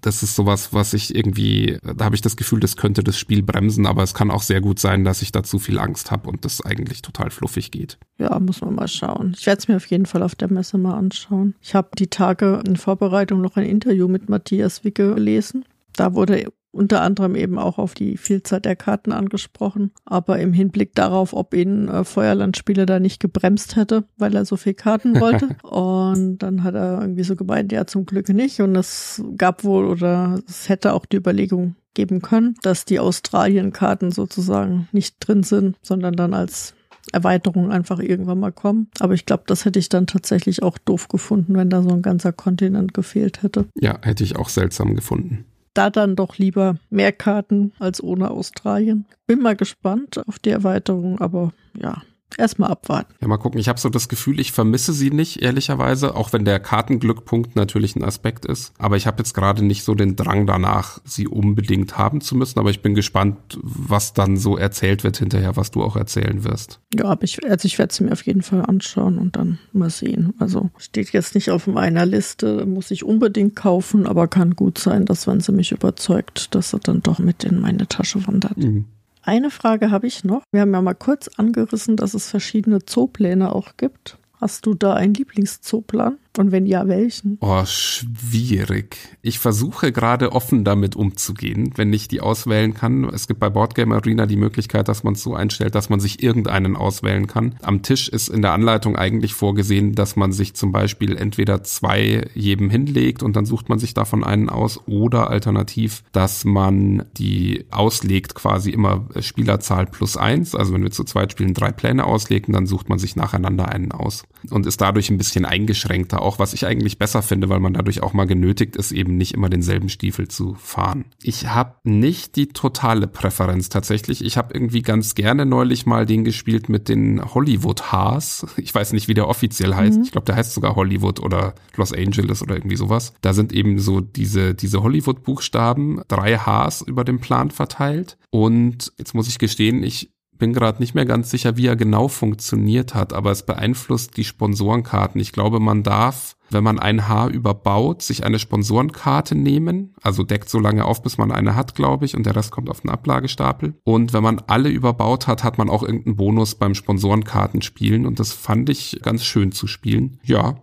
das 0.01 0.23
ist 0.23 0.37
sowas, 0.37 0.73
was 0.73 0.95
ich 0.95 1.15
irgendwie, 1.15 1.79
da 1.83 2.05
habe 2.05 2.15
ich 2.15 2.21
das 2.21 2.37
Gefühl, 2.37 2.61
das 2.61 2.77
könnte 2.77 3.03
das 3.03 3.19
Spiel 3.19 3.43
bremsen, 3.43 3.87
aber 3.87 4.03
es 4.03 4.15
kann 4.15 4.31
auch 4.31 4.43
sehr 4.43 4.61
gut 4.61 4.79
sein, 4.79 5.05
dass 5.05 5.23
ich 5.23 5.33
da 5.33 5.43
zu 5.43 5.59
viel 5.59 5.79
Angst 5.79 6.11
habe 6.11 6.29
und 6.29 6.45
das 6.45 6.65
eigentlich 6.65 7.03
total 7.03 7.31
fluffig 7.31 7.71
geht. 7.71 7.99
Ja, 8.19 8.39
muss 8.39 8.61
man 8.61 8.77
mal 8.77 8.89
schauen. 8.89 9.35
Ich 9.37 9.47
werde 9.47 9.59
es 9.59 9.69
mir 9.69 9.77
auf 9.77 9.87
jeden 9.87 10.07
Fall 10.07 10.23
auf 10.23 10.37
der 10.37 10.51
Messe 10.51 10.79
mal 10.79 10.95
anschauen. 10.95 11.55
Ich 11.61 11.75
habe 11.75 11.91
die 11.99 12.07
Tage 12.07 12.63
in 12.67 12.77
Vorbereitung 12.77 13.41
noch 13.41 13.57
ein 13.57 13.67
Interview 13.67 14.07
mit 14.07 14.29
Matthias 14.29 14.85
Wicke 14.85 15.15
gelesen. 15.15 15.65
Da 15.97 16.15
wurde 16.15 16.53
unter 16.75 17.03
anderem 17.03 17.37
eben 17.37 17.59
auch 17.59 17.79
auf 17.79 17.95
die 17.95 18.17
Vielzahl 18.17 18.61
der 18.61 18.77
Karten 18.77 19.13
angesprochen, 19.13 19.93
aber 20.05 20.39
im 20.39 20.53
Hinblick 20.53 20.95
darauf, 20.95 21.33
ob 21.33 21.55
ihn 21.55 21.89
äh, 21.89 22.05
Feuerlandspieler 22.05 22.87
da 22.87 23.01
nicht 23.01 23.21
gebremst 23.21 23.77
hätte, 23.77 24.05
weil 24.17 24.35
er 24.35 24.45
so 24.45 24.57
viel 24.57 24.75
Karten 24.75 25.21
wollte. 25.21 25.57
und 25.63 26.39
dann 26.39 26.65
hat 26.65 26.75
er 26.75 27.01
irgendwie 27.01 27.23
so 27.25 27.37
gemeint, 27.37 27.73
ja, 27.73 27.87
zum 27.87 28.07
Glück 28.07 28.29
nicht. 28.29 28.61
Und 28.61 28.77
es 28.77 29.23
gab 29.37 29.65
wohl 29.65 29.87
oder 29.87 30.41
es 30.49 30.69
hätte 30.69 30.93
auch 30.93 31.07
die 31.07 31.17
Überlegung 31.17 31.77
geben 31.95 32.23
können, 32.23 32.57
dass 32.63 32.85
die 32.85 32.99
Australien-Karten 32.99 34.11
sozusagen 34.11 34.89
nicht 34.93 35.17
drin 35.21 35.45
sind, 35.45 35.77
sondern 35.83 36.15
dann 36.15 36.35
als 36.35 36.75
Erweiterung 37.13 37.71
einfach 37.71 38.01
irgendwann 38.01 38.41
mal 38.41 38.51
kommen. 38.51 38.89
Aber 38.99 39.15
ich 39.15 39.27
glaube, 39.27 39.45
das 39.47 39.65
hätte 39.65 39.79
ich 39.79 39.89
dann 39.89 40.07
tatsächlich 40.07 40.63
auch 40.63 40.79
doof 40.79 41.09
gefunden, 41.09 41.55
wenn 41.55 41.71
da 41.71 41.83
so 41.83 41.91
ein 41.91 42.03
ganzer 42.03 42.33
Kontinent 42.33 42.95
gefehlt 42.95 43.43
hätte. 43.43 43.67
Ja, 43.79 43.99
hätte 44.03 44.25
ich 44.25 44.37
auch 44.37 44.49
seltsam 44.49 44.97
gefunden 44.97 45.45
da 45.75 45.91
dann 45.91 46.17
doch 46.17 46.39
lieber 46.39 46.77
mehr 46.91 47.13
Karten 47.13 47.73
als 47.79 48.03
ohne 48.03 48.31
Australien. 48.31 49.07
Bin 49.27 49.41
mal 49.41 49.57
gespannt 49.57 50.27
auf 50.27 50.39
die 50.39 50.51
Erweiterung, 50.51 51.21
aber 51.21 51.53
ja, 51.77 52.03
erstmal 52.39 52.71
abwarten. 52.71 53.15
Ja, 53.21 53.29
mal 53.29 53.37
gucken. 53.37 53.61
Ich 53.61 53.69
habe 53.69 53.81
so 53.81 53.89
das 53.89 54.09
Gefühl, 54.09 54.41
ich 54.41 54.53
vermisse 54.53 54.93
sie 54.93 55.11
nicht, 55.11 55.43
ehrlicherweise, 55.43 56.15
auch 56.15 56.33
wenn 56.33 56.45
der 56.45 56.61
Kartenglückpunkt 56.61 57.57
natürlich 57.57 57.97
ein 57.97 58.05
Aspekt 58.05 58.45
ist. 58.45 58.73
Aber 58.79 58.97
ich 58.97 59.07
habe 59.07 59.19
jetzt 59.19 59.35
gerade 59.35 59.65
nicht 59.65 59.85
so 59.85 59.95
den 59.95 60.17
Drang 60.17 60.47
danach, 60.47 61.01
sie 61.05 61.27
unbedingt 61.27 61.97
haben 61.99 62.21
zu 62.21 62.37
müssen. 62.37 62.59
Aber 62.59 62.71
ich 62.71 62.83
bin 62.83 62.95
gespannt, 62.95 63.59
was 63.63 64.13
dann 64.13 64.37
so 64.37 64.57
erzählt 64.57 65.05
wird 65.05 65.19
hinterher, 65.19 65.57
was 65.57 65.71
du 65.71 65.83
auch 65.83 65.97
erzählen 65.97 66.45
wirst. 66.45 66.81
Ja, 66.95 67.07
aber 67.07 67.25
ich, 67.25 67.45
also 67.49 67.67
ich 67.67 67.79
werde 67.79 67.95
sie 67.95 68.05
mir 68.05 68.13
auf 68.13 68.23
jeden 68.23 68.43
Fall 68.43 68.63
anschauen 68.63 69.19
und 69.19 69.37
dann 69.37 69.59
mal 69.73 69.91
sehen. 69.91 70.35
Also 70.39 70.71
steht 70.79 71.13
jetzt 71.13 71.35
nicht 71.35 71.51
auf 71.51 71.67
meiner 71.67 72.07
Liste, 72.07 72.67
muss 72.67 72.91
ich 72.91 73.05
unbedingt 73.05 73.57
kaufen, 73.57 74.07
aber 74.07 74.29
kann 74.29 74.55
gut 74.55 74.79
sein, 74.79 75.05
dass 75.05 75.27
wenn 75.27 75.41
sie 75.41 75.53
mich 75.53 75.73
überzeugt, 75.73 76.55
dass 76.55 76.73
er 76.73 76.81
dann 76.81 77.03
doch 77.03 77.19
mit 77.19 77.45
in 77.45 77.61
meine 77.61 77.87
Tasche 77.87 78.27
wandert. 78.27 78.57
Mhm. 78.57 78.87
Eine 79.27 79.51
Frage 79.51 79.91
habe 79.91 80.07
ich 80.07 80.23
noch. 80.23 80.43
Wir 80.53 80.61
haben 80.61 80.75
ja 80.75 80.83
mal 80.83 80.95
kurz 80.95 81.29
angerissen, 81.37 81.97
dass 81.97 82.13
es 82.13 82.29
verschiedene 82.29 82.85
Zoopläne 82.85 83.55
auch 83.55 83.79
gibt. 83.79 84.19
Hast 84.39 84.67
du 84.67 84.75
da 84.75 84.93
einen 84.93 85.15
Lieblingszooplan? 85.15 86.19
Und 86.37 86.51
wenn 86.51 86.67
ja, 86.67 86.89
welchen? 86.89 87.39
Oh, 87.41 87.65
schwierig. 87.65 88.97
Ich 89.23 89.39
versuche 89.39 89.93
gerade 89.93 90.33
offen 90.33 90.65
damit 90.65 90.97
umzugehen, 90.97 91.71
wenn 91.77 91.93
ich 91.93 92.09
die 92.09 92.21
auswählen 92.21 92.75
kann. 92.75 93.05
Es 93.05 93.29
gibt 93.29 93.39
bei 93.39 93.51
Boardgame 93.51 93.95
Arena 93.95 94.27
die 94.27 94.37
Möglichkeit, 94.37 94.89
dass 94.89 95.05
man 95.05 95.15
es 95.15 95.23
so 95.23 95.35
einstellt, 95.35 95.77
dass 95.77 95.91
man 95.91 96.01
sich 96.01 96.25
irgendeinen 96.25 96.77
auswählen 96.77 97.29
kann. 97.29 97.55
Am 97.63 97.83
Tisch 97.83 98.09
ist 98.09 98.29
in 98.29 98.43
der 98.43 98.53
Anleitung 98.53 98.97
eigentlich 98.97 99.35
vorgesehen, 99.35 99.95
dass 99.95 100.17
man 100.17 100.33
sich 100.33 100.55
zum 100.55 100.73
Beispiel 100.73 101.17
entweder 101.17 101.63
zwei 101.63 102.29
jedem 102.35 102.69
hinlegt 102.69 103.23
und 103.23 103.37
dann 103.37 103.47
sucht 103.47 103.69
man 103.69 103.79
sich 103.79 103.95
davon 103.95 104.25
einen 104.25 104.49
aus 104.49 104.81
oder 104.87 105.31
alternativ, 105.31 106.03
dass 106.11 106.45
man 106.45 107.05
die 107.17 107.65
auslegt 107.71 108.35
quasi 108.35 108.71
immer 108.71 109.07
Spielerzahl 109.21 109.87
plus 109.87 110.17
eins. 110.17 110.57
Also 110.57 110.75
wenn 110.75 110.83
wir 110.83 110.91
zu 110.91 111.05
zweit 111.05 111.31
spielen, 111.31 111.55
drei 111.55 111.71
Pläne 111.71 112.05
auslegen, 112.05 112.53
dann 112.53 112.67
sucht 112.67 112.89
man 112.89 112.99
sich 112.99 113.15
nacheinander 113.15 113.69
einen 113.69 113.93
aus 113.93 114.25
und 114.51 114.67
ist 114.67 114.81
dadurch 114.81 115.11
ein 115.11 115.19
bisschen 115.19 115.45
eingeschränkter 115.45 116.24
auch, 116.25 116.39
was 116.39 116.55
ich 116.55 116.67
eigentlich 116.67 116.99
besser 116.99 117.23
finde, 117.23 117.49
weil 117.49 117.61
man 117.61 117.75
dadurch 117.75 118.03
auch 118.03 118.13
mal 118.13 118.27
genötigt 118.27 118.77
ist, 118.77 118.93
eben 118.93 119.17
nicht 119.17 119.35
immer 119.35 119.49
denselben 119.49 119.89
Stiefel 119.89 120.29
zu 120.29 120.55
fahren. 120.55 121.05
Ich 121.23 121.49
habe 121.49 121.75
nicht 121.85 122.37
die 122.37 122.49
totale 122.49 123.07
Präferenz 123.07 123.69
tatsächlich. 123.69 124.25
Ich 124.25 124.37
habe 124.37 124.55
irgendwie 124.55 124.83
ganz 124.83 125.15
gerne 125.15 125.47
neulich 125.47 125.87
mal 125.87 126.07
den 126.07 126.25
gespielt 126.25 126.69
mit 126.69 126.89
den 126.89 127.35
Hollywood 127.35 127.93
Haars. 127.93 128.47
Ich 128.65 128.75
weiß 128.75 128.95
nicht, 128.95 129.09
wie 129.09 129.15
der 129.15 129.29
offiziell 129.29 129.75
heißt. 129.75 129.99
Mhm. 129.99 130.05
Ich 130.05 130.13
glaube, 130.13 130.25
der 130.25 130.37
heißt 130.37 130.55
sogar 130.55 130.75
Hollywood 130.75 131.21
oder 131.21 131.55
Los 131.77 131.93
Angeles 131.93 132.41
oder 132.41 132.55
irgendwie 132.55 132.77
sowas. 132.77 133.13
Da 133.21 133.35
sind 133.35 133.53
eben 133.53 133.79
so 133.79 134.01
diese, 134.01 134.55
diese 134.55 134.83
Hollywood-Buchstaben, 134.83 136.01
drei 136.09 136.39
Haars 136.39 136.81
über 136.81 137.05
dem 137.05 137.21
Plan 137.21 137.51
verteilt. 137.51 138.17
Und 138.31 138.93
jetzt 138.97 139.15
muss 139.15 139.29
ich 139.29 139.39
gestehen, 139.39 139.83
ich 139.83 140.14
bin 140.39 140.53
gerade 140.53 140.81
nicht 140.81 140.95
mehr 140.95 141.05
ganz 141.05 141.31
sicher, 141.31 141.57
wie 141.57 141.67
er 141.67 141.77
genau 141.77 142.09
funktioniert 142.09 142.95
hat, 142.95 143.13
aber 143.13 143.31
es 143.31 143.45
beeinflusst 143.45 144.17
die 144.17 144.25
Sponsorenkarten. 144.25 145.21
Ich 145.21 145.33
glaube, 145.33 145.61
man 145.61 145.83
darf, 145.83 146.37
wenn 146.51 146.65
man 146.65 146.79
ein 146.79 147.09
Haar 147.09 147.29
überbaut, 147.29 148.03
sich 148.03 148.25
eine 148.25 148.39
Sponsorenkarte 148.39 149.35
nehmen. 149.35 149.95
Also 150.03 150.23
deckt 150.23 150.49
so 150.49 150.59
lange 150.59 150.85
auf, 150.85 151.03
bis 151.03 151.19
man 151.19 151.33
eine 151.33 151.55
hat, 151.55 151.75
glaube 151.75 152.05
ich, 152.05 152.17
und 152.17 152.27
der 152.27 152.37
Rest 152.37 152.51
kommt 152.51 152.71
auf 152.71 152.81
den 152.81 152.91
Ablagestapel. 152.91 153.75
Und 153.85 154.13
wenn 154.13 154.23
man 154.23 154.41
alle 154.47 154.69
überbaut 154.69 155.27
hat, 155.27 155.45
hat 155.45 155.59
man 155.59 155.71
auch 155.71 155.83
irgendeinen 155.83 156.17
Bonus 156.17 156.55
beim 156.55 156.75
Sponsorenkartenspielen 156.75 158.07
und 158.07 158.21
das 158.21 158.33
fand 158.33 158.69
ich 158.71 159.01
ganz 159.03 159.25
schön 159.25 159.53
zu 159.53 159.67
spielen. 159.67 160.19
Ja, 160.23 160.57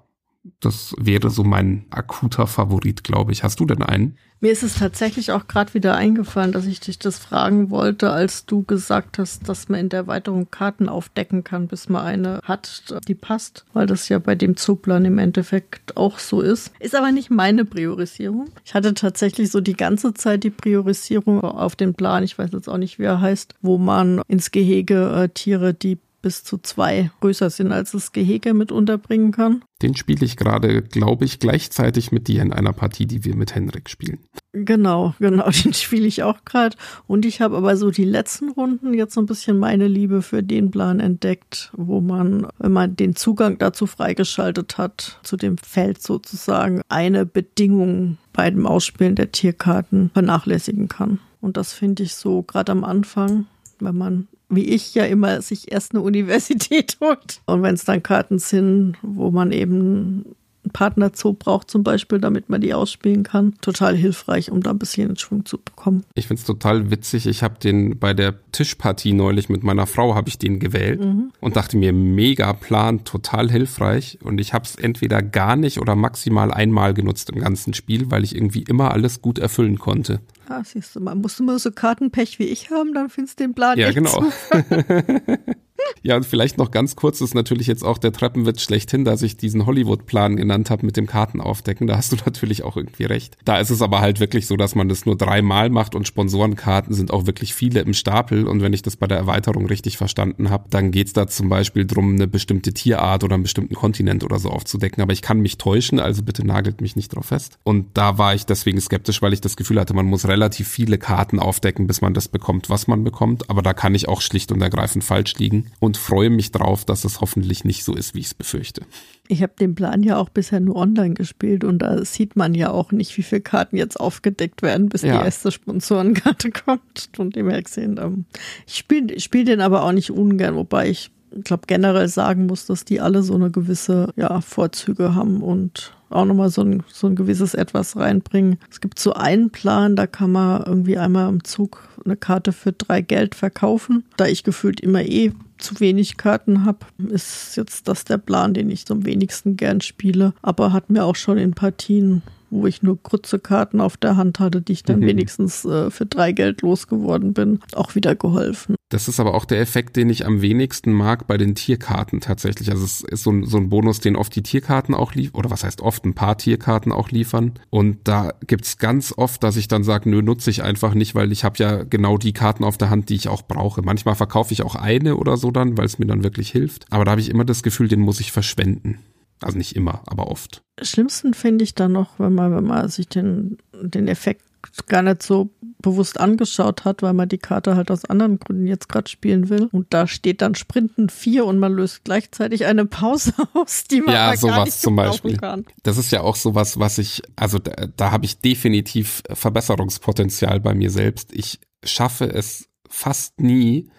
das 0.62 0.94
wäre 0.98 1.30
so 1.30 1.44
mein 1.44 1.86
akuter 1.90 2.48
Favorit, 2.48 3.04
glaube 3.04 3.32
ich. 3.32 3.44
Hast 3.44 3.60
du 3.60 3.66
denn 3.66 3.82
einen? 3.82 4.18
Mir 4.44 4.52
ist 4.52 4.64
es 4.64 4.76
tatsächlich 4.76 5.32
auch 5.32 5.48
gerade 5.48 5.76
wieder 5.76 5.96
eingefallen, 5.96 6.52
dass 6.52 6.66
ich 6.66 6.80
dich 6.80 6.98
das 6.98 7.20
fragen 7.20 7.70
wollte, 7.70 8.10
als 8.10 8.48
du 8.48 8.64
gesagt 8.64 9.20
hast, 9.20 9.48
dass 9.48 9.70
man 9.70 9.82
in 9.82 9.90
der 9.90 10.02
Erweiterung 10.02 10.50
Karten 10.50 10.90
aufdecken 10.90 11.44
kann, 11.44 11.68
bis 11.68 11.90
man 11.90 12.04
eine 12.04 12.40
hat, 12.44 12.96
die 13.08 13.14
passt, 13.14 13.66
weil 13.74 13.86
das 13.86 14.10
ja 14.10 14.18
bei 14.18 14.34
dem 14.34 14.58
Zugplan 14.58 15.06
im 15.06 15.20
Endeffekt 15.20 15.96
auch 15.96 16.18
so 16.18 16.42
ist. 16.42 16.72
Ist 16.80 16.96
aber 16.96 17.12
nicht 17.12 17.30
meine 17.30 17.66
Priorisierung. 17.66 18.50
Ich 18.66 18.74
hatte 18.74 18.96
tatsächlich 18.96 19.52
so 19.52 19.62
die 19.62 19.78
ganze 19.78 20.16
Zeit 20.16 20.44
die 20.44 20.50
Priorisierung 20.50 21.42
auf 21.42 21.76
den 21.76 21.94
Plan, 21.94 22.24
ich 22.24 22.40
weiß 22.40 22.50
jetzt 22.54 22.68
auch 22.68 22.78
nicht, 22.78 22.98
wie 22.98 23.04
er 23.04 23.22
heißt, 23.22 23.54
wo 23.62 23.78
man 23.78 24.24
ins 24.28 24.50
Gehege 24.50 25.24
äh, 25.24 25.30
Tiere, 25.30 25.76
die 25.76 26.00
bis 26.22 26.44
zu 26.44 26.58
zwei 26.58 27.12
größer 27.20 27.50
sind, 27.50 27.72
als 27.72 27.92
das 27.92 28.12
Gehege 28.12 28.54
mit 28.54 28.72
unterbringen 28.72 29.32
kann. 29.32 29.64
Den 29.82 29.96
spiele 29.96 30.26
ich 30.26 30.38
gerade, 30.38 30.82
glaube 30.84 31.26
ich, 31.26 31.40
gleichzeitig 31.40 32.12
mit 32.12 32.28
dir 32.28 32.42
in 32.42 32.54
einer 32.54 32.74
Partie, 32.74 33.08
die 33.08 33.26
wir 33.26 33.36
mit 33.36 33.56
Henrik 33.56 33.90
spielen. 33.90 34.20
Genau, 34.54 35.16
genau, 35.20 35.50
den 35.64 35.74
spiele 35.74 36.06
ich 36.06 36.24
auch 36.24 36.46
gerade. 36.46 36.78
Und 37.08 37.26
ich 37.26 37.42
habe 37.42 37.58
aber 37.58 37.76
so 37.78 37.90
die 37.90 38.06
letzten 38.06 38.50
Runden 38.50 38.94
jetzt 38.94 39.14
so 39.14 39.22
ein 39.22 39.26
bisschen 39.26 39.58
meine 39.58 39.88
Liebe 39.88 40.22
für 40.22 40.44
den 40.44 40.72
Plan 40.72 41.00
entdeckt, 41.00 41.72
wo 41.76 42.02
man, 42.02 42.48
wenn 42.60 42.72
man 42.72 42.96
den 42.96 43.16
Zugang 43.16 43.58
dazu 43.58 43.88
freigeschaltet 43.88 44.78
hat, 44.78 45.20
zu 45.24 45.38
dem 45.38 45.58
Feld 45.58 46.02
sozusagen, 46.02 46.82
eine 46.90 47.26
Bedingung 47.26 48.18
bei 48.34 48.50
dem 48.50 48.68
Ausspielen 48.68 49.16
der 49.16 49.32
Tierkarten 49.32 50.12
vernachlässigen 50.14 50.88
kann. 50.88 51.20
Und 51.40 51.58
das 51.58 51.74
finde 51.74 52.04
ich 52.04 52.14
so 52.14 52.44
gerade 52.44 52.72
am 52.72 52.84
Anfang, 52.84 53.48
wenn 53.80 53.98
man 53.98 54.28
wie 54.52 54.66
ich 54.66 54.94
ja 54.94 55.06
immer 55.06 55.42
sich 55.42 55.72
erst 55.72 55.94
eine 55.94 56.02
Universität 56.02 56.98
holt. 57.02 57.42
Und 57.46 57.64
wenn 57.64 57.76
es 57.76 57.86
dann 57.86 58.04
Karten 58.04 58.38
sind, 58.38 58.98
wo 59.02 59.32
man 59.32 59.52
eben 59.52 60.36
Partnerzoo 60.74 61.34
braucht 61.34 61.72
zum 61.72 61.84
Beispiel, 61.84 62.20
damit 62.20 62.50
man 62.50 62.62
die 62.62 62.74
ausspielen 62.74 63.24
kann. 63.24 63.56
Total 63.62 63.96
hilfreich, 63.96 64.52
um 64.52 64.62
da 64.62 64.70
ein 64.72 64.80
bisschen 64.80 65.10
in 65.10 65.18
Schwung 65.18 65.46
zu 65.46 65.58
bekommen. 65.58 66.04
Ich 66.14 66.28
finde 66.28 66.42
es 66.42 66.46
total 66.46 66.92
witzig. 66.92 67.26
Ich 67.28 67.44
habe 67.44 67.60
den 67.60 67.98
bei 68.00 68.14
der 68.14 68.36
Tischpartie 68.52 69.14
neulich 69.14 69.50
mit 69.50 69.64
meiner 69.64 69.88
Frau 69.88 70.16
habe 70.16 70.30
ich 70.30 70.38
den 70.38 70.60
gewählt 70.60 71.02
mhm. 71.04 71.32
und 71.40 71.56
dachte 71.56 71.78
mir, 71.78 71.94
mega 71.94 72.54
Plan, 72.54 73.04
total 73.04 73.50
hilfreich. 73.50 74.20
Und 74.24 74.40
ich 74.40 74.54
habe 74.54 74.66
es 74.66 74.76
entweder 74.76 75.22
gar 75.22 75.56
nicht 75.56 75.80
oder 75.80 75.96
maximal 75.96 76.52
einmal 76.52 76.94
genutzt 76.94 77.30
im 77.30 77.40
ganzen 77.40 77.74
Spiel, 77.74 78.12
weil 78.12 78.24
ich 78.24 78.36
irgendwie 78.36 78.64
immer 78.64 78.92
alles 78.92 79.22
gut 79.22 79.40
erfüllen 79.40 79.80
konnte. 79.80 80.20
Ah, 80.48 80.64
siehst 80.64 80.96
du 80.96 81.00
mal, 81.00 81.16
musst 81.16 81.40
du 81.40 81.44
mal 81.44 81.60
so 81.60 81.72
Kartenpech 81.72 82.38
wie 82.38 82.46
ich 82.46 82.72
haben, 82.72 82.94
dann 82.94 83.10
findest 83.10 83.40
du 83.40 83.46
den 83.46 83.54
Plan 83.54 83.78
Ja, 83.80 83.92
genau. 83.92 84.26
Ja, 86.04 86.16
und 86.16 86.26
vielleicht 86.26 86.58
noch 86.58 86.72
ganz 86.72 86.96
kurz 86.96 87.22
ist 87.22 87.36
natürlich 87.36 87.68
jetzt 87.68 87.84
auch 87.84 88.00
der 88.00 88.12
Treppenwitz 88.12 88.62
schlechthin, 88.62 89.06
dass 89.06 89.22
ich 89.22 89.38
diesen 89.38 89.68
Hollywood-Plan 89.68 90.36
genannt 90.36 90.72
habe 90.72 90.86
mit 90.86 90.98
dem 90.98 91.06
Kartenaufdecken. 91.06 91.86
Da 91.86 91.98
hast 91.98 92.12
du 92.12 92.16
natürlich 92.26 92.64
auch 92.64 92.76
irgendwie 92.76 93.06
recht. 93.06 93.38
Da 93.46 93.60
ist 93.60 93.70
es 93.70 93.82
aber 93.82 94.02
halt 94.02 94.20
wirklich 94.20 94.48
so, 94.48 94.58
dass 94.58 94.74
man 94.74 94.90
das 94.90 95.06
nur 95.06 95.16
dreimal 95.16 95.70
macht 95.70 95.94
und 95.94 96.08
Sponsorenkarten 96.08 96.94
sind 96.96 97.12
auch 97.12 97.28
wirklich 97.28 97.54
viele 97.54 97.82
im 97.82 97.94
Stapel. 97.94 98.48
Und 98.48 98.62
wenn 98.62 98.74
ich 98.74 98.82
das 98.82 98.96
bei 98.96 99.06
der 99.06 99.18
Erweiterung 99.18 99.68
richtig 99.68 99.98
verstanden 99.98 100.50
habe, 100.50 100.66
dann 100.70 100.92
geht's 100.92 101.14
da 101.14 101.28
zum 101.28 101.50
Beispiel 101.50 101.86
drum, 101.86 102.16
eine 102.16 102.28
bestimmte 102.28 102.74
Tierart 102.74 103.24
oder 103.24 103.36
einen 103.36 103.44
bestimmten 103.44 103.76
Kontinent 103.76 104.24
oder 104.24 104.40
so 104.40 104.50
aufzudecken. 104.50 105.04
Aber 105.04 105.14
ich 105.14 105.22
kann 105.22 105.40
mich 105.40 105.60
täuschen, 105.60 106.00
also 106.00 106.24
bitte 106.24 106.46
nagelt 106.46 106.82
mich 106.82 106.96
nicht 106.96 107.16
drauf 107.16 107.28
fest. 107.28 107.60
Und 107.64 107.86
da 107.94 108.18
war 108.18 108.34
ich 108.34 108.48
deswegen 108.48 108.82
skeptisch, 108.82 109.22
weil 109.22 109.34
ich 109.34 109.42
das 109.42 109.56
Gefühl 109.56 109.80
hatte, 109.80 109.94
man 109.94 110.08
muss 110.08 110.28
relativ 110.28 110.68
viele 110.68 110.98
Karten 110.98 111.40
aufdecken, 111.40 111.86
bis 111.86 112.02
man 112.02 112.16
das 112.16 112.28
bekommt, 112.28 112.72
was 112.72 112.88
man 112.88 113.04
bekommt. 113.04 113.50
Aber 113.52 113.62
da 113.62 113.74
kann 113.74 113.94
ich 113.94 114.08
auch 114.08 114.22
schlicht 114.22 114.52
und 114.52 114.62
ergreifend 114.62 115.04
falsch 115.04 115.36
liegen 115.36 115.71
und 115.80 115.98
freue 115.98 116.30
mich 116.30 116.52
drauf, 116.52 116.86
dass 116.86 117.04
es 117.04 117.22
hoffentlich 117.22 117.64
nicht 117.64 117.84
so 117.84 117.96
ist, 117.96 118.14
wie 118.16 118.20
ich 118.20 118.28
es 118.28 118.34
befürchte. 118.34 118.82
Ich 119.28 119.42
habe 119.42 119.54
den 119.60 119.76
Plan 119.76 120.04
ja 120.04 120.18
auch 120.18 120.30
bisher 120.30 120.60
nur 120.60 120.76
online 120.76 121.14
gespielt 121.14 121.64
und 121.64 121.80
da 121.80 122.04
sieht 122.04 122.36
man 122.36 122.54
ja 122.54 122.72
auch 122.72 122.92
nicht, 122.92 123.18
wie 123.18 123.24
viele 123.24 123.42
Karten 123.42 123.78
jetzt 123.78 124.00
aufgedeckt 124.00 124.62
werden, 124.62 124.90
bis 124.90 125.02
ja. 125.04 125.18
die 125.18 125.26
erste 125.26 125.52
Sponsorenkarte 125.52 126.52
kommt. 126.66 127.10
Von 127.16 127.30
dem 127.30 127.50
her 127.50 127.62
gesehen, 127.62 128.00
ähm, 128.02 128.26
ich 128.68 128.76
spiele 128.76 129.20
spiel 129.20 129.46
den 129.46 129.62
aber 129.62 129.84
auch 129.84 129.92
nicht 129.92 130.12
ungern, 130.12 130.56
wobei 130.56 130.90
ich 130.90 131.12
glaube 131.44 131.64
generell 131.68 132.08
sagen 132.08 132.46
muss, 132.46 132.66
dass 132.66 132.86
die 132.86 133.00
alle 133.00 133.24
so 133.24 133.36
eine 133.36 133.52
gewisse 133.52 134.14
ja, 134.16 134.42
Vorzüge 134.42 135.16
haben 135.16 135.42
und 135.42 135.94
auch 136.10 136.26
nochmal 136.26 136.50
so 136.50 136.62
ein, 136.62 136.84
so 136.92 137.08
ein 137.08 137.16
gewisses 137.16 137.54
Etwas 137.54 137.96
reinbringen. 137.96 138.58
Es 138.70 138.82
gibt 138.82 139.00
so 139.00 139.14
einen 139.14 139.50
Plan, 139.50 139.96
da 139.96 140.08
kann 140.08 140.32
man 140.32 140.64
irgendwie 140.66 140.98
einmal 140.98 141.30
im 141.30 141.44
Zug 141.44 141.88
eine 142.04 142.18
Karte 142.18 142.52
für 142.52 142.74
drei 142.74 143.02
Geld 143.02 143.36
verkaufen. 143.36 144.04
Da 144.18 144.26
ich 144.26 144.44
gefühlt 144.44 144.82
immer 144.82 145.04
eh 145.04 145.32
zu 145.62 145.80
wenig 145.80 146.18
Karten 146.18 146.66
habe, 146.66 146.80
ist 147.10 147.56
jetzt 147.56 147.88
das 147.88 148.04
der 148.04 148.18
Plan, 148.18 148.54
den 148.54 148.70
ich 148.70 148.86
zum 148.86 149.06
wenigsten 149.06 149.56
gern 149.56 149.82
spiele. 149.82 150.34
Aber 150.42 150.74
hat 150.74 150.90
mir 150.90 151.06
auch 151.06 151.16
schon 151.16 151.38
in 151.38 151.54
Partien 151.54 152.22
wo 152.52 152.68
ich 152.68 152.84
nur 152.84 153.02
kurze 153.02 153.40
Karten 153.40 153.82
auf 153.82 153.98
der 153.98 154.18
Hand 154.18 154.40
hatte, 154.40 154.62
die 154.62 154.74
ich 154.74 154.84
dann 154.84 155.00
mhm. 155.00 155.08
wenigstens 155.08 155.66
äh, 155.66 155.90
für 155.90 156.06
drei 156.06 156.32
Geld 156.34 156.62
losgeworden 156.62 157.34
bin, 157.34 157.60
auch 157.74 157.96
wieder 157.96 158.16
geholfen. 158.16 158.76
Das 158.90 159.08
ist 159.08 159.22
aber 159.22 159.34
auch 159.36 159.46
der 159.46 159.62
Effekt, 159.62 159.96
den 159.96 160.10
ich 160.10 160.26
am 160.26 160.42
wenigsten 160.42 160.92
mag 160.92 161.26
bei 161.26 161.38
den 161.38 161.56
Tierkarten 161.56 162.20
tatsächlich. 162.20 162.70
Also 162.70 162.84
es 162.84 163.02
ist 163.02 163.24
so 163.24 163.32
ein, 163.32 163.46
so 163.46 163.56
ein 163.56 163.70
Bonus, 163.70 164.02
den 164.02 164.18
oft 164.18 164.36
die 164.36 164.44
Tierkarten 164.44 164.94
auch 164.94 165.16
liefern, 165.16 165.40
oder 165.40 165.50
was 165.50 165.64
heißt 165.64 165.82
oft, 165.82 166.04
ein 166.04 166.14
paar 166.14 166.38
Tierkarten 166.38 166.92
auch 166.92 167.10
liefern. 167.10 167.54
Und 167.70 168.00
da 168.04 168.34
gibt's 168.46 168.78
ganz 168.78 169.14
oft, 169.16 169.44
dass 169.44 169.56
ich 169.56 169.70
dann 169.70 169.86
sage, 169.86 170.10
nö, 170.10 170.22
nutze 170.22 170.50
ich 170.50 170.62
einfach 170.62 170.94
nicht, 170.94 171.16
weil 171.16 171.32
ich 171.32 171.46
habe 171.46 171.56
ja 171.58 171.84
genau 171.84 172.18
die 172.18 172.34
Karten 172.34 172.66
auf 172.66 172.78
der 172.78 172.90
Hand, 172.90 173.08
die 173.08 173.16
ich 173.16 173.30
auch 173.30 173.44
brauche. 173.44 173.82
Manchmal 173.82 174.16
verkaufe 174.16 174.54
ich 174.54 174.62
auch 174.62 174.76
eine 174.76 175.16
oder 175.16 175.38
so 175.38 175.52
dann, 175.52 175.78
weil 175.78 175.86
es 175.86 175.98
mir 175.98 176.08
dann 176.08 176.24
wirklich 176.24 176.52
hilft. 176.52 176.86
Aber 176.90 177.06
da 177.06 177.12
habe 177.12 177.22
ich 177.22 177.30
immer 177.30 177.46
das 177.46 177.64
Gefühl, 177.64 177.88
den 177.88 178.02
muss 178.02 178.20
ich 178.20 178.34
verschwenden. 178.34 179.00
Also 179.42 179.58
nicht 179.58 179.76
immer, 179.76 180.02
aber 180.06 180.28
oft. 180.28 180.64
Schlimmsten 180.82 181.34
finde 181.34 181.64
ich 181.64 181.76
dann 181.76 181.92
noch, 181.92 182.20
wenn 182.20 182.34
man, 182.34 182.56
wenn 182.56 182.64
man 182.64 182.88
sich 182.90 183.08
den, 183.08 183.58
den 183.74 184.08
Effekt 184.08 184.44
gar 184.88 185.02
nicht 185.02 185.24
so 185.24 185.50
bewusst 185.82 186.20
angeschaut 186.20 186.86
hat, 186.86 187.02
weil 187.02 187.14
man 187.14 187.28
die 187.28 187.38
Karte 187.40 187.76
halt 187.76 187.90
aus 187.90 188.06
anderen 188.06 188.40
Gründen 188.40 188.68
jetzt 188.68 188.90
gerade 188.90 189.10
spielen 189.10 189.50
will. 189.50 189.68
Und 189.72 189.88
da 189.94 190.08
steht 190.08 190.42
dann 190.42 190.56
Sprinten 190.56 191.10
4 191.10 191.46
und 191.46 191.58
man 191.58 191.74
löst 191.74 192.04
gleichzeitig 192.04 192.66
eine 192.66 192.86
Pause 192.86 193.34
aus, 193.54 193.86
die 193.86 194.02
man 194.02 194.14
ja, 194.14 194.38
sowas 194.38 194.56
gar 194.56 194.66
nicht 194.66 194.80
zum 194.80 194.96
Beispiel. 194.96 195.38
Kann. 195.38 195.66
Das 195.84 195.98
ist 195.98 196.12
ja 196.12 196.22
auch 196.22 196.36
sowas, 196.36 196.80
was 196.80 196.98
ich, 196.98 197.24
also 197.36 197.60
da, 197.60 197.88
da 197.96 198.12
habe 198.12 198.26
ich 198.26 198.40
definitiv 198.40 199.24
Verbesserungspotenzial 199.32 200.60
bei 200.60 200.74
mir 200.74 200.92
selbst. 200.92 201.34
Ich 201.34 201.60
schaffe 201.84 202.26
es 202.26 202.70
fast 202.88 203.42
nie, 203.42 203.90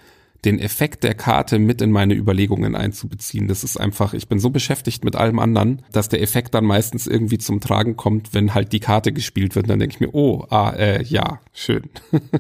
den 0.45 0.59
Effekt 0.59 1.05
der 1.05 1.15
Karte 1.15 1.59
mit 1.59 1.81
in 1.81 1.93
meine 1.93 2.15
Überlegungen 2.15 2.75
einzubeziehen. 2.75 3.47
Das 3.47 3.63
ist 3.63 3.77
einfach, 3.77 4.13
ich 4.13 4.29
bin 4.29 4.41
so 4.41 4.51
beschäftigt 4.51 5.05
mit 5.05 5.15
allem 5.15 5.39
anderen, 5.39 5.83
dass 5.93 6.09
der 6.09 6.21
Effekt 6.21 6.55
dann 6.55 6.65
meistens 6.65 7.07
irgendwie 7.07 7.39
zum 7.39 7.61
Tragen 7.61 7.97
kommt, 7.97 8.35
wenn 8.35 8.55
halt 8.55 8.73
die 8.73 8.81
Karte 8.81 9.13
gespielt 9.13 9.55
wird. 9.55 9.67
Und 9.67 9.71
dann 9.71 9.79
denke 9.79 9.95
ich 9.95 10.01
mir, 10.01 10.15
oh, 10.15 10.47
ah, 10.51 10.71
äh, 10.71 11.03
ja, 11.05 11.41
schön. 11.53 11.85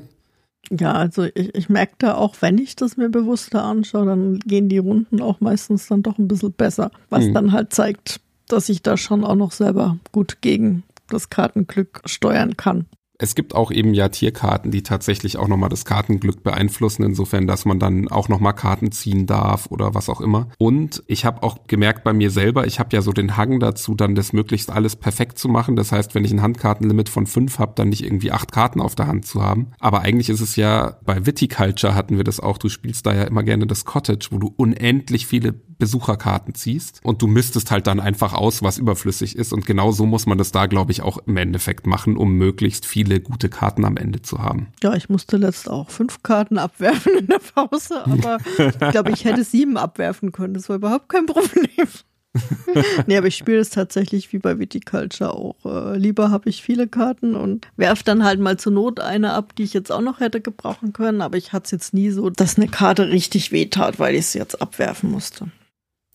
Ja, 0.70 0.92
also 0.92 1.24
ich, 1.24 1.54
ich 1.54 1.68
merke 1.68 1.96
da 1.98 2.14
auch, 2.14 2.36
wenn 2.40 2.56
ich 2.56 2.76
das 2.76 2.96
mir 2.96 3.10
bewusster 3.10 3.62
anschaue, 3.62 4.06
dann 4.06 4.38
gehen 4.38 4.70
die 4.70 4.78
Runden 4.78 5.20
auch 5.20 5.40
meistens 5.40 5.88
dann 5.88 6.02
doch 6.02 6.16
ein 6.16 6.28
bisschen 6.28 6.52
besser. 6.52 6.90
Was 7.10 7.24
mhm. 7.24 7.34
dann 7.34 7.52
halt 7.52 7.74
zeigt, 7.74 8.20
dass 8.48 8.70
ich 8.70 8.80
da 8.80 8.96
schon 8.96 9.22
auch 9.24 9.34
noch 9.34 9.52
selber 9.52 9.98
gut 10.12 10.40
gegen 10.40 10.84
das 11.08 11.28
Kartenglück 11.28 12.00
steuern 12.06 12.56
kann 12.56 12.86
es 13.22 13.36
gibt 13.36 13.54
auch 13.54 13.70
eben 13.70 13.94
ja 13.94 14.08
Tierkarten, 14.08 14.72
die 14.72 14.82
tatsächlich 14.82 15.36
auch 15.36 15.46
nochmal 15.46 15.68
das 15.68 15.84
Kartenglück 15.84 16.42
beeinflussen, 16.42 17.04
insofern, 17.04 17.46
dass 17.46 17.64
man 17.64 17.78
dann 17.78 18.08
auch 18.08 18.28
nochmal 18.28 18.52
Karten 18.52 18.90
ziehen 18.90 19.26
darf 19.26 19.66
oder 19.70 19.94
was 19.94 20.08
auch 20.08 20.20
immer. 20.20 20.48
Und 20.58 21.04
ich 21.06 21.24
habe 21.24 21.44
auch 21.44 21.68
gemerkt 21.68 22.02
bei 22.02 22.12
mir 22.12 22.32
selber, 22.32 22.66
ich 22.66 22.80
habe 22.80 22.88
ja 22.92 23.00
so 23.00 23.12
den 23.12 23.36
Hang 23.36 23.60
dazu, 23.60 23.94
dann 23.94 24.16
das 24.16 24.32
möglichst 24.32 24.70
alles 24.70 24.96
perfekt 24.96 25.38
zu 25.38 25.48
machen. 25.48 25.76
Das 25.76 25.92
heißt, 25.92 26.16
wenn 26.16 26.24
ich 26.24 26.32
ein 26.32 26.42
Handkartenlimit 26.42 27.08
von 27.08 27.28
fünf 27.28 27.60
habe, 27.60 27.74
dann 27.76 27.90
nicht 27.90 28.02
irgendwie 28.02 28.32
acht 28.32 28.50
Karten 28.50 28.80
auf 28.80 28.96
der 28.96 29.06
Hand 29.06 29.24
zu 29.24 29.40
haben. 29.40 29.68
Aber 29.78 30.00
eigentlich 30.00 30.28
ist 30.28 30.40
es 30.40 30.56
ja, 30.56 30.96
bei 31.04 31.24
Viticulture 31.24 31.94
hatten 31.94 32.16
wir 32.16 32.24
das 32.24 32.40
auch, 32.40 32.58
du 32.58 32.68
spielst 32.68 33.06
da 33.06 33.14
ja 33.14 33.22
immer 33.22 33.44
gerne 33.44 33.68
das 33.68 33.84
Cottage, 33.84 34.30
wo 34.32 34.38
du 34.38 34.52
unendlich 34.56 35.28
viele 35.28 35.54
Besucherkarten 35.82 36.54
ziehst 36.54 37.00
und 37.02 37.22
du 37.22 37.26
misstest 37.26 37.72
halt 37.72 37.88
dann 37.88 37.98
einfach 37.98 38.34
aus, 38.34 38.62
was 38.62 38.78
überflüssig 38.78 39.34
ist. 39.34 39.52
Und 39.52 39.66
genau 39.66 39.90
so 39.90 40.06
muss 40.06 40.26
man 40.26 40.38
das 40.38 40.52
da, 40.52 40.66
glaube 40.66 40.92
ich, 40.92 41.02
auch 41.02 41.18
im 41.26 41.36
Endeffekt 41.36 41.88
machen, 41.88 42.16
um 42.16 42.34
möglichst 42.34 42.86
viele 42.86 43.11
viele 43.12 43.20
gute 43.20 43.48
Karten 43.48 43.84
am 43.84 43.96
Ende 43.96 44.22
zu 44.22 44.38
haben. 44.38 44.68
Ja, 44.82 44.94
ich 44.94 45.08
musste 45.08 45.36
letzt 45.36 45.68
auch 45.68 45.90
fünf 45.90 46.22
Karten 46.22 46.58
abwerfen 46.58 47.12
in 47.18 47.26
der 47.26 47.40
Pause, 47.40 48.04
aber 48.06 48.38
ich 48.58 48.90
glaube, 48.90 49.10
ich 49.10 49.24
hätte 49.24 49.44
sieben 49.44 49.76
abwerfen 49.76 50.32
können. 50.32 50.54
Das 50.54 50.68
war 50.68 50.76
überhaupt 50.76 51.08
kein 51.08 51.26
Problem. 51.26 51.88
nee, 53.06 53.18
aber 53.18 53.26
ich 53.26 53.36
spiele 53.36 53.58
es 53.58 53.68
tatsächlich 53.68 54.32
wie 54.32 54.38
bei 54.38 54.58
Viticulture 54.58 55.34
auch. 55.34 55.56
Äh, 55.66 55.98
lieber 55.98 56.30
habe 56.30 56.48
ich 56.48 56.62
viele 56.62 56.88
Karten 56.88 57.34
und 57.34 57.68
werfe 57.76 58.04
dann 58.04 58.24
halt 58.24 58.40
mal 58.40 58.56
zur 58.56 58.72
Not 58.72 59.00
eine 59.00 59.34
ab, 59.34 59.54
die 59.56 59.64
ich 59.64 59.74
jetzt 59.74 59.92
auch 59.92 60.00
noch 60.00 60.20
hätte 60.20 60.40
gebrauchen 60.40 60.94
können. 60.94 61.20
Aber 61.20 61.36
ich 61.36 61.52
hatte 61.52 61.66
es 61.66 61.70
jetzt 61.72 61.92
nie 61.92 62.08
so, 62.08 62.30
dass 62.30 62.56
eine 62.56 62.68
Karte 62.68 63.10
richtig 63.10 63.52
wehtat, 63.52 63.98
weil 63.98 64.14
ich 64.14 64.28
sie 64.28 64.38
jetzt 64.38 64.62
abwerfen 64.62 65.10
musste. 65.10 65.48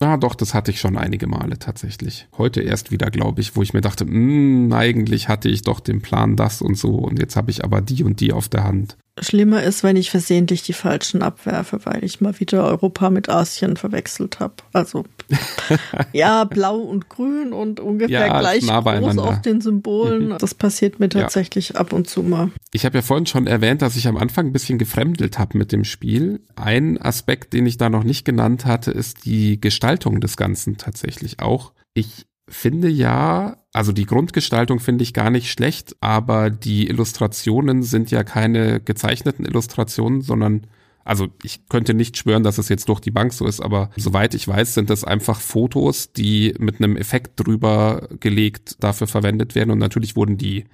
Ah, 0.00 0.16
doch, 0.16 0.36
das 0.36 0.54
hatte 0.54 0.70
ich 0.70 0.78
schon 0.78 0.96
einige 0.96 1.26
Male 1.26 1.58
tatsächlich. 1.58 2.28
Heute 2.38 2.60
erst 2.60 2.92
wieder, 2.92 3.10
glaube 3.10 3.40
ich, 3.40 3.56
wo 3.56 3.62
ich 3.62 3.74
mir 3.74 3.80
dachte, 3.80 4.04
mh, 4.04 4.12
hm, 4.12 4.72
eigentlich 4.72 5.28
hatte 5.28 5.48
ich 5.48 5.62
doch 5.62 5.80
den 5.80 6.02
Plan 6.02 6.36
das 6.36 6.62
und 6.62 6.76
so 6.78 6.94
und 6.94 7.18
jetzt 7.18 7.34
habe 7.34 7.50
ich 7.50 7.64
aber 7.64 7.80
die 7.80 8.04
und 8.04 8.20
die 8.20 8.32
auf 8.32 8.48
der 8.48 8.62
Hand. 8.62 8.96
Schlimmer 9.22 9.62
ist, 9.62 9.82
wenn 9.82 9.96
ich 9.96 10.10
versehentlich 10.10 10.62
die 10.62 10.72
falschen 10.72 11.22
abwerfe, 11.22 11.80
weil 11.84 12.04
ich 12.04 12.20
mal 12.20 12.38
wieder 12.40 12.64
Europa 12.64 13.10
mit 13.10 13.28
Asien 13.28 13.76
verwechselt 13.76 14.40
habe. 14.40 14.54
Also 14.72 15.04
ja, 16.12 16.44
blau 16.44 16.78
und 16.78 17.08
grün 17.08 17.52
und 17.52 17.80
ungefähr 17.80 18.26
ja, 18.26 18.38
gleich 18.40 18.66
nah 18.66 18.80
groß 18.80 19.18
auf 19.18 19.42
den 19.42 19.60
Symbolen. 19.60 20.28
Mhm. 20.28 20.38
Das 20.38 20.54
passiert 20.54 21.00
mir 21.00 21.08
tatsächlich 21.08 21.70
ja. 21.70 21.76
ab 21.76 21.92
und 21.92 22.08
zu 22.08 22.22
mal. 22.22 22.50
Ich 22.72 22.84
habe 22.84 22.98
ja 22.98 23.02
vorhin 23.02 23.26
schon 23.26 23.46
erwähnt, 23.46 23.82
dass 23.82 23.96
ich 23.96 24.08
am 24.08 24.16
Anfang 24.16 24.46
ein 24.46 24.52
bisschen 24.52 24.78
gefremdelt 24.78 25.38
habe 25.38 25.58
mit 25.58 25.72
dem 25.72 25.84
Spiel. 25.84 26.40
Ein 26.56 27.00
Aspekt, 27.00 27.52
den 27.52 27.66
ich 27.66 27.76
da 27.76 27.90
noch 27.90 28.04
nicht 28.04 28.24
genannt 28.24 28.64
hatte, 28.64 28.90
ist 28.90 29.24
die 29.24 29.60
Gestaltung 29.60 30.20
des 30.20 30.36
Ganzen 30.36 30.76
tatsächlich 30.76 31.40
auch. 31.40 31.72
Ich 31.94 32.27
finde 32.48 32.88
ja, 32.88 33.58
also 33.72 33.92
die 33.92 34.06
Grundgestaltung 34.06 34.80
finde 34.80 35.02
ich 35.02 35.14
gar 35.14 35.30
nicht 35.30 35.50
schlecht, 35.50 35.96
aber 36.00 36.50
die 36.50 36.88
Illustrationen 36.88 37.82
sind 37.82 38.10
ja 38.10 38.24
keine 38.24 38.80
gezeichneten 38.80 39.44
Illustrationen, 39.44 40.22
sondern 40.22 40.66
also 41.04 41.28
ich 41.42 41.66
könnte 41.68 41.94
nicht 41.94 42.18
schwören, 42.18 42.42
dass 42.42 42.58
es 42.58 42.68
jetzt 42.68 42.88
durch 42.90 43.00
die 43.00 43.10
Bank 43.10 43.32
so 43.32 43.46
ist, 43.46 43.60
aber 43.60 43.88
soweit 43.96 44.34
ich 44.34 44.46
weiß, 44.46 44.74
sind 44.74 44.90
das 44.90 45.04
einfach 45.04 45.40
Fotos, 45.40 46.12
die 46.12 46.54
mit 46.58 46.82
einem 46.82 46.98
Effekt 46.98 47.40
drüber 47.40 48.08
gelegt 48.20 48.76
dafür 48.80 49.06
verwendet 49.06 49.54
werden. 49.54 49.70
Und 49.70 49.78
natürlich 49.78 50.16
wurden 50.16 50.36
die 50.36 50.64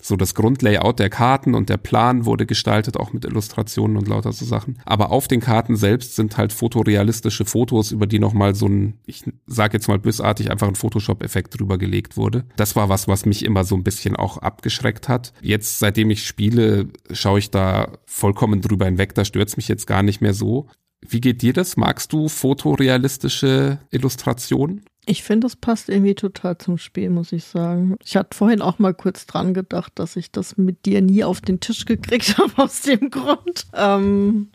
so 0.00 0.16
das 0.16 0.34
Grundlayout 0.34 0.98
der 0.98 1.08
Karten 1.08 1.54
und 1.54 1.70
der 1.70 1.78
Plan 1.78 2.26
wurde 2.26 2.44
gestaltet, 2.44 2.98
auch 2.98 3.12
mit 3.12 3.24
Illustrationen 3.24 3.96
und 3.96 4.06
lauter 4.06 4.32
so 4.32 4.44
Sachen. 4.44 4.78
Aber 4.84 5.10
auf 5.10 5.28
den 5.28 5.40
Karten 5.40 5.76
selbst 5.76 6.14
sind 6.14 6.36
halt 6.36 6.52
fotorealistische 6.52 7.46
Fotos, 7.46 7.90
über 7.90 8.06
die 8.06 8.18
nochmal 8.18 8.54
so 8.54 8.66
ein, 8.66 8.98
ich 9.06 9.24
sag 9.46 9.72
jetzt 9.72 9.88
mal 9.88 9.98
bösartig, 9.98 10.50
einfach 10.50 10.68
ein 10.68 10.74
Photoshop-Effekt 10.74 11.58
drüber 11.58 11.78
gelegt 11.78 12.18
wurde. 12.18 12.44
Das 12.56 12.76
war 12.76 12.90
was, 12.90 13.08
was 13.08 13.24
mich 13.24 13.44
immer 13.44 13.64
so 13.64 13.76
ein 13.76 13.84
bisschen 13.84 14.14
auch 14.14 14.38
abgeschreckt 14.38 15.08
hat. 15.08 15.32
Jetzt, 15.40 15.78
seitdem 15.78 16.10
ich 16.10 16.26
spiele, 16.26 16.88
schaue 17.10 17.38
ich 17.38 17.50
da 17.50 17.92
vollkommen 18.04 18.60
drüber 18.60 18.84
hinweg. 18.84 19.14
Da 19.14 19.24
stört's 19.24 19.56
mich 19.56 19.68
jetzt 19.68 19.86
gar 19.86 20.02
nicht 20.02 20.20
mehr 20.20 20.34
so. 20.34 20.66
Wie 21.06 21.20
geht 21.20 21.42
dir 21.42 21.52
das? 21.52 21.76
Magst 21.76 22.12
du 22.12 22.28
fotorealistische 22.28 23.78
Illustrationen? 23.90 24.84
Ich 25.06 25.22
finde, 25.22 25.46
es 25.46 25.56
passt 25.56 25.88
irgendwie 25.88 26.14
total 26.14 26.56
zum 26.58 26.78
Spiel, 26.78 27.10
muss 27.10 27.32
ich 27.32 27.44
sagen. 27.44 27.96
Ich 28.04 28.16
hatte 28.16 28.36
vorhin 28.36 28.62
auch 28.62 28.78
mal 28.78 28.94
kurz 28.94 29.26
dran 29.26 29.54
gedacht, 29.54 29.92
dass 29.96 30.16
ich 30.16 30.30
das 30.30 30.56
mit 30.56 30.86
dir 30.86 31.02
nie 31.02 31.24
auf 31.24 31.40
den 31.40 31.60
Tisch 31.60 31.84
gekriegt 31.84 32.38
habe 32.38 32.52
aus 32.56 32.82
dem 32.82 33.10
Grund. 33.10 33.66
Ähm, 33.74 34.48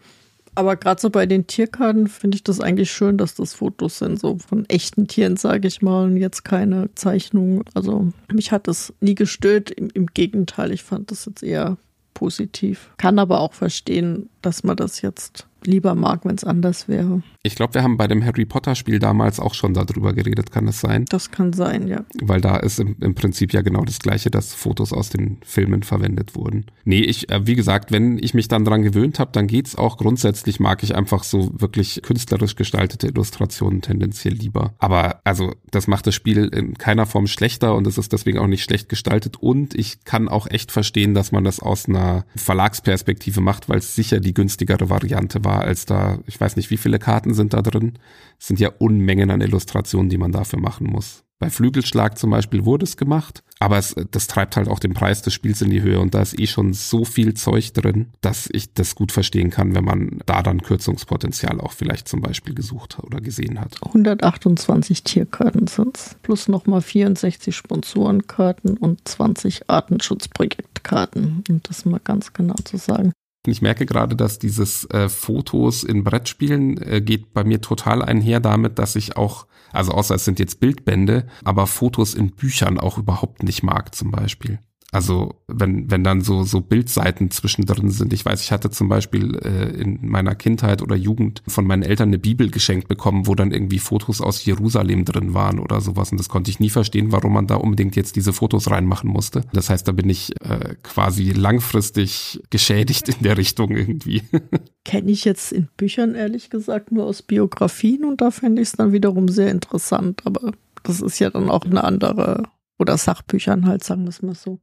aber 0.55 0.76
gerade 0.76 0.99
so 0.99 1.09
bei 1.09 1.26
den 1.26 1.47
Tierkarten 1.47 2.07
finde 2.07 2.35
ich 2.35 2.43
das 2.43 2.59
eigentlich 2.59 2.91
schön, 2.91 3.17
dass 3.17 3.35
das 3.35 3.53
Fotos 3.53 3.99
sind, 3.99 4.19
so 4.19 4.38
von 4.39 4.65
echten 4.67 5.07
Tieren, 5.07 5.38
sage 5.38 5.67
ich 5.67 5.81
mal, 5.81 6.05
und 6.05 6.17
jetzt 6.17 6.43
keine 6.43 6.93
Zeichnung. 6.95 7.63
Also 7.76 8.11
mich 8.31 8.51
hat 8.51 8.67
das 8.67 8.93
nie 8.99 9.15
gestört. 9.15 9.69
Im, 9.71 9.89
Im 9.93 10.07
Gegenteil, 10.07 10.71
ich 10.71 10.84
fand 10.84 11.11
das 11.11 11.26
jetzt 11.26 11.43
eher 11.43 11.77
positiv. 12.13 12.89
Kann 12.97 13.19
aber 13.19 13.39
auch 13.39 13.53
verstehen, 13.53 14.30
dass 14.41 14.63
man 14.63 14.76
das 14.76 15.01
jetzt 15.01 15.47
lieber 15.63 15.95
mag, 15.95 16.26
wenn 16.26 16.35
es 16.35 16.43
anders 16.43 16.88
wäre. 16.88 17.21
Ich 17.49 17.55
glaube, 17.55 17.73
wir 17.73 17.81
haben 17.81 17.97
bei 17.97 18.05
dem 18.05 18.23
Harry 18.23 18.45
Potter 18.45 18.76
Spiel 18.76 18.99
damals 18.99 19.39
auch 19.39 19.55
schon 19.55 19.73
darüber 19.73 20.13
geredet, 20.13 20.51
kann 20.51 20.67
es 20.67 20.81
sein? 20.81 21.05
Das 21.09 21.31
kann 21.31 21.51
sein, 21.51 21.88
ja. 21.88 22.05
Weil 22.21 22.41
da 22.41 22.57
ist 22.57 22.80
im, 22.80 22.95
im 23.01 23.15
Prinzip 23.15 23.53
ja 23.53 23.61
genau 23.63 23.84
das 23.85 23.97
Gleiche, 23.97 24.30
dass 24.30 24.53
Fotos 24.53 24.93
aus 24.93 25.09
den 25.09 25.39
Filmen 25.43 25.81
verwendet 25.81 26.35
wurden. 26.35 26.65
Nee, 26.85 27.01
ich, 27.01 27.31
äh, 27.31 27.47
wie 27.47 27.55
gesagt, 27.55 27.91
wenn 27.91 28.19
ich 28.19 28.35
mich 28.35 28.49
dann 28.49 28.65
dran 28.65 28.84
gewöhnt 28.84 29.17
habe, 29.17 29.31
dann 29.34 29.47
geht's 29.47 29.76
auch. 29.76 29.97
Grundsätzlich 29.97 30.59
mag 30.59 30.84
ich 30.84 30.95
einfach 30.95 31.23
so 31.23 31.49
wirklich 31.59 32.01
künstlerisch 32.03 32.55
gestaltete 32.55 33.07
Illustrationen 33.07 33.81
tendenziell 33.81 34.35
lieber. 34.35 34.76
Aber 34.77 35.21
also, 35.23 35.55
das 35.71 35.88
macht 35.88 36.05
das 36.05 36.13
Spiel 36.13 36.49
in 36.53 36.77
keiner 36.77 37.07
Form 37.07 37.26
schlechter 37.26 37.73
und 37.73 37.88
es 37.88 37.97
ist 37.97 38.13
deswegen 38.13 38.38
auch 38.38 38.45
nicht 38.45 38.63
schlecht 38.63 38.89
gestaltet. 38.89 39.38
Und 39.38 39.73
ich 39.73 40.03
kann 40.03 40.30
auch 40.30 40.45
echt 40.45 40.71
verstehen, 40.71 41.15
dass 41.15 41.31
man 41.31 41.43
das 41.43 41.59
aus 41.59 41.89
einer 41.89 42.26
Verlagsperspektive 42.35 43.41
macht, 43.41 43.69
weil 43.69 43.80
es 43.80 43.95
sicher 43.95 44.19
die 44.19 44.35
günstigere 44.35 44.91
Variante 44.91 45.43
war, 45.43 45.61
als 45.61 45.88
da, 45.88 46.19
ich 46.27 46.39
weiß 46.39 46.55
nicht, 46.55 46.69
wie 46.69 46.77
viele 46.77 46.99
Karten 46.99 47.34
sind 47.40 47.53
da 47.53 47.61
drin. 47.61 47.98
Es 48.38 48.48
sind 48.48 48.60
ja 48.60 48.70
Unmengen 48.78 49.32
an 49.32 49.41
Illustrationen, 49.41 50.10
die 50.10 50.18
man 50.18 50.32
dafür 50.32 50.60
machen 50.60 50.88
muss. 50.88 51.24
Bei 51.40 51.49
Flügelschlag 51.49 52.18
zum 52.18 52.32
Beispiel 52.32 52.66
wurde 52.66 52.84
es 52.84 52.98
gemacht, 52.98 53.44
aber 53.60 53.78
es, 53.78 53.95
das 54.11 54.28
treibt 54.28 54.57
halt 54.57 54.68
auch 54.68 54.80
den 54.80 54.94
Preis 54.94 55.22
des 55.22 55.34
Spiels 55.34 55.61
in 55.61 55.70
die 55.70 55.82
Höhe 55.82 56.02
und 56.02 56.14
da 56.14 56.22
ist 56.22 56.38
eh 56.38 56.48
schon 56.48 56.74
so 56.74 57.06
viel 57.06 57.34
Zeug 57.34 57.72
drin, 57.74 58.07
dass 58.20 58.49
ich 58.52 58.74
das 58.74 58.94
gut 58.94 59.14
verstehen 59.14 59.49
kann, 59.49 59.74
wenn 59.74 59.86
man 59.86 60.20
da 60.26 60.44
dann 60.44 60.61
Kürzungspotenzial 60.61 61.61
auch 61.61 61.72
vielleicht 61.72 62.10
zum 62.10 62.20
Beispiel 62.20 62.53
gesucht 62.53 62.98
oder 63.02 63.22
gesehen 63.22 63.61
hat. 63.61 63.78
128 63.86 65.03
Tierkarten 65.03 65.68
sind's, 65.68 66.18
plus 66.24 66.49
nochmal 66.49 66.82
64 66.82 67.56
Sponsorenkarten 67.56 68.76
und 68.76 69.07
20 69.07 69.70
Artenschutzprojektkarten, 69.70 71.45
um 71.49 71.61
das 71.64 71.86
mal 71.86 72.02
ganz 72.03 72.34
genau 72.34 72.56
zu 72.66 72.76
sagen. 72.76 73.14
Ich 73.51 73.61
merke 73.61 73.85
gerade, 73.85 74.15
dass 74.15 74.39
dieses 74.39 74.85
äh, 74.91 75.09
Fotos 75.09 75.84
in 75.84 76.03
Brettspielen 76.03 76.77
äh, 76.81 77.01
geht 77.01 77.34
bei 77.34 77.43
mir 77.43 77.61
total 77.61 78.01
einher 78.01 78.39
damit, 78.39 78.80
dass 78.80 78.95
ich 78.95 79.17
auch, 79.17 79.47
also 79.71 79.91
außer 79.91 80.15
es 80.15 80.26
sind 80.26 80.39
jetzt 80.39 80.59
Bildbände, 80.59 81.27
aber 81.43 81.67
Fotos 81.67 82.13
in 82.13 82.31
Büchern 82.31 82.80
auch 82.80 82.97
überhaupt 82.97 83.43
nicht 83.43 83.63
mag 83.63 83.95
zum 83.95 84.11
Beispiel. 84.11 84.59
Also 84.91 85.36
wenn, 85.48 85.91
wenn 85.91 86.03
dann 86.03 86.22
so, 86.22 86.44
so 86.44 86.61
Bildseiten 86.61 87.30
zwischendrin 87.30 87.91
sind. 87.91 88.11
Ich 88.11 88.26
weiß, 88.26 88.41
ich 88.41 88.52
hatte 88.52 88.72
zum 88.72 88.90
Beispiel 88.90 89.38
äh, 89.38 89.80
in 89.80 89.99
meiner 90.10 90.34
Kindheit 90.34 90.82
oder 90.82 90.95
Jugend 90.95 91.44
von 91.48 91.66
meinen 91.66 91.84
Eltern 91.84 92.10
eine 92.10 92.18
Bibel 92.18 92.49
geschenkt 92.49 92.88
bekommen, 92.88 93.28
wo 93.28 93.36
dann 93.36 93.52
irgendwie 93.52 93.78
Fotos 93.78 94.20
aus 94.20 94.44
Jerusalem 94.45 95.06
drin 95.06 95.34
waren 95.36 95.60
oder 95.60 95.80
sowas. 95.80 96.11
Und 96.11 96.20
das 96.20 96.30
konnte 96.30 96.49
ich 96.49 96.60
nie 96.60 96.72
verstehen, 96.72 97.11
warum 97.11 97.34
man 97.34 97.45
da 97.45 97.56
unbedingt 97.56 97.95
jetzt 97.95 98.16
diese 98.16 98.34
Fotos 98.34 98.72
reinmachen 98.72 99.10
musste. 99.10 99.44
Das 99.53 99.70
heißt, 99.70 99.88
da 99.88 99.91
bin 99.91 100.10
ich 100.10 100.32
äh, 100.41 100.76
quasi 100.82 101.32
langfristig 101.32 102.41
geschädigt 102.49 103.10
in 103.10 103.22
der 103.22 103.38
Richtung 103.38 103.72
irgendwie. 103.72 104.24
Kenne 104.86 105.11
ich 105.11 105.24
jetzt 105.24 105.52
in 105.52 105.68
Büchern 105.78 106.16
ehrlich 106.16 106.49
gesagt 106.49 106.91
nur 106.91 107.06
aus 107.06 107.22
Biografien 107.22 108.06
und 108.06 108.22
da 108.22 108.32
fände 108.32 108.61
ich 108.61 108.70
es 108.70 108.74
dann 108.74 108.91
wiederum 108.91 109.28
sehr 109.28 109.52
interessant. 109.52 110.22
Aber 110.26 110.52
das 110.82 111.02
ist 111.02 111.20
ja 111.20 111.30
dann 111.30 111.52
auch 111.52 111.66
eine 111.66 111.84
andere 111.84 112.44
oder 112.80 112.98
Sachbüchern 112.98 113.68
halt, 113.68 113.84
sagen 113.84 114.03
wir 114.03 114.10
es 114.10 114.24
mal 114.24 114.34
so. 114.34 114.60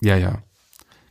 Ja, 0.00 0.16
ja. 0.16 0.42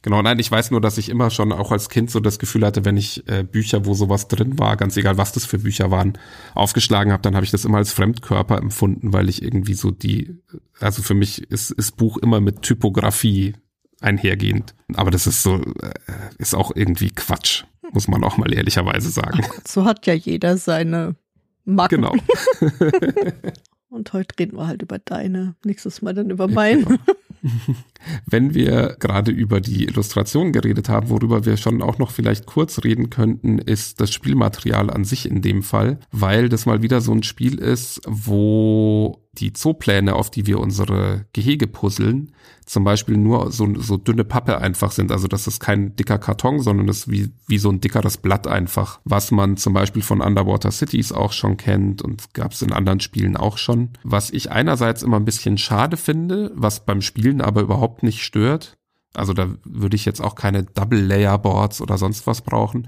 Genau, 0.06 0.22
nein, 0.22 0.38
ich 0.38 0.52
weiß 0.52 0.70
nur, 0.70 0.82
dass 0.82 1.00
ich 1.00 1.10
immer 1.10 1.32
schon 1.32 1.52
auch 1.52 1.72
als 1.72 1.90
Kind 1.90 2.12
so 2.12 2.20
das 2.20 2.38
Gefühl 2.38 2.64
hatte, 2.64 2.86
wenn 2.86 2.96
ich 2.96 3.28
äh, 3.28 3.44
Bücher, 3.44 3.88
wo 3.88 3.96
sowas 3.96 4.28
drin 4.28 4.60
war, 4.60 4.78
ganz 4.78 4.96
egal, 4.98 5.18
was 5.18 5.32
das 5.32 5.46
für 5.46 5.58
Bücher 5.58 5.90
waren, 5.90 6.14
aufgeschlagen 6.54 7.12
habe, 7.12 7.24
dann 7.24 7.34
habe 7.34 7.44
ich 7.44 7.50
das 7.50 7.66
immer 7.66 7.80
als 7.80 7.92
Fremdkörper 7.92 8.60
empfunden, 8.60 9.14
weil 9.14 9.30
ich 9.30 9.42
irgendwie 9.42 9.74
so 9.74 9.90
die, 9.90 10.38
also 10.80 11.02
für 11.02 11.16
mich 11.16 11.50
ist, 11.50 11.72
ist 11.72 11.98
Buch 11.98 12.18
immer 12.18 12.40
mit 12.40 12.62
Typografie 12.62 13.56
einhergehend. 14.00 14.76
Aber 14.94 15.10
das 15.10 15.26
ist 15.26 15.42
so, 15.42 15.56
äh, 15.56 15.94
ist 16.38 16.54
auch 16.54 16.72
irgendwie 16.76 17.10
Quatsch, 17.10 17.64
muss 17.92 18.08
man 18.08 18.24
auch 18.24 18.38
mal 18.38 18.54
ehrlicherweise 18.54 19.10
sagen. 19.10 19.44
So 19.68 19.86
hat 19.86 20.06
ja 20.06 20.14
jeder 20.14 20.58
seine 20.58 21.16
Macken. 21.64 22.04
Genau. 22.04 22.16
Und 23.90 24.14
heute 24.14 24.38
reden 24.38 24.58
wir 24.58 24.68
halt 24.68 24.84
über 24.84 25.00
deine, 25.00 25.56
nächstes 25.64 26.04
Mal 26.04 26.14
dann 26.14 26.30
über 26.30 26.48
meine. 26.48 27.00
Wenn 28.26 28.54
wir 28.54 28.98
gerade 29.00 29.32
über 29.32 29.62
die 29.62 29.86
Illustration 29.86 30.52
geredet 30.52 30.90
haben, 30.90 31.10
worüber 31.10 31.46
wir 31.46 31.58
schon 31.58 31.82
auch 31.82 31.98
noch 31.98 32.12
vielleicht 32.12 32.46
kurz 32.46 32.84
reden 32.84 33.10
könnten, 33.10 33.58
ist 33.58 34.02
das 34.02 34.14
Spielmaterial 34.14 34.90
an 34.90 35.06
sich 35.06 35.30
in 35.30 35.42
dem 35.42 35.64
Fall, 35.64 36.00
weil 36.12 36.50
das 36.50 36.66
mal 36.66 36.82
wieder 36.82 37.02
so 37.02 37.12
ein 37.12 37.24
Spiel 37.24 37.60
ist, 37.60 38.02
wo 38.08 39.26
die 39.38 39.54
Zoopläne, 39.54 40.16
auf 40.16 40.32
die 40.32 40.48
wir 40.48 40.60
unsere 40.60 41.26
Gehege 41.34 41.68
puzzeln, 41.68 42.32
zum 42.66 42.84
Beispiel 42.84 43.18
nur 43.18 43.52
so, 43.52 43.68
so 43.80 43.98
dünne 43.98 44.24
Pappe 44.24 44.58
einfach 44.58 44.92
sind. 44.92 45.12
Also 45.12 45.28
das 45.28 45.46
ist 45.46 45.60
kein 45.60 45.96
dicker 45.96 46.18
Karton, 46.18 46.60
sondern 46.60 46.88
das 46.88 47.00
ist 47.00 47.12
wie, 47.12 47.32
wie 47.48 47.60
so 47.60 47.70
ein 47.70 47.80
dickeres 47.80 48.18
Blatt 48.18 48.48
einfach, 48.48 49.00
was 49.04 49.32
man 49.32 49.58
zum 49.58 49.74
Beispiel 49.74 50.02
von 50.02 50.22
Underwater 50.22 50.72
Cities 50.72 51.12
auch 51.12 51.32
schon 51.32 51.58
kennt 51.58 52.02
und 52.02 52.34
gab 52.34 52.54
es 52.54 52.62
in 52.62 52.74
anderen 52.74 53.00
Spielen 53.00 53.38
auch 53.38 53.58
schon. 53.58 53.90
Was 54.04 54.32
ich 54.32 54.52
einerseits 54.52 55.04
immer 55.04 55.18
ein 55.18 55.26
bisschen 55.26 55.58
schade 55.58 55.98
finde, 55.98 56.52
was 56.56 56.86
beim 56.86 57.02
Spielen 57.02 57.42
aber 57.42 57.62
überhaupt 57.62 57.95
nicht 58.04 58.24
stört. 58.24 58.78
Also 59.14 59.34
da 59.34 59.48
würde 59.64 59.96
ich 59.96 60.06
jetzt 60.06 60.22
auch 60.22 60.36
keine 60.36 60.64
Double-Layer-Boards 60.64 61.82
oder 61.82 61.98
sonst 61.98 62.28
was 62.28 62.42
brauchen. 62.42 62.88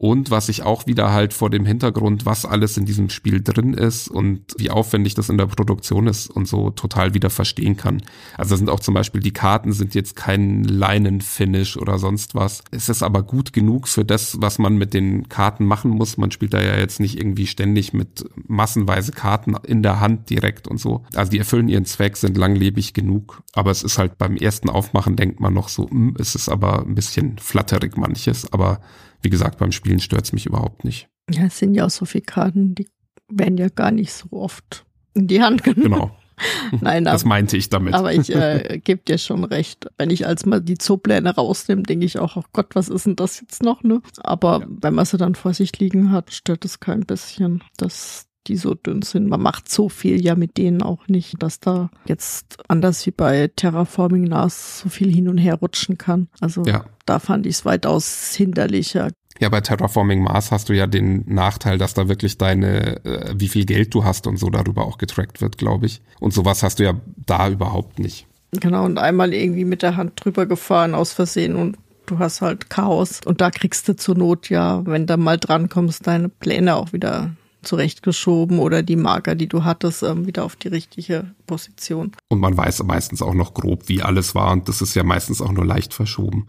Und 0.00 0.30
was 0.30 0.48
ich 0.48 0.62
auch 0.62 0.86
wieder 0.86 1.12
halt 1.12 1.34
vor 1.34 1.50
dem 1.50 1.66
Hintergrund, 1.66 2.24
was 2.24 2.44
alles 2.44 2.76
in 2.76 2.84
diesem 2.84 3.10
Spiel 3.10 3.42
drin 3.42 3.74
ist 3.74 4.06
und 4.06 4.42
wie 4.56 4.70
aufwendig 4.70 5.14
das 5.14 5.28
in 5.28 5.38
der 5.38 5.46
Produktion 5.46 6.06
ist 6.06 6.30
und 6.30 6.46
so 6.46 6.70
total 6.70 7.14
wieder 7.14 7.30
verstehen 7.30 7.76
kann. 7.76 8.00
Also 8.36 8.54
sind 8.54 8.70
auch 8.70 8.78
zum 8.78 8.94
Beispiel 8.94 9.20
die 9.20 9.32
Karten 9.32 9.72
sind 9.72 9.96
jetzt 9.96 10.14
kein 10.14 10.62
Leinenfinish 10.62 11.76
oder 11.76 11.98
sonst 11.98 12.36
was. 12.36 12.62
Es 12.70 12.88
ist 12.88 13.02
aber 13.02 13.24
gut 13.24 13.52
genug 13.52 13.88
für 13.88 14.04
das, 14.04 14.40
was 14.40 14.60
man 14.60 14.76
mit 14.76 14.94
den 14.94 15.28
Karten 15.28 15.66
machen 15.66 15.90
muss. 15.90 16.16
Man 16.16 16.30
spielt 16.30 16.54
da 16.54 16.62
ja 16.62 16.76
jetzt 16.76 17.00
nicht 17.00 17.18
irgendwie 17.18 17.48
ständig 17.48 17.92
mit 17.92 18.24
massenweise 18.46 19.10
Karten 19.10 19.56
in 19.64 19.82
der 19.82 19.98
Hand 19.98 20.30
direkt 20.30 20.68
und 20.68 20.78
so. 20.78 21.04
Also 21.16 21.32
die 21.32 21.38
erfüllen 21.38 21.68
ihren 21.68 21.86
Zweck, 21.86 22.16
sind 22.16 22.36
langlebig 22.38 22.94
genug. 22.94 23.42
Aber 23.52 23.72
es 23.72 23.82
ist 23.82 23.98
halt 23.98 24.16
beim 24.16 24.36
ersten 24.36 24.70
Aufmachen 24.70 25.16
denkt 25.16 25.40
man 25.40 25.54
noch 25.54 25.68
so, 25.68 25.90
hm, 25.90 26.14
es 26.20 26.36
ist 26.36 26.48
aber 26.48 26.86
ein 26.86 26.94
bisschen 26.94 27.38
flatterig 27.38 27.96
manches. 27.96 28.52
Aber 28.52 28.80
wie 29.22 29.30
gesagt, 29.30 29.58
beim 29.58 29.72
Spielen 29.72 30.00
stört 30.00 30.24
es 30.24 30.32
mich 30.32 30.46
überhaupt 30.46 30.84
nicht. 30.84 31.08
Ja, 31.30 31.44
es 31.44 31.58
sind 31.58 31.74
ja 31.74 31.86
auch 31.86 31.90
so 31.90 32.04
viele 32.04 32.22
Karten, 32.22 32.74
die 32.74 32.88
werden 33.28 33.58
ja 33.58 33.68
gar 33.68 33.90
nicht 33.90 34.12
so 34.12 34.28
oft 34.30 34.86
in 35.14 35.26
die 35.26 35.42
Hand 35.42 35.62
genommen. 35.62 35.82
Genau. 35.82 36.16
Nein, 36.80 37.04
das 37.04 37.22
aber, 37.22 37.30
meinte 37.30 37.56
ich 37.56 37.68
damit. 37.68 37.94
Aber 37.94 38.12
ich 38.12 38.34
äh, 38.34 38.80
gebe 38.84 39.02
dir 39.02 39.18
schon 39.18 39.44
recht. 39.44 39.88
Wenn 39.98 40.10
ich 40.10 40.26
als 40.26 40.46
mal 40.46 40.60
die 40.60 40.78
Zoopläne 40.78 41.34
rausnehme, 41.34 41.82
denke 41.82 42.06
ich 42.06 42.18
auch, 42.18 42.36
oh 42.36 42.44
Gott, 42.52 42.74
was 42.74 42.88
ist 42.88 43.06
denn 43.06 43.16
das 43.16 43.40
jetzt 43.40 43.62
noch, 43.62 43.82
ne? 43.82 44.00
Aber 44.18 44.60
ja. 44.60 44.66
wenn 44.68 44.94
man 44.94 45.04
sie 45.04 45.18
dann 45.18 45.34
vor 45.34 45.52
sich 45.52 45.78
liegen 45.78 46.12
hat, 46.12 46.32
stört 46.32 46.64
es 46.64 46.80
kein 46.80 47.00
bisschen, 47.00 47.64
dass 47.76 48.27
die 48.48 48.56
so 48.56 48.74
dünn 48.74 49.02
sind. 49.02 49.28
Man 49.28 49.40
macht 49.40 49.68
so 49.68 49.88
viel 49.88 50.24
ja 50.24 50.34
mit 50.34 50.56
denen 50.56 50.82
auch 50.82 51.06
nicht, 51.08 51.42
dass 51.42 51.60
da 51.60 51.90
jetzt 52.06 52.56
anders 52.68 53.04
wie 53.06 53.10
bei 53.10 53.50
Terraforming 53.54 54.24
NAS 54.24 54.80
so 54.80 54.88
viel 54.88 55.12
hin 55.12 55.28
und 55.28 55.38
her 55.38 55.54
rutschen 55.54 55.98
kann. 55.98 56.28
Also 56.40 56.64
ja. 56.64 56.84
da 57.06 57.18
fand 57.18 57.46
ich 57.46 57.56
es 57.56 57.64
weitaus 57.64 58.34
hinderlicher. 58.34 59.10
Ja, 59.40 59.48
bei 59.48 59.60
Terraforming 59.60 60.22
Mars 60.22 60.50
hast 60.50 60.68
du 60.68 60.72
ja 60.72 60.86
den 60.86 61.24
Nachteil, 61.26 61.78
dass 61.78 61.94
da 61.94 62.08
wirklich 62.08 62.38
deine, 62.38 63.04
äh, 63.04 63.34
wie 63.36 63.48
viel 63.48 63.66
Geld 63.66 63.94
du 63.94 64.04
hast 64.04 64.26
und 64.26 64.36
so 64.36 64.50
darüber 64.50 64.84
auch 64.84 64.98
getrackt 64.98 65.40
wird, 65.40 65.58
glaube 65.58 65.86
ich. 65.86 66.02
Und 66.18 66.32
sowas 66.32 66.62
hast 66.62 66.80
du 66.80 66.84
ja 66.84 66.94
da 67.24 67.48
überhaupt 67.48 68.00
nicht. 68.00 68.26
Genau, 68.52 68.84
und 68.84 68.98
einmal 68.98 69.32
irgendwie 69.32 69.64
mit 69.64 69.82
der 69.82 69.96
Hand 69.96 70.12
drüber 70.16 70.46
gefahren 70.46 70.94
aus 70.94 71.12
Versehen 71.12 71.54
und 71.54 71.76
du 72.06 72.18
hast 72.18 72.40
halt 72.40 72.70
Chaos. 72.70 73.20
Und 73.24 73.40
da 73.40 73.50
kriegst 73.50 73.88
du 73.88 73.94
zur 73.94 74.16
Not 74.16 74.48
ja, 74.48 74.84
wenn 74.86 75.06
du 75.06 75.16
mal 75.16 75.38
dran 75.38 75.68
kommst, 75.68 76.06
deine 76.06 76.28
Pläne 76.28 76.74
auch 76.76 76.92
wieder 76.92 77.30
zurechtgeschoben 77.68 78.58
oder 78.58 78.82
die 78.82 78.96
Marker, 78.96 79.34
die 79.34 79.46
du 79.46 79.64
hattest, 79.64 80.02
ähm, 80.02 80.26
wieder 80.26 80.44
auf 80.44 80.56
die 80.56 80.68
richtige 80.68 81.34
Position. 81.46 82.12
Und 82.28 82.40
man 82.40 82.56
weiß 82.56 82.82
meistens 82.84 83.22
auch 83.22 83.34
noch 83.34 83.54
grob, 83.54 83.88
wie 83.88 84.02
alles 84.02 84.34
war 84.34 84.52
und 84.52 84.68
das 84.68 84.82
ist 84.82 84.94
ja 84.94 85.04
meistens 85.04 85.40
auch 85.40 85.52
nur 85.52 85.64
leicht 85.64 85.94
verschoben. 85.94 86.48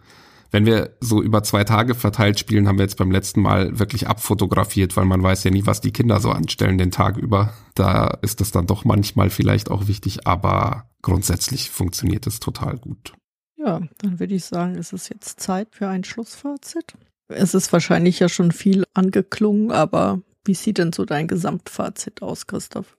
Wenn 0.52 0.66
wir 0.66 0.98
so 1.00 1.22
über 1.22 1.44
zwei 1.44 1.64
Tage 1.64 1.94
verteilt 1.94 2.40
spielen, 2.40 2.68
haben 2.68 2.80
wir 2.80 2.86
jetzt 2.86 2.98
beim 2.98 3.12
letzten 3.12 3.42
Mal 3.42 3.78
wirklich 3.78 4.08
abfotografiert, 4.08 4.98
weil 4.98 5.06
man 5.06 5.22
weiß 5.22 5.44
ja 5.44 5.52
nie, 5.52 5.66
was 5.68 5.82
die 5.82 5.92
Kinder 5.92 6.20
so 6.20 6.32
anstellen 6.32 6.80
den 6.80 6.90
Tag 6.90 7.18
über. 7.18 7.54
Da 7.76 8.08
ist 8.24 8.42
es 8.42 8.50
dann 8.50 8.66
doch 8.66 8.84
manchmal 8.84 9.30
vielleicht 9.30 9.70
auch 9.70 9.88
wichtig, 9.88 10.26
aber 10.26 10.90
grundsätzlich 11.04 11.70
funktioniert 11.70 12.26
es 12.26 12.40
total 12.40 12.78
gut. 12.78 13.14
Ja, 13.58 13.82
dann 14.00 14.20
würde 14.20 14.34
ich 14.34 14.46
sagen, 14.46 14.76
ist 14.76 14.94
es 14.94 15.10
jetzt 15.10 15.40
Zeit 15.40 15.68
für 15.72 15.88
ein 15.88 16.04
Schlussfazit. 16.04 16.96
Es 17.28 17.54
ist 17.54 17.72
wahrscheinlich 17.72 18.20
ja 18.20 18.30
schon 18.30 18.52
viel 18.52 18.86
angeklungen, 18.96 19.72
aber 19.72 20.22
wie 20.46 20.54
sieht 20.54 20.78
denn 20.78 20.94
so 20.94 21.06
dein 21.06 21.28
Gesamtfazit 21.28 22.22
aus, 22.22 22.48
Christoph? 22.48 22.99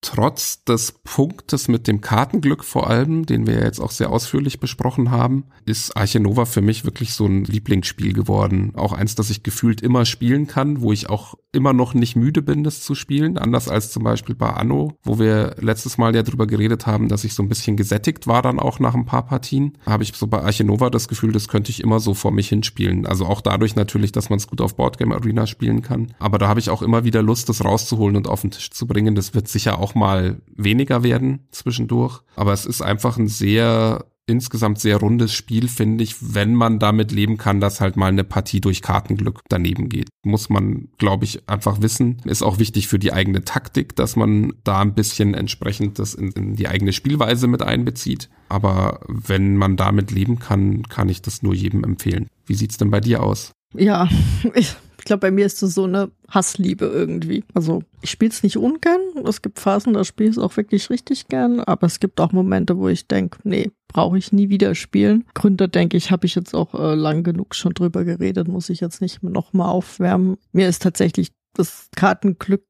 Trotz 0.00 0.64
des 0.64 0.92
Punktes 0.92 1.68
mit 1.68 1.86
dem 1.86 2.00
Kartenglück 2.00 2.64
vor 2.64 2.88
allem, 2.88 3.26
den 3.26 3.46
wir 3.46 3.62
jetzt 3.62 3.80
auch 3.80 3.90
sehr 3.90 4.10
ausführlich 4.10 4.60
besprochen 4.60 5.10
haben, 5.10 5.44
ist 5.66 5.96
Arche 5.96 6.20
Nova 6.20 6.44
für 6.44 6.62
mich 6.62 6.84
wirklich 6.84 7.12
so 7.12 7.26
ein 7.26 7.44
Lieblingsspiel 7.44 8.12
geworden. 8.12 8.72
Auch 8.76 8.92
eins, 8.92 9.14
das 9.14 9.30
ich 9.30 9.42
gefühlt 9.42 9.80
immer 9.80 10.04
spielen 10.04 10.46
kann, 10.46 10.80
wo 10.80 10.92
ich 10.92 11.10
auch 11.10 11.34
immer 11.52 11.72
noch 11.72 11.94
nicht 11.94 12.16
müde 12.16 12.42
bin, 12.42 12.64
das 12.64 12.82
zu 12.82 12.94
spielen. 12.94 13.36
Anders 13.36 13.68
als 13.68 13.90
zum 13.90 14.04
Beispiel 14.04 14.34
bei 14.34 14.50
Anno, 14.50 14.94
wo 15.02 15.18
wir 15.18 15.56
letztes 15.58 15.98
Mal 15.98 16.14
ja 16.14 16.22
drüber 16.22 16.46
geredet 16.46 16.86
haben, 16.86 17.08
dass 17.08 17.24
ich 17.24 17.34
so 17.34 17.42
ein 17.42 17.48
bisschen 17.48 17.76
gesättigt 17.76 18.26
war 18.26 18.42
dann 18.42 18.60
auch 18.60 18.78
nach 18.78 18.94
ein 18.94 19.04
paar 19.04 19.26
Partien. 19.26 19.76
Habe 19.84 20.04
ich 20.04 20.12
so 20.14 20.26
bei 20.26 20.42
Arche 20.42 20.64
Nova 20.64 20.90
das 20.90 21.08
Gefühl, 21.08 21.32
das 21.32 21.48
könnte 21.48 21.70
ich 21.70 21.82
immer 21.82 22.00
so 22.00 22.14
vor 22.14 22.30
mich 22.30 22.48
hinspielen. 22.48 23.06
Also 23.06 23.26
auch 23.26 23.40
dadurch 23.40 23.74
natürlich, 23.74 24.12
dass 24.12 24.30
man 24.30 24.38
es 24.38 24.46
gut 24.46 24.60
auf 24.60 24.76
Boardgame 24.76 25.14
Arena 25.14 25.46
spielen 25.46 25.82
kann. 25.82 26.14
Aber 26.18 26.38
da 26.38 26.48
habe 26.48 26.60
ich 26.60 26.70
auch 26.70 26.82
immer 26.82 27.04
wieder 27.04 27.22
Lust, 27.22 27.48
das 27.48 27.64
rauszuholen 27.64 28.16
und 28.16 28.28
auf 28.28 28.42
den 28.42 28.52
Tisch 28.52 28.70
zu 28.70 28.86
bringen. 28.86 29.14
Das 29.14 29.34
wird 29.34 29.48
sicher 29.48 29.78
auch 29.78 29.89
auch 29.90 29.94
mal 29.94 30.40
weniger 30.56 31.02
werden 31.02 31.40
zwischendurch. 31.50 32.20
Aber 32.36 32.52
es 32.52 32.66
ist 32.66 32.82
einfach 32.82 33.18
ein 33.18 33.28
sehr 33.28 34.06
insgesamt 34.26 34.78
sehr 34.78 34.98
rundes 34.98 35.34
Spiel, 35.34 35.66
finde 35.66 36.04
ich, 36.04 36.14
wenn 36.20 36.54
man 36.54 36.78
damit 36.78 37.10
leben 37.10 37.36
kann, 37.36 37.60
dass 37.60 37.80
halt 37.80 37.96
mal 37.96 38.06
eine 38.06 38.22
Partie 38.22 38.60
durch 38.60 38.80
Kartenglück 38.80 39.40
daneben 39.48 39.88
geht. 39.88 40.08
Muss 40.24 40.48
man, 40.48 40.88
glaube 40.98 41.24
ich, 41.24 41.48
einfach 41.48 41.82
wissen. 41.82 42.18
Ist 42.24 42.42
auch 42.42 42.60
wichtig 42.60 42.86
für 42.86 43.00
die 43.00 43.12
eigene 43.12 43.44
Taktik, 43.44 43.96
dass 43.96 44.14
man 44.14 44.52
da 44.62 44.80
ein 44.80 44.94
bisschen 44.94 45.34
entsprechend 45.34 45.98
das 45.98 46.14
in, 46.14 46.30
in 46.30 46.54
die 46.54 46.68
eigene 46.68 46.92
Spielweise 46.92 47.48
mit 47.48 47.62
einbezieht. 47.62 48.30
Aber 48.48 49.00
wenn 49.08 49.56
man 49.56 49.76
damit 49.76 50.12
leben 50.12 50.38
kann, 50.38 50.84
kann 50.84 51.08
ich 51.08 51.22
das 51.22 51.42
nur 51.42 51.54
jedem 51.54 51.82
empfehlen. 51.82 52.28
Wie 52.46 52.54
sieht's 52.54 52.76
denn 52.76 52.92
bei 52.92 53.00
dir 53.00 53.24
aus? 53.24 53.50
Ja, 53.74 54.08
ich 54.54 54.76
ich 55.00 55.06
glaube, 55.06 55.20
bei 55.20 55.30
mir 55.30 55.46
ist 55.46 55.62
das 55.62 55.72
so 55.74 55.84
eine 55.84 56.10
Hassliebe 56.28 56.84
irgendwie. 56.84 57.42
Also 57.54 57.82
ich 58.02 58.10
spiele 58.10 58.30
es 58.30 58.42
nicht 58.42 58.58
ungern. 58.58 59.00
Es 59.26 59.40
gibt 59.40 59.58
Phasen, 59.58 59.94
da 59.94 60.04
spiele 60.04 60.28
ich 60.28 60.36
es 60.36 60.42
auch 60.42 60.58
wirklich 60.58 60.90
richtig 60.90 61.28
gern. 61.28 61.60
Aber 61.60 61.86
es 61.86 62.00
gibt 62.00 62.20
auch 62.20 62.32
Momente, 62.32 62.76
wo 62.76 62.86
ich 62.86 63.08
denke, 63.08 63.38
nee, 63.44 63.70
brauche 63.88 64.18
ich 64.18 64.30
nie 64.30 64.50
wieder 64.50 64.74
spielen. 64.74 65.24
Gründer, 65.32 65.68
denke 65.68 65.96
ich, 65.96 66.10
habe 66.10 66.26
ich 66.26 66.34
jetzt 66.34 66.54
auch 66.54 66.74
äh, 66.74 66.94
lang 66.94 67.22
genug 67.22 67.54
schon 67.54 67.72
drüber 67.72 68.04
geredet, 68.04 68.46
muss 68.46 68.68
ich 68.68 68.80
jetzt 68.80 69.00
nicht 69.00 69.22
noch 69.22 69.54
mal 69.54 69.70
aufwärmen. 69.70 70.36
Mir 70.52 70.68
ist 70.68 70.82
tatsächlich 70.82 71.32
das 71.54 71.88
Kartenglück 71.96 72.64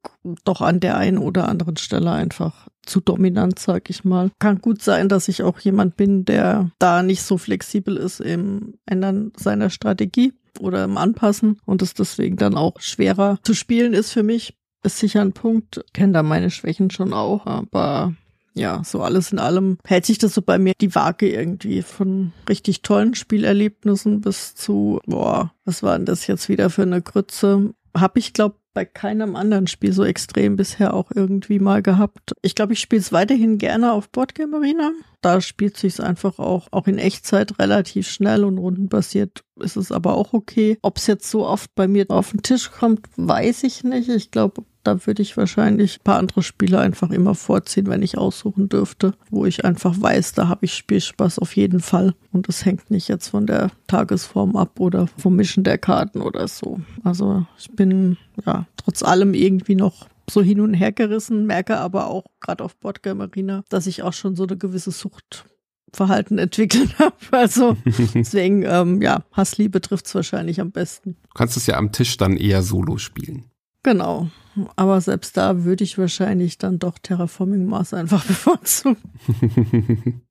doch 0.44 0.60
an 0.60 0.78
der 0.78 0.96
einen 0.96 1.18
oder 1.18 1.48
anderen 1.48 1.76
Stelle 1.76 2.12
einfach 2.12 2.68
zu 2.86 3.00
dominant, 3.00 3.58
sag 3.58 3.90
ich 3.90 4.04
mal. 4.04 4.30
Kann 4.38 4.60
gut 4.60 4.82
sein, 4.82 5.08
dass 5.08 5.26
ich 5.26 5.42
auch 5.42 5.58
jemand 5.58 5.96
bin, 5.96 6.24
der 6.24 6.70
da 6.78 7.02
nicht 7.02 7.22
so 7.22 7.38
flexibel 7.38 7.96
ist 7.96 8.20
im 8.20 8.74
Ändern 8.86 9.32
seiner 9.36 9.68
Strategie 9.68 10.32
oder 10.58 10.84
im 10.84 10.96
Anpassen 10.96 11.60
und 11.66 11.82
es 11.82 11.94
deswegen 11.94 12.36
dann 12.36 12.56
auch 12.56 12.80
schwerer 12.80 13.38
zu 13.42 13.54
spielen 13.54 13.92
ist 13.92 14.12
für 14.12 14.22
mich. 14.22 14.54
Ist 14.82 14.98
sicher 14.98 15.20
ein 15.20 15.32
Punkt. 15.32 15.84
Kenne 15.92 16.14
da 16.14 16.22
meine 16.22 16.50
Schwächen 16.50 16.90
schon 16.90 17.12
auch, 17.12 17.44
aber 17.44 18.14
ja, 18.54 18.82
so 18.84 19.02
alles 19.02 19.32
in 19.32 19.38
allem 19.38 19.78
hält 19.84 20.06
sich 20.06 20.18
das 20.18 20.34
so 20.34 20.42
bei 20.42 20.58
mir 20.58 20.72
die 20.80 20.94
Waage 20.94 21.30
irgendwie 21.30 21.82
von 21.82 22.32
richtig 22.48 22.82
tollen 22.82 23.14
Spielerlebnissen 23.14 24.20
bis 24.20 24.54
zu, 24.54 25.00
boah, 25.06 25.52
was 25.64 25.82
war 25.82 25.96
denn 25.96 26.06
das 26.06 26.26
jetzt 26.26 26.48
wieder 26.48 26.70
für 26.70 26.82
eine 26.82 27.02
Grütze? 27.02 27.74
Hab 27.94 28.16
ich, 28.16 28.32
glaube 28.32 28.56
bei 28.72 28.84
keinem 28.84 29.36
anderen 29.36 29.66
Spiel 29.66 29.92
so 29.92 30.04
extrem 30.04 30.56
bisher 30.56 30.94
auch 30.94 31.10
irgendwie 31.14 31.58
mal 31.58 31.82
gehabt. 31.82 32.34
Ich 32.42 32.54
glaube, 32.54 32.72
ich 32.72 32.80
spiele 32.80 33.00
es 33.00 33.12
weiterhin 33.12 33.58
gerne 33.58 33.92
auf 33.92 34.10
Boardgame 34.10 34.56
Arena. 34.56 34.92
Da 35.20 35.40
spielt 35.40 35.76
sich 35.76 36.00
einfach 36.00 36.38
auch, 36.38 36.68
auch 36.70 36.86
in 36.86 36.98
Echtzeit 36.98 37.58
relativ 37.58 38.08
schnell 38.08 38.44
und 38.44 38.58
rundenbasiert 38.58 39.44
ist 39.56 39.76
es 39.76 39.92
aber 39.92 40.14
auch 40.14 40.32
okay. 40.32 40.78
Ob 40.82 40.96
es 40.96 41.06
jetzt 41.06 41.30
so 41.30 41.46
oft 41.46 41.74
bei 41.74 41.86
mir 41.86 42.06
auf 42.08 42.30
den 42.30 42.42
Tisch 42.42 42.70
kommt, 42.70 43.06
weiß 43.16 43.64
ich 43.64 43.84
nicht. 43.84 44.08
Ich 44.08 44.30
glaube, 44.30 44.64
da 44.82 45.06
würde 45.06 45.22
ich 45.22 45.36
wahrscheinlich 45.36 45.98
ein 45.98 46.04
paar 46.04 46.18
andere 46.18 46.42
Spiele 46.42 46.78
einfach 46.78 47.10
immer 47.10 47.34
vorziehen, 47.34 47.86
wenn 47.88 48.02
ich 48.02 48.16
aussuchen 48.16 48.68
dürfte, 48.68 49.14
wo 49.30 49.44
ich 49.46 49.64
einfach 49.64 50.00
weiß, 50.00 50.32
da 50.32 50.48
habe 50.48 50.64
ich 50.64 50.74
Spielspaß 50.74 51.38
auf 51.38 51.56
jeden 51.56 51.80
Fall. 51.80 52.14
Und 52.32 52.48
es 52.48 52.64
hängt 52.64 52.90
nicht 52.90 53.08
jetzt 53.08 53.28
von 53.28 53.46
der 53.46 53.70
Tagesform 53.86 54.56
ab 54.56 54.80
oder 54.80 55.06
vom 55.18 55.36
Mischen 55.36 55.64
der 55.64 55.78
Karten 55.78 56.20
oder 56.22 56.48
so. 56.48 56.80
Also 57.04 57.46
ich 57.58 57.70
bin 57.72 58.16
ja 58.46 58.66
trotz 58.76 59.02
allem 59.02 59.34
irgendwie 59.34 59.74
noch 59.74 60.08
so 60.30 60.42
hin 60.42 60.60
und 60.60 60.74
her 60.74 60.92
gerissen, 60.92 61.46
merke 61.46 61.78
aber 61.78 62.06
auch 62.06 62.24
gerade 62.40 62.64
auf 62.64 62.76
Boardgame 62.76 63.24
Arena, 63.24 63.64
dass 63.68 63.86
ich 63.86 64.02
auch 64.02 64.12
schon 64.12 64.36
so 64.36 64.44
eine 64.44 64.56
gewisse 64.56 64.92
Sucht 64.92 65.44
Verhalten 65.92 66.38
entwickelt 66.38 66.98
habe. 66.98 67.16
Also 67.32 67.76
deswegen, 68.14 68.62
ähm, 68.62 69.02
ja, 69.02 69.24
Hassliebe 69.32 69.80
trifft 69.80 70.06
es 70.06 70.14
wahrscheinlich 70.14 70.60
am 70.60 70.70
besten. 70.70 71.16
Du 71.22 71.34
kannst 71.34 71.56
es 71.56 71.66
ja 71.66 71.76
am 71.76 71.92
Tisch 71.92 72.16
dann 72.16 72.36
eher 72.36 72.62
solo 72.62 72.96
spielen. 72.96 73.44
Genau. 73.82 74.28
Aber 74.76 75.00
selbst 75.00 75.36
da 75.36 75.64
würde 75.64 75.84
ich 75.84 75.96
wahrscheinlich 75.96 76.58
dann 76.58 76.78
doch 76.78 76.98
Terraforming 76.98 77.66
Mars 77.66 77.94
einfach 77.94 78.24
bevorzugen. 78.26 78.98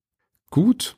Gut, 0.51 0.97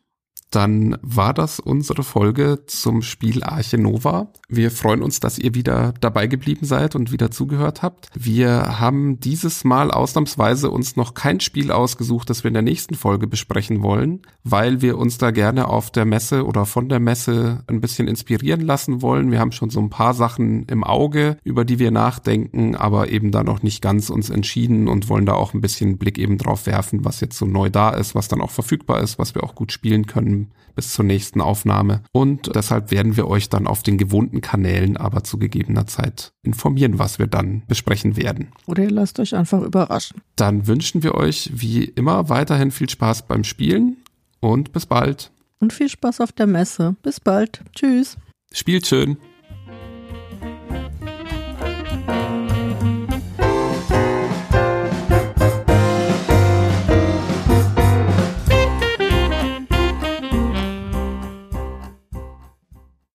dann 0.51 0.97
war 1.01 1.33
das 1.33 1.59
unsere 1.59 2.03
Folge 2.03 2.65
zum 2.67 3.01
Spiel 3.01 3.41
Arche 3.41 3.77
Nova. 3.77 4.27
Wir 4.49 4.69
freuen 4.69 5.01
uns, 5.01 5.21
dass 5.21 5.39
ihr 5.39 5.55
wieder 5.55 5.93
dabei 6.01 6.27
geblieben 6.27 6.65
seid 6.65 6.93
und 6.93 7.11
wieder 7.11 7.31
zugehört 7.31 7.81
habt. 7.81 8.09
Wir 8.13 8.79
haben 8.79 9.19
dieses 9.21 9.63
Mal 9.63 9.91
ausnahmsweise 9.91 10.69
uns 10.69 10.97
noch 10.97 11.13
kein 11.13 11.39
Spiel 11.39 11.71
ausgesucht, 11.71 12.29
das 12.29 12.43
wir 12.43 12.49
in 12.49 12.53
der 12.53 12.63
nächsten 12.63 12.95
Folge 12.95 13.27
besprechen 13.27 13.81
wollen, 13.81 14.21
weil 14.43 14.81
wir 14.81 14.97
uns 14.97 15.17
da 15.17 15.31
gerne 15.31 15.69
auf 15.69 15.89
der 15.89 16.05
Messe 16.05 16.45
oder 16.45 16.65
von 16.65 16.89
der 16.89 16.99
Messe 16.99 17.63
ein 17.67 17.79
bisschen 17.79 18.09
inspirieren 18.09 18.61
lassen 18.61 19.01
wollen. 19.01 19.31
Wir 19.31 19.39
haben 19.39 19.53
schon 19.53 19.69
so 19.69 19.79
ein 19.79 19.89
paar 19.89 20.13
Sachen 20.13 20.65
im 20.65 20.83
Auge, 20.83 21.37
über 21.45 21.63
die 21.63 21.79
wir 21.79 21.91
nachdenken, 21.91 22.75
aber 22.75 23.09
eben 23.09 23.31
da 23.31 23.43
noch 23.43 23.63
nicht 23.63 23.81
ganz 23.81 24.09
uns 24.09 24.29
entschieden 24.29 24.89
und 24.89 25.07
wollen 25.07 25.25
da 25.25 25.33
auch 25.33 25.53
ein 25.53 25.61
bisschen 25.61 25.97
Blick 25.97 26.17
eben 26.17 26.37
drauf 26.37 26.65
werfen, 26.65 27.05
was 27.05 27.21
jetzt 27.21 27.37
so 27.37 27.45
neu 27.45 27.69
da 27.69 27.91
ist, 27.91 28.15
was 28.15 28.27
dann 28.27 28.41
auch 28.41 28.51
verfügbar 28.51 28.99
ist, 28.99 29.17
was 29.17 29.33
wir 29.33 29.43
auch 29.43 29.55
gut 29.55 29.71
spielen 29.71 30.07
können 30.07 30.40
bis 30.75 30.93
zur 30.93 31.05
nächsten 31.05 31.41
Aufnahme. 31.41 32.03
Und 32.11 32.55
deshalb 32.55 32.91
werden 32.91 33.17
wir 33.17 33.27
euch 33.27 33.49
dann 33.49 33.67
auf 33.67 33.83
den 33.83 33.97
gewohnten 33.97 34.41
Kanälen 34.41 34.97
aber 34.97 35.23
zu 35.23 35.37
gegebener 35.37 35.87
Zeit 35.87 36.33
informieren, 36.43 36.99
was 36.99 37.19
wir 37.19 37.27
dann 37.27 37.63
besprechen 37.67 38.15
werden. 38.15 38.49
Oder 38.67 38.83
ihr 38.83 38.91
lasst 38.91 39.19
euch 39.19 39.35
einfach 39.35 39.61
überraschen. 39.61 40.21
Dann 40.35 40.67
wünschen 40.67 41.03
wir 41.03 41.15
euch 41.15 41.51
wie 41.53 41.83
immer 41.83 42.29
weiterhin 42.29 42.71
viel 42.71 42.89
Spaß 42.89 43.27
beim 43.27 43.43
Spielen 43.43 43.97
und 44.39 44.71
bis 44.71 44.85
bald. 44.85 45.31
Und 45.59 45.73
viel 45.73 45.89
Spaß 45.89 46.21
auf 46.21 46.31
der 46.31 46.47
Messe. 46.47 46.95
Bis 47.03 47.19
bald. 47.19 47.61
Tschüss. 47.75 48.17
Spielt 48.51 48.87
schön. 48.87 49.17